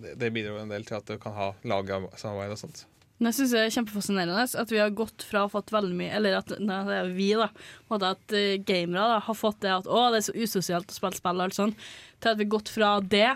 Det, 0.00 0.14
det 0.20 0.30
bidrar 0.32 0.62
en 0.62 0.70
del 0.72 0.84
til 0.88 0.96
at 0.96 1.06
du 1.10 1.18
kan 1.20 1.34
ha 1.36 1.50
lagsamarbeid 1.64 2.54
og 2.54 2.58
sånt. 2.62 2.86
Men 3.20 3.28
jeg 3.28 3.36
synes 3.42 3.50
det 3.52 3.60
er 3.66 3.74
kjempefascinerende 3.74 4.44
at 4.62 4.70
vi 4.72 4.78
har 4.80 4.94
gått 4.96 5.26
fra 5.28 5.42
å 5.42 5.48
ha 5.48 5.52
fått 5.52 5.74
veldig 5.74 5.92
mye 5.98 6.14
Eller 6.16 6.38
at 6.38 6.54
nei, 6.56 6.78
det 6.88 6.94
er 7.02 7.10
vi, 7.12 7.26
da. 7.36 7.50
At 7.92 8.32
eh, 8.32 8.54
gamere 8.64 9.02
da, 9.12 9.18
har 9.26 9.36
fått 9.36 9.60
det 9.60 9.74
at 9.74 9.90
å, 9.90 10.06
det 10.08 10.22
er 10.22 10.26
så 10.30 10.36
usosialt 10.40 10.88
å 10.88 10.96
spille 10.96 11.18
spill, 11.20 11.36
og 11.36 11.44
alt 11.50 11.58
sånt, 11.58 11.76
til 12.16 12.32
at 12.32 12.40
vi 12.40 12.46
har 12.46 12.54
gått 12.56 12.72
fra 12.72 12.94
det 13.04 13.28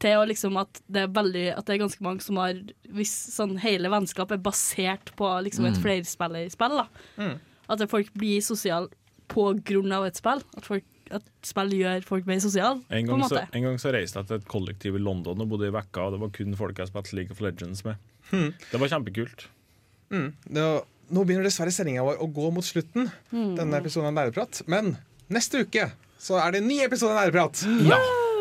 til 0.00 0.14
å 0.16 0.24
liksom 0.30 0.56
at 0.60 0.80
det 0.86 1.02
er 1.04 1.12
veldig 1.12 1.44
At 1.58 1.66
det 1.66 1.74
er 1.74 1.80
ganske 1.82 2.04
mange 2.06 2.22
som 2.24 2.38
har 2.38 2.54
Hvis 2.94 3.12
sånn 3.34 3.56
hele 3.60 3.90
vennskap 3.92 4.30
er 4.32 4.38
basert 4.40 5.10
på 5.18 5.28
liksom 5.44 5.66
et 5.68 5.76
Mm. 5.76 5.82
flerspillerspill. 5.84 6.76
da 6.78 6.86
Mm. 7.18 7.36
At 7.68 7.84
folk 7.90 8.08
blir 8.14 8.40
sosiale 8.40 8.88
på 9.28 9.48
grunn 9.68 9.92
av 9.92 10.06
et 10.08 10.16
spill. 10.18 10.42
At, 10.56 10.64
folk, 10.66 10.84
at 11.14 11.24
spill 11.46 11.74
gjør 11.78 12.04
folk 12.08 12.26
mer 12.28 12.40
sosiale. 12.44 12.80
En 12.88 13.06
på 13.08 13.14
en 13.16 13.22
gang, 13.22 13.28
så, 13.30 13.42
en 13.52 13.66
gang 13.68 13.78
så 13.82 13.92
reiste 13.94 14.18
jeg 14.22 14.28
til 14.30 14.40
et 14.40 14.48
kollektiv 14.50 14.96
i 14.98 15.02
London 15.02 15.40
og 15.44 15.48
bodde 15.52 15.68
i 15.70 15.74
vekka, 15.74 16.06
og 16.08 16.16
det 16.16 16.20
var 16.24 16.32
kun 16.36 16.56
folk 16.58 16.78
jeg 16.82 16.90
spilte 16.92 17.16
League 17.18 17.32
of 17.36 17.40
Legends 17.44 17.84
med. 17.86 17.96
Hmm. 18.30 18.50
Det 18.72 18.80
var 18.82 18.92
kjempekult. 18.92 19.46
Mm. 20.12 20.30
Det, 20.48 20.66
nå 21.12 21.24
begynner 21.24 21.44
dessverre 21.48 21.72
sendinga 21.72 22.04
vår 22.04 22.20
å 22.24 22.28
gå 22.32 22.50
mot 22.52 22.64
slutten, 22.64 23.10
Mm. 23.32 23.54
denne 23.56 23.80
episoden 23.80 24.08
av 24.10 24.16
Nerdeprat. 24.18 24.62
Men 24.68 24.96
neste 25.32 25.64
uke 25.64 25.90
så 26.20 26.36
er 26.42 26.52
det 26.52 26.62
en 26.62 26.68
ny 26.68 26.80
episode 26.84 27.12
av 27.16 27.22
Nerdeprat. 27.28 27.64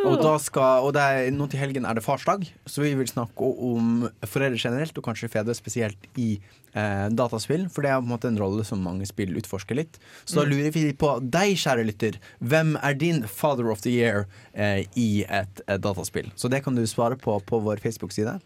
Og, 0.05 0.19
da 0.21 0.35
skal, 0.39 0.83
og 0.85 0.93
det 0.95 1.01
er, 1.03 1.31
nå 1.35 1.47
til 1.51 1.59
helgen 1.59 1.85
er 1.87 1.97
det 1.97 2.03
farsdag, 2.05 2.45
så 2.69 2.83
vi 2.83 2.91
vil 2.95 3.09
snakke 3.09 3.43
om 3.43 4.05
foreldre 4.29 4.59
generelt, 4.61 4.95
og 4.99 5.03
kanskje 5.07 5.29
fedre 5.33 5.55
spesielt 5.57 6.05
i 6.21 6.37
eh, 6.77 7.07
dataspill. 7.17 7.65
For 7.73 7.83
det 7.83 7.91
er 7.91 7.99
på 7.99 8.05
en 8.05 8.11
måte 8.13 8.29
en 8.29 8.37
rolle 8.39 8.63
som 8.67 8.79
mange 8.85 9.07
spill 9.09 9.33
utforsker 9.41 9.75
litt. 9.79 9.97
Så 10.23 10.37
da 10.39 10.45
Mm. 10.45 10.51
lurer 10.53 10.71
vi 10.75 10.83
på 10.93 11.09
deg, 11.33 11.55
kjære 11.59 11.85
lytter. 11.89 12.19
Hvem 12.39 12.75
er 12.81 12.93
din 12.93 13.23
father 13.27 13.71
of 13.71 13.81
the 13.81 13.89
year 13.91 14.27
eh, 14.53 14.85
i 14.95 15.25
et, 15.27 15.61
et 15.67 15.81
dataspill? 15.81 16.31
Så 16.35 16.49
det 16.49 16.63
kan 16.63 16.75
du 16.77 16.85
svare 16.87 17.17
på 17.17 17.39
på 17.43 17.59
vår 17.65 17.81
Facebook-side. 17.83 18.37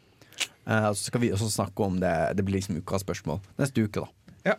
Eh, 0.65 0.89
så 0.93 1.09
skal 1.11 1.21
vi 1.21 1.31
også 1.35 1.51
snakke 1.51 1.83
om 1.83 1.99
det. 1.99 2.15
Det 2.37 2.45
blir 2.47 2.57
liksom 2.61 2.79
ukas 2.81 3.03
spørsmål 3.05 3.41
neste 3.59 3.83
uke, 3.85 4.05
da. 4.07 4.33
Ja. 4.53 4.55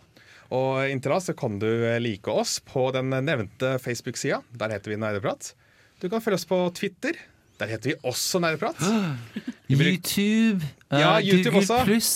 Og 0.52 0.84
inntil 0.92 1.10
da 1.16 1.18
så 1.24 1.34
kan 1.34 1.58
du 1.58 1.66
like 2.04 2.28
oss 2.30 2.60
på 2.60 2.90
den 2.92 3.08
nevnte 3.24 3.78
Facebook-sida. 3.80 4.42
Der 4.52 4.68
heter 4.76 4.92
vi 4.92 5.00
Nerdeprat. 5.00 5.54
Du 6.02 6.08
kan 6.10 6.22
følge 6.22 6.40
oss 6.40 6.48
på 6.50 6.58
Twitter. 6.74 7.14
Der 7.60 7.70
heter 7.70 7.92
vi 7.92 7.94
også 8.10 8.40
Nerdeprat. 8.42 8.80
YouTube, 9.70 10.64
Ja, 10.90 11.18
eh, 11.18 11.28
YouTube 11.28 11.52
Google 11.54 11.62
også. 11.62 11.78
Pluss. 11.86 12.10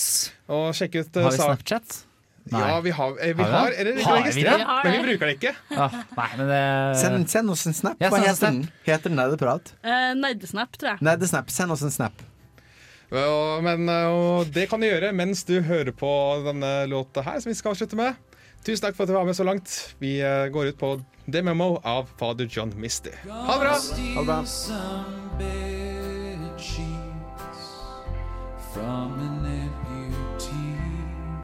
Og 0.51 0.73
sjekk 0.75 0.99
ut 0.99 1.17
eh, 1.17 1.23
Har 1.23 1.31
vi 1.31 1.39
Snapchat? 1.39 1.87
Snapchat? 1.87 2.03
Ja, 2.51 2.81
vi 2.81 2.91
har, 2.95 3.15
eh, 3.23 3.33
vi 3.37 3.43
Har 3.43 3.51
har 3.51 3.73
eller 3.79 4.03
Har 4.03 4.23
vi 4.23 4.43
det? 4.43 4.59
men 4.85 4.93
vi 4.93 4.99
bruker 5.07 5.27
det 5.27 5.35
ikke. 5.39 5.55
Ah, 5.71 5.95
nei, 6.17 6.29
men 6.39 6.51
det 6.51 6.61
Send, 7.01 7.31
send 7.31 7.51
oss 7.51 7.67
en 7.67 7.75
snap. 7.75 8.03
Ja, 8.03 8.11
Hva 8.11 8.21
heter 8.23 8.49
en 8.49 8.61
den? 8.63 8.71
Heter 8.87 9.11
den 9.11 9.19
Nerdeprat? 9.19 9.73
Eh, 9.83 10.13
Nerdesnap, 10.19 10.75
tror 10.79 10.93
jeg. 10.95 11.07
Nerdesnap. 11.07 11.51
Send 11.51 11.75
oss 11.75 11.83
en 11.87 11.95
snap. 11.95 12.23
Og, 13.11 13.63
men 13.67 13.87
eh, 13.91 14.07
og 14.11 14.51
det 14.55 14.69
kan 14.71 14.83
du 14.83 14.87
gjøre 14.89 15.13
mens 15.15 15.45
du 15.47 15.61
hører 15.63 15.95
på 15.95 16.11
denne 16.47 16.73
låta 16.91 17.23
her, 17.23 17.39
som 17.43 17.51
vi 17.51 17.59
skal 17.59 17.75
avslutte 17.75 17.99
med. 17.99 18.19
Tusen 18.67 18.83
takk 18.83 18.97
for 18.99 19.07
at 19.07 19.13
du 19.13 19.15
var 19.15 19.27
med 19.29 19.37
så 19.39 19.45
langt. 19.47 19.95
Vi 20.03 20.17
eh, 20.19 20.49
går 20.51 20.73
ut 20.73 20.79
på 20.79 20.97
The 21.31 21.43
Memo 21.43 21.77
av 21.87 22.11
fader 22.19 22.49
John 22.51 22.73
Misty. 22.77 23.11
Ha 23.31 23.53
det 23.55 23.61
bra! 23.63 23.79
Ha 24.15 24.21
det 24.21 24.27
bra. 24.27 24.43